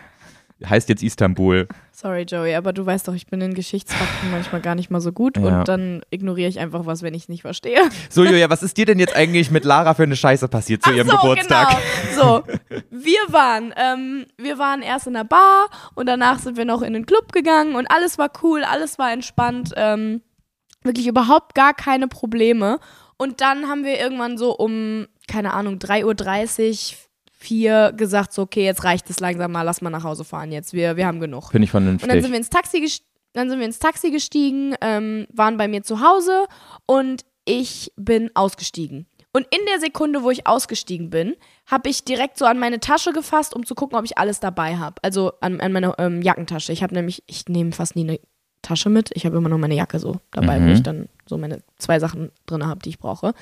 Heißt 0.65 0.87
jetzt 0.89 1.03
Istanbul. 1.03 1.67
Sorry, 1.91 2.23
Joey, 2.23 2.55
aber 2.55 2.73
du 2.73 2.85
weißt 2.85 3.07
doch, 3.07 3.13
ich 3.13 3.27
bin 3.27 3.41
in 3.41 3.53
Geschichtsfakten 3.53 4.31
manchmal 4.31 4.61
gar 4.61 4.75
nicht 4.75 4.89
mal 4.89 5.01
so 5.01 5.11
gut 5.11 5.37
Ja. 5.37 5.59
und 5.59 5.67
dann 5.67 6.01
ignoriere 6.09 6.49
ich 6.49 6.59
einfach 6.59 6.85
was, 6.85 7.01
wenn 7.01 7.13
ich 7.13 7.23
es 7.23 7.29
nicht 7.29 7.41
verstehe. 7.41 7.81
So, 8.09 8.23
Julia, 8.23 8.49
was 8.49 8.63
ist 8.63 8.77
dir 8.77 8.85
denn 8.85 8.99
jetzt 8.99 9.15
eigentlich 9.15 9.51
mit 9.51 9.65
Lara 9.65 9.93
für 9.93 10.03
eine 10.03 10.15
Scheiße 10.15 10.47
passiert 10.47 10.83
zu 10.83 10.91
ihrem 10.91 11.07
so, 11.09 11.17
Geburtstag? 11.17 11.77
Genau. 12.11 12.43
So, 12.47 12.53
wir 12.91 13.19
waren, 13.29 13.73
ähm, 13.75 14.25
wir 14.37 14.57
waren 14.57 14.81
erst 14.81 15.07
in 15.07 15.13
der 15.13 15.23
Bar 15.25 15.69
und 15.95 16.05
danach 16.07 16.39
sind 16.39 16.55
wir 16.57 16.65
noch 16.65 16.81
in 16.81 16.93
den 16.93 17.05
Club 17.05 17.31
gegangen 17.33 17.75
und 17.75 17.87
alles 17.91 18.17
war 18.17 18.29
cool, 18.43 18.63
alles 18.63 18.97
war 18.99 19.11
entspannt, 19.11 19.73
ähm, 19.75 20.21
wirklich 20.83 21.07
überhaupt 21.07 21.55
gar 21.55 21.73
keine 21.73 22.07
Probleme. 22.07 22.79
Und 23.17 23.41
dann 23.41 23.67
haben 23.69 23.83
wir 23.85 23.99
irgendwann 23.99 24.37
so 24.37 24.55
um, 24.55 25.07
keine 25.27 25.53
Ahnung, 25.53 25.75
3.30 25.77 26.91
Uhr, 26.91 26.97
4 27.43 27.93
gesagt, 27.95 28.33
so, 28.33 28.41
okay, 28.43 28.63
jetzt 28.65 28.83
reicht 28.83 29.09
es 29.09 29.19
langsam 29.19 29.51
mal, 29.51 29.61
lass 29.63 29.81
mal 29.81 29.89
nach 29.89 30.03
Hause 30.03 30.23
fahren 30.23 30.51
jetzt, 30.51 30.73
wir, 30.73 30.95
wir 30.97 31.05
haben 31.05 31.19
genug. 31.19 31.51
Finde 31.51 31.65
ich 31.65 31.73
Und 31.73 31.85
dann 31.85 31.99
vernünftig. 31.99 32.23
sind 32.23 32.31
wir 32.31 32.37
ins 32.39 32.49
Taxi, 32.49 32.77
gest- 32.79 33.03
dann 33.33 33.49
sind 33.49 33.59
wir 33.59 33.65
ins 33.65 33.79
Taxi 33.79 34.11
gestiegen, 34.11 34.75
ähm, 34.81 35.27
waren 35.33 35.57
bei 35.57 35.67
mir 35.67 35.83
zu 35.83 36.01
Hause 36.01 36.45
und 36.85 37.25
ich 37.45 37.91
bin 37.95 38.29
ausgestiegen. 38.35 39.07
Und 39.35 39.47
in 39.49 39.65
der 39.67 39.79
Sekunde, 39.79 40.21
wo 40.21 40.29
ich 40.29 40.45
ausgestiegen 40.45 41.09
bin, 41.09 41.35
habe 41.65 41.89
ich 41.89 42.03
direkt 42.05 42.37
so 42.37 42.45
an 42.45 42.59
meine 42.59 42.79
Tasche 42.79 43.11
gefasst, 43.13 43.55
um 43.55 43.65
zu 43.65 43.73
gucken, 43.73 43.97
ob 43.97 44.05
ich 44.05 44.19
alles 44.19 44.39
dabei 44.39 44.77
habe. 44.77 44.95
Also 45.01 45.31
an, 45.41 45.59
an 45.59 45.71
meine 45.73 45.95
ähm, 45.97 46.21
Jackentasche. 46.21 46.71
Ich 46.71 46.83
habe 46.83 46.93
nämlich, 46.93 47.23
ich 47.25 47.45
nehme 47.49 47.71
fast 47.71 47.95
nie 47.95 48.03
eine 48.03 48.19
Tasche 48.63 48.89
mit. 48.89 49.11
Ich 49.13 49.25
habe 49.27 49.37
immer 49.37 49.49
noch 49.49 49.59
meine 49.59 49.75
Jacke 49.75 49.99
so 49.99 50.17
dabei, 50.31 50.57
Mhm. 50.59 50.67
wo 50.67 50.71
ich 50.73 50.81
dann 50.81 51.07
so 51.27 51.37
meine 51.37 51.59
zwei 51.77 51.99
Sachen 51.99 52.31
drin 52.47 52.65
habe, 52.65 52.79
die 52.79 52.89
ich 52.89 52.97
brauche. 52.97 53.33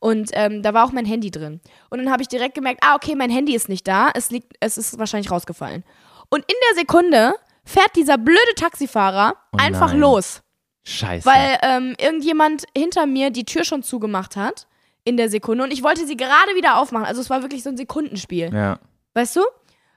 Und 0.00 0.30
ähm, 0.32 0.62
da 0.64 0.74
war 0.74 0.84
auch 0.84 0.90
mein 0.92 1.04
Handy 1.04 1.30
drin. 1.30 1.60
Und 1.90 1.98
dann 2.00 2.10
habe 2.10 2.22
ich 2.22 2.28
direkt 2.28 2.54
gemerkt, 2.56 2.80
ah, 2.84 2.96
okay, 2.96 3.14
mein 3.14 3.30
Handy 3.30 3.54
ist 3.54 3.68
nicht 3.68 3.86
da. 3.86 4.10
Es 4.14 4.30
liegt, 4.30 4.54
es 4.60 4.76
ist 4.76 4.98
wahrscheinlich 4.98 5.30
rausgefallen. 5.30 5.84
Und 6.30 6.40
in 6.40 6.56
der 6.70 6.80
Sekunde 6.80 7.34
fährt 7.64 7.94
dieser 7.94 8.18
blöde 8.18 8.54
Taxifahrer 8.56 9.34
Oh 9.52 9.58
einfach 9.58 9.94
los. 9.94 10.42
Scheiße. 10.82 11.26
Weil 11.26 11.58
ähm, 11.62 11.94
irgendjemand 12.00 12.64
hinter 12.76 13.06
mir 13.06 13.30
die 13.30 13.44
Tür 13.44 13.64
schon 13.64 13.82
zugemacht 13.82 14.34
hat 14.34 14.66
in 15.04 15.16
der 15.16 15.28
Sekunde 15.28 15.64
und 15.64 15.72
ich 15.72 15.82
wollte 15.82 16.06
sie 16.06 16.16
gerade 16.16 16.54
wieder 16.56 16.78
aufmachen. 16.78 17.06
Also 17.06 17.20
es 17.20 17.30
war 17.30 17.42
wirklich 17.42 17.62
so 17.62 17.68
ein 17.70 17.76
Sekundenspiel. 17.76 18.50
ja. 18.52 18.78
Weißt 19.14 19.36
du? 19.36 19.40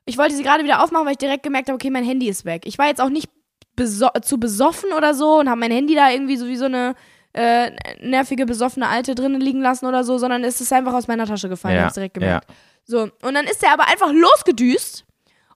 Ich 0.05 0.17
wollte 0.17 0.35
sie 0.35 0.43
gerade 0.43 0.63
wieder 0.65 0.83
aufmachen, 0.83 1.05
weil 1.05 1.13
ich 1.13 1.17
direkt 1.19 1.43
gemerkt 1.43 1.69
habe, 1.69 1.75
okay, 1.75 1.89
mein 1.89 2.03
Handy 2.03 2.27
ist 2.27 2.43
weg. 2.45 2.63
Ich 2.65 2.77
war 2.77 2.87
jetzt 2.87 2.99
auch 2.99 3.09
nicht 3.09 3.29
beso 3.75 4.09
zu 4.21 4.39
besoffen 4.39 4.91
oder 4.93 5.13
so 5.13 5.39
und 5.39 5.49
habe 5.49 5.59
mein 5.59 5.71
Handy 5.71 5.95
da 5.95 6.11
irgendwie 6.11 6.37
so 6.37 6.47
wie 6.47 6.55
so 6.55 6.65
eine 6.65 6.95
äh, 7.33 7.71
nervige, 8.01 8.45
besoffene 8.45 8.87
Alte 8.87 9.15
drinnen 9.15 9.41
liegen 9.41 9.61
lassen 9.61 9.85
oder 9.85 10.03
so, 10.03 10.17
sondern 10.17 10.43
es 10.43 10.61
ist 10.61 10.71
einfach 10.71 10.93
aus 10.93 11.07
meiner 11.07 11.25
Tasche 11.25 11.49
gefallen. 11.49 11.75
Ja, 11.75 11.83
hab's 11.83 11.95
direkt 11.95 12.13
gemerkt. 12.13 12.47
So, 12.85 13.03
und 13.03 13.33
dann 13.33 13.45
ist 13.45 13.63
er 13.63 13.73
aber 13.73 13.87
einfach 13.87 14.11
losgedüst 14.11 15.05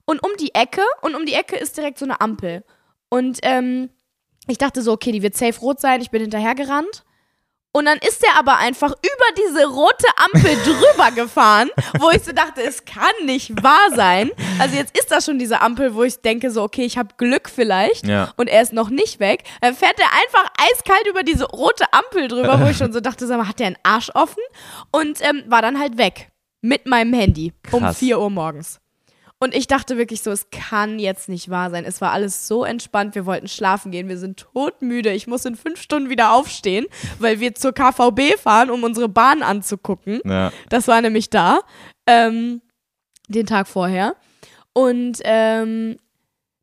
und 0.04 0.22
um 0.24 0.30
die 0.40 0.54
Ecke 0.54 0.82
und 1.02 1.14
um 1.14 1.26
die 1.26 1.34
Ecke 1.34 1.56
ist 1.56 1.76
direkt 1.76 1.98
so 1.98 2.04
eine 2.04 2.20
Ampel. 2.20 2.64
Und 3.10 3.38
ähm, 3.42 3.90
ich 4.46 4.58
dachte 4.58 4.82
so, 4.82 4.92
okay, 4.92 5.12
die 5.12 5.22
wird 5.22 5.36
safe 5.36 5.58
rot 5.60 5.80
sein. 5.80 6.00
Ich 6.00 6.10
bin 6.10 6.22
hinterhergerannt. 6.22 7.04
Und 7.78 7.84
dann 7.84 7.98
ist 7.98 8.24
er 8.24 8.36
aber 8.36 8.56
einfach 8.58 8.90
über 8.90 9.42
diese 9.46 9.64
rote 9.68 10.06
Ampel 10.16 10.56
drüber 10.64 11.12
gefahren, 11.12 11.70
wo 12.00 12.10
ich 12.10 12.24
so 12.24 12.32
dachte, 12.32 12.60
es 12.60 12.84
kann 12.84 13.12
nicht 13.24 13.62
wahr 13.62 13.90
sein. 13.94 14.32
Also 14.58 14.74
jetzt 14.76 14.98
ist 14.98 15.12
das 15.12 15.24
schon 15.26 15.38
diese 15.38 15.60
Ampel, 15.60 15.94
wo 15.94 16.02
ich 16.02 16.20
denke 16.20 16.50
so, 16.50 16.64
okay, 16.64 16.84
ich 16.84 16.98
habe 16.98 17.10
Glück 17.18 17.48
vielleicht 17.48 18.04
Ja. 18.04 18.32
und 18.36 18.48
er 18.48 18.62
ist 18.62 18.72
noch 18.72 18.90
nicht 18.90 19.20
weg. 19.20 19.44
Dann 19.60 19.76
fährt 19.76 19.96
er 20.00 20.06
einfach 20.06 20.50
eiskalt 20.72 21.06
über 21.08 21.22
diese 21.22 21.44
rote 21.44 21.84
Ampel 21.92 22.26
drüber, 22.26 22.60
wo 22.60 22.66
ich 22.68 22.76
schon 22.76 22.92
so 22.92 22.98
dachte, 22.98 23.28
sag 23.28 23.38
mal, 23.38 23.46
hat 23.46 23.60
der 23.60 23.68
einen 23.68 23.78
Arsch 23.84 24.10
offen? 24.14 24.42
Und 24.90 25.20
ähm, 25.24 25.44
war 25.46 25.62
dann 25.62 25.78
halt 25.78 25.98
weg 25.98 26.30
mit 26.60 26.86
meinem 26.86 27.12
Handy 27.12 27.52
um 27.70 27.80
Krass. 27.84 27.98
4 27.98 28.18
Uhr 28.18 28.28
morgens. 28.30 28.80
Und 29.40 29.54
ich 29.54 29.68
dachte 29.68 29.96
wirklich 29.96 30.22
so, 30.22 30.32
es 30.32 30.50
kann 30.50 30.98
jetzt 30.98 31.28
nicht 31.28 31.48
wahr 31.48 31.70
sein. 31.70 31.84
Es 31.84 32.00
war 32.00 32.10
alles 32.10 32.48
so 32.48 32.64
entspannt. 32.64 33.14
Wir 33.14 33.24
wollten 33.24 33.46
schlafen 33.46 33.92
gehen. 33.92 34.08
Wir 34.08 34.18
sind 34.18 34.38
todmüde. 34.52 35.12
Ich 35.12 35.28
muss 35.28 35.44
in 35.44 35.54
fünf 35.54 35.80
Stunden 35.80 36.10
wieder 36.10 36.32
aufstehen, 36.32 36.86
weil 37.20 37.38
wir 37.38 37.54
zur 37.54 37.72
KVB 37.72 38.36
fahren, 38.36 38.70
um 38.70 38.82
unsere 38.82 39.08
Bahn 39.08 39.42
anzugucken. 39.42 40.20
Ja. 40.24 40.52
Das 40.70 40.88
war 40.88 41.00
nämlich 41.00 41.30
da, 41.30 41.60
ähm, 42.06 42.62
den 43.28 43.46
Tag 43.46 43.68
vorher. 43.68 44.16
Und 44.72 45.20
ähm, 45.22 45.96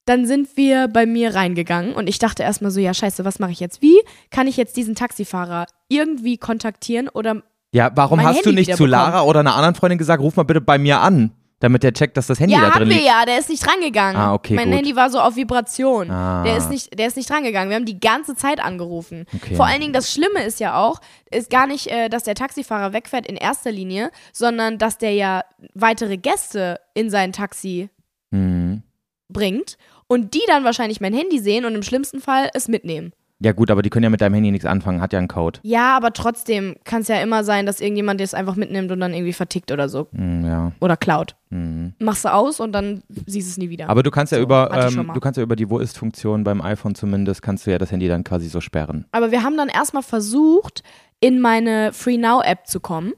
dann 0.05 0.26
sind 0.26 0.55
wir 0.55 0.88
bei 0.88 1.05
mir 1.05 1.34
reingegangen 1.34 1.93
und 1.93 2.07
ich 2.07 2.19
dachte 2.19 2.43
erstmal 2.43 2.71
so, 2.71 2.80
ja 2.80 2.93
scheiße, 2.93 3.26
was 3.26 3.39
mache 3.39 3.51
ich 3.51 3.59
jetzt? 3.59 3.82
Wie 3.82 3.99
kann 4.30 4.47
ich 4.47 4.55
jetzt 4.55 4.78
diesen 4.78 4.95
Taxifahrer 4.95 5.65
irgendwie 5.89 6.38
kontaktieren 6.38 7.09
oder 7.09 7.41
Ja, 7.71 7.91
warum 7.95 8.23
hast 8.23 8.45
du 8.45 8.49
Handy 8.49 8.61
nicht 8.61 8.67
wieder 8.67 8.78
zu. 8.78 8.86
Lara 8.86 9.23
oder 9.23 9.39
einer 9.39 9.55
anderen 9.55 9.76
Freundin 9.76 9.97
gesagt, 9.97 10.21
ruf 10.21 10.36
mal 10.36 10.43
bitte 10.43 10.61
bei 10.61 10.78
mir 10.78 10.99
an, 11.01 11.32
damit 11.59 11.83
der 11.83 11.93
checkt, 11.93 12.17
dass 12.17 12.27
das 12.27 12.39
Handy 12.39 12.53
Ja, 12.53 12.69
da 12.69 12.79
drin 12.79 12.89
liegt? 12.89 13.03
ja, 13.05 13.25
der 13.25 13.39
ist 13.39 13.49
nicht 13.49 13.65
rangegangen. 13.67 14.17
Ah, 14.21 14.33
okay, 14.33 14.53
mein 14.55 14.67
gut. 14.67 14.75
Handy 14.77 14.95
war 14.95 15.09
so 15.09 15.19
auf 15.19 15.35
Vibration. 15.35 16.11
Ah. 16.11 16.43
Der 16.43 16.57
ist 16.57 16.69
nicht, 16.69 16.97
der 16.99 17.07
ist 17.07 17.15
nicht 17.17 17.31
rangegangen. 17.31 17.69
Wir 17.69 17.75
haben 17.77 17.85
die 17.85 17.99
ganze 17.99 18.35
Zeit 18.35 18.59
angerufen. 18.59 19.25
Okay. 19.33 19.55
Vor 19.55 19.65
allen 19.65 19.79
Dingen 19.81 19.93
das 19.93 20.11
Schlimme 20.11 20.43
ist 20.43 20.59
ja 20.59 20.77
auch, 20.79 20.99
ist 21.31 21.49
gar 21.49 21.65
nicht, 21.67 21.87
äh, 21.87 22.09
dass 22.09 22.23
der 22.23 22.35
Taxifahrer 22.35 22.93
wegfährt 22.93 23.25
in 23.25 23.37
erster 23.37 23.71
Linie, 23.71 24.11
sondern 24.33 24.77
dass 24.77 24.97
der 24.97 25.13
ja 25.13 25.43
weitere 25.73 26.17
Gäste 26.17 26.79
in 26.93 27.09
sein 27.09 27.31
Taxi 27.31 27.89
Mhm. 28.31 28.83
bringt 29.29 29.77
und 30.07 30.33
die 30.33 30.41
dann 30.47 30.63
wahrscheinlich 30.65 30.99
mein 30.99 31.13
Handy 31.13 31.39
sehen 31.39 31.63
und 31.65 31.73
im 31.75 31.83
schlimmsten 31.83 32.19
Fall 32.21 32.49
es 32.53 32.67
mitnehmen. 32.67 33.13
Ja 33.39 33.51
gut, 33.51 33.69
aber 33.69 33.81
die 33.81 33.89
können 33.89 34.05
ja 34.05 34.09
mit 34.09 34.21
deinem 34.21 34.33
Handy 34.33 34.51
nichts 34.51 34.65
anfangen, 34.65 35.01
hat 35.01 35.11
ja 35.11 35.19
einen 35.19 35.27
Code. 35.27 35.59
Ja, 35.63 35.97
aber 35.97 36.13
trotzdem 36.13 36.75
kann 36.86 37.01
es 37.01 37.09
ja 37.09 37.19
immer 37.21 37.43
sein, 37.43 37.65
dass 37.65 37.81
irgendjemand 37.81 38.21
das 38.21 38.33
einfach 38.33 38.55
mitnimmt 38.55 38.91
und 38.91 39.01
dann 39.01 39.13
irgendwie 39.13 39.33
vertickt 39.33 39.71
oder 39.71 39.89
so. 39.89 40.07
Mhm, 40.11 40.45
ja. 40.45 40.71
Oder 40.79 40.95
klaut. 40.95 41.36
Mhm. 41.49 41.93
Machst 41.99 42.23
du 42.23 42.33
aus 42.33 42.61
und 42.61 42.71
dann 42.71 43.03
siehst 43.25 43.47
du 43.47 43.51
es 43.51 43.57
nie 43.57 43.69
wieder. 43.69 43.89
Aber 43.89 44.03
du 44.03 44.11
kannst 44.11 44.31
ja 44.31 44.38
So, 44.38 44.43
über, 44.43 44.71
ähm, 44.73 45.11
du 45.13 45.19
kannst 45.19 45.38
ja 45.38 45.43
über 45.43 45.57
die 45.57 45.69
Wo 45.69 45.79
ist 45.79 45.97
Funktion 45.97 46.45
beim 46.45 46.61
iPhone 46.61 46.95
zumindest, 46.95 47.41
kannst 47.41 47.67
du 47.67 47.71
ja 47.71 47.77
das 47.77 47.91
Handy 47.91 48.07
dann 48.07 48.23
quasi 48.23 48.47
so 48.47 48.61
sperren. 48.61 49.05
Aber 49.11 49.31
wir 49.31 49.43
haben 49.43 49.57
dann 49.57 49.67
erstmal 49.67 50.03
versucht, 50.03 50.83
in 51.19 51.41
meine 51.41 51.91
Free 51.91 52.17
Now 52.17 52.41
App 52.41 52.67
zu 52.67 52.79
kommen, 52.79 53.13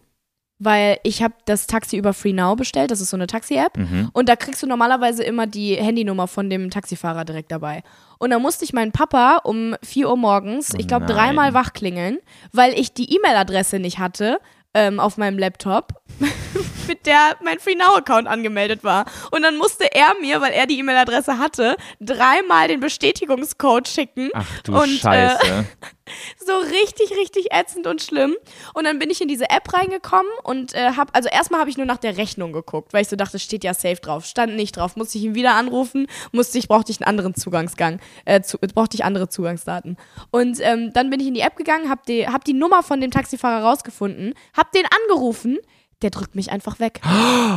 weil 0.59 0.99
ich 1.03 1.21
habe 1.21 1.35
das 1.45 1.67
Taxi 1.67 1.97
über 1.97 2.13
Free 2.13 2.33
Now 2.33 2.55
bestellt, 2.55 2.91
das 2.91 3.01
ist 3.01 3.09
so 3.11 3.17
eine 3.17 3.27
Taxi-App. 3.27 3.77
Mhm. 3.77 4.09
Und 4.13 4.27
da 4.29 4.35
kriegst 4.35 4.63
du 4.63 4.67
normalerweise 4.67 5.23
immer 5.23 5.45
die 5.47 5.75
Handynummer 5.75 6.27
von 6.27 6.49
dem 6.49 6.69
Taxifahrer 6.71 7.25
direkt 7.25 7.51
dabei. 7.51 7.83
Und 8.17 8.31
da 8.31 8.39
musste 8.39 8.65
ich 8.65 8.73
meinen 8.73 8.91
Papa 8.91 9.37
um 9.43 9.75
4 9.83 10.09
Uhr 10.09 10.17
morgens, 10.17 10.73
Oh 10.73 10.77
ich 10.79 10.87
glaube, 10.87 11.05
nein. 11.05 11.15
dreimal 11.15 11.53
wachklingeln, 11.53 12.17
weil 12.51 12.73
ich 12.73 12.93
die 12.93 13.13
E-Mail-Adresse 13.15 13.77
nicht 13.79 13.99
hatte 13.99 14.39
ähm, 14.73 14.99
auf 14.99 15.17
meinem 15.17 15.37
Laptop, 15.37 15.93
mit 16.87 17.05
der 17.05 17.35
mein 17.43 17.59
Free 17.59 17.75
Now-Account 17.75 18.27
angemeldet 18.27 18.83
war. 18.83 19.05
Und 19.31 19.43
dann 19.43 19.57
musste 19.57 19.85
er 19.93 20.13
mir, 20.21 20.41
weil 20.41 20.53
er 20.53 20.65
die 20.65 20.79
E-Mail-Adresse 20.79 21.37
hatte, 21.37 21.77
dreimal 21.99 22.67
den 22.67 22.79
Bestätigungscode 22.79 23.87
schicken. 23.87 24.29
Ach 24.33 24.45
du 24.63 24.75
Und, 24.79 24.89
äh, 24.93 24.97
Scheiße. 24.97 25.65
so 26.43 26.57
richtig, 26.57 27.17
richtig 27.17 27.47
ätzend 27.51 27.87
und 27.87 28.01
schlimm. 28.01 28.35
Und 28.73 28.85
dann 28.85 28.99
bin 28.99 29.09
ich 29.09 29.21
in 29.21 29.27
diese 29.27 29.49
App 29.49 29.73
reingekommen 29.73 30.31
und 30.43 30.73
äh, 30.73 30.91
hab, 30.95 31.15
also 31.15 31.29
erstmal 31.29 31.59
habe 31.59 31.69
ich 31.69 31.77
nur 31.77 31.85
nach 31.85 31.97
der 31.97 32.17
Rechnung 32.17 32.53
geguckt, 32.53 32.93
weil 32.93 33.01
ich 33.01 33.07
so 33.07 33.15
dachte, 33.15 33.39
steht 33.39 33.63
ja 33.63 33.73
safe 33.73 33.97
drauf. 33.97 34.25
Stand 34.25 34.55
nicht 34.55 34.77
drauf. 34.77 34.95
Musste 34.95 35.17
ich 35.17 35.23
ihn 35.23 35.35
wieder 35.35 35.53
anrufen, 35.53 36.07
musste 36.31 36.57
ich, 36.57 36.67
brauchte 36.67 36.91
ich 36.91 37.01
einen 37.01 37.07
anderen 37.07 37.35
Zugangsgang, 37.35 37.99
äh, 38.25 38.41
zu, 38.41 38.57
brauchte 38.57 38.95
ich 38.95 39.03
andere 39.03 39.29
Zugangsdaten. 39.29 39.97
Und 40.31 40.59
ähm, 40.61 40.91
dann 40.93 41.09
bin 41.09 41.19
ich 41.19 41.27
in 41.27 41.33
die 41.33 41.41
App 41.41 41.55
gegangen, 41.55 41.89
hab 41.89 42.05
die, 42.05 42.27
hab 42.27 42.43
die 42.45 42.53
Nummer 42.53 42.83
von 42.83 43.01
dem 43.01 43.11
Taxifahrer 43.11 43.65
rausgefunden, 43.65 44.33
hab 44.55 44.71
den 44.71 44.85
angerufen, 45.03 45.59
der 46.01 46.09
drückt 46.11 46.35
mich 46.35 46.51
einfach 46.51 46.79
weg. 46.79 46.99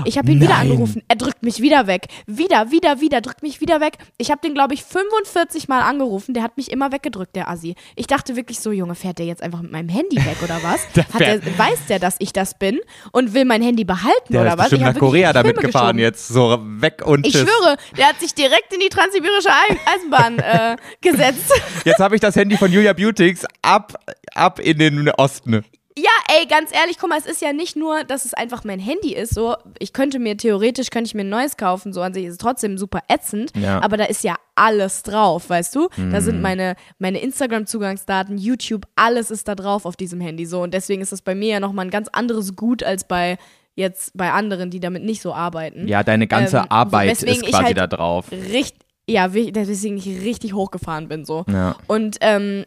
Ich 0.06 0.16
habe 0.16 0.30
ihn 0.32 0.38
Nein. 0.38 0.48
wieder 0.48 0.56
angerufen. 0.56 1.02
Er 1.08 1.16
drückt 1.16 1.42
mich 1.42 1.60
wieder 1.60 1.86
weg. 1.86 2.06
Wieder, 2.26 2.70
wieder, 2.70 3.00
wieder, 3.02 3.20
drückt 3.20 3.42
mich 3.42 3.60
wieder 3.60 3.80
weg. 3.82 3.98
Ich 4.16 4.30
habe 4.30 4.40
den, 4.40 4.54
glaube 4.54 4.72
ich, 4.72 4.82
45 4.82 5.68
Mal 5.68 5.82
angerufen. 5.82 6.32
Der 6.32 6.42
hat 6.42 6.56
mich 6.56 6.70
immer 6.70 6.90
weggedrückt, 6.90 7.36
der 7.36 7.50
Assi. 7.50 7.74
Ich 7.96 8.06
dachte 8.06 8.34
wirklich 8.34 8.60
so, 8.60 8.72
Junge, 8.72 8.94
fährt 8.94 9.18
der 9.18 9.26
jetzt 9.26 9.42
einfach 9.42 9.60
mit 9.60 9.70
meinem 9.70 9.90
Handy 9.90 10.16
weg 10.16 10.38
oder 10.42 10.58
was? 10.62 10.80
Der, 11.18 11.40
weiß 11.58 11.86
der, 11.88 11.98
dass 11.98 12.16
ich 12.18 12.32
das 12.32 12.58
bin 12.58 12.80
und 13.12 13.34
will 13.34 13.44
mein 13.44 13.62
Handy 13.62 13.84
behalten 13.84 14.32
Der 14.32 14.40
oder 14.42 14.56
was? 14.58 14.72
Ich 14.72 14.80
nach 14.80 14.96
Korea 14.96 15.32
damit 15.34 15.56
Filme 15.56 15.66
gefahren 15.66 15.96
geschoben. 15.96 15.98
jetzt. 15.98 16.28
So 16.28 16.58
weg 16.80 17.02
und 17.04 17.26
Ich 17.26 17.32
tschüss. 17.34 17.42
schwöre, 17.42 17.76
der 17.98 18.08
hat 18.08 18.20
sich 18.20 18.34
direkt 18.34 18.72
in 18.72 18.80
die 18.80 18.88
transsibirische 18.88 19.50
Ei- 19.50 19.78
Eisenbahn 19.94 20.38
äh, 20.38 20.76
gesetzt. 21.02 21.52
Jetzt 21.84 21.98
habe 22.00 22.14
ich 22.14 22.20
das 22.22 22.36
Handy 22.36 22.56
von 22.56 22.72
Julia 22.72 22.94
Beautix 22.94 23.44
ab, 23.60 23.94
ab 24.34 24.58
in 24.60 24.78
den 24.78 25.10
Osten. 25.10 25.62
Ja, 26.02 26.36
ey, 26.38 26.46
ganz 26.46 26.70
ehrlich, 26.72 26.98
guck 26.98 27.10
mal, 27.10 27.18
es 27.18 27.26
ist 27.26 27.42
ja 27.42 27.52
nicht 27.52 27.76
nur, 27.76 28.04
dass 28.04 28.24
es 28.24 28.32
einfach 28.32 28.64
mein 28.64 28.78
Handy 28.78 29.12
ist, 29.14 29.34
so, 29.34 29.56
ich 29.78 29.92
könnte 29.92 30.18
mir 30.18 30.36
theoretisch, 30.36 30.88
könnte 30.90 31.08
ich 31.08 31.14
mir 31.14 31.22
ein 31.22 31.28
neues 31.28 31.56
kaufen, 31.56 31.92
so 31.92 32.00
an 32.00 32.14
sich 32.14 32.24
ist 32.24 32.32
es 32.32 32.38
trotzdem 32.38 32.78
super 32.78 33.00
ätzend, 33.08 33.52
Ja. 33.56 33.82
aber 33.82 33.96
da 33.96 34.04
ist 34.04 34.24
ja 34.24 34.36
alles 34.54 35.02
drauf, 35.02 35.50
weißt 35.50 35.74
du? 35.74 35.88
Da 35.96 36.02
Mhm. 36.04 36.20
sind 36.20 36.40
meine, 36.42 36.76
meine 36.98 37.18
Instagram-Zugangsdaten, 37.20 38.38
YouTube, 38.38 38.86
alles 38.96 39.30
ist 39.30 39.48
da 39.48 39.54
drauf 39.54 39.84
auf 39.84 39.96
diesem 39.96 40.20
Handy, 40.20 40.46
so, 40.46 40.62
und 40.62 40.72
deswegen 40.72 41.02
ist 41.02 41.12
das 41.12 41.22
bei 41.22 41.34
mir 41.34 41.48
ja 41.54 41.60
nochmal 41.60 41.86
ein 41.86 41.90
ganz 41.90 42.08
anderes 42.08 42.56
Gut 42.56 42.82
als 42.82 43.04
bei 43.04 43.36
jetzt 43.74 44.12
bei 44.16 44.30
anderen, 44.32 44.70
die 44.70 44.80
damit 44.80 45.04
nicht 45.04 45.22
so 45.22 45.32
arbeiten. 45.34 45.86
Ja, 45.88 46.02
deine 46.02 46.26
ganze 46.26 46.58
Ähm, 46.58 46.66
Arbeit 46.68 47.10
weswegen 47.10 47.42
ist 47.44 47.50
quasi 47.50 47.64
halt 47.66 47.78
da 47.78 47.86
drauf. 47.86 48.30
Richtig, 48.30 48.80
ja, 49.08 49.28
deswegen 49.28 49.96
ich 49.96 50.06
richtig 50.06 50.52
hochgefahren 50.54 51.08
bin, 51.08 51.24
so. 51.24 51.44
Ja. 51.48 51.76
Und 51.86 52.16
ähm, 52.20 52.64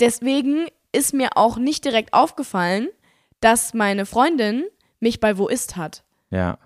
deswegen 0.00 0.66
ist 0.92 1.14
mir 1.14 1.30
auch 1.36 1.56
nicht 1.58 1.84
direkt 1.84 2.12
aufgefallen, 2.14 2.88
dass 3.40 3.74
meine 3.74 4.06
Freundin 4.06 4.64
mich 5.00 5.20
bei 5.20 5.38
Wo 5.38 5.48
ist 5.48 5.76
hat. 5.76 6.02
Ja. 6.30 6.58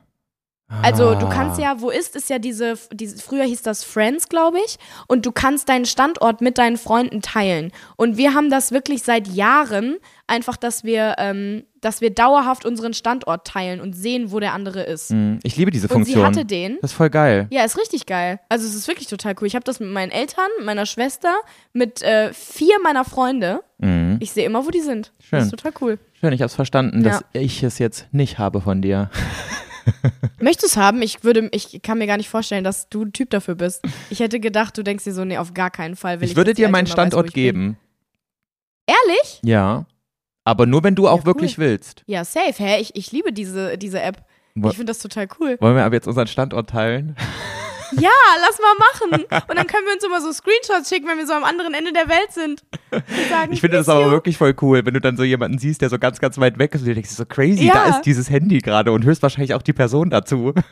Also 0.82 1.14
du 1.14 1.26
Ah. 1.26 1.30
kannst 1.30 1.60
ja, 1.60 1.82
Wo 1.82 1.90
ist, 1.90 2.16
ist 2.16 2.30
ja 2.30 2.38
diese, 2.38 2.78
diese 2.94 3.18
früher 3.22 3.44
hieß 3.44 3.60
das 3.60 3.84
Friends, 3.84 4.30
glaube 4.30 4.56
ich, 4.64 4.78
und 5.06 5.26
du 5.26 5.30
kannst 5.32 5.68
deinen 5.68 5.84
Standort 5.84 6.40
mit 6.40 6.56
deinen 6.56 6.78
Freunden 6.78 7.20
teilen. 7.20 7.72
Und 7.96 8.16
wir 8.16 8.32
haben 8.32 8.48
das 8.48 8.72
wirklich 8.72 9.02
seit 9.02 9.28
Jahren, 9.28 9.98
einfach, 10.26 10.56
dass 10.56 10.82
wir, 10.82 11.16
ähm, 11.18 11.64
dass 11.82 12.00
wir 12.00 12.08
dauerhaft 12.08 12.64
unseren 12.64 12.94
Standort 12.94 13.46
teilen 13.46 13.82
und 13.82 13.92
sehen, 13.92 14.32
wo 14.32 14.40
der 14.40 14.54
andere 14.54 14.82
ist. 14.84 15.10
Hm, 15.10 15.40
Ich 15.42 15.56
liebe 15.56 15.70
diese 15.70 15.88
Und 15.88 15.92
Funktion. 15.92 16.20
sie 16.20 16.24
hatte 16.24 16.44
den. 16.46 16.78
das 16.80 16.92
ist 16.92 16.96
voll 16.96 17.10
geil. 17.10 17.48
Ja, 17.50 17.64
ist 17.64 17.76
richtig 17.76 18.06
geil. 18.06 18.40
Also 18.48 18.66
es 18.66 18.74
ist 18.74 18.88
wirklich 18.88 19.08
total 19.08 19.34
cool. 19.42 19.46
Ich 19.46 19.54
habe 19.54 19.64
das 19.64 19.78
mit 19.78 19.90
meinen 19.90 20.10
Eltern, 20.10 20.48
meiner 20.64 20.86
Schwester, 20.86 21.34
mit 21.74 22.00
äh, 22.00 22.32
vier 22.32 22.76
meiner 22.82 23.04
Freunde. 23.04 23.62
Ich 24.22 24.32
sehe 24.32 24.44
immer, 24.46 24.64
wo 24.64 24.70
die 24.70 24.80
sind. 24.80 25.12
Schön. 25.20 25.38
Das 25.40 25.44
ist 25.46 25.50
total 25.50 25.72
cool. 25.80 25.98
Schön, 26.20 26.32
ich 26.32 26.40
habe 26.40 26.46
es 26.46 26.54
verstanden, 26.54 27.02
dass 27.02 27.20
Ja. 27.34 27.40
ich 27.40 27.62
es 27.62 27.78
jetzt 27.78 28.06
nicht 28.12 28.38
habe 28.38 28.60
von 28.60 28.80
dir. 28.82 29.10
Möchtest 30.40 30.62
du 30.62 30.66
es 30.68 30.76
haben? 30.76 31.02
Ich 31.02 31.24
würde, 31.24 31.48
ich 31.52 31.80
kann 31.82 31.98
mir 31.98 32.06
gar 32.06 32.16
nicht 32.16 32.28
vorstellen, 32.28 32.62
dass 32.62 32.88
du 32.88 33.02
ein 33.04 33.12
Typ 33.12 33.30
dafür 33.30 33.56
bist. 33.56 33.82
Ich 34.10 34.20
hätte 34.20 34.38
gedacht, 34.38 34.78
du 34.78 34.84
denkst 34.84 35.02
dir 35.04 35.12
so, 35.12 35.24
nee, 35.24 35.38
auf 35.38 35.54
gar 35.54 35.70
keinen 35.70 35.96
Fall 35.96 36.20
will 36.20 36.26
ich. 36.26 36.32
Ich 36.32 36.36
würde 36.36 36.52
dass 36.52 36.56
dir 36.56 36.68
meinen 36.68 36.86
weiß, 36.86 36.92
Standort 36.92 37.26
bin. 37.26 37.32
geben. 37.32 37.78
Ehrlich? 38.86 39.40
Ja. 39.42 39.86
Aber 40.44 40.66
nur, 40.66 40.82
wenn 40.84 40.94
du 40.94 41.08
auch 41.08 41.20
cool. 41.20 41.26
wirklich 41.26 41.58
willst. 41.58 42.02
Ja, 42.06 42.24
safe. 42.24 42.54
Hä? 42.62 42.80
Ich, 42.80 42.94
ich 42.96 43.10
liebe 43.12 43.32
diese, 43.32 43.76
diese 43.78 44.00
App. 44.00 44.24
Wo- 44.54 44.68
Ich 44.70 44.76
finde 44.76 44.90
das 44.90 44.98
total 45.00 45.26
cool. 45.40 45.56
Wollen 45.60 45.76
wir 45.76 45.84
aber 45.84 45.94
jetzt 45.94 46.06
unseren 46.08 46.26
Standort 46.26 46.70
teilen? 46.70 47.16
Ja, 48.00 48.10
lass 48.40 48.58
mal 48.58 48.74
machen. 48.78 49.24
Und 49.48 49.56
dann 49.56 49.66
können 49.66 49.86
wir 49.86 49.94
uns 49.94 50.04
immer 50.04 50.20
so 50.20 50.32
Screenshots 50.32 50.88
schicken, 50.88 51.06
wenn 51.08 51.18
wir 51.18 51.26
so 51.26 51.32
am 51.32 51.44
anderen 51.44 51.74
Ende 51.74 51.92
der 51.92 52.08
Welt 52.08 52.32
sind. 52.32 52.62
Sagen, 53.30 53.52
Ich 53.52 53.60
finde 53.60 53.76
das 53.78 53.88
aber 53.88 54.06
you. 54.06 54.10
wirklich 54.10 54.36
voll 54.36 54.54
cool, 54.62 54.84
wenn 54.84 54.94
du 54.94 55.00
dann 55.00 55.16
so 55.16 55.24
jemanden 55.24 55.58
siehst, 55.58 55.80
der 55.82 55.88
so 55.90 55.98
ganz, 55.98 56.18
ganz 56.20 56.38
weit 56.38 56.58
weg 56.58 56.74
ist 56.74 56.82
und 56.82 56.88
du 56.88 56.94
denkst 56.94 57.10
so 57.10 57.24
crazy, 57.26 57.66
Ja. 57.66 57.74
da 57.74 57.84
ist 57.96 58.02
dieses 58.02 58.30
Handy 58.30 58.58
gerade 58.58 58.92
und 58.92 59.04
höchstwahrscheinlich 59.04 59.54
auch 59.54 59.62
die 59.62 59.72
Person 59.72 60.10
dazu. 60.10 60.52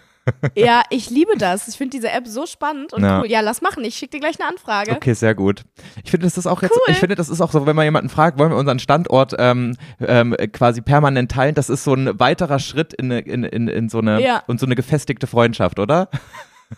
Ja, 0.55 0.83
ich 0.91 1.09
liebe 1.09 1.33
das. 1.39 1.67
Ich 1.67 1.79
finde 1.79 1.97
diese 1.97 2.11
App 2.11 2.27
so 2.29 2.45
spannend 2.45 2.93
und 2.93 3.03
Ja. 3.03 3.21
cool. 3.21 3.27
Ja, 3.27 3.41
lass 3.41 3.63
machen. 3.63 3.83
Ich 3.85 3.97
schicke 3.97 4.13
dir 4.13 4.21
gleich 4.21 4.39
eine 4.39 4.51
Anfrage. 4.51 4.93
Okay, 4.93 5.15
sehr 5.15 5.35
gut. 5.35 5.63
Ich 6.05 6.11
finde, 6.11 6.27
das 6.27 6.37
ist 6.37 6.47
auch 6.47 6.61
jetzt, 6.61 6.73
Cool. 6.75 6.83
ich 6.93 6.99
finde, 6.99 7.15
das 7.17 7.31
ist 7.31 7.41
auch 7.41 7.51
so, 7.51 7.65
wenn 7.67 7.75
man 7.75 7.87
jemanden 7.87 8.11
fragt, 8.11 8.39
wollen 8.39 8.51
wir 8.51 8.59
unseren 8.59 8.79
Standort 8.79 9.35
ähm, 9.39 9.77
ähm, 9.99 10.37
quasi 10.53 10.83
permanent 10.83 11.33
teilen, 11.33 11.55
das 11.55 11.71
ist 11.71 11.85
so 11.85 11.95
ein 11.95 12.21
weiterer 12.21 12.59
Schritt 12.59 12.93
in, 12.93 13.11
in, 13.11 13.45
in, 13.45 13.67
in 13.67 13.89
so 13.89 13.99
eine 13.99 14.23
Ja. 14.23 14.43
und 14.47 14.61
so 14.61 14.67
eine 14.67 14.75
gefestigte 14.77 15.27
Freundschaft, 15.27 15.79
oder? 15.79 16.11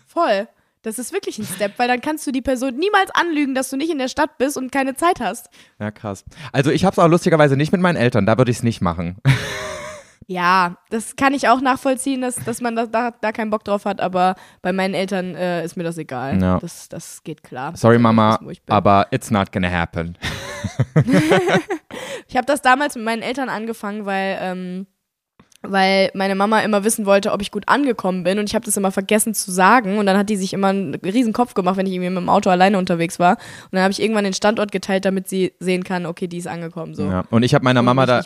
Voll. 0.07 0.49
Das 0.83 0.99
ist 0.99 1.13
wirklich 1.13 1.39
ein 1.39 1.45
Step, 1.45 1.79
weil 1.79 1.87
dann 1.87 2.01
kannst 2.01 2.27
du 2.27 2.33
die 2.33 2.43
Person 2.43 2.75
niemals 2.77 3.11
anlügen, 3.15 3.55
dass 3.55 3.71
du 3.71 3.77
nicht 3.77 3.91
in 3.91 3.99
der 3.99 4.09
Stadt 4.09 4.37
bist 4.39 4.57
und 4.57 4.73
keine 4.73 4.97
Zeit 4.97 5.21
hast. 5.21 5.49
Ja, 5.79 5.93
krass. 5.93 6.25
Also 6.53 6.71
ich 6.73 6.85
habe 6.85 6.93
es 6.95 6.99
auch 6.99 7.07
lustigerweise 7.09 7.57
nicht 7.57 7.71
mit 7.71 7.81
meinen 7.81 7.97
Eltern, 7.97 8.27
da 8.27 8.37
würde 8.37 8.51
ich 8.51 8.59
es 8.59 8.63
nicht 8.65 8.81
machen. 8.81 9.17
Ja, 10.27 10.77
das 10.91 11.17
kann 11.17 11.35
ich 11.35 11.49
auch 11.49 11.61
nachvollziehen, 11.61 12.21
dass, 12.21 12.37
dass 12.37 12.61
man 12.61 12.75
da, 12.75 12.87
da, 12.87 13.11
da 13.11 13.33
keinen 13.33 13.51
Bock 13.51 13.65
drauf 13.65 13.85
hat, 13.85 14.01
aber 14.01 14.35
bei 14.61 14.73
meinen 14.73 14.95
Eltern 14.95 15.35
äh, 15.35 15.65
ist 15.65 15.77
mir 15.77 15.83
das 15.85 15.99
egal. 15.99 16.41
Ja. 16.41 16.59
Das, 16.59 16.89
das 16.89 17.23
geht 17.23 17.43
klar. 17.43 17.77
Sorry, 17.77 17.97
Die 17.97 18.03
Mama, 18.03 18.39
wissen, 18.43 18.63
aber 18.69 19.07
it's 19.11 19.31
not 19.31 19.53
gonna 19.53 19.71
happen. 19.71 20.17
Ich 22.29 22.37
habe 22.37 22.47
das 22.47 22.63
damals 22.63 22.95
mit 22.95 23.05
meinen 23.05 23.21
Eltern 23.21 23.51
angefangen, 23.51 24.07
weil, 24.07 24.39
ähm, 24.41 24.87
weil 25.63 26.11
meine 26.15 26.35
Mama 26.35 26.61
immer 26.61 26.85
wissen 26.85 27.07
wollte, 27.07 27.33
ob 27.33 27.43
ich 27.43 27.51
gut 27.51 27.69
angekommen 27.69 28.25
bin 28.25 28.39
und 28.39 28.49
ich 28.49 28.55
habe 28.55 28.65
das 28.65 28.77
immer 28.77 28.91
vergessen 28.91 29.35
zu 29.35 29.51
sagen 29.51 29.99
und 29.99 30.07
dann 30.07 30.17
hat 30.17 30.29
die 30.29 30.37
sich 30.37 30.53
immer 30.53 30.69
einen 30.69 30.95
riesen 30.97 31.33
Kopf 31.33 31.55
gemacht, 31.55 31.77
wenn 31.77 31.87
ich 31.87 31.93
irgendwie 31.93 32.11
mit 32.11 32.19
dem 32.19 32.29
Auto 32.29 32.51
alleine 32.51 32.79
unterwegs 32.79 33.19
war 33.19 33.33
und 33.33 33.73
dann 33.73 33.83
habe 33.83 33.93
ich 33.93 34.03
irgendwann 34.03 34.25
den 34.25 34.35
Standort 34.35 34.73
geteilt, 34.73 35.05
damit 35.05 35.29
sie 35.29 35.53
sehen 35.61 35.85
kann, 35.85 36.07
okay, 36.07 36.27
die 36.27 36.39
ist 36.39 36.49
angekommen 36.49 36.95
so. 36.95 37.05
Ja. 37.05 37.25
Und 37.31 37.43
ich 37.43 37.55
habe 37.55 37.65
meiner 37.65 37.83
Mama 37.83 38.07
da, 38.07 38.23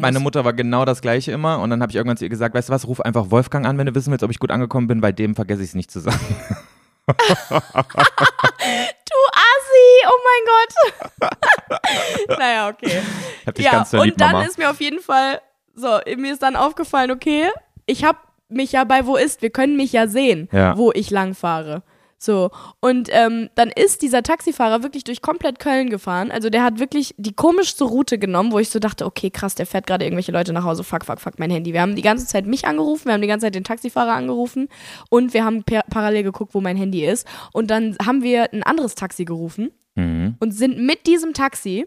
meine 0.00 0.18
muss. 0.18 0.24
Mutter 0.24 0.44
war 0.44 0.52
genau 0.52 0.84
das 0.84 1.00
gleiche 1.00 1.32
immer 1.32 1.60
und 1.60 1.70
dann 1.70 1.82
habe 1.82 1.90
ich 1.90 1.96
irgendwann 1.96 2.16
zu 2.16 2.24
ihr 2.24 2.30
gesagt, 2.30 2.54
weißt 2.54 2.68
du 2.68 2.72
was, 2.72 2.86
ruf 2.86 3.00
einfach 3.00 3.30
Wolfgang 3.30 3.66
an, 3.66 3.78
wenn 3.78 3.86
du 3.86 3.94
wissen 3.94 4.10
willst, 4.10 4.24
ob 4.24 4.30
ich 4.30 4.38
gut 4.38 4.50
angekommen 4.50 4.86
bin, 4.86 5.00
bei 5.00 5.12
dem 5.12 5.34
vergesse 5.34 5.62
ich 5.62 5.68
es 5.68 5.74
nicht 5.74 5.90
zu 5.90 6.00
sagen. 6.00 6.18
Du 9.10 9.16
Assi, 9.32 9.88
oh 10.06 10.20
mein 10.24 10.42
Gott. 10.46 12.38
naja, 12.38 12.68
okay. 12.68 13.02
Ich 13.40 13.46
hab 13.46 13.54
dich 13.54 13.64
ja, 13.64 13.72
ganz 13.72 13.92
lieb, 13.92 14.02
und 14.02 14.20
dann 14.20 14.32
Mama. 14.32 14.44
ist 14.44 14.58
mir 14.58 14.70
auf 14.70 14.80
jeden 14.80 15.00
Fall, 15.00 15.40
so, 15.74 15.98
mir 16.16 16.32
ist 16.32 16.42
dann 16.42 16.56
aufgefallen, 16.56 17.10
okay, 17.10 17.44
ich 17.86 18.04
habe 18.04 18.18
mich 18.48 18.72
ja 18.72 18.84
bei 18.84 19.06
Wo 19.06 19.16
ist, 19.16 19.42
wir 19.42 19.50
können 19.50 19.76
mich 19.76 19.92
ja 19.92 20.06
sehen, 20.08 20.48
Ja. 20.52 20.76
wo 20.76 20.90
ich 20.92 21.10
lang 21.10 21.34
fahre. 21.34 21.82
So, 22.22 22.50
und 22.80 23.08
ähm, 23.12 23.48
dann 23.54 23.70
ist 23.70 24.02
dieser 24.02 24.22
Taxifahrer 24.22 24.82
wirklich 24.82 25.04
durch 25.04 25.22
komplett 25.22 25.58
Köln 25.58 25.88
gefahren. 25.88 26.30
Also 26.30 26.50
der 26.50 26.62
hat 26.62 26.78
wirklich 26.78 27.14
die 27.16 27.32
komischste 27.32 27.84
Route 27.84 28.18
genommen, 28.18 28.52
wo 28.52 28.58
ich 28.58 28.68
so 28.68 28.78
dachte, 28.78 29.06
okay, 29.06 29.30
krass, 29.30 29.54
der 29.54 29.64
fährt 29.64 29.86
gerade 29.86 30.04
irgendwelche 30.04 30.30
Leute 30.30 30.52
nach 30.52 30.64
Hause. 30.64 30.84
Fuck, 30.84 31.06
fuck, 31.06 31.18
fuck, 31.18 31.38
mein 31.38 31.50
Handy. 31.50 31.72
Wir 31.72 31.80
haben 31.80 31.96
die 31.96 32.02
ganze 32.02 32.26
Zeit 32.26 32.44
mich 32.44 32.66
angerufen, 32.66 33.06
wir 33.06 33.14
haben 33.14 33.22
die 33.22 33.26
ganze 33.28 33.46
Zeit 33.46 33.54
den 33.54 33.64
Taxifahrer 33.64 34.12
angerufen 34.12 34.68
und 35.08 35.32
wir 35.32 35.46
haben 35.46 35.64
parallel 35.64 36.24
geguckt, 36.24 36.52
wo 36.54 36.60
mein 36.60 36.76
Handy 36.76 37.06
ist. 37.06 37.26
Und 37.54 37.70
dann 37.70 37.96
haben 38.04 38.22
wir 38.22 38.52
ein 38.52 38.64
anderes 38.64 38.94
Taxi 38.96 39.24
gerufen 39.24 39.70
Mhm. 39.94 40.36
und 40.40 40.52
sind 40.52 40.78
mit 40.78 41.06
diesem 41.06 41.32
Taxi 41.32 41.86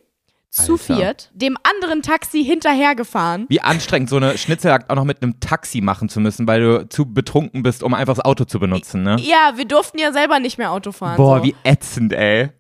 zu 0.53 0.73
Alter. 0.73 0.95
viert 0.95 1.31
dem 1.33 1.57
anderen 1.63 2.01
Taxi 2.01 2.43
hinterhergefahren. 2.43 3.45
Wie 3.49 3.61
anstrengend, 3.61 4.09
so 4.09 4.17
eine 4.17 4.37
Schnitzeljagd 4.37 4.89
auch 4.89 4.95
noch 4.95 5.03
mit 5.03 5.21
einem 5.21 5.39
Taxi 5.39 5.81
machen 5.81 6.09
zu 6.09 6.19
müssen, 6.19 6.47
weil 6.47 6.61
du 6.61 6.89
zu 6.89 7.11
betrunken 7.11 7.63
bist, 7.63 7.81
um 7.81 7.93
einfach 7.93 8.15
das 8.15 8.23
Auto 8.23 8.45
zu 8.45 8.59
benutzen, 8.59 9.03
ne? 9.03 9.17
Ja, 9.19 9.53
wir 9.55 9.65
durften 9.65 9.97
ja 9.97 10.13
selber 10.13 10.39
nicht 10.39 10.57
mehr 10.57 10.71
Auto 10.71 10.91
fahren. 10.91 11.17
Boah, 11.17 11.39
so. 11.39 11.43
wie 11.45 11.55
ätzend, 11.63 12.13
ey. 12.13 12.51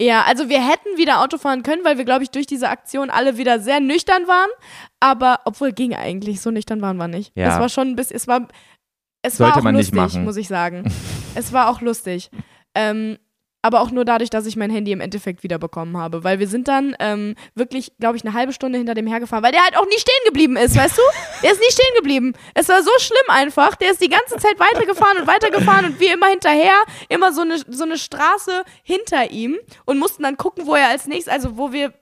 Ja, 0.00 0.24
also 0.24 0.48
wir 0.48 0.60
hätten 0.60 0.98
wieder 0.98 1.22
Auto 1.22 1.38
fahren 1.38 1.62
können, 1.62 1.84
weil 1.84 1.96
wir, 1.96 2.04
glaube 2.04 2.24
ich, 2.24 2.30
durch 2.30 2.46
diese 2.46 2.68
Aktion 2.68 3.08
alle 3.08 3.38
wieder 3.38 3.60
sehr 3.60 3.80
nüchtern 3.80 4.26
waren. 4.26 4.50
Aber, 5.00 5.40
obwohl 5.44 5.72
ging 5.72 5.94
eigentlich, 5.94 6.40
so 6.40 6.50
nüchtern 6.50 6.82
waren 6.82 6.96
wir 6.96 7.08
nicht. 7.08 7.32
Ja. 7.36 7.54
Es 7.54 7.60
war 7.60 7.68
schon 7.68 7.88
ein 7.88 7.96
bisschen, 7.96 8.16
es 8.16 8.26
war, 8.26 8.48
es 9.22 9.36
Sollte 9.36 9.52
war 9.52 9.58
auch 9.60 9.62
man 9.62 9.76
nicht 9.76 9.94
lustig, 9.94 10.14
machen. 10.14 10.24
muss 10.24 10.36
ich 10.36 10.48
sagen. 10.48 10.92
es 11.34 11.52
war 11.52 11.68
auch 11.68 11.80
lustig. 11.80 12.30
Ähm, 12.74 13.16
aber 13.62 13.80
auch 13.80 13.92
nur 13.92 14.04
dadurch, 14.04 14.28
dass 14.28 14.44
ich 14.46 14.56
mein 14.56 14.70
Handy 14.70 14.90
im 14.90 15.00
Endeffekt 15.00 15.42
wiederbekommen 15.44 15.96
habe. 15.96 16.24
Weil 16.24 16.40
wir 16.40 16.48
sind 16.48 16.66
dann 16.68 16.96
ähm, 16.98 17.36
wirklich, 17.54 17.92
glaube 17.98 18.16
ich, 18.16 18.24
eine 18.24 18.34
halbe 18.34 18.52
Stunde 18.52 18.78
hinter 18.78 18.94
dem 18.94 19.06
hergefahren, 19.06 19.44
weil 19.44 19.52
der 19.52 19.62
halt 19.62 19.76
auch 19.76 19.86
nie 19.86 19.98
stehen 19.98 20.14
geblieben 20.26 20.56
ist, 20.56 20.76
weißt 20.76 20.98
du? 20.98 21.02
Der 21.42 21.52
ist 21.52 21.60
nie 21.60 21.72
stehen 21.72 21.94
geblieben. 21.96 22.34
Es 22.54 22.68
war 22.68 22.82
so 22.82 22.90
schlimm 22.98 23.28
einfach. 23.28 23.76
Der 23.76 23.92
ist 23.92 24.02
die 24.02 24.08
ganze 24.08 24.36
Zeit 24.36 24.58
weitergefahren 24.58 25.18
und 25.18 25.26
weitergefahren 25.26 25.86
und 25.86 26.00
wir 26.00 26.12
immer 26.12 26.26
hinterher, 26.26 26.74
immer 27.08 27.32
so 27.32 27.42
eine, 27.42 27.58
so 27.58 27.84
eine 27.84 27.96
Straße 27.96 28.64
hinter 28.82 29.30
ihm 29.30 29.58
und 29.84 29.98
mussten 29.98 30.24
dann 30.24 30.36
gucken, 30.36 30.66
wo 30.66 30.74
er 30.74 30.88
als 30.88 31.06
nächstes, 31.06 31.32
also 31.32 31.56
wo 31.56 31.72
wir. 31.72 31.92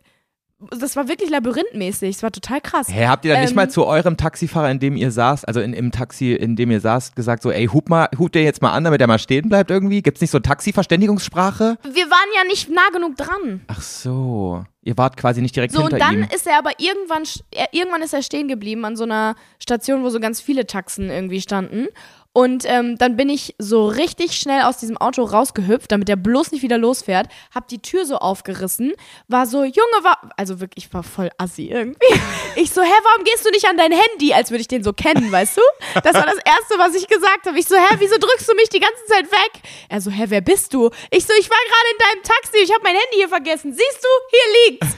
Das 0.78 0.94
war 0.94 1.08
wirklich 1.08 1.30
labyrinthmäßig. 1.30 2.16
Es 2.16 2.22
war 2.22 2.30
total 2.30 2.60
krass. 2.60 2.88
Hä, 2.90 3.06
habt 3.06 3.24
ihr 3.24 3.32
dann 3.32 3.40
nicht 3.40 3.50
Ähm, 3.50 3.56
mal 3.56 3.70
zu 3.70 3.86
eurem 3.86 4.16
Taxifahrer, 4.16 4.70
in 4.70 4.78
dem 4.78 4.96
ihr 4.96 5.10
saßt, 5.10 5.48
also 5.48 5.60
in, 5.60 5.72
im 5.72 5.90
Taxi, 5.90 6.32
in 6.34 6.54
dem 6.56 6.70
ihr 6.70 6.80
saßt, 6.80 7.16
gesagt 7.16 7.42
so, 7.42 7.50
ey, 7.50 7.66
hub 7.66 7.88
mal, 7.88 8.08
hub 8.18 8.30
der 8.32 8.42
jetzt 8.42 8.60
mal 8.60 8.72
an, 8.72 8.84
damit 8.84 9.00
er 9.00 9.06
mal 9.06 9.18
stehen 9.18 9.48
bleibt 9.48 9.70
irgendwie? 9.70 10.02
Gibt's 10.02 10.20
nicht 10.20 10.30
so 10.30 10.38
Taxi-Verständigungssprache? 10.38 11.78
Wir 11.84 12.10
waren 12.10 12.28
ja 12.36 12.44
nicht 12.44 12.68
nah 12.70 12.88
genug 12.92 13.16
dran. 13.16 13.62
Ach 13.68 13.80
so. 13.80 14.64
Ihr 14.82 14.96
wart 14.96 15.16
quasi 15.16 15.42
nicht 15.42 15.54
direkt 15.54 15.74
So, 15.74 15.82
hinter 15.82 15.96
und 15.96 16.00
dann 16.00 16.18
ihm. 16.22 16.28
ist 16.34 16.46
er 16.46 16.58
aber 16.58 16.70
irgendwann, 16.78 17.22
er, 17.50 17.68
irgendwann 17.72 18.02
ist 18.02 18.14
er 18.14 18.22
stehen 18.22 18.48
geblieben 18.48 18.84
an 18.84 18.96
so 18.96 19.04
einer 19.04 19.34
Station, 19.58 20.02
wo 20.02 20.08
so 20.08 20.20
ganz 20.20 20.40
viele 20.40 20.66
Taxen 20.66 21.10
irgendwie 21.10 21.40
standen. 21.40 21.86
Und 22.32 22.64
ähm, 22.64 22.96
dann 22.96 23.16
bin 23.16 23.28
ich 23.28 23.56
so 23.58 23.88
richtig 23.88 24.36
schnell 24.36 24.62
aus 24.62 24.78
diesem 24.78 24.96
Auto 24.96 25.24
rausgehüpft, 25.24 25.90
damit 25.90 26.08
er 26.08 26.14
bloß 26.14 26.52
nicht 26.52 26.62
wieder 26.62 26.78
losfährt. 26.78 27.26
Hab 27.52 27.66
die 27.66 27.82
Tür 27.82 28.06
so 28.06 28.18
aufgerissen, 28.18 28.92
war 29.26 29.46
so, 29.46 29.64
Junge, 29.64 30.04
war. 30.04 30.30
Also 30.36 30.60
wirklich, 30.60 30.86
ich 30.86 30.94
war 30.94 31.02
voll 31.02 31.30
assi 31.38 31.66
irgendwie. 31.66 32.06
Ich 32.54 32.70
so, 32.70 32.82
hä, 32.82 32.92
warum 33.02 33.24
gehst 33.24 33.44
du 33.44 33.50
nicht 33.50 33.66
an 33.66 33.76
dein 33.76 33.92
Handy? 33.92 34.32
Als 34.32 34.50
würde 34.50 34.60
ich 34.60 34.68
den 34.68 34.84
so 34.84 34.92
kennen, 34.92 35.30
weißt 35.30 35.56
du? 35.56 35.62
Das 36.02 36.14
war 36.14 36.26
das 36.26 36.38
Erste, 36.44 36.78
was 36.78 36.94
ich 36.94 37.08
gesagt 37.08 37.46
habe. 37.46 37.58
Ich 37.58 37.66
so, 37.66 37.76
hä, 37.76 37.96
wieso 37.98 38.16
drückst 38.16 38.48
du 38.48 38.54
mich 38.54 38.68
die 38.68 38.80
ganze 38.80 39.04
Zeit 39.06 39.30
weg? 39.30 39.62
Er 39.88 40.00
so, 40.00 40.10
hä, 40.10 40.24
wer 40.28 40.40
bist 40.40 40.72
du? 40.72 40.90
Ich 41.10 41.26
so, 41.26 41.32
ich 41.38 41.50
war 41.50 41.58
gerade 41.58 41.90
in 41.90 41.98
deinem 41.98 42.22
Taxi, 42.22 42.58
ich 42.62 42.72
habe 42.72 42.82
mein 42.84 42.94
Handy 42.94 43.16
hier 43.16 43.28
vergessen. 43.28 43.72
Siehst 43.72 44.04
du, 44.04 44.08
hier 44.30 44.70
liegt's. 44.70 44.88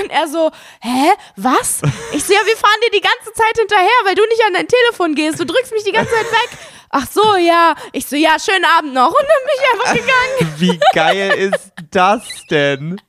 Und 0.00 0.10
er 0.10 0.26
so, 0.26 0.50
hä, 0.80 1.12
was? 1.36 1.82
Ich 2.12 2.24
so, 2.24 2.32
ja, 2.32 2.40
wir 2.44 2.56
fahren 2.56 2.80
dir 2.84 2.98
die 2.98 3.00
ganze 3.00 3.32
Zeit 3.32 3.56
hinterher, 3.58 3.88
weil 4.04 4.14
du 4.14 4.22
nicht 4.26 4.42
an 4.46 4.54
dein 4.54 4.68
Telefon 4.68 5.14
gehst. 5.14 5.38
Du 5.38 5.44
drückst 5.44 5.72
mich 5.72 5.84
die 5.84 5.92
ganze 5.92 6.12
Zeit 6.12 6.32
weg. 6.32 6.58
Ach 6.90 7.06
so, 7.06 7.36
ja. 7.36 7.74
Ich 7.92 8.06
so, 8.06 8.16
ja, 8.16 8.36
schönen 8.38 8.64
Abend 8.76 8.92
noch. 8.94 9.08
Und 9.08 9.20
dann 9.20 9.42
bin 9.46 9.54
ich 9.56 9.64
einfach 9.72 9.94
gegangen. 9.94 10.54
Wie 10.58 10.80
geil 10.92 11.30
ist 11.38 11.72
das 11.90 12.22
denn? 12.50 13.00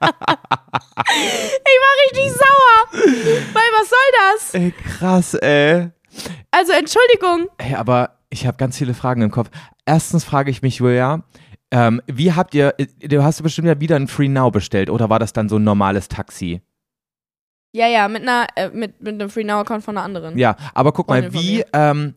Ich 0.00 1.78
war 1.80 1.94
richtig 2.06 2.32
sauer. 2.32 2.88
Weil 3.52 3.70
was 3.78 3.88
soll 3.88 3.98
das? 4.18 4.54
Ey, 4.54 4.72
krass, 4.72 5.34
ey. 5.34 5.90
Also, 6.50 6.72
Entschuldigung. 6.72 7.48
Hey, 7.58 7.74
aber 7.74 8.18
ich 8.30 8.46
habe 8.46 8.56
ganz 8.56 8.78
viele 8.78 8.94
Fragen 8.94 9.22
im 9.22 9.30
Kopf. 9.30 9.50
Erstens 9.84 10.24
frage 10.24 10.50
ich 10.50 10.62
mich, 10.62 10.76
Julia, 10.76 11.24
ähm, 11.70 12.00
wie 12.06 12.32
habt 12.32 12.54
ihr, 12.54 12.74
du 13.00 13.22
hast 13.22 13.42
bestimmt 13.42 13.68
ja 13.68 13.80
wieder 13.80 13.96
ein 13.96 14.08
Free 14.08 14.28
Now 14.28 14.50
bestellt 14.50 14.88
oder 14.88 15.10
war 15.10 15.18
das 15.18 15.32
dann 15.32 15.48
so 15.48 15.56
ein 15.56 15.64
normales 15.64 16.08
Taxi? 16.08 16.62
Ja, 17.72 17.86
ja, 17.86 18.08
mit 18.08 18.22
einer, 18.22 18.46
äh, 18.56 18.70
mit, 18.70 19.00
mit 19.02 19.14
einem 19.14 19.28
Free 19.28 19.44
Now 19.44 19.60
Account 19.60 19.84
von 19.84 19.96
einer 19.96 20.04
anderen. 20.04 20.38
Ja, 20.38 20.56
aber 20.74 20.92
guck 20.92 21.08
mal, 21.08 21.32
wie, 21.34 21.64
ähm, 21.74 22.14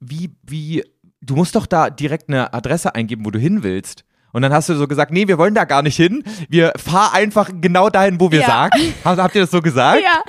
wie, 0.00 0.30
wie, 0.42 0.84
du 1.20 1.36
musst 1.36 1.54
doch 1.56 1.66
da 1.66 1.90
direkt 1.90 2.28
eine 2.28 2.52
Adresse 2.54 2.94
eingeben, 2.94 3.24
wo 3.24 3.30
du 3.30 3.38
hin 3.38 3.62
willst. 3.62 4.04
Und 4.32 4.42
dann 4.42 4.52
hast 4.52 4.68
du 4.68 4.74
so 4.74 4.88
gesagt, 4.88 5.12
nee, 5.12 5.28
wir 5.28 5.38
wollen 5.38 5.54
da 5.54 5.64
gar 5.64 5.82
nicht 5.82 5.96
hin. 5.96 6.24
Wir 6.48 6.72
fahren 6.76 7.14
einfach 7.14 7.50
genau 7.60 7.88
dahin, 7.88 8.18
wo 8.20 8.32
wir 8.32 8.40
Ja. 8.40 8.46
sagen. 8.46 8.94
Habt, 9.04 9.20
habt 9.20 9.34
ihr 9.36 9.42
das 9.42 9.50
so 9.52 9.62
gesagt? 9.62 10.02
Ja. 10.02 10.22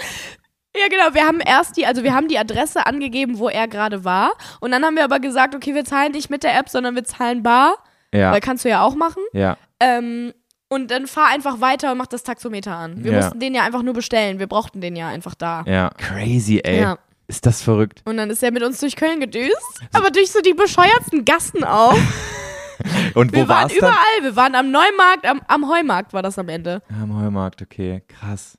Ja, 0.77 0.87
genau. 0.89 1.13
Wir 1.15 1.25
haben 1.25 1.39
erst 1.39 1.77
die, 1.77 1.85
also 1.85 2.03
wir 2.03 2.13
haben 2.13 2.27
die 2.27 2.37
Adresse 2.37 2.85
angegeben, 2.85 3.39
wo 3.39 3.47
er 3.49 3.67
gerade 3.67 4.03
war. 4.03 4.33
Und 4.59 4.71
dann 4.71 4.83
haben 4.83 4.95
wir 4.97 5.05
aber 5.05 5.19
gesagt, 5.19 5.55
okay, 5.55 5.73
wir 5.73 5.85
zahlen 5.85 6.11
nicht 6.11 6.29
mit 6.29 6.43
der 6.43 6.57
App, 6.59 6.67
sondern 6.69 6.95
wir 6.95 7.03
zahlen 7.05 7.43
bar. 7.43 7.75
Ja. 8.13 8.31
Weil 8.33 8.41
kannst 8.41 8.65
du 8.65 8.69
ja 8.69 8.81
auch 8.83 8.95
machen. 8.95 9.23
ja. 9.33 9.57
Ähm, 9.79 10.33
und 10.67 10.89
dann 10.89 11.05
fahr 11.05 11.27
einfach 11.27 11.61
weiter 11.61 11.91
und 11.91 11.97
mach 11.97 12.07
das 12.07 12.23
Taxometer 12.23 12.75
an. 12.75 13.03
Wir 13.03 13.11
Ja. 13.11 13.17
mussten 13.19 13.39
den 13.39 13.53
ja 13.53 13.63
einfach 13.63 13.83
nur 13.83 13.93
bestellen. 13.93 14.39
Wir 14.39 14.47
brauchten 14.47 14.81
den 14.81 14.95
ja 14.95 15.07
einfach 15.09 15.35
da. 15.35 15.63
Ja. 15.67 15.89
Crazy, 15.97 16.59
ey. 16.63 16.81
Ja. 16.81 16.97
Ist 17.27 17.45
das 17.45 17.61
verrückt. 17.61 18.01
Und 18.05 18.17
dann 18.17 18.29
ist 18.29 18.43
er 18.43 18.51
mit 18.51 18.63
uns 18.63 18.79
durch 18.79 18.95
Köln 18.95 19.19
gedüst. 19.19 19.81
Aber 19.93 20.11
durch 20.11 20.31
so 20.31 20.41
die 20.41 20.53
bescheuertsten 20.53 21.25
Gassen 21.25 21.63
auch. 21.63 21.97
Und 23.15 23.31
wo 23.31 23.37
Wir 23.37 23.47
waren 23.47 23.63
war's 23.63 23.71
dann? 23.71 23.77
überall. 23.77 24.23
Wir 24.23 24.35
waren 24.35 24.55
am 24.55 24.69
Neumarkt, 24.71 25.25
am, 25.25 25.41
am 25.47 25.69
Heumarkt 25.69 26.13
war 26.13 26.21
das 26.21 26.37
am 26.37 26.49
Ende. 26.49 26.81
Am 27.01 27.17
Heumarkt, 27.19 27.61
okay, 27.61 28.03
krass. 28.07 28.57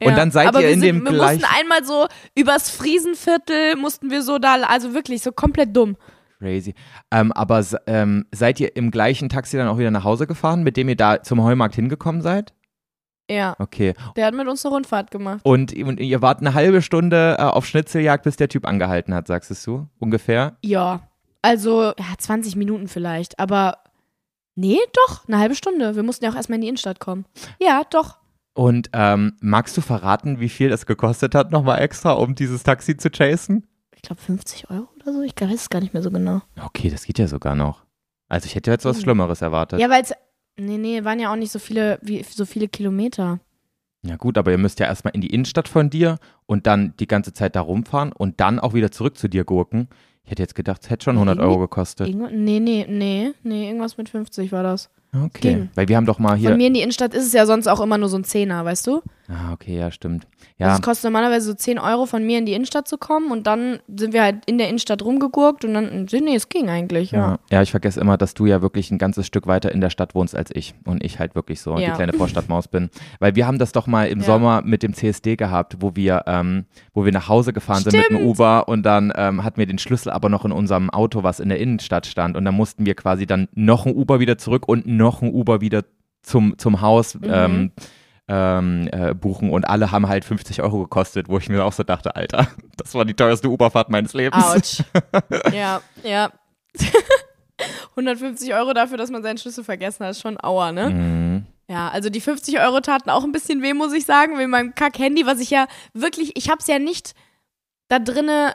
Ja. 0.00 0.08
Und 0.08 0.16
dann 0.16 0.30
seid 0.30 0.48
Aber 0.48 0.60
ihr 0.60 0.66
wir 0.68 0.74
in 0.74 0.80
sind, 0.80 0.96
dem 0.96 1.04
Wir 1.04 1.12
gleich 1.12 1.38
mussten 1.40 1.54
einmal 1.58 1.84
so 1.84 2.06
übers 2.34 2.70
Friesenviertel, 2.70 3.76
mussten 3.76 4.10
wir 4.10 4.22
so 4.22 4.38
da, 4.38 4.54
also 4.62 4.94
wirklich 4.94 5.22
so 5.22 5.32
komplett 5.32 5.76
dumm. 5.76 5.96
crazy. 6.38 6.74
Ähm, 7.10 7.30
aber 7.32 7.64
ähm, 7.86 8.26
seid 8.32 8.58
ihr 8.60 8.74
im 8.76 8.90
gleichen 8.90 9.28
Taxi 9.28 9.56
dann 9.56 9.68
auch 9.68 9.78
wieder 9.78 9.90
nach 9.90 10.04
Hause 10.04 10.26
gefahren, 10.26 10.62
mit 10.64 10.76
dem 10.76 10.88
ihr 10.88 10.96
da 10.96 11.22
zum 11.22 11.42
Heumarkt 11.42 11.74
hingekommen 11.76 12.20
seid? 12.22 12.52
Ja, 13.30 13.54
Okay. 13.58 13.94
der 14.16 14.26
hat 14.26 14.34
mit 14.34 14.46
uns 14.48 14.64
eine 14.64 14.74
Rundfahrt 14.74 15.10
gemacht. 15.10 15.40
Und, 15.44 15.74
und 15.76 16.00
ihr 16.00 16.20
wart 16.22 16.40
eine 16.40 16.54
halbe 16.54 16.82
Stunde 16.82 17.36
äh, 17.38 17.42
auf 17.42 17.64
Schnitzeljagd, 17.66 18.24
bis 18.24 18.36
der 18.36 18.48
Typ 18.48 18.66
angehalten 18.66 19.14
hat, 19.14 19.26
sagst 19.26 19.66
du? 19.66 19.88
Ungefähr? 19.98 20.56
Ja, 20.62 21.08
also 21.40 21.84
ja, 21.98 22.04
20 22.18 22.56
Minuten 22.56 22.88
vielleicht, 22.88 23.38
aber 23.38 23.78
nee, 24.54 24.78
doch, 24.92 25.26
eine 25.28 25.38
halbe 25.38 25.54
Stunde. 25.54 25.96
Wir 25.96 26.02
mussten 26.02 26.24
ja 26.24 26.30
auch 26.30 26.36
erstmal 26.36 26.56
in 26.56 26.62
die 26.62 26.68
Innenstadt 26.68 27.00
kommen. 27.00 27.24
Ja, 27.60 27.82
doch. 27.88 28.18
Und 28.54 28.90
ähm, 28.92 29.36
magst 29.40 29.76
du 29.76 29.80
verraten, 29.80 30.38
wie 30.40 30.50
viel 30.50 30.68
das 30.68 30.84
gekostet 30.84 31.34
hat, 31.34 31.52
nochmal 31.52 31.80
extra, 31.80 32.12
um 32.12 32.34
dieses 32.34 32.62
Taxi 32.62 32.96
zu 32.98 33.08
chasen? 33.10 33.66
Ich 33.94 34.02
glaube 34.02 34.20
50 34.20 34.68
Euro 34.70 34.88
oder 35.00 35.12
so, 35.12 35.22
ich 35.22 35.32
weiß 35.40 35.52
es 35.54 35.70
gar 35.70 35.80
nicht 35.80 35.94
mehr 35.94 36.02
so 36.02 36.10
genau. 36.10 36.42
Okay, 36.62 36.90
das 36.90 37.04
geht 37.06 37.18
ja 37.18 37.28
sogar 37.28 37.54
noch. 37.54 37.84
Also 38.28 38.46
ich 38.46 38.54
hätte 38.54 38.70
jetzt 38.70 38.84
was. 38.84 39.00
Schlimmeres 39.00 39.40
erwartet. 39.42 39.80
Ja, 39.80 39.88
weil 39.88 40.02
es, 40.02 40.12
nee, 40.58 40.78
nee, 40.78 41.04
waren 41.04 41.20
ja 41.20 41.32
auch 41.32 41.36
nicht 41.36 41.52
so 41.52 41.58
viele, 41.58 41.98
wie, 42.02 42.22
so 42.22 42.44
viele 42.44 42.68
Kilometer. 42.68 43.40
Ja 44.04 44.16
gut, 44.16 44.36
aber 44.36 44.50
ihr 44.50 44.58
müsst 44.58 44.80
ja 44.80 44.86
erstmal 44.86 45.14
in 45.14 45.20
die 45.20 45.28
Innenstadt 45.32 45.68
von 45.68 45.88
dir 45.88 46.18
und 46.46 46.66
dann 46.66 46.94
die 46.98 47.06
ganze 47.06 47.32
Zeit 47.32 47.54
da 47.54 47.60
rumfahren 47.60 48.12
und 48.12 48.40
dann 48.40 48.58
auch 48.58 48.74
wieder 48.74 48.90
zurück 48.90 49.16
zu 49.16 49.28
dir 49.28 49.44
gurken. 49.44 49.88
Ich 50.24 50.30
hätte 50.32 50.42
jetzt 50.42 50.54
gedacht, 50.54 50.82
es 50.82 50.90
hätte 50.90 51.04
schon 51.04 51.16
100 51.16 51.38
Nee. 51.38 51.44
Euro 51.44 51.58
gekostet. 51.60 52.14
Nee, 52.14 52.58
nee, 52.60 52.86
nee, 52.88 53.32
nee, 53.42 53.66
irgendwas 53.68 53.96
mit 53.96 54.08
50 54.08 54.50
war 54.52 54.62
das. 54.62 54.90
Okay, 55.14 55.40
ging. 55.54 55.68
weil 55.74 55.88
wir 55.88 55.96
haben 55.96 56.06
doch 56.06 56.18
mal 56.18 56.30
Von 56.30 56.38
hier... 56.38 56.56
mir 56.56 56.68
in 56.68 56.74
die 56.74 56.80
Innenstadt 56.80 57.12
ist 57.12 57.26
es 57.26 57.32
ja 57.34 57.44
sonst 57.44 57.66
auch 57.68 57.80
immer 57.80 57.98
nur 57.98 58.08
so 58.08 58.16
ein 58.16 58.24
Zehner, 58.24 58.64
weißt 58.64 58.86
du? 58.86 59.02
Ah, 59.28 59.52
okay, 59.52 59.78
ja, 59.78 59.90
stimmt. 59.90 60.26
Also 60.58 60.70
Ja, 60.70 60.74
es 60.74 60.82
kostet 60.82 61.04
normalerweise 61.04 61.46
so 61.46 61.54
10 61.54 61.78
Euro 61.78 62.06
von 62.06 62.24
mir 62.26 62.38
in 62.38 62.46
die 62.46 62.52
Innenstadt 62.54 62.86
zu 62.88 62.98
kommen 62.98 63.30
und 63.30 63.46
dann 63.46 63.78
sind 63.94 64.12
wir 64.12 64.22
halt 64.22 64.44
in 64.46 64.58
der 64.58 64.68
Innenstadt 64.68 65.02
rumgegurkt 65.02 65.64
und 65.64 65.74
dann, 65.74 66.06
nee, 66.10 66.34
es 66.34 66.48
ging 66.48 66.68
eigentlich, 66.68 67.12
ja. 67.12 67.18
ja. 67.32 67.38
ja, 67.50 67.62
ich 67.62 67.70
vergesse 67.70 68.00
immer, 68.00 68.16
dass 68.16 68.34
du 68.34 68.46
ja 68.46 68.62
wirklich 68.62 68.90
ein 68.90 68.98
ganzes 68.98 69.26
Stück 69.26 69.46
weiter 69.46 69.72
in 69.72 69.80
der 69.80 69.90
Stadt 69.90 70.14
wohnst 70.14 70.34
als 70.36 70.50
ich 70.54 70.74
und 70.84 71.04
ich 71.04 71.18
halt 71.18 71.34
wirklich 71.34 71.60
so 71.60 71.76
die 71.76 71.82
Ja. 71.82 71.94
kleine 71.94 72.12
Vorstadtmaus 72.12 72.68
bin. 72.68 72.90
Weil 73.20 73.34
wir 73.36 73.46
haben 73.46 73.58
das 73.58 73.72
doch 73.72 73.86
mal 73.86 74.08
im 74.08 74.20
Ja. 74.20 74.26
Sommer 74.26 74.62
mit 74.64 74.82
dem 74.82 74.92
CSD 74.94 75.36
gehabt, 75.36 75.76
wo 75.80 75.94
wir, 75.94 76.24
ähm, 76.26 76.64
wo 76.94 77.04
wir 77.04 77.12
nach 77.12 77.28
Hause 77.28 77.52
gefahren 77.52 77.82
sind 77.82 77.92
mit 77.94 78.08
dem 78.10 78.16
Stimmt. 78.16 78.28
Uber 78.30 78.68
und 78.68 78.82
dann 78.82 79.12
ähm, 79.16 79.44
hatten 79.44 79.58
wir 79.58 79.66
den 79.66 79.78
Schlüssel 79.78 80.10
aber 80.10 80.28
noch 80.28 80.44
in 80.44 80.52
unserem 80.52 80.90
Auto, 80.90 81.22
was 81.22 81.38
in 81.40 81.48
der 81.48 81.58
Innenstadt 81.58 82.06
stand 82.06 82.36
und 82.36 82.44
dann 82.44 82.54
mussten 82.54 82.84
wir 82.86 82.94
quasi 82.94 83.26
dann 83.26 83.48
noch 83.54 83.86
ein 83.86 83.94
Uber 83.94 84.20
wieder 84.20 84.36
zurück 84.38 84.68
und 84.68 84.86
noch 85.02 85.22
ein 85.22 85.32
Uber 85.32 85.60
wieder 85.60 85.84
zum, 86.22 86.56
zum 86.58 86.80
Haus 86.80 87.14
Mhm. 87.16 87.24
ähm, 87.30 87.72
ähm, 88.28 88.88
äh, 88.92 89.14
buchen 89.14 89.50
und 89.50 89.64
alle 89.64 89.90
haben 89.90 90.08
halt 90.08 90.24
50 90.24 90.62
Euro 90.62 90.80
gekostet, 90.82 91.28
wo 91.28 91.38
ich 91.38 91.48
mir 91.48 91.64
auch 91.64 91.72
so 91.72 91.82
dachte, 91.82 92.14
Alter, 92.16 92.46
das 92.76 92.94
war 92.94 93.04
die 93.04 93.14
teuerste 93.14 93.48
Uberfahrt 93.48 93.90
meines 93.90 94.14
Lebens. 94.14 94.44
Autsch. 94.44 94.82
ja, 95.52 95.80
ja. 96.04 96.30
150 97.90 98.54
Euro 98.54 98.72
dafür, 98.72 98.96
dass 98.96 99.10
man 99.10 99.22
seinen 99.22 99.38
Schlüssel 99.38 99.64
vergessen 99.64 100.04
hat, 100.04 100.12
ist 100.12 100.20
schon 100.22 100.42
Aua, 100.42 100.72
ne? 100.72 100.90
Mhm. 100.90 101.46
Ja, 101.68 101.88
also 101.88 102.10
die 102.10 102.20
50 102.20 102.58
Euro 102.60 102.80
taten 102.80 103.10
auch 103.10 103.24
ein 103.24 103.32
bisschen 103.32 103.62
weh, 103.62 103.72
muss 103.72 103.92
ich 103.92 104.04
sagen, 104.04 104.38
wegen 104.38 104.50
meinem 104.50 104.74
Kack-Handy, 104.74 105.26
was 105.26 105.38
ich 105.40 105.50
ja 105.50 105.66
wirklich, 105.94 106.36
ich 106.36 106.48
hab's 106.50 106.66
ja 106.66 106.78
nicht 106.78 107.14
da 107.88 107.98
drinne 107.98 108.54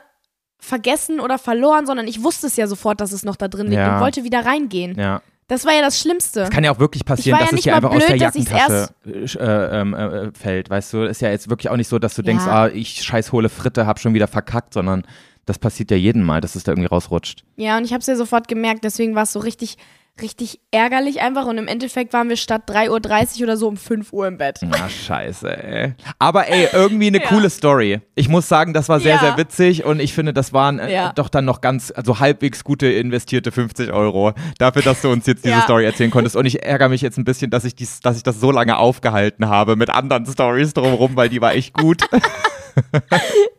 vergessen 0.58 1.20
oder 1.20 1.38
verloren, 1.38 1.86
sondern 1.86 2.06
ich 2.08 2.22
wusste 2.22 2.48
es 2.48 2.56
ja 2.56 2.66
sofort, 2.66 3.00
dass 3.00 3.12
es 3.12 3.24
noch 3.24 3.36
da 3.36 3.48
drin 3.48 3.66
liegt 3.68 3.78
Ja. 3.78 3.94
und 3.96 4.00
wollte 4.02 4.24
wieder 4.24 4.44
reingehen. 4.44 4.98
Ja. 4.98 5.22
Das 5.48 5.64
war 5.64 5.72
ja 5.72 5.80
das 5.80 5.98
Schlimmste. 5.98 6.42
Es 6.42 6.50
kann 6.50 6.62
ja 6.62 6.70
auch 6.70 6.78
wirklich 6.78 7.04
passieren, 7.04 7.38
war 7.38 7.46
dass 7.46 7.52
ja 7.52 7.56
es 7.56 7.62
dir 7.64 7.70
mal 7.70 7.76
einfach 7.76 7.90
aus 7.90 8.06
der 8.06 8.14
blöd, 8.14 8.22
dass 8.22 8.34
ich's 8.36 8.50
Jackentasche 8.50 9.40
äh, 9.40 9.80
ähm, 9.80 9.94
äh, 9.94 10.30
fällt, 10.32 10.68
weißt 10.70 10.92
du? 10.92 11.02
Ist 11.04 11.22
ja 11.22 11.30
jetzt 11.30 11.48
wirklich 11.48 11.70
auch 11.70 11.76
nicht 11.76 11.88
so, 11.88 11.98
dass 11.98 12.14
du 12.14 12.22
denkst, 12.22 12.44
Ja. 12.44 12.64
ah, 12.64 12.68
ich 12.68 13.02
scheiß 13.02 13.32
hohle 13.32 13.48
Fritte, 13.48 13.86
hab 13.86 13.98
schon 13.98 14.12
wieder 14.14 14.28
verkackt, 14.28 14.74
sondern 14.74 15.04
das 15.46 15.58
passiert 15.58 15.90
ja 15.90 15.96
jedem 15.96 16.22
Mal, 16.22 16.42
dass 16.42 16.54
es 16.54 16.64
da 16.64 16.72
irgendwie 16.72 16.88
rausrutscht. 16.88 17.44
Ja, 17.56 17.78
und 17.78 17.84
ich 17.84 17.92
habe 17.92 18.00
es 18.00 18.06
ja 18.06 18.16
sofort 18.16 18.46
gemerkt, 18.48 18.84
deswegen 18.84 19.14
war 19.14 19.22
es 19.22 19.32
so 19.32 19.40
richtig, 19.40 19.78
richtig 20.22 20.60
ärgerlich 20.70 21.20
einfach. 21.20 21.46
Und 21.46 21.58
im 21.58 21.66
Endeffekt 21.68 22.12
waren 22.12 22.28
wir 22.28 22.36
statt 22.36 22.62
3.30 22.68 23.38
Uhr 23.38 23.42
oder 23.44 23.56
so 23.56 23.68
um 23.68 23.76
5 23.76 24.12
Uhr 24.12 24.26
im 24.26 24.38
Bett. 24.38 24.58
Na, 24.62 24.88
scheiße, 24.88 25.48
ey. 25.64 25.94
Aber 26.18 26.48
ey, 26.48 26.68
irgendwie 26.72 27.08
eine 27.08 27.22
Ja. 27.22 27.28
coole 27.28 27.50
Story. 27.50 28.00
Ich 28.14 28.28
muss 28.28 28.48
sagen, 28.48 28.72
das 28.74 28.88
war 28.88 29.00
sehr, 29.00 29.14
Ja. 29.16 29.20
sehr 29.20 29.36
witzig 29.36 29.84
und 29.84 30.00
ich 30.00 30.12
finde, 30.14 30.32
das 30.32 30.52
waren 30.52 30.78
äh, 30.78 30.92
Ja. 30.92 31.12
doch 31.14 31.28
dann 31.28 31.44
noch 31.44 31.60
ganz, 31.60 31.92
also 31.94 32.18
halbwegs 32.20 32.64
gute 32.64 32.86
investierte 32.88 33.52
50 33.52 33.92
Euro 33.92 34.32
dafür, 34.58 34.82
dass 34.82 35.02
du 35.02 35.10
uns 35.10 35.26
jetzt 35.26 35.44
diese. 35.44 35.60
Story 35.62 35.84
erzählen 35.84 36.10
konntest. 36.10 36.36
Und 36.36 36.46
ich 36.46 36.62
ärgere 36.62 36.88
mich 36.88 37.02
jetzt 37.02 37.18
ein 37.18 37.24
bisschen, 37.24 37.50
dass 37.50 37.64
ich, 37.64 37.74
dies, 37.74 38.00
dass 38.00 38.16
ich 38.16 38.22
das 38.22 38.40
so 38.40 38.50
lange 38.50 38.76
aufgehalten 38.78 39.48
habe 39.48 39.76
mit 39.76 39.90
anderen 39.90 40.24
Stories 40.26 40.72
drumherum, 40.74 41.16
weil 41.16 41.28
die 41.28 41.40
war 41.40 41.54
echt 41.54 41.74
gut. 41.74 42.02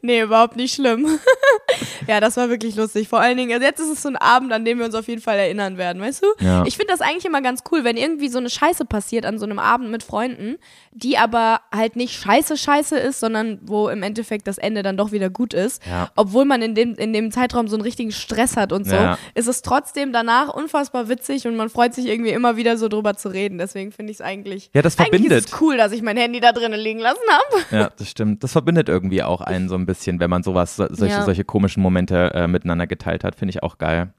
Nee, 0.02 0.22
überhaupt 0.22 0.56
nicht 0.56 0.74
schlimm. 0.76 1.06
ja, 2.08 2.20
das 2.20 2.38
war 2.38 2.50
wirklich 2.50 2.76
lustig. 2.76 3.08
Vor 3.08 3.20
allen 3.20 3.38
Dingen, 3.38 3.52
also 3.54 3.66
jetzt 3.66 3.80
ist 3.80 3.90
es 3.90 4.02
so 4.02 4.10
ein 4.10 4.16
Abend, 4.18 4.52
an 4.54 4.66
dem 4.66 4.78
wir 4.80 4.86
uns 4.86 4.96
auf 4.96 5.08
jeden 5.08 5.22
Fall 5.22 5.38
erinnern 5.38 5.78
werden, 5.78 6.02
weißt 6.02 6.24
du? 6.24 6.28
Ja. 6.46 6.64
Ich 6.66 6.78
finde 6.78 6.92
das 6.94 7.02
eigentlich 7.02 7.26
immer 7.26 7.42
ganz 7.42 7.64
cool, 7.72 7.84
wenn 7.84 7.98
irgendwie 7.98 8.30
so 8.30 8.38
eine 8.40 8.50
Scheiße 8.50 8.86
passiert 8.86 9.26
an 9.26 9.40
so 9.40 9.46
einem 9.46 9.60
Abend 9.60 9.90
mit 9.92 10.04
Freunden, 10.04 10.58
die 10.92 11.18
aber 11.18 11.62
halt 11.74 11.96
nicht 11.96 12.14
scheiße 12.14 12.58
scheiße 12.58 12.98
ist, 12.98 13.20
sondern 13.20 13.60
wo 13.64 13.90
im 13.90 14.04
Endeffekt 14.04 14.48
das 14.48 14.58
Ende 14.58 14.84
dann 14.84 14.98
doch 14.98 15.12
wieder 15.12 15.30
gut 15.30 15.54
ist. 15.54 15.86
Ja. 15.86 16.10
Obwohl 16.16 16.46
man 16.46 16.62
in 16.62 16.76
dem, 16.76 16.96
in 16.96 17.14
dem 17.14 17.32
Zeitraum 17.32 17.68
so 17.68 17.76
einen 17.76 17.84
richtigen 17.84 18.12
Stress 18.12 18.58
hat 18.58 18.72
und 18.74 18.86
so, 18.88 18.96
Ja. 18.96 19.18
ist 19.36 19.48
es 19.48 19.62
trotzdem 19.62 20.12
danach 20.12 20.50
unfassbar 20.54 21.08
witzig 21.10 21.46
und 21.48 21.56
man 21.56 21.70
freut 21.70 21.94
sich 21.94 22.08
irgendwie 22.08 22.32
immer 22.32 22.58
wieder 22.58 22.78
so 22.78 22.88
drüber 22.90 23.16
zu 23.16 23.30
reden. 23.30 23.58
Deswegen 23.58 23.92
finde 23.92 24.12
ich 24.12 24.18
es 24.18 24.22
eigentlich, 24.22 24.72
Ja, 24.74 24.82
das 24.82 24.98
eigentlich 24.98 25.10
verbindet. 25.22 25.46
ist 25.46 25.54
es 25.54 25.62
cool, 25.62 25.78
dass 25.78 25.92
ich 25.92 26.02
mein 26.02 26.18
Handy 26.18 26.40
da 26.40 26.52
drinnen 26.52 26.80
liegen 26.80 27.00
lassen 27.00 27.20
habe. 27.30 27.64
Ja, 27.76 27.90
das 27.98 28.10
stimmt. 28.10 28.44
Das 28.44 28.52
verbindet 28.52 28.90
irgendwie 28.90 29.24
auch 29.24 29.42
einen 29.42 29.70
so 29.70 29.76
ein 29.76 29.86
bisschen, 29.86 30.20
wenn 30.20 30.30
man 30.30 30.44
sowas, 30.44 30.76
so- 30.76 30.88
solche, 30.90 31.22
solche 31.24 31.44
komischen 31.46 31.69
Momente 31.78 32.34
äh, 32.34 32.48
miteinander 32.48 32.88
geteilt 32.88 33.24
hat, 33.24 33.36
finde 33.36 33.52
ich 33.52 33.64
auch 33.64 33.78
geil. 33.78 34.14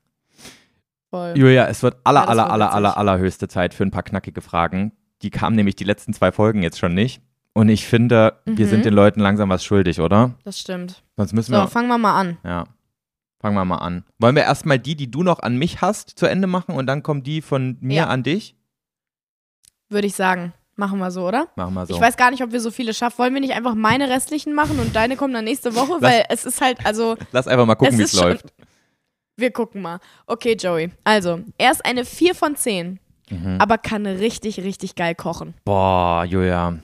Voll. 1.11 1.35
Julia, 1.37 1.67
es 1.67 1.83
wird 1.83 1.97
aller, 2.05 2.21
Ja, 2.23 2.27
aller, 2.29 2.51
aller, 2.53 2.73
aller, 2.73 2.97
allerhöchste 2.97 3.49
Zeit 3.49 3.75
für 3.75 3.85
ein 3.85 3.91
paar 3.91 4.03
knackige 4.05 4.41
Fragen. 4.41 4.93
Die 5.23 5.31
kamen 5.31 5.57
nämlich 5.57 5.75
die 5.77 5.85
letzten 5.85 6.13
zwei 6.13 6.31
Folgen 6.33 6.63
jetzt 6.63 6.79
schon 6.79 6.95
nicht. 6.95 7.21
Und 7.53 7.69
ich 7.69 7.87
finde, 7.87 8.39
wir 8.47 8.67
Mhm. 8.67 8.71
sind 8.71 8.85
den 8.85 8.95
Leuten 8.95 9.21
langsam 9.21 9.49
was 9.49 9.65
schuldig, 9.65 10.01
oder? 10.01 10.35
Das 10.45 10.61
stimmt. 10.61 11.03
Sonst 11.17 11.33
müssen 11.33 11.53
So, 11.53 11.61
wir. 11.63 11.69
fangen 11.69 11.89
wir 11.89 11.99
mal 11.99 12.19
an. 12.19 12.39
Ja. 12.45 12.65
Fangen 13.41 13.57
wir 13.57 13.65
mal 13.65 13.79
an. 13.79 14.05
Wollen 14.19 14.37
wir 14.37 14.43
erstmal 14.45 14.79
die, 14.79 14.95
die 14.95 15.11
du 15.11 15.23
noch 15.25 15.41
an 15.41 15.57
mich 15.57 15.81
hast, 15.83 16.11
zu 16.11 16.27
Ende 16.27 16.47
machen 16.47 16.75
und 16.77 16.87
dann 16.87 17.03
kommen 17.03 17.23
die 17.25 17.43
von 17.43 17.77
mir 17.81 17.97
Ja. 17.97 18.07
an 18.07 18.23
dich? 18.23 18.55
Würde 19.89 20.07
ich 20.07 20.15
sagen. 20.15 20.53
Machen 20.81 20.99
wir 20.99 21.11
so, 21.11 21.29
oder? 21.29 21.47
Machen 21.57 21.75
wir 21.75 21.85
so. 21.85 21.95
Ich 21.95 22.01
weiß 22.01 22.17
gar 22.17 22.31
nicht, 22.31 22.43
ob 22.43 22.53
wir 22.53 22.61
so 22.61 22.71
viele 22.71 22.95
schaffen. 22.95 23.19
Wollen 23.19 23.35
wir 23.35 23.41
nicht 23.43 23.53
einfach 23.53 23.75
meine 23.75 24.09
restlichen 24.09 24.55
machen 24.55 24.79
und 24.81 24.97
deine 24.97 25.15
kommen 25.17 25.35
dann 25.35 25.45
nächste 25.45 25.75
Woche? 25.77 26.01
Weil 26.01 26.25
es 26.31 26.47
ist 26.47 26.63
halt, 26.63 26.79
also, 26.87 27.17
Lass 27.33 27.47
einfach 27.47 27.67
mal 27.67 27.75
gucken, 27.75 27.99
wie 27.99 28.03
es 28.05 28.13
schon- 28.17 28.29
läuft. 28.31 28.47
wir 29.37 29.51
gucken 29.51 29.83
mal. 29.83 30.01
Okay, 30.27 30.57
Joey. 30.59 30.91
Also, 31.05 31.41
er 31.59 31.71
ist 31.73 31.85
eine 31.85 32.07
4 32.07 32.35
von 32.35 32.57
10, 32.57 32.99
Mhm. 33.31 33.57
aber 33.59 33.77
kann 33.77 34.07
richtig, 34.07 34.59
richtig 34.63 34.95
geil 34.95 35.15
kochen. 35.15 35.53
Boah, 35.67 36.25
Julia. 36.25 36.79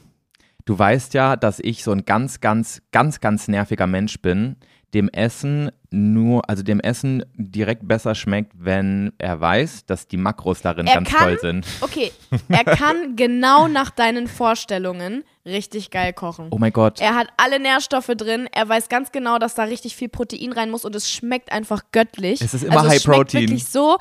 Du 0.66 0.78
weißt 0.78 1.14
ja, 1.14 1.36
dass 1.36 1.58
ich 1.60 1.82
so 1.82 1.92
ein 1.92 2.04
ganz, 2.04 2.40
ganz, 2.42 2.82
ganz, 2.92 3.20
ganz 3.20 3.48
nerviger 3.48 3.86
Mensch 3.86 4.20
bin, 4.20 4.56
dem 4.92 5.08
Essen 5.08 5.70
nur, 5.96 6.48
also 6.48 6.62
dem 6.62 6.78
Essen 6.80 7.24
direkt 7.34 7.88
besser 7.88 8.14
schmeckt, 8.14 8.52
wenn 8.56 9.12
er 9.18 9.40
weiß, 9.40 9.86
dass 9.86 10.06
die 10.06 10.16
Makros 10.16 10.60
darin 10.62 10.86
Er 10.86 10.94
ganz 10.94 11.08
kann- 11.10 11.24
toll 11.28 11.38
sind. 11.40 11.66
Okay, 11.80 12.12
er 12.48 12.64
kann 12.64 13.16
genau 13.16 13.66
nach 13.68 13.90
deinen 13.90 14.26
Vorstellungen 14.28 15.24
richtig 15.44 15.90
geil 15.90 16.12
kochen. 16.12 16.48
Oh 16.50 16.58
mein 16.58 16.72
Gott. 16.72 17.00
Er 17.00 17.14
hat 17.14 17.28
alle 17.36 17.58
Nährstoffe 17.60 18.10
drin. 18.16 18.48
Er 18.52 18.68
weiß 18.68 18.88
ganz 18.88 19.12
genau, 19.12 19.38
dass 19.38 19.54
da 19.54 19.64
richtig 19.64 19.96
viel 19.96 20.08
Protein 20.08 20.52
rein 20.52 20.70
muss 20.70 20.84
und 20.84 20.94
es 20.94 21.10
schmeckt 21.10 21.50
einfach 21.52 21.82
göttlich. 21.92 22.40
Es 22.40 22.52
ist 22.54 22.64
immer 22.64 22.78
also 22.78 22.88
High 22.88 22.96
es 22.96 23.02
schmeckt 23.04 23.16
Protein. 23.18 23.40
wirklich 23.42 23.64
so. 23.66 23.98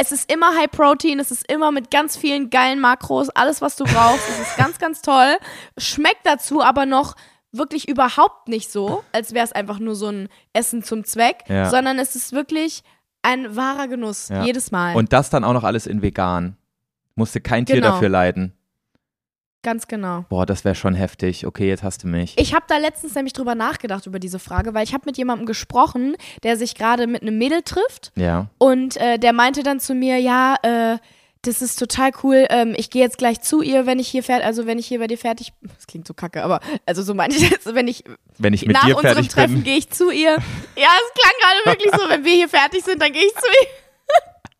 Es 0.00 0.12
ist 0.12 0.32
immer 0.32 0.54
High 0.56 0.70
Protein, 0.70 1.18
es 1.18 1.32
ist 1.32 1.50
immer 1.50 1.72
mit 1.72 1.90
ganz 1.90 2.16
vielen 2.16 2.50
geilen 2.50 2.78
Makros, 2.78 3.30
alles 3.30 3.60
was 3.60 3.74
du 3.74 3.82
brauchst. 3.84 4.28
es 4.30 4.38
ist 4.48 4.56
ganz, 4.56 4.78
ganz 4.78 5.02
toll. 5.02 5.36
Schmeckt 5.76 6.24
dazu 6.24 6.62
aber 6.62 6.86
noch 6.86 7.16
wirklich 7.52 7.88
überhaupt 7.88 8.48
nicht 8.48 8.70
so, 8.70 9.02
als 9.12 9.34
wäre 9.34 9.44
es 9.44 9.52
einfach 9.52 9.78
nur 9.78 9.94
so 9.94 10.08
ein 10.08 10.28
Essen 10.52 10.82
zum 10.82 11.04
Zweck, 11.04 11.44
Ja. 11.48 11.70
sondern 11.70 11.98
es 11.98 12.14
ist 12.16 12.32
wirklich 12.32 12.82
ein 13.22 13.56
wahrer 13.56 13.88
Genuss, 13.88 14.28
Ja. 14.28 14.44
jedes 14.44 14.70
Mal. 14.70 14.94
Und 14.96 15.12
das 15.12 15.30
dann 15.30 15.44
auch 15.44 15.52
noch 15.52 15.64
alles 15.64 15.86
in 15.86 16.02
vegan. 16.02 16.56
Musste 17.14 17.40
kein 17.40 17.66
Tier 17.66 17.76
Genau. 17.76 17.90
dafür 17.92 18.08
leiden. 18.08 18.52
ganz 19.64 19.86
genau. 19.88 20.24
Boah, 20.30 20.46
das 20.46 20.64
wäre 20.64 20.74
schon 20.76 20.94
heftig. 20.94 21.44
Okay, 21.44 21.68
jetzt 21.68 21.82
hast 21.82 22.02
du 22.04 22.06
mich. 22.08 22.38
Ich 22.38 22.54
habe 22.54 22.64
da 22.68 22.78
letztens 22.78 23.14
nämlich 23.16 23.32
drüber 23.34 23.54
nachgedacht 23.54 24.06
über 24.06 24.18
diese 24.18 24.38
Frage, 24.38 24.72
weil 24.72 24.84
ich 24.84 24.94
habe 24.94 25.02
mit 25.04 25.18
jemandem 25.18 25.46
gesprochen, 25.46 26.16
der 26.42 26.56
sich 26.56 26.74
gerade 26.74 27.06
mit 27.06 27.20
einem 27.22 27.36
Mädel 27.36 27.60
trifft 27.62 28.12
ja. 28.16 28.46
und 28.58 28.96
äh, 28.98 29.18
der 29.18 29.32
meinte 29.34 29.62
dann 29.64 29.78
zu 29.80 29.94
mir, 29.94 30.16
ja, 30.18 30.54
äh, 30.62 30.98
das 31.42 31.62
ist 31.62 31.78
total 31.78 32.10
cool. 32.22 32.46
Ähm, 32.50 32.74
ich 32.76 32.90
gehe 32.90 33.02
jetzt 33.02 33.18
gleich 33.18 33.40
zu 33.40 33.62
ihr, 33.62 33.86
wenn 33.86 33.98
ich 33.98 34.08
hier 34.08 34.22
fertig, 34.22 34.46
also 34.46 34.66
wenn 34.66 34.78
ich 34.78 34.86
hier 34.86 34.98
bei 34.98 35.06
dir 35.06 35.18
fertig, 35.18 35.52
das 35.62 35.86
klingt 35.86 36.06
so 36.06 36.14
kacke, 36.14 36.42
aber 36.42 36.60
also 36.86 37.02
so 37.02 37.14
meinte 37.14 37.36
ich 37.36 37.50
jetzt, 37.50 37.72
wenn 37.74 37.88
ich 37.88 38.04
Wenn 38.38 38.52
ich 38.52 38.66
mit 38.66 38.74
nach 38.74 38.86
dir 38.86 38.96
unserem 38.96 39.28
Treffen 39.28 39.62
gehe 39.64 39.76
ich 39.76 39.90
zu 39.90 40.10
ihr. 40.10 40.30
Ja, 40.30 40.36
es 40.36 41.20
klang 41.20 41.32
gerade 41.40 41.78
wirklich 41.78 41.92
so, 41.92 42.08
wenn 42.08 42.24
wir 42.24 42.34
hier 42.34 42.48
fertig 42.48 42.84
sind, 42.84 43.00
dann 43.00 43.12
gehe 43.12 43.24
ich 43.24 43.34
zu 43.34 43.46
ihr. 43.46 43.68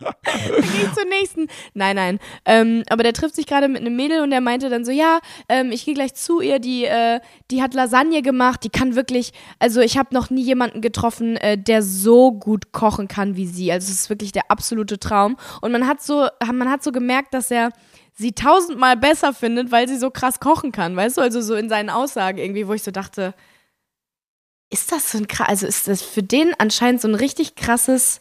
Ich 0.00 0.92
zur 0.94 1.04
nächsten. 1.06 1.48
Nein, 1.74 1.96
nein. 1.96 2.18
Ähm, 2.44 2.84
aber 2.88 3.02
der 3.02 3.12
trifft 3.12 3.34
sich 3.34 3.46
gerade 3.46 3.68
mit 3.68 3.80
einem 3.80 3.96
Mädel 3.96 4.22
und 4.22 4.30
der 4.30 4.40
meinte 4.40 4.70
dann 4.70 4.84
so, 4.84 4.92
ja, 4.92 5.18
ähm, 5.48 5.72
ich 5.72 5.84
gehe 5.84 5.94
gleich 5.94 6.14
zu 6.14 6.40
ihr, 6.40 6.58
die, 6.58 6.84
äh, 6.84 7.20
die 7.50 7.62
hat 7.62 7.74
Lasagne 7.74 8.22
gemacht, 8.22 8.62
die 8.62 8.70
kann 8.70 8.94
wirklich, 8.94 9.32
also 9.58 9.80
ich 9.80 9.98
habe 9.98 10.14
noch 10.14 10.30
nie 10.30 10.42
jemanden 10.42 10.80
getroffen, 10.80 11.36
äh, 11.36 11.58
der 11.58 11.82
so 11.82 12.32
gut 12.32 12.72
kochen 12.72 13.08
kann 13.08 13.36
wie 13.36 13.46
sie. 13.46 13.72
Also 13.72 13.90
es 13.90 14.00
ist 14.00 14.10
wirklich 14.10 14.32
der 14.32 14.50
absolute 14.50 14.98
Traum. 14.98 15.36
Und 15.60 15.72
man 15.72 15.86
hat 15.86 16.00
so, 16.00 16.28
man 16.52 16.70
hat 16.70 16.82
so 16.82 16.92
gemerkt, 16.92 17.34
dass 17.34 17.50
er 17.50 17.70
sie 18.14 18.32
tausendmal 18.32 18.96
besser 18.96 19.32
findet, 19.32 19.70
weil 19.70 19.88
sie 19.88 19.96
so 19.96 20.10
krass 20.10 20.40
kochen 20.40 20.72
kann, 20.72 20.96
weißt 20.96 21.18
du? 21.18 21.20
Also 21.20 21.40
so 21.40 21.54
in 21.54 21.68
seinen 21.68 21.90
Aussagen 21.90 22.38
irgendwie, 22.38 22.66
wo 22.66 22.72
ich 22.72 22.82
so 22.82 22.90
dachte, 22.90 23.34
ist 24.70 24.92
das 24.92 25.12
so 25.12 25.18
ein 25.18 25.28
krass, 25.28 25.48
also 25.48 25.66
ist 25.66 25.88
das 25.88 26.02
für 26.02 26.22
den 26.22 26.52
anscheinend 26.58 27.00
so 27.00 27.08
ein 27.08 27.14
richtig 27.14 27.54
krasses, 27.54 28.20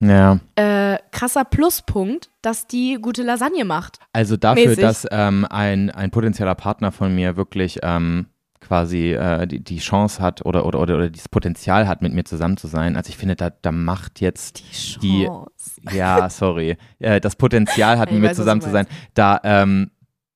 Ja. 0.00 0.38
äh, 0.54 0.98
krasser 1.10 1.44
Pluspunkt, 1.44 2.30
dass 2.42 2.66
die 2.66 2.98
gute 3.00 3.22
Lasagne 3.22 3.64
macht. 3.64 3.98
Also 4.12 4.36
dafür, 4.36 4.66
Mäßig. 4.68 4.80
dass 4.82 5.06
ähm, 5.10 5.44
ein, 5.50 5.90
ein 5.90 6.10
potenzieller 6.10 6.54
Partner 6.54 6.92
von 6.92 7.14
mir 7.14 7.36
wirklich 7.36 7.80
ähm, 7.82 8.26
quasi 8.60 9.12
äh, 9.12 9.46
die, 9.46 9.60
die 9.60 9.78
Chance 9.78 10.22
hat 10.22 10.44
oder, 10.46 10.66
oder, 10.66 10.78
oder, 10.80 10.94
oder 10.94 11.10
dieses 11.10 11.28
Potenzial 11.28 11.88
hat, 11.88 12.00
mit 12.02 12.12
mir 12.12 12.24
zusammen 12.24 12.56
zu 12.56 12.68
sein. 12.68 12.96
Also 12.96 13.08
ich 13.10 13.16
finde, 13.16 13.34
da, 13.34 13.50
da 13.50 13.72
macht 13.72 14.20
jetzt 14.20 14.58
Die 14.60 15.00
Die- 15.00 15.24
Chance. 15.26 15.80
Ja, 15.92 16.30
sorry. 16.30 16.76
Äh, 17.00 17.20
das 17.20 17.34
Potenzial 17.36 17.98
hat, 17.98 18.10
mit 18.12 18.20
mir 18.20 18.32
zusammen 18.34 18.60
zu 18.60 18.70
sein. 18.70 18.86
Da 19.14 19.40
ähm, 19.42 19.90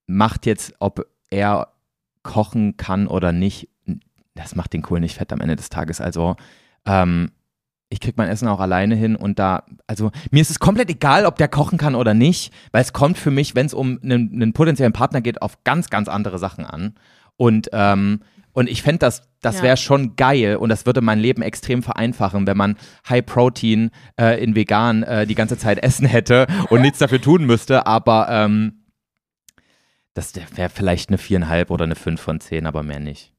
macht 0.07 0.47
jetzt, 0.47 0.75
ob 0.81 1.07
er 1.31 1.69
kochen 2.25 2.77
kann 2.77 3.07
oder 3.07 3.33
nicht, 3.33 3.69
das 4.35 4.55
macht 4.57 4.73
den 4.73 4.83
Kohl 4.83 5.01
nicht 5.01 5.17
fett 5.19 5.33
am 5.33 5.41
Ende 5.41 5.57
des 5.57 5.69
Tages. 5.71 6.01
Also, 6.01 6.37
ähm, 6.87 7.31
ich 7.93 8.01
krieg 8.01 8.17
mein 8.17 8.29
Essen 8.31 8.49
auch 8.49 8.59
alleine 8.61 8.95
hin 8.97 9.17
und 9.17 9.39
da, 9.39 9.65
also 9.87 10.11
mir 10.31 10.41
ist 10.41 10.51
es 10.51 10.59
komplett 10.59 10.89
egal, 10.91 11.27
ob 11.27 11.37
der 11.37 11.49
kochen 11.49 11.77
kann 11.79 11.95
oder 11.95 12.15
nicht, 12.15 12.53
weil 12.73 12.81
es 12.83 12.93
kommt 12.93 13.19
für 13.19 13.31
mich, 13.31 13.55
wenn 13.55 13.67
es 13.67 13.75
um 13.75 13.99
einen, 14.03 14.33
einen 14.33 14.53
potenziellen 14.55 14.95
Partner 14.95 15.21
geht, 15.21 15.43
auf 15.43 15.63
ganz, 15.65 15.91
ganz 15.91 16.09
andere 16.09 16.39
Sachen 16.39 16.65
an. 16.65 16.95
Und, 17.37 17.69
ähm, 17.73 18.21
und 18.53 18.69
ich 18.69 18.83
fände, 18.83 18.99
das, 19.01 19.29
das 19.43 19.59
Ja. 19.59 19.63
wäre 19.65 19.77
schon 19.77 20.17
geil 20.17 20.57
und 20.57 20.71
das 20.71 20.87
würde 20.87 21.01
mein 21.03 21.19
Leben 21.19 21.43
extrem 21.43 21.83
vereinfachen, 21.83 22.47
wenn 22.47 22.57
man 22.57 22.77
High 23.09 23.25
Protein 23.27 23.91
äh, 24.19 24.43
in 24.43 24.55
vegan 24.55 25.03
äh, 25.03 25.27
die 25.27 25.35
ganze 25.35 25.59
Zeit 25.59 25.83
essen 25.83 26.07
hätte 26.07 26.47
und 26.71 26.81
nichts 26.81 26.99
dafür 26.99 27.21
tun 27.21 27.45
müsste, 27.45 27.87
aber 27.87 28.29
ähm, 28.31 28.85
das 30.15 30.33
wäre 30.57 30.69
vielleicht 30.71 31.09
eine 31.11 31.19
viereinhalb 31.19 31.71
oder 31.71 31.85
eine 31.85 31.95
fünf 31.95 32.21
von 32.21 32.41
zehn, 32.41 32.67
aber 32.67 32.83
mehr 32.83 33.01
nicht. 33.01 33.33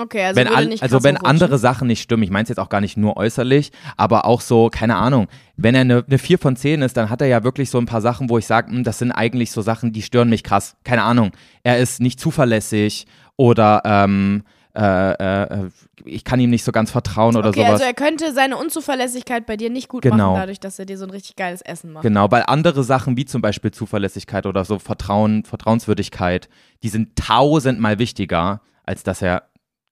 Okay, 0.00 0.24
also 0.24 0.36
wenn 0.40 0.48
an, 0.48 0.68
nicht 0.68 0.82
also 0.82 1.02
wenn 1.02 1.16
andere 1.18 1.58
Sachen 1.58 1.86
nicht 1.86 2.00
stimmen, 2.02 2.22
ich 2.22 2.30
meine 2.30 2.44
es 2.44 2.48
jetzt 2.48 2.58
auch 2.58 2.68
gar 2.68 2.80
nicht 2.80 2.96
nur 2.96 3.16
äußerlich, 3.16 3.70
aber 3.96 4.24
auch 4.24 4.40
so, 4.40 4.68
keine 4.70 4.96
Ahnung, 4.96 5.28
wenn 5.56 5.74
er 5.74 5.82
eine, 5.82 6.04
eine 6.06 6.18
4 6.18 6.38
von 6.38 6.56
10 6.56 6.82
ist, 6.82 6.96
dann 6.96 7.10
hat 7.10 7.20
er 7.20 7.28
ja 7.28 7.44
wirklich 7.44 7.70
so 7.70 7.78
ein 7.78 7.86
paar 7.86 8.00
Sachen, 8.00 8.30
wo 8.30 8.38
ich 8.38 8.46
sage, 8.46 8.82
das 8.82 8.98
sind 8.98 9.12
eigentlich 9.12 9.50
so 9.52 9.60
Sachen, 9.62 9.92
die 9.92 10.02
stören 10.02 10.30
mich 10.30 10.42
krass. 10.42 10.76
Keine 10.84 11.02
Ahnung. 11.02 11.32
Er 11.62 11.78
ist 11.78 12.00
nicht 12.00 12.18
zuverlässig 12.18 13.06
oder 13.36 13.82
ähm, 13.84 14.42
äh, 14.74 15.12
äh, 15.12 15.68
ich 16.04 16.24
kann 16.24 16.40
ihm 16.40 16.50
nicht 16.50 16.64
so 16.64 16.72
ganz 16.72 16.90
vertrauen 16.90 17.36
oder 17.36 17.48
Okay, 17.50 17.60
sowas. 17.60 17.72
also 17.72 17.84
er 17.84 17.94
könnte 17.94 18.32
seine 18.32 18.56
Unzuverlässigkeit 18.56 19.44
bei 19.44 19.56
dir 19.56 19.68
nicht 19.68 19.88
gut 19.88 20.02
Genau. 20.02 20.16
machen, 20.32 20.34
dadurch, 20.40 20.60
dass 20.60 20.78
er 20.78 20.86
dir 20.86 20.96
so 20.96 21.04
ein 21.04 21.10
richtig 21.10 21.36
geiles 21.36 21.60
Essen 21.60 21.92
macht. 21.92 22.02
Genau, 22.04 22.30
weil 22.30 22.44
andere 22.46 22.84
Sachen 22.84 23.16
wie 23.16 23.24
zum 23.24 23.42
Beispiel 23.42 23.70
Zuverlässigkeit 23.72 24.46
oder 24.46 24.64
so 24.64 24.78
Vertrauen, 24.78 25.44
Vertrauenswürdigkeit, 25.44 26.48
die 26.82 26.88
sind 26.88 27.16
tausendmal 27.16 27.98
wichtiger, 27.98 28.60
als 28.84 29.02
dass 29.02 29.22
er 29.22 29.49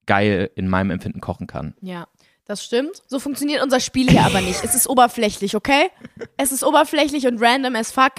geil 0.08 0.50
in 0.56 0.66
meinem 0.68 0.90
Empfinden 0.90 1.20
kochen 1.20 1.46
kann. 1.46 1.74
Ja, 1.80 2.08
das 2.46 2.64
stimmt. 2.64 3.02
So 3.06 3.20
funktioniert 3.20 3.62
unser 3.62 3.78
Spiel 3.78 4.10
hier 4.10 4.22
aber 4.24 4.40
nicht. 4.40 4.64
Es 4.64 4.74
ist 4.74 4.88
oberflächlich, 4.88 5.54
okay? 5.54 5.90
Es 6.36 6.50
ist 6.50 6.64
oberflächlich 6.64 7.26
und 7.28 7.40
random 7.40 7.76
as 7.76 7.92
fuck. 7.92 8.14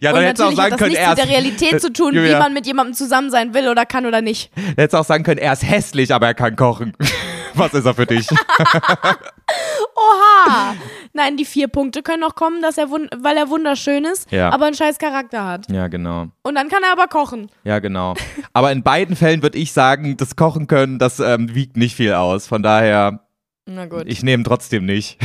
Ja, 0.00 0.14
und 0.14 0.22
natürlich 0.22 0.58
hat 0.58 0.72
das 0.72 0.80
nichts 0.80 1.08
mit 1.08 1.18
der 1.18 1.28
Realität 1.28 1.80
zu 1.80 1.92
tun, 1.92 2.14
wie 2.14 2.18
Julia. 2.18 2.38
man 2.38 2.54
mit 2.54 2.66
jemandem 2.66 2.94
zusammen 2.94 3.30
sein 3.30 3.54
will 3.54 3.68
oder 3.68 3.84
kann 3.86 4.06
oder 4.06 4.22
nicht. 4.22 4.50
hättest 4.76 4.94
auch 4.94 5.04
sagen 5.04 5.22
können, 5.22 5.38
er 5.38 5.52
ist 5.52 5.62
hässlich, 5.62 6.12
aber 6.12 6.26
er 6.26 6.34
kann 6.34 6.56
kochen. 6.56 6.96
Was 7.54 7.74
ist 7.74 7.84
er 7.84 7.94
für 7.94 8.06
dich? 8.06 8.26
Oha! 9.98 10.74
Nein, 11.12 11.36
die 11.36 11.44
vier 11.44 11.68
Punkte 11.68 12.02
können 12.02 12.20
noch 12.20 12.34
kommen, 12.36 12.62
dass 12.62 12.78
er 12.78 12.88
weil 12.90 13.36
er 13.36 13.48
wunderschön 13.50 14.04
ist, 14.04 14.30
Ja. 14.30 14.50
aber 14.50 14.66
einen 14.66 14.74
scheiß 14.76 14.98
Charakter 14.98 15.44
hat. 15.44 15.70
ja, 15.70 15.88
genau. 15.88 16.26
Und 16.42 16.54
dann 16.54 16.68
kann 16.68 16.82
er 16.84 16.92
aber 16.92 17.08
kochen. 17.08 17.50
Ja, 17.64 17.78
genau. 17.80 18.14
Aber 18.52 18.70
in 18.72 18.82
beiden 18.82 19.16
Fällen 19.16 19.42
würde 19.42 19.58
ich 19.58 19.72
sagen, 19.72 20.16
das 20.16 20.36
Kochen 20.36 20.66
können, 20.68 20.98
das 20.98 21.18
ähm, 21.20 21.54
wiegt 21.54 21.76
nicht 21.76 21.96
viel 21.96 22.12
aus. 22.14 22.46
Von 22.46 22.62
daher, 22.62 23.20
Na 23.66 23.86
gut, 23.86 24.04
ich 24.06 24.22
nehme 24.22 24.44
trotzdem 24.44 24.84
nicht. 24.86 25.18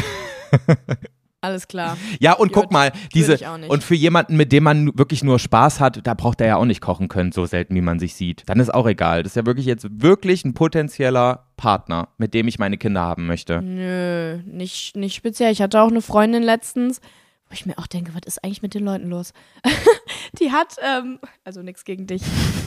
alles 1.44 1.68
klar. 1.68 1.98
Ja, 2.20 2.34
und 2.34 2.54
guck 2.54 2.64
Gut, 2.64 2.72
mal, 2.72 2.92
diese 3.14 3.38
und 3.68 3.84
für 3.84 3.96
jemanden, 3.96 4.38
mit 4.38 4.54
dem 4.54 4.64
man 4.64 4.98
wirklich 4.98 5.24
nur 5.24 5.40
Spaß 5.40 5.82
hat, 5.82 6.08
da 6.08 6.14
braucht 6.14 6.40
er 6.40 6.48
ja 6.48 6.56
auch 6.56 6.66
nicht 6.66 6.80
kochen 6.80 7.10
können, 7.10 7.34
so 7.34 7.46
selten 7.46 7.76
wie 7.76 7.82
man 7.82 8.00
sich 8.00 8.16
sieht. 8.16 8.44
Dann 8.48 8.62
ist 8.62 8.74
auch 8.74 8.88
egal. 8.88 9.24
Das 9.24 9.34
ist 9.34 9.36
ja 9.36 9.46
wirklich 9.46 9.66
jetzt 9.66 9.86
wirklich 9.90 10.46
ein 10.46 10.54
potenzieller 10.54 11.48
Partner, 11.58 12.08
mit 12.18 12.34
dem 12.34 12.48
ich 12.48 12.60
meine 12.60 12.78
Kinder 12.78 13.02
haben 13.02 13.28
möchte. 13.28 13.62
Nö, 13.62 14.38
nicht, 14.46 14.96
nicht 14.96 15.16
speziell. 15.16 15.52
Ich 15.52 15.62
hatte 15.62 15.82
auch 15.82 15.90
eine 15.90 16.02
Freundin 16.02 16.44
letztens, 16.44 17.02
wo 17.50 17.54
ich 17.54 17.66
mir 17.66 17.78
auch 17.78 17.88
denke, 17.88 18.14
was 18.14 18.22
ist 18.26 18.44
eigentlich 18.44 18.62
mit 18.62 18.74
den 18.74 18.86
Leuten 18.86 19.10
los? 19.10 19.34
die 20.40 20.52
hat, 20.52 20.78
ähm, 20.82 21.20
also 21.44 21.62
nichts 21.62 21.84
gegen 21.84 22.08
dich, 22.08 22.22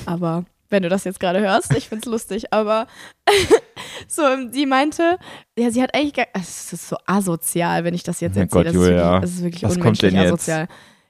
aber 0.04 0.44
wenn 0.68 0.82
du 0.82 0.88
das 0.88 1.04
jetzt 1.04 1.20
gerade 1.20 1.40
hörst, 1.40 1.74
ich 1.76 1.88
find's 1.88 2.06
lustig, 2.06 2.52
aber 2.52 2.86
so, 4.08 4.22
die 4.48 4.66
meinte, 4.66 5.18
ja, 5.58 5.70
sie 5.70 5.82
hat 5.82 5.94
eigentlich 5.94 6.14
gar, 6.14 6.26
es 6.34 6.72
ist 6.72 6.88
so 6.88 6.96
asozial, 7.06 7.84
wenn 7.84 7.94
ich 7.94 8.02
das 8.02 8.20
jetzt 8.20 8.36
Mein 8.36 8.44
erzähle. 8.44 8.64
Gott, 8.64 8.74
das, 8.74 8.82
ist 8.82 8.88
Julia. 8.88 9.04
wirklich, 9.04 9.20
das 9.20 9.30
ist 9.30 9.42
wirklich 9.42 9.62
Was 9.62 9.70
kommt 9.74 9.80
unmenschlich 9.84 10.12
denn 10.12 10.20
jetzt? 10.22 10.32
asozial. 10.32 10.68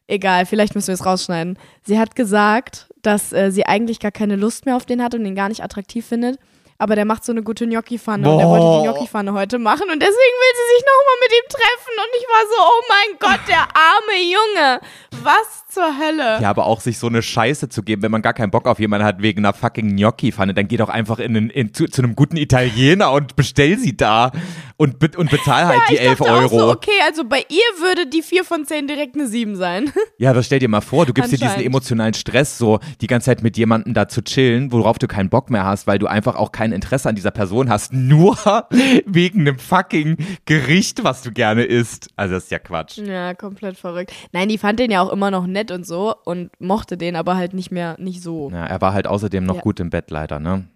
Egal, 0.09 0.47
vielleicht 0.47 0.75
müssen 0.77 0.89
wir 0.89 0.95
es 0.95 1.05
rausschneiden. 1.05 1.59
Sie 1.83 1.99
hat 1.99 2.15
gesagt, 2.15 2.89
dass 3.03 3.33
äh, 3.33 3.51
sie 3.51 3.67
eigentlich 3.67 3.99
gar 3.99 4.13
keine 4.13 4.37
Lust 4.37 4.65
mehr 4.65 4.77
auf 4.77 4.87
den 4.87 5.03
hat 5.03 5.15
und 5.15 5.25
ihn 5.25 5.35
gar 5.35 5.49
nicht 5.49 5.65
attraktiv 5.65 6.07
findet. 6.07 6.39
Aber 6.79 6.95
der 6.95 7.07
macht 7.07 7.25
so 7.25 7.33
eine 7.33 7.43
gute 7.43 7.67
Gnocchi-Pfanne 7.67 8.31
und 8.31 8.39
er 8.39 8.47
wollte 8.49 8.83
die. 8.83 8.89
Gnocchi-Pfanne 8.93 9.33
heute 9.33 9.59
machen 9.59 9.89
und 9.91 9.99
deswegen 9.99 10.15
will 10.15 10.55
sie 10.55 10.77
sich 10.77 10.85
nochmal 10.85 11.17
mit 11.23 11.33
ihm 11.33 11.49
treffen 11.49 11.95
und 11.97 12.21
ich 12.21 12.27
war 12.29 12.43
so, 12.51 12.63
oh 12.63 12.83
mein 12.89 13.19
Gott, 13.19 13.49
der 13.49 13.63
arme 13.63 14.21
Junge. 14.23 14.81
Was 15.25 15.66
zur 15.77 15.99
Hölle? 15.99 16.41
Ja, 16.41 16.49
aber 16.49 16.65
auch 16.65 16.81
sich 16.81 16.99
so 16.99 17.07
eine 17.07 17.21
Scheiße 17.21 17.69
zu 17.69 17.83
geben, 17.83 18.03
wenn 18.03 18.11
man 18.11 18.23
gar 18.23 18.33
keinen 18.33 18.51
Bock 18.51 18.67
auf 18.67 18.79
jemanden 18.79 19.07
hat 19.07 19.21
wegen 19.21 19.45
einer 19.45 19.53
fucking 19.53 19.95
Gnocchi-Pfanne, 19.97 20.55
dann 20.55 20.69
geh 20.69 20.79
doch 20.79 20.89
einfach 20.89 21.19
in, 21.19 21.35
in, 21.37 21.51
in 21.51 21.75
zu, 21.75 21.87
zu, 21.87 22.03
einem 22.03 22.17
guten 22.17 22.39
Italiener 22.39 23.13
und 23.13 23.37
bestell 23.37 23.79
sie 23.79 23.95
da 23.95 24.33
und, 24.79 24.99
be 24.99 25.11
und 25.17 25.31
bezahl 25.31 25.67
halt 25.67 25.81
ja, 25.89 25.91
die 25.91 25.99
11 25.99 26.21
Euro. 26.23 26.59
So, 26.59 26.71
okay, 26.71 26.91
also 27.07 27.25
bei 27.25 27.45
ihr 27.49 27.83
würde 27.83 28.07
die 28.07 28.23
4 28.23 28.45
von 28.45 28.65
10 28.65 28.89
direkt 28.89 29.15
eine 29.15 29.27
7 29.27 29.57
sein. 29.57 29.93
Ja, 30.19 30.33
das 30.33 30.47
stell 30.47 30.61
dir 30.61 30.69
mal 30.69 30.81
vor, 30.81 31.05
du 31.05 31.13
gibst 31.13 31.31
dir 31.31 31.37
diesen 31.37 31.61
emotionalen 31.61 32.15
Stress, 32.15 32.57
so 32.57 32.81
die 33.03 33.07
ganze 33.07 33.27
Zeit 33.27 33.43
mit 33.43 33.59
jemandem 33.59 33.93
da 33.93 34.09
zu 34.09 34.23
chillen, 34.23 34.73
worauf 34.73 34.99
du 34.99 35.07
keinen 35.07 35.29
Bock 35.29 35.51
mehr 35.51 35.65
hast, 35.65 35.87
weil 35.87 35.99
du 35.99 36.07
einfach 36.07 36.37
auch 36.37 36.53
kein 36.53 36.73
Interesse 36.73 37.11
an 37.11 37.17
dieser 37.17 37.33
Person 37.33 37.69
hast, 37.69 37.93
nur 37.93 38.39
wegen 39.05 39.41
einem 39.41 39.59
fucking 39.59 40.17
Gericht, 40.47 41.05
was 41.05 41.23
du 41.23 41.33
gerne 41.33 41.65
isst. 41.65 42.09
Also 42.17 42.35
das 42.35 42.45
ist 42.45 42.51
ja 42.51 42.59
Quatsch. 42.59 42.97
Ja, 42.97 43.35
komplett 43.35 43.77
verrückt. 43.77 44.13
Nein, 44.33 44.49
die 44.49 44.57
fand 44.57 44.81
den 44.81 44.91
ja 44.91 45.03
auch 45.03 45.13
immer 45.13 45.31
noch 45.31 45.47
nett 45.47 45.66
und 45.71 45.87
so 45.87 46.15
und 46.25 46.51
mochte 46.61 46.97
den 46.97 47.17
aber 47.17 47.37
halt 47.37 47.55
nicht 47.55 47.71
mehr, 47.71 47.97
nicht 47.99 48.23
so. 48.23 48.51
Ja, 48.51 48.67
er 48.67 48.81
war 48.81 48.93
halt 48.93 49.07
außerdem 49.07 49.45
noch 49.45 49.57
ja. 49.57 49.61
gut 49.63 49.81
im 49.81 49.91
Bett 49.91 50.11
leider, 50.11 50.39
ne? 50.39 50.69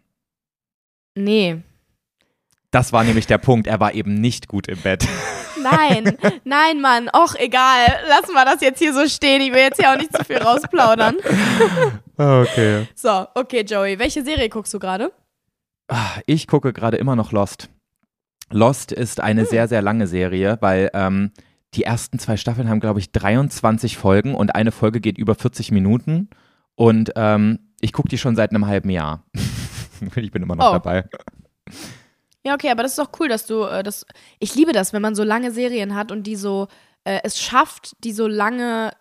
Nee. 1.15 1.63
Das 2.71 2.93
war 2.93 3.03
nämlich 3.05 3.27
der 3.27 3.39
Punkt, 3.39 3.67
er 3.67 3.81
war 3.81 3.95
eben 3.95 4.15
nicht 4.15 4.49
gut 4.49 4.69
im 4.69 4.79
Bett. 4.81 5.07
Nein, 5.63 6.17
nein, 6.45 6.81
Mann. 6.81 7.11
Och, 7.15 7.35
egal. 7.39 7.87
Lassen 8.09 8.33
wir 8.33 8.47
das 8.47 8.63
jetzt 8.63 8.79
hier 8.79 8.95
so 8.95 9.07
stehen. 9.07 9.43
Ich 9.43 9.53
will 9.53 9.61
jetzt 9.61 9.79
hier 9.79 9.93
auch 9.93 9.99
nicht 9.99 10.17
zu 10.17 10.25
viel 10.25 10.39
rausplaudern. 10.39 11.17
Okay. 12.17 12.87
So, 12.95 13.27
okay, 13.35 13.63
Joey. 13.63 13.99
Welche 13.99 14.23
Serie 14.23 14.51
guckst 14.51 14.75
du 14.75 14.79
gerade? 14.79 15.11
Ah, 15.89 16.21
ich 16.27 16.47
gucke 16.47 16.75
gerade 16.75 16.99
immer 16.99 17.17
noch 17.17 17.33
Lost. 17.33 17.71
Lost 18.51 18.93
ist 18.93 19.21
eine 19.21 19.43
hm. 19.43 19.49
sehr, 19.49 19.69
sehr 19.69 19.81
lange 19.81 20.07
Serie, 20.07 20.59
weil 20.61 20.91
ähm, 20.93 21.33
die 21.75 21.85
ersten 21.85 22.19
zwei 22.19 22.37
Staffeln 22.37 22.69
haben, 22.69 22.81
glaube 22.81 23.01
ich, 23.01 23.13
23 23.13 23.97
Folgen 23.97 24.35
und 24.35 24.55
eine 24.55 24.73
Folge 24.73 25.01
geht 25.01 25.19
über 25.19 25.35
40 25.35 25.71
Minuten. 25.71 26.29
Und 26.75 27.13
ähm, 27.17 27.71
ich 27.81 27.93
gucke 27.93 28.09
die 28.09 28.19
schon 28.19 28.37
seit 28.37 28.51
einem 28.51 28.67
halben 28.67 28.91
Jahr. 28.91 29.25
ich 30.17 30.33
bin 30.33 30.43
immer 30.43 30.57
noch 30.57 30.71
oh. 30.71 30.73
dabei. 30.73 31.05
Ja, 32.45 32.55
okay, 32.55 32.71
aber 32.71 32.83
das 32.83 32.93
ist 32.93 32.99
doch 32.99 33.11
cool, 33.21 33.29
dass 33.29 33.47
du 33.47 33.65
äh, 33.65 33.83
das. 33.83 34.07
Ich 34.39 34.55
liebe 34.55 34.73
das, 34.73 34.93
wenn 34.93 35.03
man 35.03 35.15
so 35.15 35.25
lange 35.25 35.53
Serien 35.53 35.95
hat 35.95 36.11
und 36.11 36.27
die 36.27 36.37
so 36.37 36.69
äh, 37.05 37.21
es 37.23 37.41
schafft, 37.41 37.97
die 38.03 38.13
so 38.13 38.27
lange 38.27 38.93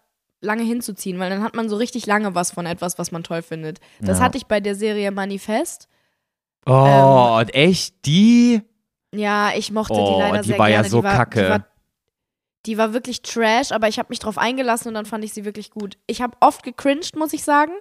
lange 0.41 0.63
hinzuziehen, 0.63 1.19
weil 1.19 1.29
dann 1.29 1.43
hat 1.43 1.55
man 1.55 1.67
so 1.67 1.75
richtig 1.75 2.05
lange 2.05 2.33
was 2.33 2.51
von 2.51 2.65
etwas, 2.65 2.97
was 2.97 3.11
man 3.11 3.23
toll 3.23 3.41
findet. 3.41 3.79
Das 3.99 4.19
ja. 4.19 4.25
hatte 4.25 4.37
ich 4.37 4.45
bei 4.45 4.59
der 4.59 4.75
Serie 4.75 5.11
Manifest. 5.11 5.89
Oh, 6.65 7.39
ähm, 7.41 7.47
echt? 7.49 8.05
Die? 8.05 8.61
Ja, 9.13 9.51
ich 9.55 9.71
mochte 9.71 9.93
oh, 9.93 10.15
die 10.15 10.21
leider 10.21 10.41
die 10.41 10.47
sehr 10.49 10.59
war 10.59 10.67
gerne. 10.67 10.83
Ja 10.85 10.89
so 10.89 10.99
die 10.99 11.03
war, 11.03 11.15
kacke. 11.15 11.43
Die 11.43 11.49
war, 11.49 11.65
die 12.65 12.77
war 12.77 12.93
wirklich 12.93 13.21
trash, 13.21 13.71
aber 13.71 13.87
ich 13.87 13.99
habe 13.99 14.09
mich 14.09 14.19
drauf 14.19 14.37
eingelassen 14.37 14.89
und 14.89 14.93
dann 14.95 15.05
fand 15.05 15.23
ich 15.23 15.33
sie 15.33 15.45
wirklich 15.45 15.71
gut. 15.71 15.97
Ich 16.07 16.21
habe 16.21 16.37
oft 16.39 16.63
gecringed, 16.63 17.15
muss 17.15 17.33
ich 17.33 17.43
sagen 17.43 17.73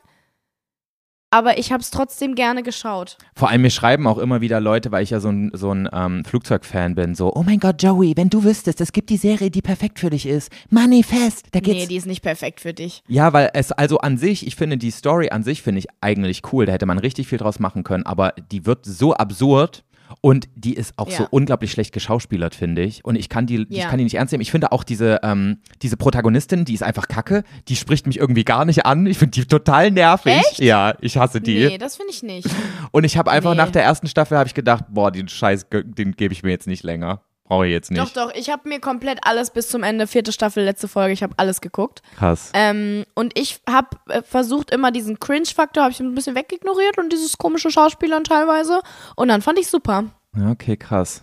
aber 1.30 1.58
ich 1.58 1.72
habe 1.72 1.82
es 1.82 1.90
trotzdem 1.90 2.34
gerne 2.34 2.62
geschaut. 2.62 3.18
Vor 3.34 3.50
allem 3.50 3.62
mir 3.62 3.70
schreiben 3.70 4.06
auch 4.06 4.18
immer 4.18 4.40
wieder 4.40 4.60
Leute, 4.60 4.92
weil 4.92 5.02
ich 5.02 5.10
ja 5.10 5.20
so 5.20 5.28
ein, 5.28 5.50
so 5.52 5.72
ein 5.72 5.88
ähm, 5.92 6.24
Flugzeugfan 6.24 6.94
bin, 6.94 7.14
so, 7.14 7.34
oh 7.34 7.42
mein 7.42 7.60
Gott, 7.60 7.82
Joey, 7.82 8.14
wenn 8.16 8.30
du 8.30 8.44
wüsstest, 8.44 8.80
es 8.80 8.92
gibt 8.92 9.10
die 9.10 9.16
Serie, 9.16 9.50
die 9.50 9.62
perfekt 9.62 9.98
für 9.98 10.10
dich 10.10 10.26
ist. 10.26 10.50
Manifest, 10.70 11.48
da 11.52 11.60
geht's. 11.60 11.80
Nee, 11.80 11.86
die 11.86 11.96
ist 11.96 12.06
nicht 12.06 12.22
perfekt 12.22 12.60
für 12.60 12.72
dich. 12.72 13.02
Ja, 13.08 13.32
weil 13.32 13.50
es 13.52 13.72
also 13.72 13.98
an 13.98 14.16
sich, 14.16 14.46
ich 14.46 14.56
finde 14.56 14.78
die 14.78 14.90
Story 14.90 15.28
an 15.30 15.42
sich 15.42 15.62
finde 15.62 15.80
ich 15.80 15.88
eigentlich 16.00 16.42
cool, 16.52 16.66
da 16.66 16.72
hätte 16.72 16.86
man 16.86 16.98
richtig 16.98 17.28
viel 17.28 17.38
draus 17.38 17.58
machen 17.58 17.84
können, 17.84 18.06
aber 18.06 18.32
die 18.50 18.64
wird 18.64 18.86
so 18.86 19.14
absurd, 19.14 19.84
und 20.20 20.48
die 20.54 20.74
ist 20.74 20.94
auch 20.96 21.08
ja. 21.08 21.18
so 21.18 21.26
unglaublich 21.30 21.72
schlecht 21.72 21.92
geschauspielert, 21.92 22.54
finde 22.54 22.82
ich. 22.82 23.04
Und 23.04 23.16
ich 23.16 23.28
kann 23.28 23.46
die, 23.46 23.66
ja. 23.68 23.84
ich 23.84 23.88
kann 23.88 23.98
die 23.98 24.04
nicht 24.04 24.14
ernst 24.14 24.32
nehmen. 24.32 24.42
Ich 24.42 24.50
finde 24.50 24.72
auch 24.72 24.84
diese, 24.84 25.20
ähm, 25.22 25.58
diese 25.82 25.96
Protagonistin, 25.96 26.64
die 26.64 26.74
ist 26.74 26.82
einfach 26.82 27.08
kacke. 27.08 27.44
Die 27.68 27.76
spricht 27.76 28.06
mich 28.06 28.18
irgendwie 28.18 28.44
gar 28.44 28.64
nicht 28.64 28.86
an. 28.86 29.06
Ich 29.06 29.18
finde 29.18 29.32
die 29.32 29.46
total 29.46 29.90
nervig. 29.90 30.34
Echt? 30.34 30.58
Ja, 30.60 30.94
ich 31.00 31.16
hasse 31.16 31.40
die. 31.40 31.66
Nee, 31.66 31.78
das 31.78 31.96
finde 31.96 32.12
ich 32.12 32.22
nicht. 32.22 32.48
Und 32.90 33.04
ich 33.04 33.16
habe 33.16 33.30
einfach 33.30 33.52
nee. 33.52 33.58
nach 33.58 33.70
der 33.70 33.84
ersten 33.84 34.06
Staffel 34.06 34.38
habe 34.38 34.46
ich 34.46 34.54
gedacht, 34.54 34.84
boah, 34.88 35.10
den 35.10 35.28
Scheiß, 35.28 35.66
den 35.70 36.12
gebe 36.12 36.32
ich 36.32 36.42
mir 36.42 36.50
jetzt 36.50 36.66
nicht 36.66 36.82
länger. 36.82 37.22
Brauche 37.48 37.66
ich 37.66 37.72
jetzt 37.72 37.90
nicht. 37.90 38.00
Doch, 38.00 38.10
doch. 38.10 38.34
Ich 38.34 38.50
habe 38.50 38.68
mir 38.68 38.78
komplett 38.78 39.20
alles 39.22 39.50
bis 39.50 39.68
zum 39.68 39.82
Ende, 39.82 40.06
vierte 40.06 40.32
Staffel, 40.32 40.64
letzte 40.64 40.86
Folge, 40.86 41.14
ich 41.14 41.22
habe 41.22 41.32
alles 41.38 41.62
geguckt. 41.62 42.02
Krass. 42.16 42.50
Ähm, 42.52 43.04
und 43.14 43.38
ich 43.38 43.60
habe 43.68 43.88
äh, 44.08 44.22
versucht, 44.22 44.70
immer 44.70 44.90
diesen 44.92 45.18
Cringe-Faktor, 45.18 45.84
habe 45.84 45.92
ich 45.92 46.00
ein 46.00 46.14
bisschen 46.14 46.36
wegignoriert 46.36 46.98
und 46.98 47.10
dieses 47.10 47.38
komische 47.38 47.70
Schauspielern 47.70 48.24
teilweise. 48.24 48.80
Und 49.16 49.28
dann 49.28 49.40
fand 49.40 49.58
ich 49.58 49.68
super. 49.68 50.04
Okay, 50.50 50.76
krass. 50.76 51.22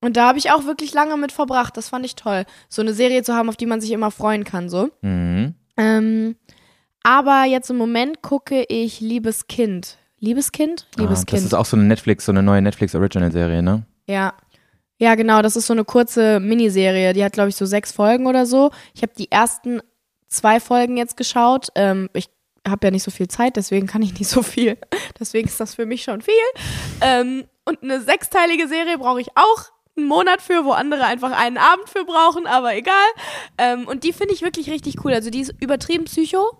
Und 0.00 0.16
da 0.16 0.26
habe 0.26 0.38
ich 0.38 0.50
auch 0.50 0.64
wirklich 0.64 0.92
lange 0.92 1.16
mit 1.16 1.30
verbracht. 1.30 1.76
Das 1.76 1.88
fand 1.88 2.04
ich 2.04 2.16
toll. 2.16 2.46
So 2.68 2.82
eine 2.82 2.92
Serie 2.92 3.22
zu 3.22 3.34
haben, 3.34 3.48
auf 3.48 3.56
die 3.56 3.66
man 3.66 3.80
sich 3.80 3.92
immer 3.92 4.10
freuen 4.10 4.42
kann, 4.42 4.68
so. 4.68 4.90
Mhm. 5.02 5.54
Ähm, 5.76 6.36
aber 7.04 7.44
jetzt 7.44 7.70
im 7.70 7.76
Moment 7.76 8.22
gucke 8.22 8.64
ich 8.68 9.00
Liebes 9.00 9.46
Kind. 9.46 9.98
Liebes 10.18 10.52
Kind? 10.52 10.86
Liebes 10.96 11.20
ah, 11.20 11.24
Kind. 11.24 11.38
Das 11.38 11.44
ist 11.44 11.54
auch 11.54 11.64
so 11.64 11.76
eine 11.76 11.86
Netflix, 11.86 12.26
so 12.26 12.32
eine 12.32 12.42
neue 12.42 12.60
Netflix-Original-Serie, 12.60 13.62
ne? 13.62 13.84
Ja. 14.06 14.34
Ja, 15.00 15.14
genau, 15.14 15.40
das 15.40 15.56
ist 15.56 15.66
so 15.66 15.72
eine 15.72 15.84
kurze 15.84 16.40
Miniserie. 16.40 17.14
Die 17.14 17.24
hat, 17.24 17.32
glaube 17.32 17.48
ich, 17.48 17.56
so 17.56 17.64
sechs 17.64 17.90
Folgen 17.90 18.26
oder 18.26 18.44
so. 18.44 18.70
Ich 18.94 19.00
habe 19.00 19.12
die 19.16 19.32
ersten 19.32 19.80
zwei 20.28 20.60
Folgen 20.60 20.98
jetzt 20.98 21.16
geschaut. 21.16 21.68
Ähm, 21.74 22.10
ich 22.12 22.28
habe 22.68 22.86
ja 22.86 22.90
nicht 22.90 23.02
so 23.02 23.10
viel 23.10 23.26
Zeit, 23.26 23.56
deswegen 23.56 23.86
kann 23.86 24.02
ich 24.02 24.18
nicht 24.18 24.28
so 24.28 24.42
viel. 24.42 24.76
Deswegen 25.18 25.48
ist 25.48 25.58
das 25.58 25.74
für 25.74 25.86
mich 25.86 26.02
schon 26.02 26.20
viel. 26.20 26.34
Ähm, 27.00 27.44
und 27.64 27.82
eine 27.82 28.02
sechsteilige 28.02 28.68
Serie 28.68 28.98
brauche 28.98 29.22
ich 29.22 29.28
auch 29.34 29.70
einen 29.96 30.06
Monat 30.06 30.42
für, 30.42 30.66
wo 30.66 30.72
andere 30.72 31.04
einfach 31.04 31.32
einen 31.32 31.56
Abend 31.56 31.88
für 31.88 32.04
brauchen, 32.04 32.46
aber 32.46 32.76
egal. 32.76 32.94
Ähm, 33.56 33.88
und 33.88 34.04
die 34.04 34.12
finde 34.12 34.34
ich 34.34 34.42
wirklich 34.42 34.68
richtig 34.68 35.02
cool. 35.04 35.14
Also 35.14 35.30
die 35.30 35.40
ist 35.40 35.54
übertrieben 35.60 36.04
psycho, 36.04 36.58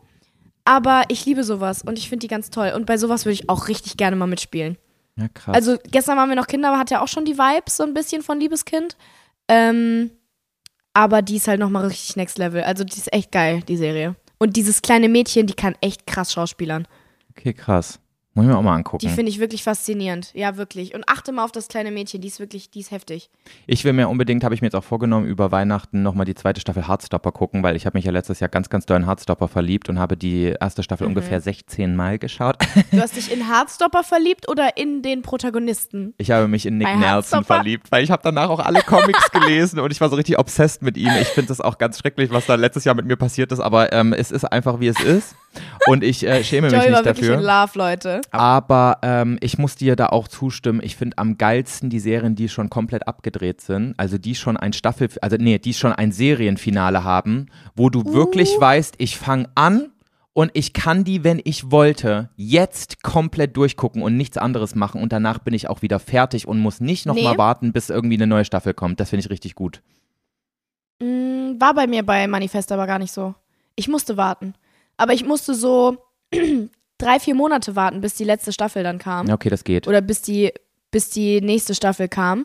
aber 0.64 1.02
ich 1.08 1.26
liebe 1.26 1.44
sowas 1.44 1.82
und 1.82 1.98
ich 1.98 2.08
finde 2.08 2.24
die 2.24 2.28
ganz 2.28 2.48
toll. 2.48 2.72
Und 2.74 2.86
bei 2.86 2.96
sowas 2.96 3.26
würde 3.26 3.34
ich 3.34 3.50
auch 3.50 3.68
richtig 3.68 3.98
gerne 3.98 4.16
mal 4.16 4.26
mitspielen. 4.26 4.78
Ja, 5.20 5.28
krass. 5.28 5.54
Also 5.54 5.76
gestern 5.90 6.16
waren 6.16 6.28
wir 6.30 6.36
noch 6.36 6.46
Kinder, 6.46 6.68
aber 6.68 6.78
hat 6.78 6.90
ja 6.90 7.02
auch 7.02 7.08
schon 7.08 7.26
die 7.26 7.36
Vibes 7.36 7.76
so 7.76 7.84
ein 7.84 7.92
bisschen 7.92 8.22
von 8.22 8.40
Liebeskind. 8.40 8.96
Ähm, 9.48 10.10
aber 10.94 11.20
die 11.20 11.36
ist 11.36 11.46
halt 11.46 11.60
nochmal 11.60 11.86
richtig 11.86 12.16
next 12.16 12.38
level. 12.38 12.62
Also 12.62 12.84
die 12.84 12.96
ist 12.96 13.12
echt 13.12 13.30
geil, 13.30 13.62
die 13.68 13.76
Serie. 13.76 14.16
Und 14.38 14.56
dieses 14.56 14.80
kleine 14.80 15.08
Mädchen, 15.08 15.46
die 15.46 15.54
kann 15.54 15.76
echt 15.82 16.06
krass 16.06 16.32
schauspielern. 16.32 16.88
Okay, 17.30 17.52
krass. 17.52 18.00
Muss 18.34 18.44
ich 18.44 18.52
mir 18.52 18.56
auch 18.56 18.62
mal 18.62 18.76
angucken. 18.76 19.04
Die 19.04 19.08
finde 19.08 19.28
ich 19.28 19.40
wirklich 19.40 19.64
faszinierend. 19.64 20.30
Ja, 20.34 20.56
wirklich. 20.56 20.94
Und 20.94 21.08
achte 21.08 21.32
mal 21.32 21.42
auf 21.44 21.50
das 21.50 21.66
kleine 21.66 21.90
Mädchen, 21.90 22.20
die 22.20 22.28
ist 22.28 22.38
wirklich, 22.38 22.70
die 22.70 22.78
ist 22.78 22.92
heftig. 22.92 23.28
Ich 23.66 23.84
will 23.84 23.92
mir 23.92 24.08
unbedingt, 24.08 24.44
habe 24.44 24.54
ich 24.54 24.60
mir 24.60 24.68
jetzt 24.68 24.76
auch 24.76 24.84
vorgenommen, 24.84 25.26
über 25.26 25.50
Weihnachten 25.50 26.04
nochmal 26.04 26.26
die 26.26 26.36
zweite 26.36 26.60
Staffel 26.60 26.86
Heartstopper 26.86 27.32
gucken, 27.32 27.64
weil 27.64 27.74
ich 27.74 27.86
habe 27.86 27.98
mich 27.98 28.04
ja 28.04 28.12
letztes 28.12 28.38
Jahr 28.38 28.48
ganz, 28.48 28.68
ganz 28.68 28.86
doll 28.86 28.98
in 28.98 29.06
Heartstopper 29.06 29.48
verliebt 29.48 29.88
und 29.88 29.98
habe 29.98 30.16
die 30.16 30.54
erste 30.60 30.84
Staffel 30.84 31.08
mhm. 31.08 31.16
ungefähr 31.16 31.40
16 31.40 31.96
Mal 31.96 32.20
geschaut. 32.20 32.56
Du 32.92 33.00
hast 33.00 33.16
dich 33.16 33.32
in 33.32 33.48
Heartstopper 33.48 34.04
verliebt 34.04 34.48
oder 34.48 34.76
in 34.76 35.02
den 35.02 35.22
Protagonisten? 35.22 36.14
Ich 36.16 36.30
habe 36.30 36.46
mich 36.46 36.66
in 36.66 36.78
Nick 36.78 36.98
Nelson 36.98 37.42
verliebt, 37.42 37.90
weil 37.90 38.04
ich 38.04 38.12
habe 38.12 38.22
danach 38.22 38.48
auch 38.48 38.60
alle 38.60 38.82
Comics 38.82 39.28
gelesen 39.32 39.80
und 39.80 39.90
ich 39.90 40.00
war 40.00 40.08
so 40.08 40.14
richtig 40.14 40.38
obsessed 40.38 40.82
mit 40.82 40.96
ihm. 40.96 41.10
Ich 41.20 41.28
finde 41.28 41.48
das 41.48 41.60
auch 41.60 41.78
ganz 41.78 41.98
schrecklich, 41.98 42.30
was 42.30 42.46
da 42.46 42.54
letztes 42.54 42.84
Jahr 42.84 42.94
mit 42.94 43.06
mir 43.06 43.16
passiert 43.16 43.50
ist, 43.50 43.58
aber 43.58 43.92
ähm, 43.92 44.12
es 44.12 44.30
ist 44.30 44.44
einfach, 44.44 44.78
wie 44.78 44.86
es 44.86 45.00
ist. 45.00 45.34
Und 45.86 46.04
ich 46.04 46.26
äh, 46.26 46.44
schäme 46.44 46.70
mich 46.70 46.88
nicht 46.88 47.06
dafür. 47.06 47.34
In 47.34 47.40
Love, 47.40 47.72
Leute. 47.74 48.20
Aber 48.30 48.98
ähm, 49.02 49.38
ich 49.40 49.58
muss 49.58 49.76
dir 49.76 49.96
da 49.96 50.06
auch 50.06 50.28
zustimmen. 50.28 50.80
Ich 50.82 50.96
finde 50.96 51.18
am 51.18 51.38
geilsten 51.38 51.90
die 51.90 52.00
Serien, 52.00 52.34
die 52.34 52.48
schon 52.48 52.70
komplett 52.70 53.08
abgedreht 53.08 53.60
sind. 53.60 53.94
Also 53.96 54.18
die 54.18 54.34
schon 54.34 54.56
ein 54.56 54.72
Staffel, 54.72 55.08
also 55.22 55.36
nee, 55.38 55.58
die 55.58 55.74
schon 55.74 55.92
ein 55.92 56.12
Serienfinale 56.12 57.04
haben, 57.04 57.46
wo 57.74 57.90
du 57.90 58.00
uh. 58.00 58.12
wirklich 58.12 58.50
weißt, 58.58 58.94
ich 58.98 59.16
fange 59.18 59.48
an 59.54 59.90
und 60.32 60.52
ich 60.54 60.72
kann 60.72 61.04
die, 61.04 61.24
wenn 61.24 61.40
ich 61.44 61.70
wollte, 61.70 62.30
jetzt 62.36 63.02
komplett 63.02 63.56
durchgucken 63.56 64.02
und 64.02 64.16
nichts 64.16 64.38
anderes 64.38 64.74
machen 64.74 65.02
und 65.02 65.12
danach 65.12 65.38
bin 65.40 65.54
ich 65.54 65.68
auch 65.68 65.82
wieder 65.82 65.98
fertig 65.98 66.46
und 66.46 66.60
muss 66.60 66.80
nicht 66.80 67.04
nochmal 67.06 67.32
nee. 67.32 67.38
warten, 67.38 67.72
bis 67.72 67.90
irgendwie 67.90 68.16
eine 68.16 68.28
neue 68.28 68.44
Staffel 68.44 68.72
kommt. 68.72 69.00
Das 69.00 69.10
finde 69.10 69.24
ich 69.24 69.30
richtig 69.30 69.54
gut. 69.56 69.82
Mm, 71.00 71.58
war 71.58 71.74
bei 71.74 71.86
mir 71.86 72.04
bei 72.04 72.26
Manifest 72.28 72.70
aber 72.70 72.86
gar 72.86 72.98
nicht 72.98 73.12
so. 73.12 73.34
Ich 73.74 73.88
musste 73.88 74.16
warten. 74.16 74.54
Aber 75.00 75.14
ich 75.14 75.24
musste 75.24 75.54
so 75.54 75.96
drei, 76.98 77.18
vier 77.18 77.34
Monate 77.34 77.74
warten, 77.74 78.02
bis 78.02 78.16
die 78.16 78.24
letzte 78.24 78.52
Staffel 78.52 78.82
dann 78.82 78.98
kam. 78.98 79.28
Ja, 79.28 79.34
okay, 79.34 79.48
das 79.48 79.64
geht. 79.64 79.88
Oder 79.88 80.02
bis 80.02 80.20
die, 80.20 80.52
bis 80.90 81.08
die 81.08 81.40
nächste 81.40 81.74
Staffel 81.74 82.06
kam. 82.06 82.44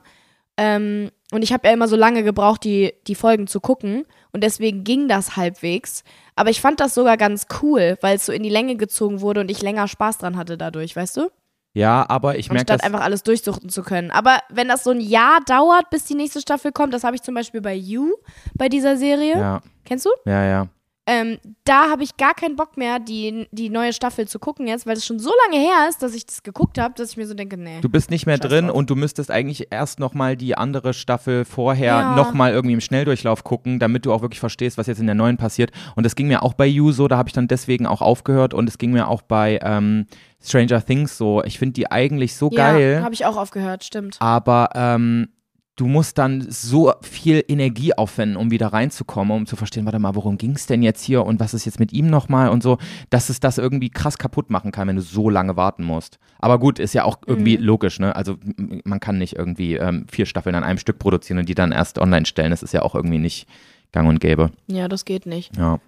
Ähm, 0.56 1.12
und 1.34 1.44
ich 1.44 1.52
habe 1.52 1.68
ja 1.68 1.74
immer 1.74 1.90
so 1.90 1.98
lange 1.98 2.24
gebraucht, 2.24 2.64
die, 2.64 2.94
die 3.08 3.16
Folgen 3.16 3.48
zu 3.48 3.60
gucken. 3.60 4.06
Und 4.32 4.42
deswegen 4.42 4.86
ging 4.86 5.10
das 5.10 5.36
halbwegs. 5.36 6.06
Aber 6.38 6.50
ich 6.50 6.62
fand 6.62 6.80
das 6.80 6.94
sogar 6.94 7.18
ganz 7.18 7.48
cool, 7.62 7.98
weil 8.00 8.16
es 8.16 8.26
so 8.26 8.32
in 8.32 8.42
die 8.42 8.50
Länge 8.50 8.78
gezogen 8.78 9.20
wurde 9.20 9.42
und 9.42 9.52
ich 9.52 9.62
länger 9.62 9.90
Spaß 9.90 10.20
dran 10.20 10.38
hatte 10.38 10.58
dadurch, 10.58 10.96
weißt 10.96 11.18
du? 11.18 11.30
Ja, 11.74 12.06
aber 12.08 12.38
ich 12.38 12.50
merke 12.50 12.68
das. 12.68 12.80
einfach 12.84 13.02
alles 13.02 13.24
durchsuchten 13.24 13.68
zu 13.68 13.84
können. 13.84 14.12
Aber 14.12 14.40
wenn 14.48 14.70
das 14.70 14.86
so 14.86 14.92
ein 14.92 15.02
Jahr 15.02 15.42
dauert, 15.46 15.90
bis 15.90 16.06
die 16.06 16.16
nächste 16.16 16.40
Staffel 16.40 16.72
kommt, 16.72 16.94
das 16.94 17.04
habe 17.04 17.18
ich 17.18 17.22
zum 17.22 17.36
Beispiel 17.36 17.60
bei 17.60 17.76
You, 17.76 18.14
bei 18.54 18.70
dieser 18.70 18.96
Serie. 18.96 19.38
Ja. 19.38 19.62
Kennst 19.84 20.06
du? 20.06 20.10
Ja, 20.26 20.46
ja 20.46 20.70
Ähm, 21.08 21.38
da 21.66 21.92
habe 21.92 22.04
ich 22.04 22.18
gar 22.18 22.34
keinen 22.34 22.56
Bock 22.56 22.78
mehr, 22.78 22.98
die, 23.00 23.48
die 23.52 23.70
neue 23.70 23.94
Staffel 23.94 24.28
zu 24.28 24.40
gucken 24.40 24.66
jetzt, 24.66 24.88
weil 24.88 24.98
es 24.98 25.06
schon 25.06 25.20
so 25.20 25.30
lange 25.46 25.62
her 25.64 25.88
ist, 25.88 26.02
dass 26.02 26.16
ich 26.16 26.26
das 26.26 26.42
geguckt 26.42 26.80
habe, 26.80 26.96
dass 26.98 27.12
ich 27.12 27.18
mir 27.18 27.28
so 27.28 27.36
denke, 27.36 27.58
nee. 27.58 27.80
Du 27.82 27.90
bist 27.90 28.10
nicht 28.10 28.26
mehr 28.26 28.40
drin 28.40 28.68
drauf. 28.68 28.76
und 28.76 28.90
du 28.90 28.96
müsstest 28.96 29.30
eigentlich 29.30 29.68
erst 29.70 30.00
nochmal 30.00 30.36
die 30.36 30.58
andere 30.58 30.96
Staffel 30.96 31.46
vorher 31.46 31.86
Ja. 31.94 32.16
nochmal 32.16 32.54
irgendwie 32.54 32.74
im 32.74 32.82
Schnelldurchlauf 32.82 33.44
gucken, 33.44 33.78
damit 33.78 34.06
du 34.08 34.14
auch 34.14 34.22
wirklich 34.24 34.40
verstehst, 34.40 34.80
was 34.80 34.88
jetzt 34.88 35.00
in 35.00 35.06
der 35.06 35.14
neuen 35.16 35.38
passiert. 35.38 35.72
Und 35.96 36.06
das 36.06 36.16
ging 36.16 36.28
mir 36.28 36.42
auch 36.42 36.54
bei 36.56 36.66
You 36.66 36.92
so, 36.92 37.08
da 37.08 37.18
habe 37.18 37.30
ich 37.30 37.34
dann 37.34 37.48
deswegen 37.48 37.86
auch 37.86 38.02
aufgehört 38.02 38.56
und 38.56 38.68
es 38.68 38.80
ging 38.80 38.92
mir 38.92 39.08
auch 39.08 39.22
bei 39.22 39.60
ähm, 39.62 40.08
Stranger 40.44 40.84
Things 40.84 41.18
so. 41.20 41.44
Ich 41.44 41.60
finde 41.60 41.74
die 41.74 41.92
eigentlich 41.92 42.36
so 42.36 42.50
geil. 42.50 42.96
Ja, 43.00 43.04
habe 43.04 43.14
ich 43.14 43.26
auch 43.28 43.38
aufgehört, 43.38 43.84
stimmt. 43.84 44.18
aber 44.20 44.70
ähm, 44.74 45.30
du 45.78 45.88
musst 45.88 46.18
dann 46.18 46.46
so 46.50 46.94
viel 47.02 47.44
Energie 47.50 47.94
aufwenden, 47.94 48.38
um 48.38 48.50
wieder 48.50 48.68
reinzukommen, 48.68 49.36
um 49.36 49.46
zu 49.46 49.56
verstehen, 49.58 49.84
warte 49.86 50.00
mal, 50.00 50.16
worum 50.16 50.38
ging 50.38 50.52
es 50.52 50.68
denn 50.68 50.82
jetzt 50.82 51.04
hier 51.04 51.26
und 51.26 51.40
was 51.42 51.54
ist 51.54 51.66
jetzt 51.66 51.80
mit 51.82 51.92
ihm 51.92 52.08
nochmal 52.10 52.50
und 52.50 52.64
so, 52.64 52.78
dass 53.10 53.30
es 53.30 53.42
das 53.42 53.58
irgendwie 53.58 53.90
krass 53.90 54.18
kaputt 54.18 54.50
machen 54.50 54.72
kann, 54.72 54.88
wenn 54.88 54.96
du 54.96 55.02
so 55.02 55.30
lange 55.30 55.58
warten 55.58 55.84
musst. 55.84 56.18
Aber 56.40 56.60
gut, 56.60 56.80
ist 56.80 56.94
ja 56.94 57.04
auch 57.04 57.18
irgendwie 57.28 57.58
Mhm. 57.58 57.64
logisch, 57.66 58.00
ne? 58.00 58.16
Also 58.16 58.38
man 58.86 59.00
kann 59.02 59.18
nicht 59.18 59.36
irgendwie 59.36 59.76
ähm, 59.76 60.06
vier 60.10 60.26
Staffeln 60.26 60.56
an 60.56 60.64
einem 60.64 60.78
Stück 60.78 60.98
produzieren 60.98 61.40
und 61.40 61.50
die 61.50 61.56
dann 61.56 61.72
erst 61.74 62.00
online 62.00 62.26
stellen. 62.26 62.52
Das 62.52 62.64
ist 62.64 62.74
ja 62.74 62.82
auch 62.82 62.96
irgendwie 62.96 63.18
nicht 63.20 63.48
gang 63.92 64.08
und 64.08 64.20
gäbe. 64.22 64.52
Ja, 64.68 64.88
das 64.88 65.04
geht 65.04 65.26
nicht. 65.26 65.58
Ja. 65.58 65.80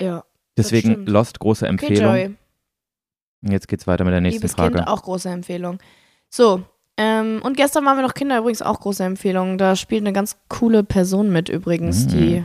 Ja. 0.00 0.24
Deswegen. 0.58 1.06
Lost, 1.06 1.38
große 1.40 1.64
Okay, 1.64 1.70
Empfehlung. 1.70 2.04
Joey. 2.14 2.26
Und 3.42 3.52
Jetzt 3.52 3.68
geht's 3.68 3.86
weiter 3.86 4.04
mit 4.04 4.12
der 4.12 4.20
nächsten 4.20 4.40
Liebes 4.42 4.54
Frage. 4.54 4.74
Kind, 4.76 4.88
auch 4.88 5.02
große 5.02 5.28
Empfehlung. 5.28 5.78
So, 6.28 6.64
ähm, 6.98 7.40
und 7.42 7.56
gestern 7.56 7.84
waren 7.84 7.96
wir 7.98 8.02
noch 8.02 8.14
Kinder, 8.14 8.38
übrigens 8.38 8.62
auch 8.62 8.80
große 8.80 9.04
Empfehlung. 9.04 9.58
Da 9.58 9.76
spielt 9.76 10.02
eine 10.02 10.12
ganz 10.12 10.36
coole 10.48 10.82
Person 10.82 11.30
mit 11.30 11.48
übrigens, 11.48 12.06
Mhm. 12.06 12.08
die, 12.10 12.44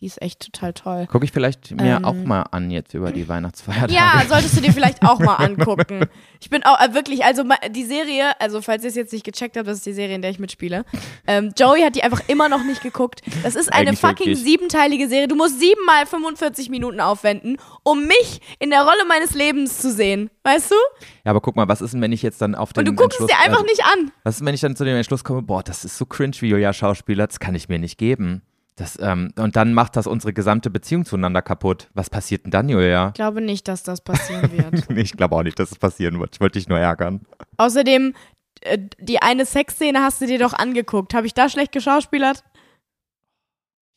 die 0.00 0.06
ist 0.06 0.22
echt 0.22 0.40
total 0.40 0.72
toll. 0.72 1.06
Gucke 1.10 1.26
ich 1.26 1.32
vielleicht 1.32 1.72
mir 1.72 1.96
Ähm. 1.98 2.04
auch 2.06 2.14
mal 2.14 2.42
an 2.50 2.70
jetzt 2.70 2.94
über 2.94 3.12
die 3.12 3.28
Weihnachtsfeiertage. 3.28 3.92
Ja, 3.92 4.22
solltest 4.26 4.56
du 4.56 4.62
dir 4.62 4.72
vielleicht 4.72 5.02
auch 5.02 5.18
mal 5.18 5.34
angucken. 5.44 6.06
Ich 6.40 6.48
bin 6.48 6.62
auch 6.64 6.80
äh, 6.80 6.94
wirklich, 6.94 7.22
also 7.24 7.44
die 7.70 7.84
Serie, 7.84 8.32
also 8.40 8.62
falls 8.62 8.82
ihr 8.82 8.88
es 8.88 8.94
jetzt 8.94 9.12
nicht 9.12 9.24
gecheckt 9.24 9.58
habt, 9.58 9.66
das 9.68 9.78
ist 9.78 9.86
die 9.86 9.92
Serie, 9.92 10.14
in 10.14 10.22
der 10.22 10.30
ich 10.30 10.38
mitspiele. 10.38 10.86
Ähm, 11.26 11.52
Joey 11.54 11.82
hat 11.82 11.96
die 11.96 12.02
einfach 12.02 12.22
immer 12.28 12.48
noch 12.48 12.64
nicht 12.64 12.82
geguckt. 12.82 13.20
Das 13.42 13.54
ist 13.54 13.70
eine 13.72 13.88
Eigentlich 13.88 14.00
fucking 14.00 14.26
wirklich. 14.28 14.42
siebenteilige 14.42 15.06
Serie. 15.08 15.28
Du 15.28 15.36
musst 15.36 15.60
siebenmal 15.60 16.06
45 16.06 16.70
Minuten 16.70 17.00
aufwenden, 17.00 17.58
um 17.82 18.06
mich 18.06 18.40
in 18.58 18.70
der 18.70 18.80
Rolle 18.82 19.04
meines 19.06 19.34
Lebens 19.34 19.80
zu 19.80 19.92
sehen. 19.92 20.30
Weißt 20.44 20.70
du? 20.70 20.76
Ja, 21.24 21.32
aber 21.32 21.42
guck 21.42 21.56
mal, 21.56 21.68
was 21.68 21.82
ist 21.82 21.92
denn, 21.92 22.00
wenn 22.00 22.12
ich 22.12 22.22
jetzt 22.22 22.40
dann 22.40 22.54
auf 22.54 22.72
den 22.72 22.80
Und 22.80 22.84
du 22.86 22.94
guckst 22.94 23.20
es 23.20 23.26
dir 23.26 23.36
einfach 23.36 23.58
also, 23.60 23.64
nicht 23.66 23.84
an. 23.84 24.12
Was 24.24 24.36
ist, 24.36 24.46
wenn 24.46 24.54
ich 24.54 24.62
dann 24.62 24.76
zu 24.76 24.84
dem 24.84 24.96
Entschluss 24.96 25.24
komme, 25.24 25.42
boah, 25.42 25.62
das 25.62 25.84
ist 25.84 25.98
so 25.98 26.06
cringe, 26.06 26.32
wie 26.40 26.48
Julia 26.48 26.72
Schauspieler, 26.72 27.26
das 27.26 27.38
kann 27.38 27.54
ich 27.54 27.68
mir 27.68 27.78
nicht 27.78 27.98
geben. 27.98 28.40
Das, 28.76 28.98
ähm, 29.00 29.32
und 29.36 29.56
dann 29.56 29.74
macht 29.74 29.96
das 29.96 30.06
unsere 30.06 30.32
gesamte 30.32 30.70
Beziehung 30.70 31.04
zueinander 31.04 31.42
kaputt. 31.42 31.88
Was 31.92 32.08
passiert 32.08 32.44
denn 32.44 32.50
dann, 32.50 32.68
Julia? 32.68 33.08
Ich 33.08 33.14
glaube 33.14 33.40
nicht, 33.42 33.68
dass 33.68 33.82
das 33.82 34.00
passieren 34.00 34.50
wird. 34.52 34.88
Nee, 34.90 35.02
ich 35.02 35.12
glaube 35.12 35.36
auch 35.36 35.42
nicht, 35.42 35.58
dass 35.58 35.70
es 35.70 35.78
passieren 35.78 36.18
wird. 36.18 36.36
Ich 36.36 36.40
wollte 36.40 36.58
dich 36.58 36.68
nur 36.68 36.78
ärgern. 36.78 37.20
Außerdem, 37.58 38.14
äh, 38.62 38.78
die 38.98 39.20
eine 39.20 39.44
Sexszene 39.44 40.00
hast 40.00 40.20
du 40.20 40.26
dir 40.26 40.38
doch 40.38 40.54
angeguckt. 40.54 41.14
Habe 41.14 41.26
ich 41.26 41.34
da 41.34 41.48
schlecht 41.48 41.72
geschauspielert? 41.72 42.42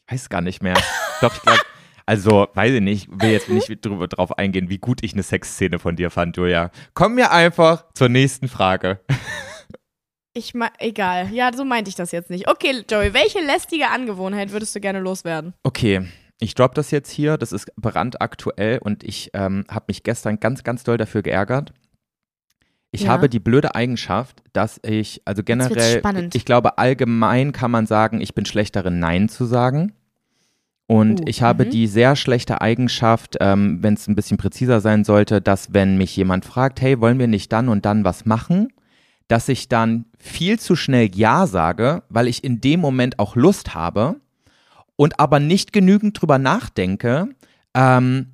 Ich 0.08 0.14
weiß 0.14 0.30
gar 0.30 0.42
nicht 0.42 0.62
mehr. 0.62 0.76
Doch, 1.22 1.34
ich 1.34 1.42
glaube, 1.42 1.60
also, 2.06 2.48
weiß 2.54 2.74
ich 2.74 2.82
nicht, 2.82 3.08
will 3.10 3.32
jetzt 3.32 3.50
nicht 3.50 3.86
drüber, 3.86 4.08
drauf 4.08 4.38
eingehen, 4.38 4.70
wie 4.70 4.80
gut 4.80 5.02
ich 5.02 5.14
eine 5.14 5.24
Sexszene 5.24 5.80
von 5.80 5.96
dir 5.96 6.12
fand, 6.12 6.36
Julia. 6.36 6.72
Kommen 6.94 7.16
wir 7.16 7.32
einfach 7.32 7.86
zur 7.94 8.10
nächsten 8.10 8.50
Frage. 8.50 9.00
Ich 10.34 10.54
mein, 10.56 10.70
egal. 10.80 11.30
Ja, 11.32 11.52
so 11.54 11.64
meinte 11.64 11.90
ich 11.90 11.96
das 11.96 12.12
jetzt 12.12 12.30
nicht. 12.30 12.48
Okay, 12.50 12.84
Joey, 12.90 13.14
welche 13.14 13.40
lästige 13.40 13.90
Angewohnheit 13.90 14.52
würdest 14.52 14.76
du 14.76 14.80
gerne 14.80 15.00
loswerden? 15.00 15.54
Okay, 15.62 16.08
ich 16.40 16.56
droppe 16.56 16.76
das 16.76 16.90
jetzt 16.92 17.12
hier. 17.12 17.38
Das 17.38 17.52
ist 17.52 17.72
brandaktuell 17.76 18.80
und 18.80 19.04
ich 19.04 19.30
ähm, 19.34 19.66
habe 19.70 19.86
mich 19.90 20.04
gestern 20.04 20.40
ganz, 20.40 20.64
ganz 20.64 20.84
doll 20.84 20.98
dafür 20.98 21.22
geärgert. 21.22 21.72
Ich 22.92 23.04
Ja. 23.04 23.10
habe 23.10 23.30
die 23.30 23.40
blöde 23.40 23.76
Eigenschaft, 23.76 24.44
dass 24.54 24.80
ich, 24.84 25.22
also 25.26 25.44
generell, 25.44 26.02
ich 26.34 26.46
glaube, 26.46 26.78
allgemein 26.78 27.52
kann 27.52 27.72
man 27.72 27.88
sagen, 27.88 28.22
ich 28.22 28.36
bin 28.36 28.46
schlecht 28.46 28.76
darin, 28.76 29.00
Nein 29.00 29.30
zu 29.30 29.46
sagen. 29.46 29.94
Und 30.86 31.22
Uh, 31.22 31.24
ich 31.28 31.42
habe 31.42 31.66
mhm. 31.66 31.70
die 31.72 31.88
sehr 31.88 32.16
schlechte 32.16 32.62
Eigenschaft, 32.62 33.38
ähm, 33.40 33.80
wenn 33.82 33.94
es 33.96 34.08
ein 34.08 34.16
bisschen 34.16 34.38
präziser 34.38 34.80
sein 34.82 35.04
sollte, 35.06 35.42
dass 35.42 35.74
wenn 35.74 35.98
mich 35.98 36.16
jemand 36.16 36.46
fragt, 36.46 36.82
hey, 36.82 37.00
wollen 37.00 37.20
wir 37.20 37.28
nicht 37.28 37.52
dann 37.52 37.70
und 37.70 37.86
dann 37.86 38.04
was 38.04 38.26
machen, 38.26 38.68
dass 39.28 39.50
ich 39.50 39.68
dann 39.70 40.06
viel 40.20 40.60
zu 40.60 40.76
schnell 40.76 41.10
Ja 41.16 41.48
sage, 41.48 42.04
weil 42.10 42.28
ich 42.28 42.44
in 42.44 42.62
dem 42.62 42.80
Moment 42.80 43.20
auch 43.20 43.36
Lust 43.36 43.74
habe 43.74 44.16
und 44.96 45.20
aber 45.20 45.40
nicht 45.40 45.74
genügend 45.74 46.22
drüber 46.22 46.38
nachdenke, 46.38 47.30
ähm, 47.74 48.34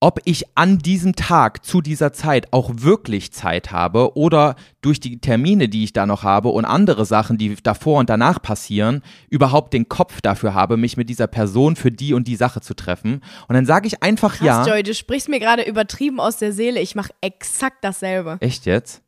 ob 0.00 0.20
ich 0.24 0.44
an 0.54 0.78
diesem 0.78 1.16
Tag 1.16 1.64
zu 1.64 1.80
dieser 1.80 2.12
Zeit 2.12 2.52
auch 2.52 2.70
wirklich 2.76 3.32
Zeit 3.32 3.72
habe 3.72 4.16
oder 4.16 4.54
durch 4.80 5.00
die 5.00 5.20
Termine, 5.20 5.68
die 5.68 5.82
ich 5.82 5.92
da 5.92 6.06
noch 6.06 6.22
habe 6.22 6.50
und 6.50 6.64
andere 6.64 7.04
Sachen, 7.04 7.36
die 7.36 7.56
davor 7.56 7.98
und 7.98 8.08
danach 8.08 8.40
passieren, 8.40 9.02
überhaupt 9.28 9.72
den 9.72 9.88
Kopf 9.88 10.20
dafür 10.20 10.54
habe, 10.54 10.76
mich 10.76 10.96
mit 10.96 11.08
dieser 11.08 11.26
Person 11.26 11.74
für 11.74 11.90
die 11.90 12.14
und 12.14 12.28
die 12.28 12.36
Sache 12.36 12.60
zu 12.60 12.74
treffen. 12.74 13.22
Und 13.48 13.54
dann 13.54 13.66
sage 13.66 13.88
ich 13.88 14.02
einfach 14.02 14.36
Krass, 14.36 14.46
ja. 14.46 14.66
Joey, 14.66 14.84
du 14.84 14.94
sprichst 14.94 15.28
mir 15.28 15.40
gerade 15.40 15.62
übertrieben 15.62 16.20
aus 16.20 16.36
der 16.36 16.52
Seele. 16.52 16.80
Ich 16.80 16.94
mache 16.94 17.12
exakt 17.20 17.78
dasselbe. 17.82 18.36
Echt 18.40 18.66
jetzt? 18.66 19.02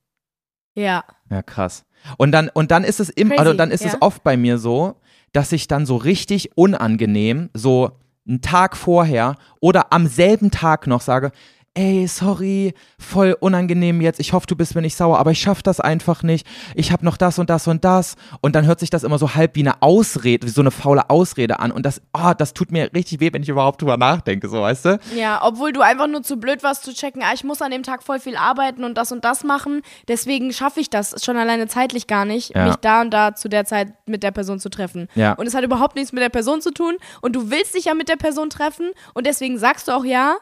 Ja. 0.75 1.05
Ja, 1.31 1.43
krass. 1.43 1.85
Und 2.17 2.33
dann, 2.33 2.49
und 2.49 2.71
dann 2.71 2.85
ist 2.85 3.01
es 3.01 3.11
im, 3.11 3.29
Crazy, 3.29 3.41
also 3.41 3.55
dann 3.55 3.71
ist 3.71 3.85
ja. 3.85 3.91
es 3.91 3.97
oft 4.01 4.23
bei 4.23 4.37
mir 4.37 4.59
so, 4.59 4.97
dass 5.33 5.53
ich 5.53 5.69
dann 5.69 5.87
so 5.87 5.97
richtig 5.97 6.57
unangenehm, 6.57 7.51
so 7.55 7.99
einen 8.27 8.41
Tag 8.41 8.77
vorher 8.77 9.37
oder 9.61 9.93
am 9.93 10.07
selben 10.07 10.51
Tag 10.51 10.87
noch 10.87 11.01
sage, 11.01 11.33
ey, 11.75 12.07
sorry, 12.09 12.75
voll 12.99 13.37
unangenehm 13.39 14.01
jetzt, 14.01 14.19
ich 14.19 14.33
hoffe, 14.33 14.47
du 14.47 14.57
bist 14.57 14.75
mir 14.75 14.83
nicht 14.83 14.97
sauer, 14.97 15.19
aber 15.19 15.31
ich 15.31 15.41
schaff 15.41 15.63
das 15.63 15.79
einfach 15.79 16.25
nicht, 16.25 16.45
ich 16.75 16.91
habe 16.91 17.05
noch 17.05 17.17
das 17.17 17.39
und 17.39 17.49
das 17.49 17.69
und 17.69 17.85
das 17.85 18.17
und 18.41 18.57
dann 18.57 18.67
hört 18.67 18.81
sich 18.81 18.91
das 18.91 19.05
immer 19.05 19.19
so 19.19 19.35
halb 19.37 19.55
wie 19.55 19.61
eine 19.61 19.81
Ausrede, 19.81 20.47
wie 20.49 20.51
so 20.51 20.63
eine 20.63 20.73
faule 20.73 21.09
Ausrede 21.11 21.61
an 21.61 21.71
und 21.71 21.87
das, 21.87 22.03
oh, 22.13 22.33
das 22.37 22.55
tut 22.55 22.73
mir 22.73 22.91
richtig 22.93 23.21
weh, 23.21 23.33
wenn 23.33 23.43
ich 23.45 23.49
überhaupt 23.49 23.81
drüber 23.83 23.97
nachdenke, 23.97 24.49
so, 24.49 24.61
weißt 24.61 24.85
du? 24.85 24.99
Ja, 25.17 25.41
obwohl 25.45 25.73
du 25.73 25.81
einfach 25.81 26.09
nur 26.09 26.23
zu 26.23 26.39
blöd 26.39 26.63
warst 26.65 26.83
zu 26.83 26.93
checken, 26.93 27.23
ah, 27.23 27.33
ich 27.35 27.45
muss 27.45 27.63
an 27.63 27.71
dem 27.71 27.85
Tag 27.85 28.03
voll 28.03 28.19
viel 28.19 28.37
arbeiten 28.37 28.83
und 28.83 28.99
das 28.99 29.13
und 29.13 29.25
das 29.25 29.45
machen. 29.45 29.83
Deswegen 30.09 30.53
schaffe 30.53 30.81
ich 30.81 30.91
das 30.91 31.25
schon 31.25 31.37
alleine 31.37 31.69
zeitlich 31.69 32.09
gar 32.09 32.25
nicht, 32.25 32.55
Ja. 32.57 32.67
mich 32.67 32.77
da 32.77 33.01
und 33.03 33.11
da 33.13 33.37
zu 33.37 33.49
der 33.49 33.65
Zeit 33.65 33.93
mit 34.07 34.25
der 34.25 34.33
Person 34.33 34.59
zu 34.59 34.71
treffen. 34.71 35.07
Ja. 35.15 35.35
Und 35.35 35.47
es 35.47 35.55
hat 35.55 35.63
überhaupt 35.63 35.95
nichts 35.95 36.13
mit 36.13 36.23
der 36.23 36.31
Person 36.31 36.61
zu 36.61 36.73
tun 36.73 36.97
und 37.23 37.37
du 37.37 37.51
willst 37.51 37.75
dich 37.77 37.85
ja 37.85 37.95
mit 37.95 38.09
der 38.09 38.17
Person 38.17 38.51
treffen 38.51 38.91
und 39.15 39.25
deswegen 39.27 39.57
sagst 39.57 39.87
du 39.87 39.93
auch 39.93 40.05
ja. 40.05 40.35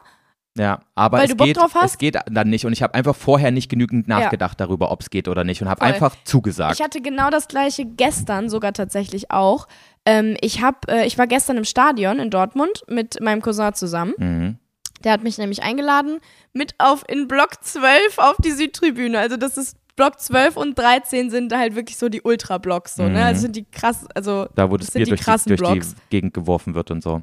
Ja, 0.57 0.79
aber 0.95 1.19
Weil 1.19 1.25
es, 1.25 1.31
du 1.31 1.37
Bock 1.37 1.47
geht, 1.47 1.57
drauf 1.57 1.73
hast? 1.75 1.91
es 1.91 1.97
geht 1.97 2.17
dann 2.29 2.49
nicht 2.49 2.65
und 2.65 2.73
ich 2.73 2.81
habe 2.83 2.93
einfach 2.95 3.15
vorher 3.15 3.51
nicht 3.51 3.69
genügend 3.69 4.07
nachgedacht 4.07 4.59
darüber, 4.59 4.91
ob 4.91 5.01
es 5.01 5.09
geht 5.09 5.27
oder 5.27 5.43
nicht 5.43 5.61
und 5.61 5.69
habe 5.69 5.81
einfach 5.83 6.15
zugesagt. 6.25 6.75
Ich 6.79 6.83
hatte 6.83 7.01
genau 7.01 7.29
das 7.29 7.47
gleiche 7.47 7.85
gestern 7.85 8.49
sogar 8.49 8.73
tatsächlich 8.73 9.31
auch. 9.31 9.67
Ähm, 10.05 10.35
ich, 10.41 10.61
hab, 10.61 10.89
äh, 10.89 11.05
ich 11.05 11.17
war 11.17 11.27
gestern 11.27 11.57
im 11.57 11.65
Stadion 11.65 12.19
in 12.19 12.29
Dortmund 12.29 12.83
mit 12.87 13.21
meinem 13.21 13.41
Cousin 13.41 13.73
zusammen. 13.73 14.13
mhm. 14.17 14.57
Der 15.05 15.13
hat 15.13 15.23
mich 15.23 15.37
nämlich 15.37 15.63
eingeladen 15.63 16.19
mit 16.51 16.75
auf 16.77 17.05
in 17.07 17.29
Block 17.29 17.63
12 17.63 18.17
auf 18.17 18.35
die 18.43 18.51
Südtribüne. 18.51 19.17
Also 19.17 19.37
das 19.37 19.55
ist 19.55 19.77
Block 19.95 20.19
12 20.19 20.57
und 20.57 20.77
13 20.77 21.29
sind 21.29 21.55
halt 21.55 21.75
wirklich 21.75 21.95
so 21.97 22.09
die 22.09 22.21
Ultra-Blocks 22.21 22.95
so, 22.95 23.03
Mhm. 23.03 23.13
ne? 23.13 23.23
Also 23.23 23.41
sind 23.43 23.55
die 23.55 23.63
krass, 23.63 24.05
also 24.13 24.47
Da, 24.55 24.69
wo 24.69 24.75
das 24.75 24.87
das 24.87 24.95
Bier 24.95 25.05
durch, 25.05 25.21
die, 25.21 25.25
durch 25.25 25.45
die 25.45 25.55
Blocks. 25.55 25.95
Gegend 26.09 26.33
geworfen 26.33 26.75
wird 26.75 26.91
und 26.91 27.01
so. 27.01 27.21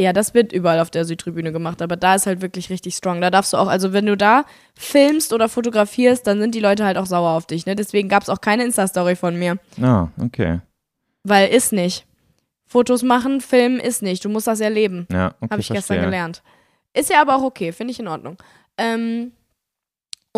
Ja, 0.00 0.12
das 0.12 0.32
wird 0.32 0.52
überall 0.52 0.78
auf 0.78 0.90
der 0.90 1.04
Südtribüne 1.04 1.50
gemacht, 1.50 1.82
aber 1.82 1.96
da 1.96 2.14
ist 2.14 2.26
halt 2.26 2.40
wirklich 2.40 2.70
richtig 2.70 2.94
strong. 2.94 3.20
Da 3.20 3.30
darfst 3.30 3.52
du 3.52 3.56
auch, 3.56 3.66
also 3.66 3.92
wenn 3.92 4.06
du 4.06 4.16
da 4.16 4.44
filmst 4.76 5.32
oder 5.32 5.48
fotografierst, 5.48 6.24
dann 6.26 6.38
sind 6.40 6.54
die 6.54 6.60
Leute 6.60 6.84
halt 6.84 6.96
auch 6.96 7.06
sauer 7.06 7.30
auf 7.30 7.46
dich, 7.46 7.66
ne? 7.66 7.74
Deswegen 7.74 8.08
gab 8.08 8.22
es 8.22 8.28
auch 8.28 8.40
keine 8.40 8.64
Insta-Story 8.64 9.16
von 9.16 9.36
mir. 9.36 9.58
Ah, 9.82 10.08
okay. 10.22 10.60
Weil 11.24 11.48
ist 11.48 11.72
nicht. 11.72 12.06
Fotos 12.66 13.02
machen, 13.02 13.40
filmen 13.40 13.80
ist 13.80 14.02
nicht. 14.02 14.24
Du 14.24 14.28
musst 14.28 14.46
das 14.46 14.60
erleben. 14.60 15.06
Ja, 15.10 15.34
okay, 15.40 15.48
Habe 15.50 15.60
ich 15.62 15.68
gestern 15.68 15.82
verstehe. 15.82 16.04
gelernt. 16.04 16.42
Ist 16.94 17.10
ja 17.10 17.20
aber 17.20 17.36
auch 17.36 17.42
okay, 17.42 17.72
finde 17.72 17.90
ich 17.92 17.98
in 17.98 18.06
Ordnung. 18.08 18.36
Ähm, 18.76 19.32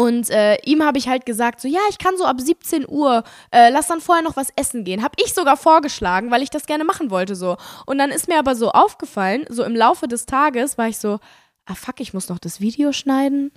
und 0.00 0.30
äh, 0.30 0.56
ihm 0.64 0.84
habe 0.84 0.98
ich 0.98 1.08
halt 1.08 1.26
gesagt, 1.26 1.60
so 1.60 1.68
ja, 1.68 1.80
ich 1.90 1.98
kann 1.98 2.16
so 2.16 2.24
ab 2.24 2.40
17 2.40 2.86
Uhr, 2.88 3.22
äh, 3.50 3.70
lass 3.70 3.88
dann 3.88 4.00
vorher 4.00 4.24
noch 4.24 4.36
was 4.36 4.48
essen 4.56 4.84
gehen. 4.84 5.02
Habe 5.02 5.14
ich 5.24 5.34
sogar 5.34 5.56
vorgeschlagen, 5.56 6.30
weil 6.30 6.42
ich 6.42 6.50
das 6.50 6.66
gerne 6.66 6.84
machen 6.84 7.10
wollte 7.10 7.34
so. 7.34 7.56
Und 7.86 7.98
dann 7.98 8.10
ist 8.10 8.28
mir 8.28 8.38
aber 8.38 8.54
so 8.54 8.70
aufgefallen, 8.70 9.44
so 9.48 9.64
im 9.64 9.74
Laufe 9.76 10.08
des 10.08 10.26
Tages 10.26 10.78
war 10.78 10.88
ich 10.88 10.98
so, 10.98 11.18
ah 11.66 11.74
fuck, 11.74 12.00
ich 12.00 12.14
muss 12.14 12.28
noch 12.28 12.38
das 12.38 12.60
Video 12.60 12.92
schneiden. 12.92 13.52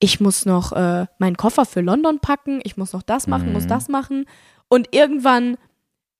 Ich 0.00 0.20
muss 0.20 0.44
noch 0.44 0.72
äh, 0.72 1.06
meinen 1.18 1.36
Koffer 1.36 1.64
für 1.64 1.80
London 1.80 2.18
packen. 2.18 2.60
Ich 2.64 2.76
muss 2.76 2.92
noch 2.92 3.02
das 3.02 3.26
machen, 3.26 3.52
muss 3.52 3.64
Mhm. 3.64 3.68
das 3.68 3.88
machen. 3.88 4.26
Und 4.68 4.88
irgendwann 4.94 5.56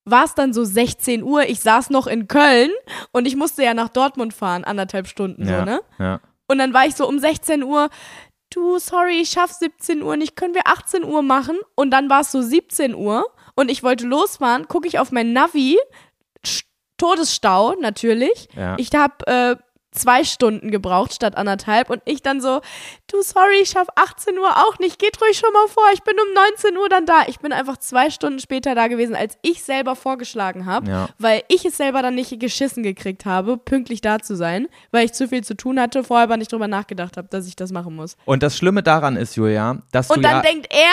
war 0.04 0.24
es 0.24 0.34
dann 0.34 0.52
so 0.52 0.64
16 0.64 1.22
Uhr. 1.22 1.42
Ich 1.48 1.60
saß 1.60 1.90
noch 1.90 2.06
in 2.06 2.28
Köln 2.28 2.70
und 3.12 3.26
ich 3.26 3.36
musste 3.36 3.62
ja 3.64 3.74
nach 3.74 3.88
Dortmund 3.88 4.32
fahren, 4.34 4.64
anderthalb 4.64 5.06
Stunden 5.08 5.48
Ja, 5.48 5.58
so, 5.60 5.64
ne? 5.64 5.80
ja. 5.98 6.20
Und 6.46 6.58
dann 6.58 6.74
war 6.74 6.86
ich 6.86 6.94
so 6.94 7.08
um 7.08 7.18
16 7.18 7.62
Uhr, 7.62 7.88
du, 8.50 8.78
sorry, 8.78 9.20
ich 9.20 9.30
schaff 9.30 9.52
17 9.52 10.02
Uhr 10.02 10.16
nicht, 10.16 10.36
können 10.36 10.54
wir 10.54 10.66
18 10.66 11.04
Uhr 11.04 11.22
machen? 11.22 11.58
Und 11.74 11.90
dann 11.90 12.08
war 12.10 12.20
es 12.20 12.30
so 12.32 12.40
17 12.42 12.94
Uhr 12.94 13.24
und 13.54 13.70
ich 13.70 13.82
wollte 13.82 14.06
losfahren, 14.06 14.68
gucke 14.68 14.88
ich 14.88 14.98
auf 14.98 15.12
mein 15.12 15.32
Navi, 15.32 15.78
st- 16.44 16.64
Todesstau 16.96 17.74
natürlich. 17.80 18.48
Ja. 18.56 18.76
Ich 18.78 18.90
habe 18.94 19.26
äh, 19.26 19.56
zwei 19.94 20.24
Stunden 20.24 20.70
gebraucht 20.70 21.14
statt 21.14 21.36
anderthalb 21.36 21.88
und 21.88 22.02
ich 22.04 22.20
dann 22.22 22.40
so, 22.40 22.60
du 23.10 23.22
sorry, 23.22 23.60
ich 23.62 23.70
schaff 23.70 23.86
18 23.94 24.36
Uhr 24.38 24.50
auch 24.66 24.78
nicht, 24.80 24.98
geht 24.98 25.20
ruhig 25.22 25.38
schon 25.38 25.52
mal 25.52 25.68
vor, 25.68 25.84
ich 25.94 26.02
bin 26.02 26.14
um 26.20 26.34
19 26.34 26.76
Uhr 26.76 26.88
dann 26.88 27.06
da. 27.06 27.22
Ich 27.28 27.38
bin 27.38 27.52
einfach 27.52 27.76
zwei 27.78 28.10
Stunden 28.10 28.38
später 28.40 28.74
da 28.74 28.88
gewesen, 28.88 29.14
als 29.14 29.38
ich 29.42 29.62
selber 29.62 29.96
vorgeschlagen 29.96 30.66
habe, 30.66 30.90
Ja. 30.90 31.08
weil 31.18 31.42
ich 31.48 31.64
es 31.64 31.76
selber 31.76 32.02
dann 32.02 32.14
nicht 32.16 32.38
geschissen 32.40 32.82
gekriegt 32.82 33.24
habe, 33.24 33.56
pünktlich 33.56 34.00
da 34.00 34.18
zu 34.18 34.36
sein, 34.36 34.66
weil 34.90 35.04
ich 35.04 35.12
zu 35.12 35.28
viel 35.28 35.44
zu 35.44 35.56
tun 35.56 35.78
hatte, 35.80 36.02
vorher 36.04 36.24
aber 36.24 36.36
nicht 36.36 36.52
drüber 36.52 36.68
nachgedacht 36.68 37.16
habe, 37.16 37.28
dass 37.28 37.46
ich 37.46 37.56
das 37.56 37.70
machen 37.72 37.94
muss. 37.94 38.16
Und 38.24 38.42
das 38.42 38.56
Schlimme 38.56 38.82
daran 38.82 39.16
ist, 39.16 39.36
Julia, 39.36 39.78
dass 39.92 40.10
Und 40.10 40.18
du 40.18 40.22
dann 40.22 40.36
ja, 40.36 40.42
denkt 40.42 40.66
er, 40.70 40.92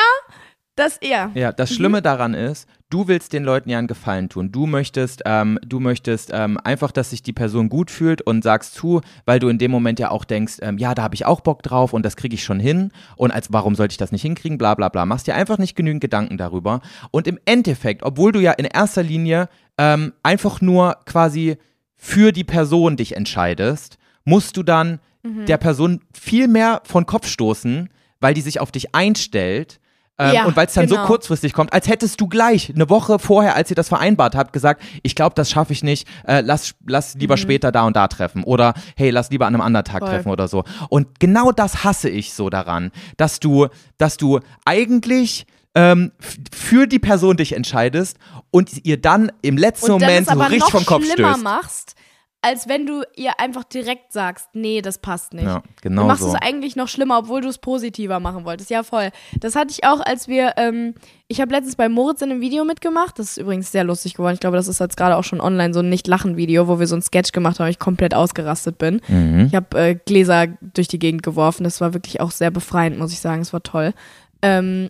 dass 0.75 0.97
er. 0.97 1.31
ja, 1.33 1.51
das 1.51 1.73
Schlimme 1.73 2.01
daran 2.01 2.33
ist, 2.33 2.67
du 2.91 3.07
willst 3.07 3.33
den 3.33 3.43
Leuten 3.43 3.71
ja 3.71 3.79
einen 3.79 3.87
Gefallen 3.87 4.29
tun. 4.29 4.51
Du 4.51 4.67
möchtest, 4.67 5.23
ähm, 5.25 5.57
du 5.65 5.79
möchtest 5.79 6.29
ähm, 6.31 6.59
einfach, 6.63 6.91
dass 6.91 7.09
sich 7.09 7.23
die 7.23 7.33
Person 7.33 7.69
gut 7.69 7.89
fühlt 7.89 8.21
und 8.21 8.43
sagst 8.43 8.75
zu, 8.75 9.01
weil 9.25 9.39
du 9.39 9.49
in 9.49 9.57
dem 9.57 9.71
Moment 9.71 9.99
ja 9.99 10.11
auch 10.11 10.23
denkst, 10.23 10.57
ähm, 10.61 10.77
ja, 10.77 10.93
da 10.93 11.01
habe 11.01 11.15
ich 11.15 11.25
auch 11.25 11.41
Bock 11.41 11.63
drauf 11.63 11.93
und 11.93 12.05
das 12.05 12.15
kriege 12.15 12.35
ich 12.35 12.43
schon 12.43 12.59
hin 12.59 12.91
und 13.15 13.31
als 13.31 13.51
warum 13.51 13.73
sollte 13.73 13.93
ich 13.93 13.97
das 13.97 14.11
nicht 14.11 14.21
hinkriegen, 14.21 14.59
bla 14.59 14.75
bla 14.75 14.89
bla. 14.89 15.07
Machst 15.07 15.25
dir 15.25 15.33
einfach 15.33 15.57
nicht 15.57 15.75
genügend 15.75 16.01
Gedanken 16.01 16.37
darüber. 16.37 16.81
Und 17.09 17.25
im 17.25 17.39
Endeffekt, 17.45 18.03
obwohl 18.03 18.31
du 18.31 18.39
ja 18.39 18.51
in 18.51 18.65
erster 18.65 19.01
Linie 19.01 19.49
ähm, 19.79 20.13
einfach 20.21 20.61
nur 20.61 20.97
quasi 21.05 21.57
für 21.95 22.31
die 22.31 22.43
Person 22.43 22.95
dich 22.95 23.15
entscheidest, 23.15 23.97
musst 24.25 24.55
du 24.55 24.61
dann 24.61 24.99
Mhm. 25.23 25.45
der 25.45 25.57
Person 25.57 26.01
viel 26.13 26.47
mehr 26.47 26.81
von 26.83 27.05
Kopf 27.05 27.27
stoßen, 27.27 27.89
weil 28.19 28.33
die 28.33 28.41
sich 28.41 28.59
auf 28.59 28.71
dich 28.71 28.95
einstellt. 28.95 29.79
Ähm, 30.17 30.33
Ja, 30.33 30.45
und 30.45 30.55
weil 30.55 30.67
es 30.67 30.73
dann 30.73 30.87
genau. 30.87 31.01
so 31.01 31.07
kurzfristig 31.07 31.53
kommt, 31.53 31.73
als 31.73 31.87
hättest 31.87 32.19
du 32.21 32.27
gleich 32.27 32.71
eine 32.73 32.89
Woche 32.89 33.17
vorher, 33.17 33.55
als 33.55 33.69
ihr 33.69 33.75
das 33.75 33.87
vereinbart 33.89 34.35
habt, 34.35 34.53
gesagt, 34.53 34.81
ich 35.03 35.15
glaube, 35.15 35.33
das 35.35 35.49
schaffe 35.49 35.73
ich 35.73 35.83
nicht, 35.83 36.07
äh, 36.27 36.41
lass, 36.41 36.73
lass 36.85 37.15
lieber 37.15 37.37
später 37.37 37.71
da 37.71 37.83
und 37.85 37.95
da 37.95 38.07
treffen 38.07 38.43
oder 38.43 38.73
hey, 38.95 39.09
lass 39.09 39.29
lieber 39.31 39.47
an 39.47 39.55
einem 39.55 39.61
anderen 39.61 39.85
Tag 39.85 40.01
Mhm. 40.01 40.05
Voll. 40.05 40.09
treffen 40.15 40.29
oder 40.29 40.47
so. 40.47 40.63
Und 40.89 41.19
genau 41.19 41.51
das 41.51 41.83
hasse 41.83 42.09
ich 42.09 42.33
so 42.33 42.49
daran, 42.49 42.91
dass 43.17 43.39
du, 43.39 43.67
dass 43.97 44.17
du 44.17 44.39
eigentlich 44.65 45.45
ähm, 45.73 46.11
für 46.51 46.85
die 46.87 46.99
Person 46.99 47.37
dich 47.37 47.53
entscheidest 47.53 48.17
und 48.51 48.85
ihr 48.85 48.99
dann 48.99 49.31
im 49.41 49.57
letzten 49.57 49.91
und 49.91 50.01
Moment 50.01 50.27
so 50.27 50.37
richtig 50.39 50.69
vom 50.71 50.85
Kopf 50.85 51.05
stößt. 51.05 51.41
machst, 51.43 51.95
als 52.43 52.67
wenn 52.67 52.87
du 52.87 53.03
ihr 53.15 53.39
einfach 53.39 53.63
direkt 53.63 54.11
sagst, 54.11 54.49
nee, 54.53 54.81
das 54.81 54.97
passt 54.97 55.33
nicht. 55.33 55.45
Ja, 55.45 55.61
genau 55.81 56.01
du 56.01 56.07
machst 56.07 56.23
so. 56.23 56.29
es 56.29 56.35
eigentlich 56.35 56.75
noch 56.75 56.87
schlimmer, 56.87 57.19
obwohl 57.19 57.41
du 57.41 57.47
es 57.47 57.59
positiver 57.59 58.19
machen 58.19 58.45
wolltest. 58.45 58.71
Ja, 58.71 58.81
voll. 58.81 59.11
Das 59.39 59.55
hatte 59.55 59.71
ich 59.71 59.83
auch, 59.83 59.99
als 59.99 60.27
wir, 60.27 60.53
ähm, 60.57 60.95
ich 61.27 61.39
habe 61.39 61.51
letztens 61.53 61.75
bei 61.75 61.87
Moritz 61.87 62.21
in 62.23 62.31
einem 62.31 62.41
Video 62.41 62.65
mitgemacht. 62.65 63.19
Das 63.19 63.31
ist 63.31 63.37
übrigens 63.37 63.71
sehr 63.71 63.83
lustig 63.83 64.15
geworden. 64.15 64.33
Ich 64.33 64.39
glaube, 64.39 64.57
das 64.57 64.67
ist 64.67 64.79
jetzt 64.79 64.97
gerade 64.97 65.17
auch 65.17 65.23
schon 65.23 65.39
online 65.39 65.73
so 65.73 65.81
ein 65.81 65.89
Nicht-Lachen-Video, 65.89 66.67
wo 66.67 66.79
wir 66.79 66.87
so 66.87 66.95
ein 66.95 67.03
Sketch 67.03 67.31
gemacht 67.31 67.59
haben, 67.59 67.67
wo 67.67 67.69
ich 67.69 67.79
komplett 67.79 68.15
ausgerastet 68.15 68.79
bin. 68.79 69.01
Mhm. 69.07 69.45
Ich 69.45 69.55
habe 69.55 69.79
äh, 69.79 69.95
Gläser 69.95 70.47
durch 70.61 70.87
die 70.87 70.99
Gegend 70.99 71.21
geworfen. 71.21 71.63
Das 71.63 71.79
war 71.79 71.93
wirklich 71.93 72.21
auch 72.21 72.31
sehr 72.31 72.49
befreiend, 72.49 72.97
muss 72.97 73.13
ich 73.13 73.19
sagen. 73.19 73.41
Es 73.41 73.53
war 73.53 73.61
toll. 73.61 73.93
Ähm, 74.41 74.89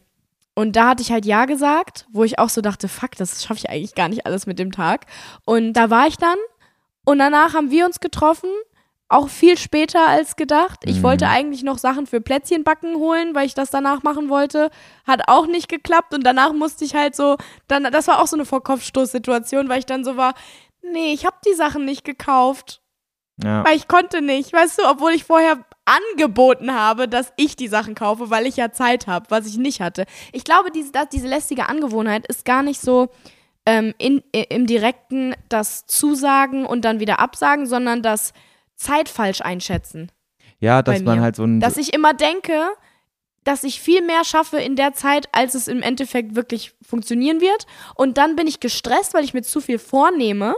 und 0.54 0.76
da 0.76 0.90
hatte 0.90 1.02
ich 1.02 1.12
halt 1.12 1.26
Ja 1.26 1.46
gesagt, 1.46 2.06
wo 2.12 2.24
ich 2.24 2.40
auch 2.40 2.50
so 2.50 2.62
dachte, 2.62 2.88
fuck, 2.88 3.16
das 3.18 3.44
schaffe 3.44 3.60
ich 3.60 3.70
eigentlich 3.70 3.96
gar 3.96 4.10
nicht 4.10 4.26
alles 4.26 4.48
mit 4.48 4.60
dem 4.60 4.72
Tag. 4.72 5.06
Und 5.44 5.74
da 5.74 5.90
war 5.90 6.08
ich 6.08 6.18
dann 6.18 6.38
und 7.06 7.20
danach 7.20 7.54
haben 7.54 7.72
wir 7.72 7.86
uns 7.86 8.00
getroffen, 8.00 8.50
auch 9.10 9.28
viel 9.28 9.58
später 9.58 10.08
als 10.08 10.38
gedacht. 10.38 10.80
Ich 10.86 10.98
Mhm. 11.00 11.04
wollte 11.04 11.28
eigentlich 11.28 11.64
noch 11.64 11.78
Sachen 11.78 12.08
für 12.08 12.22
Plätzchenbacken 12.22 12.96
holen, 12.96 13.36
weil 13.36 13.46
ich 13.46 13.54
das 13.54 13.70
danach 13.70 14.04
machen 14.04 14.30
wollte. 14.30 14.72
Hat 15.06 15.24
auch 15.28 15.48
nicht 15.48 15.68
geklappt 15.68 16.14
und 16.14 16.24
danach 16.24 16.54
musste 16.54 16.86
ich 16.86 16.96
halt 16.96 17.14
so, 17.16 17.36
dann, 17.68 17.84
das 17.92 18.08
war 18.08 18.22
auch 18.22 18.28
so 18.28 18.38
eine 18.38 18.46
Vor-Kopf-Stoß-Situation, 18.46 19.68
weil 19.68 19.80
ich 19.80 19.86
dann 19.86 20.06
so 20.06 20.16
war, 20.16 20.34
nee, 20.82 21.12
ich 21.14 21.26
habe 21.26 21.36
die 21.46 21.54
Sachen 21.56 21.84
nicht 21.84 22.06
gekauft, 22.06 22.82
Ja. 23.44 23.66
weil 23.66 23.76
ich 23.76 23.90
konnte 23.90 24.22
nicht, 24.22 24.54
weißt 24.54 24.80
du, 24.80 24.84
obwohl 24.90 25.12
ich 25.12 25.26
vorher 25.26 25.66
angeboten 25.84 26.74
habe, 26.74 27.10
dass 27.10 27.34
ich 27.36 27.58
die 27.58 27.68
Sachen 27.68 27.96
kaufe, 27.96 28.30
weil 28.30 28.48
ich 28.48 28.56
ja 28.56 28.72
Zeit 28.72 29.08
habe, 29.08 29.26
was 29.30 29.46
ich 29.46 29.58
nicht 29.58 29.82
hatte. 29.82 30.06
Ich 30.32 30.46
glaube, 30.46 30.72
diese, 30.72 30.92
diese 31.12 31.28
lästige 31.28 31.68
Angewohnheit 31.68 32.28
ist 32.28 32.46
gar 32.46 32.64
nicht 32.64 32.80
so 32.80 33.10
ähm, 33.66 33.94
in, 33.98 34.24
i- 34.36 34.46
im 34.50 34.66
direkten 34.68 35.36
das 35.50 35.86
Zusagen 35.86 36.66
und 36.66 36.84
dann 36.86 37.00
wieder 37.00 37.20
absagen, 37.20 37.66
sondern 37.68 38.02
das 38.02 38.34
Zeit 38.76 39.10
falsch 39.10 39.42
einschätzen. 39.42 40.12
Ja, 40.60 40.82
dass 40.82 41.02
man 41.04 41.22
halt 41.22 41.36
so 41.36 41.44
ein. 41.44 41.60
Dass 41.60 41.78
ich 41.78 41.94
immer 41.94 42.14
denke, 42.14 42.68
dass 43.44 43.64
ich 43.64 43.80
viel 43.82 44.02
mehr 44.04 44.24
schaffe 44.24 44.58
in 44.60 44.76
der 44.76 44.94
Zeit, 44.94 45.28
als 45.32 45.56
es 45.56 45.68
im 45.68 45.82
Endeffekt 45.82 46.36
wirklich 46.36 46.74
funktionieren 46.82 47.42
wird. 47.42 47.66
Und 47.96 48.18
dann 48.18 48.36
bin 48.36 48.46
ich 48.48 48.60
gestresst, 48.60 49.14
weil 49.14 49.24
ich 49.24 49.34
mir 49.34 49.42
zu 49.42 49.62
viel 49.62 49.80
vornehme. 49.80 50.56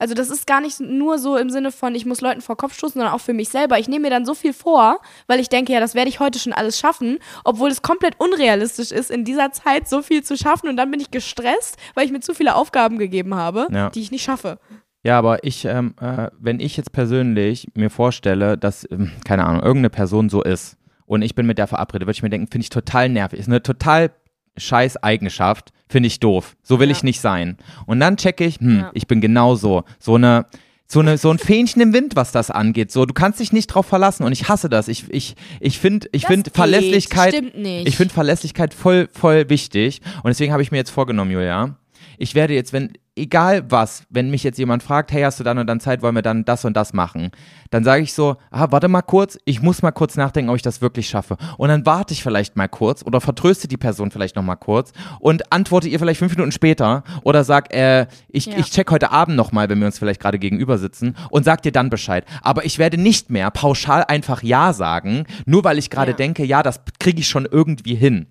Also 0.00 0.14
das 0.14 0.30
ist 0.30 0.46
gar 0.46 0.60
nicht 0.60 0.80
nur 0.80 1.18
so 1.18 1.36
im 1.36 1.50
Sinne 1.50 1.70
von, 1.70 1.94
ich 1.94 2.06
muss 2.06 2.20
Leuten 2.22 2.40
vor 2.40 2.56
Kopf 2.56 2.74
stoßen, 2.74 2.94
sondern 2.94 3.12
auch 3.14 3.20
für 3.20 3.34
mich 3.34 3.50
selber. 3.50 3.78
Ich 3.78 3.86
nehme 3.86 4.04
mir 4.04 4.10
dann 4.10 4.24
so 4.24 4.34
viel 4.34 4.52
vor, 4.52 4.98
weil 5.28 5.38
ich 5.40 5.48
denke, 5.50 5.72
ja, 5.72 5.78
das 5.78 5.94
werde 5.94 6.08
ich 6.08 6.18
heute 6.20 6.38
schon 6.38 6.52
alles 6.54 6.78
schaffen, 6.80 7.18
obwohl 7.44 7.68
es 7.70 7.82
komplett 7.82 8.14
unrealistisch 8.18 8.90
ist, 8.90 9.10
in 9.10 9.24
dieser 9.24 9.52
Zeit 9.52 9.88
so 9.88 10.02
viel 10.02 10.24
zu 10.24 10.36
schaffen. 10.36 10.68
Und 10.68 10.76
dann 10.76 10.90
bin 10.90 11.00
ich 11.00 11.10
gestresst, 11.10 11.76
weil 11.94 12.06
ich 12.06 12.12
mir 12.12 12.20
zu 12.20 12.34
viele 12.34 12.54
Aufgaben 12.56 12.98
gegeben 12.98 13.34
habe, 13.34 13.66
Ja. 13.70 13.90
die 13.90 14.00
ich 14.00 14.10
nicht 14.10 14.22
schaffe. 14.24 14.58
Ja, 15.02 15.18
aber 15.18 15.44
ich, 15.44 15.64
ähm, 15.66 15.94
äh, 16.00 16.28
wenn 16.38 16.60
ich 16.60 16.76
jetzt 16.76 16.92
persönlich 16.92 17.68
mir 17.74 17.90
vorstelle, 17.90 18.58
dass, 18.58 18.86
ähm, 18.90 19.12
keine 19.24 19.44
Ahnung, 19.46 19.62
irgendeine 19.62 19.90
Person 19.90 20.28
so 20.28 20.42
ist 20.42 20.76
und 21.06 21.22
ich 21.22 21.34
bin 21.34 21.46
mit 21.46 21.58
der 21.58 21.66
verabredet, 21.66 22.06
würde 22.06 22.16
ich 22.16 22.22
mir 22.22 22.30
denken, 22.30 22.48
finde 22.50 22.64
ich 22.64 22.70
total 22.70 23.08
nervig. 23.08 23.38
Ist 23.38 23.48
eine 23.48 23.62
total 23.62 24.10
scheiß 24.56 25.02
Eigenschaft, 25.02 25.70
finde 25.90 26.06
ich 26.06 26.20
doof. 26.20 26.56
So 26.62 26.80
will 26.80 26.88
Ja. 26.88 26.92
ich 26.96 27.02
nicht 27.02 27.20
sein. 27.20 27.58
Und 27.84 28.00
dann 28.00 28.16
checke 28.16 28.44
ich, 28.46 28.56
hm, 28.60 28.78
Ja. 28.78 28.90
ich 28.94 29.06
bin 29.06 29.20
genauso. 29.20 29.84
So 29.98 30.14
eine, 30.14 30.46
so 30.86 31.00
eine, 31.00 31.18
so 31.18 31.30
ein 31.30 31.38
Fähnchen 31.38 31.82
im 31.82 31.92
Wind, 31.92 32.16
was 32.16 32.32
das 32.32 32.50
angeht. 32.50 32.90
So, 32.90 33.04
du 33.06 33.12
kannst 33.14 33.38
dich 33.40 33.52
nicht 33.52 33.66
drauf 33.68 33.86
verlassen 33.86 34.24
und 34.24 34.32
ich 34.32 34.48
hasse 34.48 34.68
das. 34.68 34.88
Ich, 34.88 35.04
ich, 35.10 35.36
ich 35.60 35.78
finde, 35.78 36.08
ich 36.12 36.22
Das 36.22 36.30
geht, 36.30 36.54
Verlässlichkeit, 36.54 37.34
ich 37.34 37.96
finde 37.96 38.14
Verlässlichkeit 38.14 38.72
voll, 38.74 39.08
voll 39.12 39.48
wichtig. 39.50 40.00
Und 40.22 40.28
deswegen 40.28 40.52
habe 40.52 40.62
ich 40.62 40.70
mir 40.72 40.78
jetzt 40.78 40.90
vorgenommen, 40.90 41.30
Julia, 41.30 41.76
ich 42.22 42.34
werde 42.34 42.52
jetzt, 42.52 42.74
wenn, 42.74 42.92
egal 43.16 43.64
was, 43.70 44.04
wenn 44.10 44.30
mich 44.30 44.44
jetzt 44.44 44.58
jemand 44.58 44.82
fragt, 44.82 45.10
hey, 45.10 45.22
hast 45.22 45.40
du 45.40 45.44
dann 45.44 45.56
und 45.56 45.66
dann 45.66 45.80
Zeit, 45.80 46.02
wollen 46.02 46.14
wir 46.14 46.20
dann 46.22 46.44
das 46.44 46.66
und 46.66 46.76
das 46.76 46.92
machen, 46.92 47.30
dann 47.70 47.82
sage 47.82 48.02
ich 48.02 48.12
so, 48.12 48.36
ah, 48.50 48.66
warte 48.70 48.88
mal 48.88 49.00
kurz, 49.00 49.38
ich 49.46 49.62
muss 49.62 49.80
mal 49.80 49.90
kurz 49.90 50.16
nachdenken, 50.16 50.50
ob 50.50 50.56
ich 50.56 50.62
das 50.62 50.82
wirklich 50.82 51.08
schaffe. 51.08 51.38
Und 51.56 51.70
dann 51.70 51.86
warte 51.86 52.12
ich 52.12 52.22
vielleicht 52.22 52.56
mal 52.56 52.68
kurz 52.68 53.02
oder 53.02 53.22
vertröste 53.22 53.68
die 53.68 53.78
Person 53.78 54.10
vielleicht 54.10 54.36
noch 54.36 54.42
mal 54.42 54.56
kurz 54.56 54.92
und 55.18 55.50
antworte 55.50 55.88
ihr 55.88 55.98
vielleicht 55.98 56.18
fünf 56.18 56.32
Minuten 56.36 56.52
später 56.52 57.04
oder 57.24 57.42
sag, 57.42 57.74
äh, 57.74 58.06
ich, 58.28 58.46
Ja. 58.46 58.58
ich 58.58 58.70
check 58.70 58.90
heute 58.90 59.10
Abend 59.12 59.36
noch 59.36 59.50
mal, 59.50 59.70
wenn 59.70 59.78
wir 59.78 59.86
uns 59.86 59.98
vielleicht 59.98 60.20
gerade 60.20 60.38
gegenüber 60.38 60.76
sitzen 60.76 61.16
und 61.30 61.44
sag 61.44 61.62
dir 61.62 61.72
dann 61.72 61.88
Bescheid. 61.88 62.26
Aber 62.42 62.66
ich 62.66 62.78
werde 62.78 62.98
nicht 62.98 63.30
mehr 63.30 63.50
pauschal 63.50 64.04
einfach 64.04 64.42
Ja 64.42 64.74
sagen, 64.74 65.24
nur 65.46 65.64
weil 65.64 65.78
ich 65.78 65.88
gerade 65.88 66.10
Ja. 66.10 66.16
denke, 66.18 66.44
ja, 66.44 66.62
das 66.62 66.80
kriege 66.98 67.20
ich 67.20 67.28
schon 67.28 67.48
irgendwie 67.50 67.94
hin. 67.94 68.26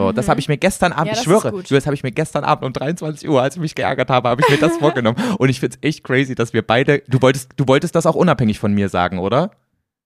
So, 0.00 0.12
das 0.12 0.26
Mhm. 0.26 0.30
habe 0.30 0.40
ich 0.40 0.48
mir 0.48 0.56
gestern 0.56 0.92
Abend, 0.92 1.06
Ja, 1.06 1.12
ich 1.12 1.18
das 1.18 1.24
schwöre, 1.24 1.62
das 1.62 1.86
habe 1.86 1.94
ich 1.94 2.02
mir 2.02 2.12
gestern 2.12 2.44
Abend 2.44 2.64
um 2.64 2.72
23 2.72 3.28
Uhr, 3.28 3.40
als 3.42 3.56
ich 3.56 3.60
mich 3.60 3.74
geärgert 3.74 4.10
habe, 4.10 4.28
habe 4.28 4.42
ich 4.42 4.48
mir 4.48 4.58
das 4.58 4.76
vorgenommen. 4.78 5.16
Und 5.38 5.48
ich 5.48 5.60
finde 5.60 5.76
es 5.80 5.88
echt 5.88 6.04
crazy, 6.04 6.34
dass 6.34 6.52
wir 6.52 6.62
beide, 6.66 7.02
du 7.08 7.20
wolltest, 7.22 7.52
du 7.56 7.66
wolltest 7.68 7.94
das 7.94 8.06
auch 8.06 8.14
unabhängig 8.16 8.58
von 8.58 8.72
mir 8.72 8.88
sagen, 8.88 9.18
oder? 9.18 9.50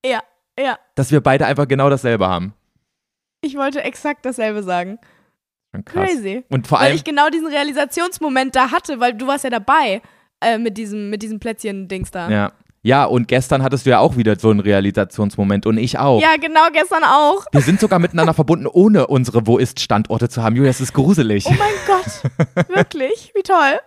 Ja, 0.04 0.20
ja. 0.58 0.78
Dass 0.94 1.10
wir 1.10 1.20
beide 1.20 1.46
einfach 1.46 1.66
genau 1.68 1.88
dasselbe 1.90 2.28
haben. 2.28 2.54
Ich 3.40 3.56
wollte 3.56 3.82
exakt 3.82 4.24
dasselbe 4.26 4.62
sagen. 4.62 4.98
Krass. 5.84 6.08
Crazy. 6.10 6.44
Und 6.50 6.66
vor 6.66 6.78
weil 6.78 6.86
allem, 6.86 6.96
ich 6.96 7.04
genau 7.04 7.28
diesen 7.30 7.48
Realisationsmoment 7.48 8.54
da 8.54 8.70
hatte, 8.70 9.00
weil 9.00 9.14
du 9.14 9.26
warst 9.26 9.44
ja 9.44 9.50
dabei 9.50 10.02
äh, 10.40 10.56
mit 10.58 10.78
diesem, 10.78 11.10
mit 11.10 11.22
diesem 11.22 11.40
Plätzchen-Dings 11.40 12.10
da. 12.10 12.28
ja. 12.30 12.52
Ja, 12.86 13.06
und 13.06 13.28
gestern 13.28 13.62
hattest 13.62 13.86
du 13.86 13.90
ja 13.90 13.98
auch 14.00 14.18
wieder 14.18 14.38
so 14.38 14.50
einen 14.50 14.60
Realisationsmoment 14.60 15.64
und 15.64 15.78
ich 15.78 15.98
auch. 15.98 16.20
Ja, 16.20 16.36
genau, 16.38 16.60
gestern 16.70 17.02
auch. 17.02 17.46
Wir 17.50 17.62
sind 17.62 17.80
sogar 17.80 17.98
miteinander 17.98 18.34
verbunden, 18.34 18.66
ohne 18.66 19.06
unsere 19.06 19.46
Wo 19.46 19.56
ist 19.56 19.80
Standorte 19.80 20.28
zu 20.28 20.42
haben. 20.42 20.54
Julia, 20.54 20.68
das 20.68 20.82
ist 20.82 20.92
gruselig. 20.92 21.46
Oh 21.48 21.54
mein 21.58 21.72
Gott. 21.86 22.68
Wirklich? 22.76 23.32
Wie 23.34 23.42
toll. 23.42 23.80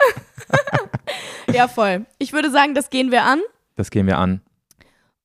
ja, 1.53 1.67
voll. 1.67 2.07
Ich 2.17 2.33
würde 2.33 2.49
sagen, 2.49 2.73
das 2.73 2.89
gehen 2.89 3.11
wir 3.11 3.23
an 3.23 3.39
Das 3.75 3.91
gehen 3.91 4.07
wir 4.07 4.17
an. 4.17 4.41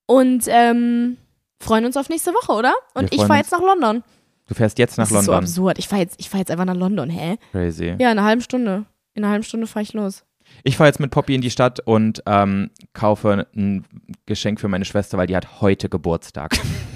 und 0.05 0.45
ähm, 0.49 1.17
freuen 1.59 1.87
uns 1.87 1.97
auf 1.97 2.11
nächste 2.11 2.33
Woche, 2.33 2.53
oder? 2.53 2.75
Und 2.93 3.11
Wir 3.11 3.19
ich 3.21 3.25
fahre 3.25 3.39
jetzt 3.39 3.53
nach 3.53 3.63
London. 3.63 4.05
Du 4.49 4.55
fährst 4.55 4.79
jetzt 4.79 4.99
nach 4.99 5.09
das 5.09 5.19
ist 5.21 5.25
so 5.25 5.33
London. 5.33 5.45
absurd. 5.49 5.79
Ich 5.79 5.89
fahre 5.89 6.03
jetzt, 6.03 6.17
ich 6.21 6.29
fahr 6.29 6.41
jetzt 6.41 6.51
einfach 6.51 6.67
nach 6.67 6.77
London, 6.77 7.09
hä? 7.09 7.39
Crazy. 7.53 7.87
Ja, 7.99 8.13
in 8.13 8.19
einer 8.19 8.25
halben 8.25 8.43
Stunde. 8.43 8.85
In 9.15 9.25
einer 9.25 9.33
halben 9.33 9.45
Stunde 9.45 9.67
fahre 9.67 9.83
ich 9.83 9.95
los. 9.95 10.25
Ich 10.65 10.77
fahre 10.77 10.89
jetzt 10.89 11.01
mit 11.01 11.11
Poppy 11.11 11.35
in 11.35 11.41
die 11.41 11.51
Stadt 11.51 11.81
und 11.81 12.23
ähm, 12.27 12.71
kaufe 12.93 13.47
ein 13.55 13.85
Geschenk 14.27 14.61
für 14.61 14.69
meine 14.69 14.85
Schwester, 14.85 15.19
weil 15.19 15.27
die 15.27 15.37
hat 15.37 15.61
heute 15.61 15.89
Geburtstag. 15.89 16.59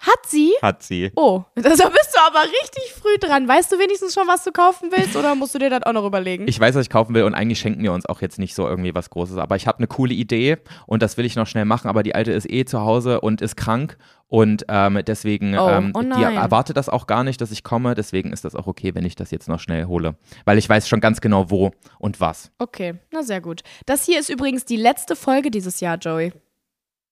Hat 0.00 0.26
sie? 0.26 0.52
Hat 0.62 0.82
sie. 0.82 1.12
Oh, 1.16 1.42
da 1.54 1.62
bist 1.70 1.80
du 1.80 2.20
aber 2.26 2.42
richtig 2.44 2.92
früh 2.94 3.18
dran. 3.18 3.46
Weißt 3.48 3.70
du 3.72 3.78
wenigstens 3.78 4.14
schon, 4.14 4.26
was 4.28 4.44
du 4.44 4.52
kaufen 4.52 4.90
willst 4.90 5.16
oder 5.16 5.34
musst 5.34 5.54
du 5.54 5.58
dir 5.58 5.70
das 5.70 5.82
auch 5.84 5.92
noch 5.92 6.04
überlegen? 6.04 6.46
Ich 6.48 6.58
weiß, 6.58 6.74
was 6.74 6.82
ich 6.82 6.90
kaufen 6.90 7.14
will 7.14 7.24
und 7.24 7.34
eigentlich 7.34 7.58
schenken 7.60 7.82
wir 7.82 7.92
uns 7.92 8.06
auch 8.06 8.20
jetzt 8.20 8.38
nicht 8.38 8.54
so 8.54 8.66
irgendwie 8.66 8.94
was 8.94 9.10
Großes. 9.10 9.36
Aber 9.36 9.56
ich 9.56 9.66
habe 9.66 9.78
eine 9.78 9.86
coole 9.86 10.14
Idee 10.14 10.58
und 10.86 11.02
das 11.02 11.16
will 11.16 11.24
ich 11.24 11.36
noch 11.36 11.46
schnell 11.46 11.64
machen. 11.64 11.88
Aber 11.88 12.02
die 12.02 12.14
Alte 12.14 12.32
ist 12.32 12.50
eh 12.50 12.64
zu 12.64 12.80
Hause 12.80 13.20
und 13.20 13.40
ist 13.40 13.56
krank 13.56 13.96
und 14.28 14.64
ähm, 14.68 15.00
deswegen, 15.06 15.58
Oh, 15.58 15.68
ähm, 15.68 15.92
oh 15.94 16.00
die 16.00 16.22
erwartet 16.22 16.78
das 16.78 16.88
auch 16.88 17.06
gar 17.06 17.22
nicht, 17.22 17.40
dass 17.42 17.50
ich 17.50 17.62
komme. 17.62 17.94
Deswegen 17.94 18.32
ist 18.32 18.46
das 18.46 18.54
auch 18.54 18.66
okay, 18.66 18.94
wenn 18.94 19.04
ich 19.04 19.14
das 19.14 19.30
jetzt 19.30 19.46
noch 19.46 19.60
schnell 19.60 19.84
hole. 19.84 20.16
Weil 20.46 20.56
ich 20.56 20.66
weiß 20.68 20.88
schon 20.88 21.00
ganz 21.00 21.20
genau, 21.20 21.50
wo 21.50 21.72
und 21.98 22.18
was. 22.18 22.50
Okay, 22.58 22.94
na 23.12 23.22
sehr 23.22 23.42
gut. 23.42 23.60
Das 23.84 24.06
hier 24.06 24.18
ist 24.18 24.30
übrigens 24.30 24.64
die 24.64 24.76
letzte 24.76 25.16
Folge 25.16 25.50
dieses 25.50 25.80
Jahr, 25.80 25.98
Joey. 25.98 26.32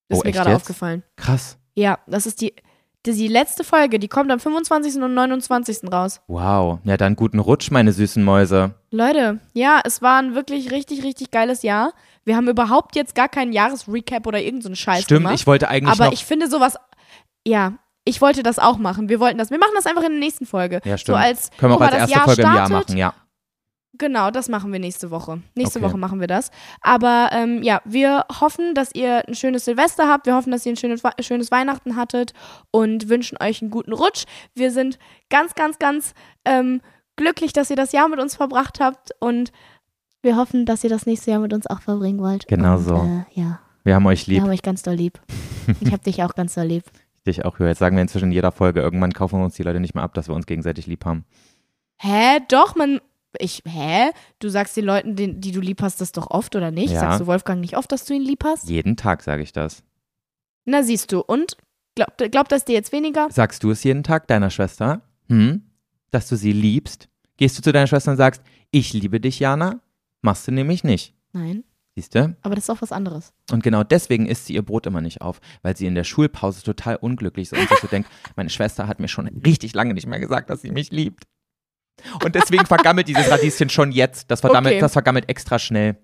Ist 0.08 0.18
Oh, 0.18 0.22
mir 0.24 0.32
gerade 0.32 0.56
aufgefallen. 0.56 1.02
Krass. 1.16 1.58
Ja, 1.74 1.98
das 2.06 2.26
ist 2.26 2.40
die, 2.40 2.54
die, 3.06 3.12
die 3.12 3.28
letzte 3.28 3.64
Folge. 3.64 3.98
Die 3.98 4.08
kommt 4.08 4.30
am 4.30 4.40
25. 4.40 4.96
und 5.02 5.14
29. 5.14 5.90
raus. 5.92 6.20
Wow. 6.26 6.80
Ja, 6.84 6.96
dann 6.96 7.16
guten 7.16 7.38
Rutsch, 7.38 7.70
meine 7.70 7.92
süßen 7.92 8.22
Mäuse. 8.22 8.74
Leute, 8.90 9.40
ja, 9.54 9.80
es 9.84 10.02
war 10.02 10.18
ein 10.20 10.34
wirklich 10.34 10.70
richtig, 10.70 11.02
richtig 11.02 11.30
geiles 11.30 11.62
Jahr. 11.62 11.92
Wir 12.24 12.36
haben 12.36 12.48
überhaupt 12.48 12.96
jetzt 12.96 13.14
gar 13.14 13.28
keinen 13.28 13.52
Jahresrecap 13.52 14.26
oder 14.26 14.38
irgendeinen 14.38 14.62
so 14.62 14.68
einen 14.68 14.76
Scheiß 14.76 15.02
Stimmt, 15.04 15.20
gemacht. 15.20 15.34
ich 15.36 15.46
wollte 15.46 15.68
eigentlich 15.68 15.92
aber 15.98 16.06
noch. 16.06 16.12
ich 16.12 16.24
finde 16.24 16.48
sowas, 16.48 16.76
ja, 17.46 17.74
ich 18.04 18.20
wollte 18.20 18.42
das 18.42 18.58
auch 18.58 18.78
machen. 18.78 19.08
Wir 19.08 19.20
wollten 19.20 19.38
das. 19.38 19.50
Wir 19.50 19.58
machen 19.58 19.72
das 19.74 19.86
einfach 19.86 20.02
in 20.02 20.10
der 20.12 20.20
nächsten 20.20 20.44
Folge. 20.46 20.80
ja, 20.84 20.98
stimmt. 20.98 21.16
So 21.16 21.22
als, 21.22 21.50
Können 21.58 21.72
wir 21.72 21.76
auch 21.76 21.80
als 21.80 21.92
mal, 21.92 21.98
erste 22.00 22.14
Jahr 22.16 22.24
Folge 22.24 22.42
im 22.42 22.48
Jahr 22.48 22.66
startet. 22.66 22.88
machen, 22.88 22.98
ja. 22.98 23.14
Genau, 23.98 24.30
das 24.30 24.48
machen 24.48 24.72
wir 24.72 24.78
nächste 24.78 25.10
Woche. 25.10 25.42
Nächste 25.54 25.78
Okay. 25.80 25.88
Woche 25.88 25.98
machen 25.98 26.20
wir 26.20 26.26
das. 26.28 26.50
Aber 26.80 27.30
ähm, 27.32 27.62
ja, 27.62 27.80
wir 27.84 28.24
hoffen, 28.40 28.74
dass 28.74 28.94
ihr 28.94 29.26
ein 29.28 29.34
schönes 29.34 29.64
Silvester 29.64 30.08
habt. 30.08 30.26
Wir 30.26 30.34
hoffen, 30.36 30.52
dass 30.52 30.64
ihr 30.64 30.72
ein 30.72 30.76
schönes, 30.76 31.02
schönes 31.20 31.50
Weihnachten 31.50 31.96
hattet 31.96 32.32
und 32.70 33.08
wünschen 33.08 33.36
euch 33.42 33.60
einen 33.62 33.70
guten 33.70 33.92
Rutsch. 33.92 34.24
Wir 34.54 34.70
sind 34.70 34.98
ganz, 35.28 35.54
ganz, 35.54 35.78
ganz 35.78 36.14
ähm, 36.44 36.80
glücklich, 37.16 37.52
dass 37.52 37.68
ihr 37.68 37.76
das 37.76 37.92
Jahr 37.92 38.08
mit 38.08 38.20
uns 38.20 38.36
verbracht 38.36 38.80
habt 38.80 39.10
und 39.18 39.50
wir 40.22 40.36
hoffen, 40.36 40.66
dass 40.66 40.84
ihr 40.84 40.90
das 40.90 41.04
nächste 41.06 41.30
Jahr 41.32 41.40
mit 41.40 41.52
uns 41.52 41.66
auch 41.66 41.80
verbringen 41.80 42.20
wollt. 42.20 42.46
Genau 42.46 42.76
und, 42.76 42.84
so. 42.84 42.94
Äh, 42.96 43.24
ja, 43.40 43.60
Wir 43.84 43.94
haben 43.96 44.06
euch 44.06 44.28
wir 44.28 44.34
lieb. 44.34 44.42
haben 44.42 44.50
euch 44.50 44.62
ganz 44.62 44.82
doll 44.82 44.94
lieb. 44.94 45.20
Ich 45.80 45.92
hab 45.92 46.02
dich 46.02 46.22
auch 46.22 46.34
ganz 46.34 46.54
doll 46.54 46.66
lieb. 46.66 46.84
Dich 47.26 47.44
auch, 47.44 47.58
Jetzt 47.60 47.78
sagen 47.78 47.94
wir 47.96 48.02
inzwischen 48.02 48.26
in 48.26 48.32
jeder 48.32 48.50
Folge, 48.50 48.80
irgendwann 48.80 49.12
kaufen 49.12 49.38
wir 49.38 49.44
uns 49.44 49.54
die 49.54 49.62
Leute 49.62 49.78
nicht 49.78 49.94
mehr 49.94 50.02
ab, 50.02 50.14
dass 50.14 50.28
wir 50.28 50.34
uns 50.34 50.46
gegenseitig 50.46 50.86
lieb 50.86 51.04
haben. 51.04 51.24
Hä? 51.98 52.38
Doch, 52.48 52.74
man. 52.76 53.00
Ich, 53.38 53.62
hä? 53.66 54.10
Du 54.40 54.48
sagst 54.48 54.76
den 54.76 54.84
Leuten, 54.84 55.14
die, 55.16 55.38
die 55.38 55.52
du 55.52 55.60
lieb 55.60 55.82
hast, 55.82 56.00
das 56.00 56.12
doch 56.12 56.30
oft 56.30 56.56
oder 56.56 56.70
nicht? 56.70 56.92
Ja. 56.92 57.00
Sagst 57.00 57.20
du 57.20 57.26
Wolfgang 57.26 57.60
nicht 57.60 57.76
oft, 57.76 57.90
dass 57.92 58.04
du 58.04 58.14
ihn 58.14 58.22
lieb 58.22 58.42
hast? 58.44 58.68
Jeden 58.68 58.96
Tag 58.96 59.22
sage 59.22 59.42
ich 59.42 59.52
das. 59.52 59.82
Na, 60.64 60.82
siehst 60.82 61.12
du. 61.12 61.20
Und? 61.20 61.56
Glaubt 61.94 62.30
glaub 62.30 62.48
das 62.48 62.64
dir 62.64 62.72
jetzt 62.74 62.92
weniger? 62.92 63.28
Sagst 63.30 63.62
du 63.62 63.70
es 63.70 63.82
jeden 63.84 64.02
Tag 64.02 64.26
deiner 64.28 64.50
Schwester? 64.50 65.02
Hm? 65.28 65.62
Dass 66.10 66.28
du 66.28 66.36
sie 66.36 66.52
liebst? 66.52 67.08
Gehst 67.36 67.58
du 67.58 67.62
zu 67.62 67.72
deiner 67.72 67.86
Schwester 67.86 68.12
und 68.12 68.16
sagst, 68.16 68.42
ich 68.70 68.92
liebe 68.92 69.20
dich, 69.20 69.38
Jana? 69.40 69.80
Machst 70.22 70.46
du 70.46 70.52
nämlich 70.52 70.84
nicht. 70.84 71.14
Nein. 71.32 71.64
Siehst 71.96 72.14
du? 72.14 72.36
Aber 72.42 72.54
das 72.54 72.64
ist 72.64 72.70
auch 72.70 72.82
was 72.82 72.92
anderes. 72.92 73.32
Und 73.50 73.62
genau 73.62 73.82
deswegen 73.82 74.26
isst 74.26 74.46
sie 74.46 74.54
ihr 74.54 74.62
Brot 74.62 74.86
immer 74.86 75.00
nicht 75.00 75.20
auf, 75.20 75.40
weil 75.62 75.76
sie 75.76 75.86
in 75.86 75.94
der 75.94 76.04
Schulpause 76.04 76.62
total 76.62 76.96
unglücklich 76.96 77.50
ist 77.50 77.58
und 77.58 77.68
sich 77.68 77.78
so 77.78 77.88
denkt, 77.88 78.08
meine 78.36 78.50
Schwester 78.50 78.86
hat 78.86 79.00
mir 79.00 79.08
schon 79.08 79.26
richtig 79.44 79.74
lange 79.74 79.94
nicht 79.94 80.06
mehr 80.06 80.20
gesagt, 80.20 80.50
dass 80.50 80.62
sie 80.62 80.70
mich 80.70 80.90
liebt. 80.92 81.24
Und 82.24 82.34
deswegen 82.34 82.66
vergammelt 82.66 83.08
dieses 83.08 83.30
Radieschen 83.30 83.68
schon 83.70 83.92
jetzt. 83.92 84.30
Das 84.30 84.40
vergammelt, 84.40 84.74
Okay. 84.74 84.80
das 84.80 84.92
vergammelt 84.92 85.28
extra 85.28 85.58
schnell. 85.58 85.96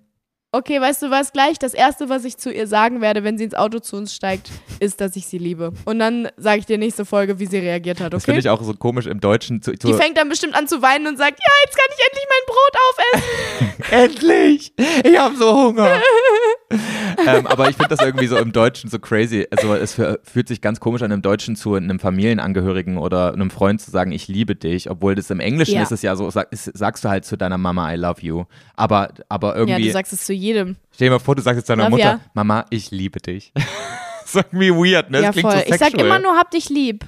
Okay, 0.53 0.79
weißt 0.79 1.01
du 1.03 1.11
was 1.11 1.33
gleich? 1.33 1.59
Das 1.59 1.73
Erste, 1.73 2.07
was 2.07 2.23
ich 2.23 2.37
zu 2.37 2.49
ihr 2.51 2.67
sagen 2.67 3.01
werde, 3.01 3.25
wenn 3.25 3.37
sie 3.37 3.43
ins 3.43 3.53
Auto 3.53 3.79
zu 3.79 3.97
uns 3.97 4.15
steigt, 4.15 4.49
ist, 4.79 5.01
dass 5.01 5.17
ich 5.17 5.27
sie 5.27 5.37
liebe. 5.37 5.73
Und 5.83 5.99
dann 5.99 6.29
sage 6.37 6.59
ich 6.59 6.65
dir 6.65 6.77
nächste 6.77 7.03
Folge, 7.03 7.37
wie 7.39 7.45
sie 7.47 7.57
reagiert 7.57 7.99
hat, 7.99 8.13
Das 8.13 8.23
finde 8.23 8.39
okay? 8.39 8.47
ich 8.47 8.49
auch 8.49 8.63
so 8.63 8.73
komisch 8.73 9.07
im 9.07 9.19
Deutschen. 9.19 9.61
Zu, 9.61 9.73
zu 9.77 9.87
Die 9.87 9.93
fängt 9.93 10.17
dann 10.17 10.29
bestimmt 10.29 10.55
an 10.55 10.65
zu 10.67 10.81
weinen 10.81 11.05
und 11.07 11.17
sagt, 11.17 11.37
ja, 11.37 11.53
jetzt 11.65 11.77
kann 11.77 11.85
ich 11.91 12.05
endlich 12.07 12.27
mein 12.31 12.45
Brot 12.47 13.77
aufessen. 13.91 14.23
Endlich! 14.31 14.73
Ich 15.03 15.19
habe 15.19 15.35
so 15.35 15.53
Hunger. 15.53 16.01
ähm, 16.69 17.47
aber 17.47 17.69
ich 17.69 17.75
finde 17.75 17.95
das 17.95 18.01
irgendwie 18.05 18.27
so 18.27 18.37
im 18.37 18.51
Deutschen 18.51 18.89
so 18.89 18.99
crazy. 18.99 19.47
Also 19.51 19.73
es 19.75 19.97
fü- 19.97 20.17
fühlt 20.23 20.47
sich 20.47 20.61
ganz 20.61 20.79
komisch 20.79 21.01
an, 21.01 21.11
im 21.11 21.21
Deutschen 21.21 21.55
zu 21.55 21.75
einem 21.75 21.99
Familienangehörigen 21.99 22.97
oder 22.97 23.33
einem 23.33 23.49
Freund 23.49 23.81
zu 23.81 23.91
sagen, 23.91 24.11
ich 24.11 24.27
liebe 24.27 24.55
dich, 24.55 24.89
obwohl 24.89 25.15
das 25.15 25.29
im 25.29 25.39
Englischen 25.39 25.75
Ja. 25.75 25.83
ist 25.83 25.91
es 25.91 26.01
ja 26.01 26.15
so, 26.15 26.29
sag, 26.29 26.51
ist, 26.51 26.65
sagst 26.77 27.05
du 27.05 27.09
halt 27.09 27.25
zu 27.25 27.37
deiner 27.37 27.57
Mama, 27.57 27.93
I 27.93 27.95
love 27.97 28.21
you. 28.21 28.43
Aber, 28.75 29.09
aber 29.29 29.49
Ja, 29.53 29.55
irgendwie, 29.59 29.85
du 29.87 29.91
sagst 29.91 30.13
es 30.13 30.25
zu 30.25 30.33
jedem. 30.33 30.75
stell 30.93 31.07
dir 31.07 31.11
mal 31.13 31.19
vor, 31.19 31.35
du 31.35 31.41
sagst 31.41 31.57
jetzt 31.59 31.69
deiner 31.69 31.83
Love 31.83 31.91
Mutter, 31.91 32.03
ya. 32.03 32.19
Mama, 32.33 32.65
ich 32.69 32.91
liebe 32.91 33.19
dich. 33.19 33.51
das 33.55 33.65
ist 34.25 34.35
irgendwie 34.35 34.71
weird, 34.71 35.09
ne? 35.09 35.21
Das 35.21 35.35
ja, 35.35 35.41
voll. 35.41 35.51
so 35.51 35.57
ich 35.73 35.77
sag 35.79 35.93
immer 35.93 36.19
nur, 36.19 36.35
hab 36.37 36.51
dich 36.51 36.69
lieb. 36.69 37.05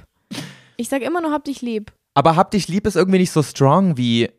Ich 0.76 0.88
sag 0.88 1.02
immer 1.02 1.20
nur, 1.20 1.32
hab 1.32 1.44
dich 1.44 1.60
lieb. 1.60 1.92
aber 2.14 2.36
hab 2.36 2.50
dich 2.50 2.66
lieb 2.68 2.86
ist 2.86 2.96
irgendwie 2.96 3.18
nicht 3.18 3.30
so 3.32 3.42
strong 3.42 3.96
wie 3.98 4.30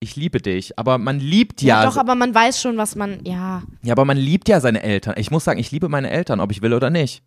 ich 0.00 0.16
liebe 0.16 0.40
dich. 0.40 0.78
Aber 0.78 0.98
man 0.98 1.20
liebt 1.20 1.62
ja, 1.62 1.82
Ja, 1.82 1.88
doch, 1.90 1.96
aber 1.98 2.14
man 2.14 2.34
weiß 2.34 2.60
schon, 2.60 2.76
was 2.76 2.96
man, 2.96 3.24
ja, 3.24 3.62
Ja, 3.82 3.92
aber 3.92 4.04
man 4.04 4.16
liebt 4.16 4.48
ja 4.48 4.60
seine 4.60 4.82
Eltern. 4.82 5.14
Ich 5.18 5.30
muss 5.30 5.44
sagen, 5.44 5.60
ich 5.60 5.70
liebe 5.70 5.88
meine 5.88 6.10
Eltern, 6.10 6.40
ob 6.40 6.50
ich 6.50 6.62
will 6.62 6.72
oder 6.74 6.90
nicht. 6.90 7.22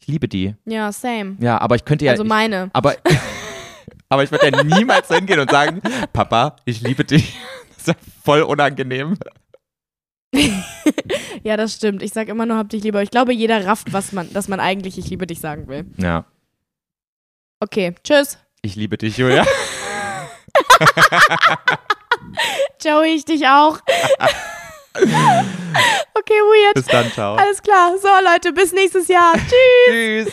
Ich 0.00 0.06
liebe 0.06 0.28
die. 0.28 0.54
ja, 0.64 0.92
same. 0.92 1.36
Ja, 1.40 1.58
aber 1.60 1.76
ich 1.76 1.84
könnte 1.84 2.04
ja. 2.04 2.12
also 2.12 2.22
ich, 2.24 2.28
meine. 2.28 2.70
aber, 2.72 2.94
aber 4.08 4.22
ich 4.24 4.30
würde 4.30 4.50
ja 4.50 4.62
niemals 4.62 5.08
hingehen 5.08 5.40
und 5.40 5.50
sagen, 5.50 5.80
Papa, 6.12 6.56
ich 6.64 6.80
liebe 6.80 7.04
dich. 7.04 7.36
Das 7.84 7.88
ist 7.94 8.00
ja 8.00 8.12
voll 8.24 8.40
unangenehm. 8.42 9.18
Ja, 11.42 11.58
das 11.58 11.74
stimmt. 11.74 12.02
Ich 12.02 12.12
sag 12.14 12.28
immer 12.28 12.46
nur, 12.46 12.56
hab 12.56 12.70
dich 12.70 12.82
lieber. 12.82 13.02
Ich 13.02 13.10
glaube, 13.10 13.34
jeder 13.34 13.66
rafft, 13.66 13.92
was 13.92 14.12
man, 14.12 14.32
dass 14.32 14.48
man 14.48 14.58
eigentlich 14.60 14.96
ich 14.96 15.10
liebe 15.10 15.26
dich 15.26 15.40
sagen 15.40 15.68
will. 15.68 15.84
Ja, 15.98 16.24
Okay, 17.60 17.94
tschüss. 18.02 18.38
ich 18.62 18.76
liebe 18.76 18.96
dich, 18.96 19.18
Julia. 19.18 19.44
Joey, 22.82 23.14
ich 23.14 23.24
dich 23.24 23.46
auch. 23.46 23.78
okay, 24.94 26.40
weird. 26.40 26.74
Bis 26.74 26.86
dann, 26.86 27.10
ciao. 27.12 27.34
Alles 27.36 27.62
klar. 27.62 27.96
So, 27.98 28.08
Leute, 28.24 28.52
bis 28.52 28.72
nächstes 28.72 29.08
Jahr. 29.08 29.34
Tschüss. 29.34 30.32